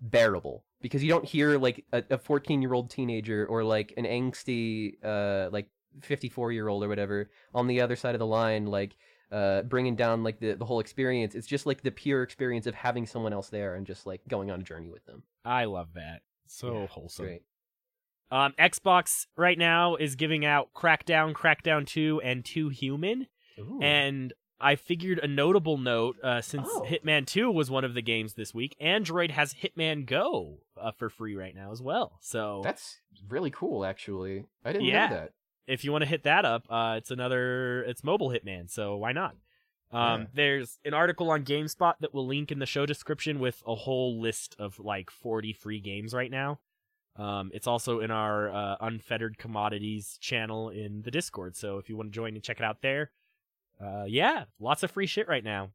bearable 0.00 0.64
because 0.80 1.02
you 1.02 1.08
don't 1.10 1.24
hear 1.24 1.58
like 1.58 1.84
a 1.92 2.18
14 2.18 2.62
year 2.62 2.72
old 2.72 2.90
teenager 2.90 3.46
or 3.46 3.64
like 3.64 3.92
an 3.96 4.04
angsty 4.04 4.92
uh 5.02 5.48
like 5.50 5.68
54 6.02 6.52
year 6.52 6.68
old 6.68 6.84
or 6.84 6.88
whatever 6.88 7.30
on 7.54 7.66
the 7.66 7.80
other 7.80 7.96
side 7.96 8.14
of 8.14 8.18
the 8.20 8.26
line 8.26 8.66
like 8.66 8.96
uh 9.30 9.62
bringing 9.62 9.94
down 9.96 10.22
like 10.22 10.38
the, 10.40 10.54
the 10.54 10.64
whole 10.64 10.80
experience 10.80 11.34
it's 11.34 11.46
just 11.46 11.66
like 11.66 11.82
the 11.82 11.90
pure 11.90 12.22
experience 12.22 12.66
of 12.66 12.74
having 12.74 13.04
someone 13.06 13.32
else 13.32 13.48
there 13.50 13.74
and 13.74 13.86
just 13.86 14.06
like 14.06 14.20
going 14.28 14.50
on 14.50 14.60
a 14.60 14.62
journey 14.62 14.88
with 14.88 15.04
them 15.06 15.22
I 15.44 15.64
love 15.64 15.94
that. 15.94 16.22
So 16.46 16.72
Yeah, 16.82 16.86
wholesome. 16.86 17.24
great 17.26 17.42
Um, 18.30 18.52
Xbox 18.58 19.26
right 19.36 19.56
now 19.58 19.96
is 19.96 20.14
giving 20.16 20.44
out 20.44 20.68
Crackdown, 20.74 21.32
Crackdown 21.32 21.86
2, 21.86 22.20
and 22.22 22.44
2 22.44 22.68
Human. 22.68 23.26
Ooh. 23.58 23.80
And 23.82 24.32
I 24.60 24.76
figured 24.76 25.18
a 25.20 25.26
notable 25.26 25.78
note 25.78 26.16
uh, 26.22 26.40
since 26.42 26.68
Oh. 26.70 26.84
Hitman 26.86 27.26
2 27.26 27.50
was 27.50 27.70
one 27.70 27.84
of 27.84 27.94
the 27.94 28.02
games 28.02 28.34
this 28.34 28.52
week, 28.52 28.76
Android 28.80 29.30
has 29.30 29.54
Hitman 29.54 30.04
Go 30.04 30.58
uh, 30.78 30.90
for 30.92 31.08
free 31.08 31.34
right 31.36 31.54
now 31.54 31.70
as 31.72 31.80
well. 31.80 32.18
So 32.20 32.60
that's 32.64 33.00
really 33.28 33.50
cool 33.50 33.84
actually 33.84 34.44
i 34.64 34.72
didn't 34.72 34.86
Yeah. 34.86 35.08
know 35.08 35.14
that 35.16 35.32
if 35.68 35.84
you 35.84 35.92
want 35.92 36.02
to 36.02 36.08
hit 36.08 36.24
that 36.24 36.44
up, 36.44 36.66
uh, 36.70 36.94
it's 36.98 37.10
another 37.10 37.82
it's 37.84 38.02
mobile 38.02 38.30
Hitman, 38.30 38.68
so 38.70 38.96
why 38.96 39.12
not? 39.12 39.36
Um, 39.90 40.22
Yeah. 40.22 40.26
There's 40.34 40.78
an 40.84 40.94
article 40.94 41.30
on 41.30 41.44
GameSpot 41.44 41.94
that 42.00 42.12
we'll 42.12 42.26
link 42.26 42.50
in 42.50 42.58
the 42.58 42.66
show 42.66 42.84
description 42.86 43.38
with 43.38 43.62
a 43.66 43.74
whole 43.74 44.20
list 44.20 44.56
of 44.58 44.78
like 44.80 45.10
40 45.10 45.52
free 45.52 45.80
games 45.80 46.12
right 46.12 46.30
now. 46.30 46.58
Um, 47.16 47.50
it's 47.54 47.66
also 47.66 48.00
in 48.00 48.10
our 48.10 48.50
uh, 48.50 48.76
Unfettered 48.80 49.38
Commodities 49.38 50.18
channel 50.20 50.68
in 50.70 51.02
the 51.02 51.10
Discord, 51.10 51.56
so 51.56 51.78
if 51.78 51.88
you 51.88 51.96
want 51.96 52.12
to 52.12 52.14
join 52.14 52.34
and 52.34 52.42
check 52.42 52.60
it 52.60 52.64
out 52.64 52.80
there, 52.82 53.10
uh, 53.80 54.04
yeah, 54.06 54.44
lots 54.60 54.82
of 54.82 54.90
free 54.90 55.06
shit 55.06 55.28
right 55.28 55.44
now. 55.44 55.70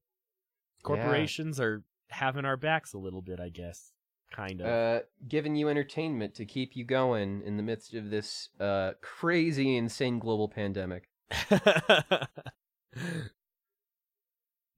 Corporations 0.83 1.59
are 1.59 1.83
having 2.09 2.45
our 2.45 2.57
backs 2.57 2.93
a 2.93 2.97
little 2.97 3.21
bit, 3.21 3.39
I 3.39 3.49
guess, 3.49 3.92
kind 4.34 4.60
of. 4.61 4.68
uh 4.68 4.99
giving 5.27 5.55
you 5.55 5.69
entertainment 5.69 6.34
to 6.35 6.45
keep 6.45 6.76
you 6.76 6.84
going 6.84 7.41
in 7.45 7.55
the 7.55 7.64
midst 7.64 7.93
of 7.93 8.10
this 8.10 8.49
uh 8.60 8.91
crazy 9.01 9.77
insane 9.77 10.19
global 10.19 10.49
pandemic 10.49 11.10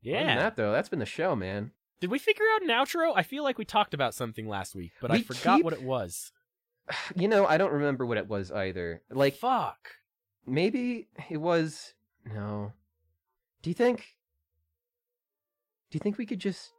yeah. 0.02 0.36
that 0.36 0.56
though 0.56 0.72
that's 0.72 0.90
been 0.90 0.99
the 0.99 1.06
show 1.06 1.36
man 1.36 1.72
Did 1.99 2.11
we 2.11 2.19
figure 2.19 2.45
out 2.56 2.61
an 2.61 2.68
outro? 2.69 3.14
I 3.15 3.23
feel 3.23 3.44
like 3.44 3.57
we 3.57 3.65
talked 3.65 3.94
about 3.94 4.14
something 4.14 4.48
last 4.48 4.76
week, 4.76 4.91
but 5.02 5.10
I 5.11 5.22
forgot 5.22 5.57
keep- 5.57 5.65
what 5.65 5.73
it 5.73 5.82
was. 5.84 6.32
You 7.15 7.27
know, 7.27 7.48
I 7.48 7.57
don't 7.57 7.72
remember 7.73 8.06
what 8.06 8.18
it 8.19 8.27
was 8.27 8.52
either. 8.52 9.02
Like 9.10 9.36
fuck. 9.38 9.80
maybe 10.45 11.07
it 11.32 11.38
was 11.38 11.94
no. 12.32 12.73
Do 13.64 13.72
you 13.72 13.73
think 13.73 13.99
Do 15.90 15.95
you 15.95 15.99
think 15.99 16.18
we 16.19 16.27
could 16.27 16.40
just 16.40 16.72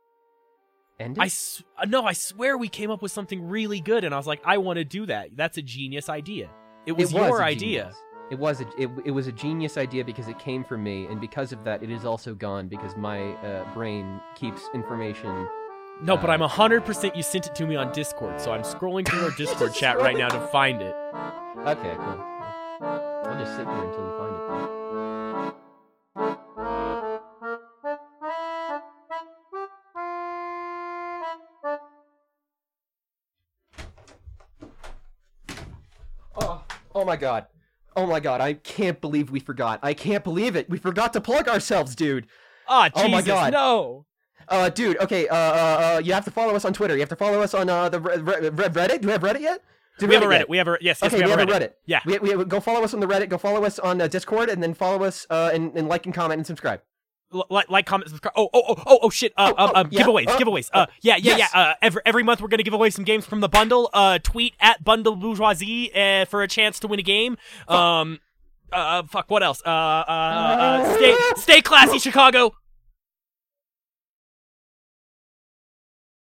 end 0.98 1.18
it? 1.18 1.20
I 1.22 1.26
s- 1.26 1.62
uh, 1.78 1.84
no, 1.86 2.04
I 2.04 2.12
swear 2.12 2.56
we 2.58 2.68
came 2.68 2.90
up 2.90 3.02
with 3.02 3.12
something 3.12 3.48
really 3.48 3.80
good, 3.80 4.04
and 4.04 4.14
I 4.14 4.16
was 4.18 4.26
like, 4.26 4.40
I 4.44 4.58
want 4.58 4.78
to 4.78 4.84
do 4.84 5.06
that. 5.06 5.30
That's 5.36 5.58
a 5.58 5.62
genius 5.62 6.08
idea. 6.08 6.50
It 6.86 6.92
was, 6.92 7.12
It 7.12 7.18
was 7.18 7.28
your 7.28 7.42
idea. 7.42 7.82
genius. 7.84 7.96
It 8.28 8.38
was 8.40 8.60
a 8.60 8.66
it, 8.76 8.90
it 9.04 9.10
was 9.12 9.28
a 9.28 9.32
genius 9.32 9.76
idea 9.76 10.04
because 10.04 10.26
it 10.26 10.38
came 10.40 10.64
from 10.64 10.82
me, 10.82 11.06
and 11.06 11.20
because 11.20 11.52
of 11.52 11.62
that, 11.64 11.82
it 11.82 11.90
is 11.90 12.04
also 12.04 12.34
gone 12.34 12.66
because 12.66 12.96
my 12.96 13.20
uh, 13.34 13.72
brain 13.72 14.20
keeps 14.34 14.62
information. 14.74 15.46
No, 16.02 16.16
but 16.16 16.28
Uh, 16.28 16.32
I'm 16.32 16.40
hundred 16.40 16.84
percent. 16.84 17.14
You 17.16 17.22
sent 17.22 17.46
it 17.46 17.54
to 17.54 17.66
me 17.66 17.76
on 17.76 17.92
Discord, 17.92 18.40
so 18.40 18.50
I'm 18.52 18.62
scrolling 18.62 19.06
through 19.08 19.22
our 19.22 19.30
Discord 19.36 19.74
chat 19.74 19.98
right 19.98 20.16
now 20.16 20.28
to 20.28 20.40
find 20.48 20.82
it. 20.82 20.94
Okay, 21.58 21.94
cool. 21.96 22.24
I'll 22.80 23.38
just 23.38 23.56
sit 23.56 23.64
here 23.66 23.84
until 23.84 24.04
you 24.04 24.14
find 24.18 24.34
it. 24.34 24.48
then. 24.48 25.05
My 37.06 37.16
god. 37.16 37.46
Oh 37.96 38.06
my 38.06 38.20
god, 38.20 38.40
I 38.42 38.52
can't 38.52 39.00
believe 39.00 39.30
we 39.30 39.40
forgot. 39.40 39.80
I 39.82 39.94
can't 39.94 40.22
believe 40.22 40.54
it. 40.54 40.68
We 40.68 40.76
forgot 40.76 41.14
to 41.14 41.20
plug 41.20 41.48
ourselves, 41.48 41.96
dude. 41.96 42.26
Ah, 42.68 42.90
Oh 42.94 43.08
my 43.08 43.18
Jesus, 43.22 43.28
God. 43.28 43.52
no. 43.52 44.04
Uh, 44.48 44.68
dude, 44.68 44.98
okay, 44.98 45.26
uh, 45.28 45.34
uh, 45.34 45.38
uh, 45.96 46.00
you 46.04 46.12
have 46.12 46.24
to 46.24 46.30
follow 46.30 46.54
us 46.54 46.64
on 46.64 46.72
Twitter. 46.72 46.94
You 46.94 47.00
have 47.00 47.08
to 47.08 47.16
follow 47.16 47.40
us 47.40 47.54
on, 47.54 47.68
uh, 47.68 47.88
the 47.88 47.98
re- 48.00 48.18
re- 48.18 48.48
re- 48.50 48.68
Reddit. 48.68 49.00
Do 49.00 49.08
we 49.08 49.12
have 49.12 49.22
Reddit 49.22 49.40
yet? 49.40 49.62
Do 49.98 50.06
We 50.06 50.14
have 50.14 50.22
a 50.24 50.26
yet? 50.30 50.42
Reddit. 50.42 50.48
We 50.50 50.58
have 50.58 50.68
a 50.68 50.78
yes. 50.80 51.00
yes 51.02 51.12
okay, 51.12 51.24
we 51.24 51.30
have, 51.30 51.40
a 51.40 51.46
Reddit. 51.46 51.50
Reddit. 51.50 51.72
Yeah. 51.86 52.00
We, 52.04 52.18
we, 52.18 52.44
go 52.44 52.60
follow 52.60 52.84
us 52.84 52.92
on 52.92 53.00
the 53.00 53.06
Reddit. 53.06 53.28
Go 53.30 53.38
follow 53.38 53.64
us 53.64 53.78
on 53.78 54.00
uh, 54.00 54.06
Discord, 54.08 54.50
and 54.50 54.62
then 54.62 54.74
follow 54.74 55.04
us 55.04 55.26
uh, 55.30 55.50
and, 55.54 55.74
and 55.76 55.88
like 55.88 56.04
and 56.04 56.14
comment 56.14 56.38
and 56.38 56.46
subscribe. 56.46 56.82
Like, 57.32 57.68
like, 57.68 57.86
comment, 57.86 58.08
subscribe. 58.08 58.34
Oh, 58.36 58.48
oh, 58.54 58.62
oh, 58.68 58.82
oh, 58.86 58.98
oh, 59.02 59.10
shit. 59.10 59.32
Uh, 59.36 59.52
Oh, 59.58 59.66
um, 59.66 59.72
um, 59.74 59.88
yeah, 59.90 60.02
giveaways, 60.02 60.28
uh, 60.28 60.38
giveaways. 60.38 60.70
Uh, 60.72 60.86
yeah, 61.02 61.16
yeah, 61.16 61.36
yes. 61.36 61.50
yeah. 61.52 61.60
Uh, 61.60 61.74
every 61.82 62.02
every 62.06 62.22
month 62.22 62.40
we're 62.40 62.48
gonna 62.48 62.62
give 62.62 62.74
away 62.74 62.90
some 62.90 63.04
games 63.04 63.26
from 63.26 63.40
the 63.40 63.48
bundle. 63.48 63.90
Uh, 63.92 64.18
tweet 64.22 64.54
at 64.60 64.84
Bundle 64.84 65.16
Bourgeoisie 65.16 65.92
uh, 65.94 66.24
for 66.26 66.42
a 66.42 66.48
chance 66.48 66.78
to 66.80 66.86
win 66.88 67.00
a 67.00 67.02
game. 67.02 67.36
Um, 67.68 68.20
uh, 68.72 69.02
fuck. 69.04 69.30
What 69.30 69.42
else? 69.42 69.62
Uh, 69.64 69.70
uh, 69.70 70.02
uh, 70.08 70.96
stay, 70.96 71.16
stay 71.36 71.60
classy, 71.62 71.98
Chicago. 71.98 72.54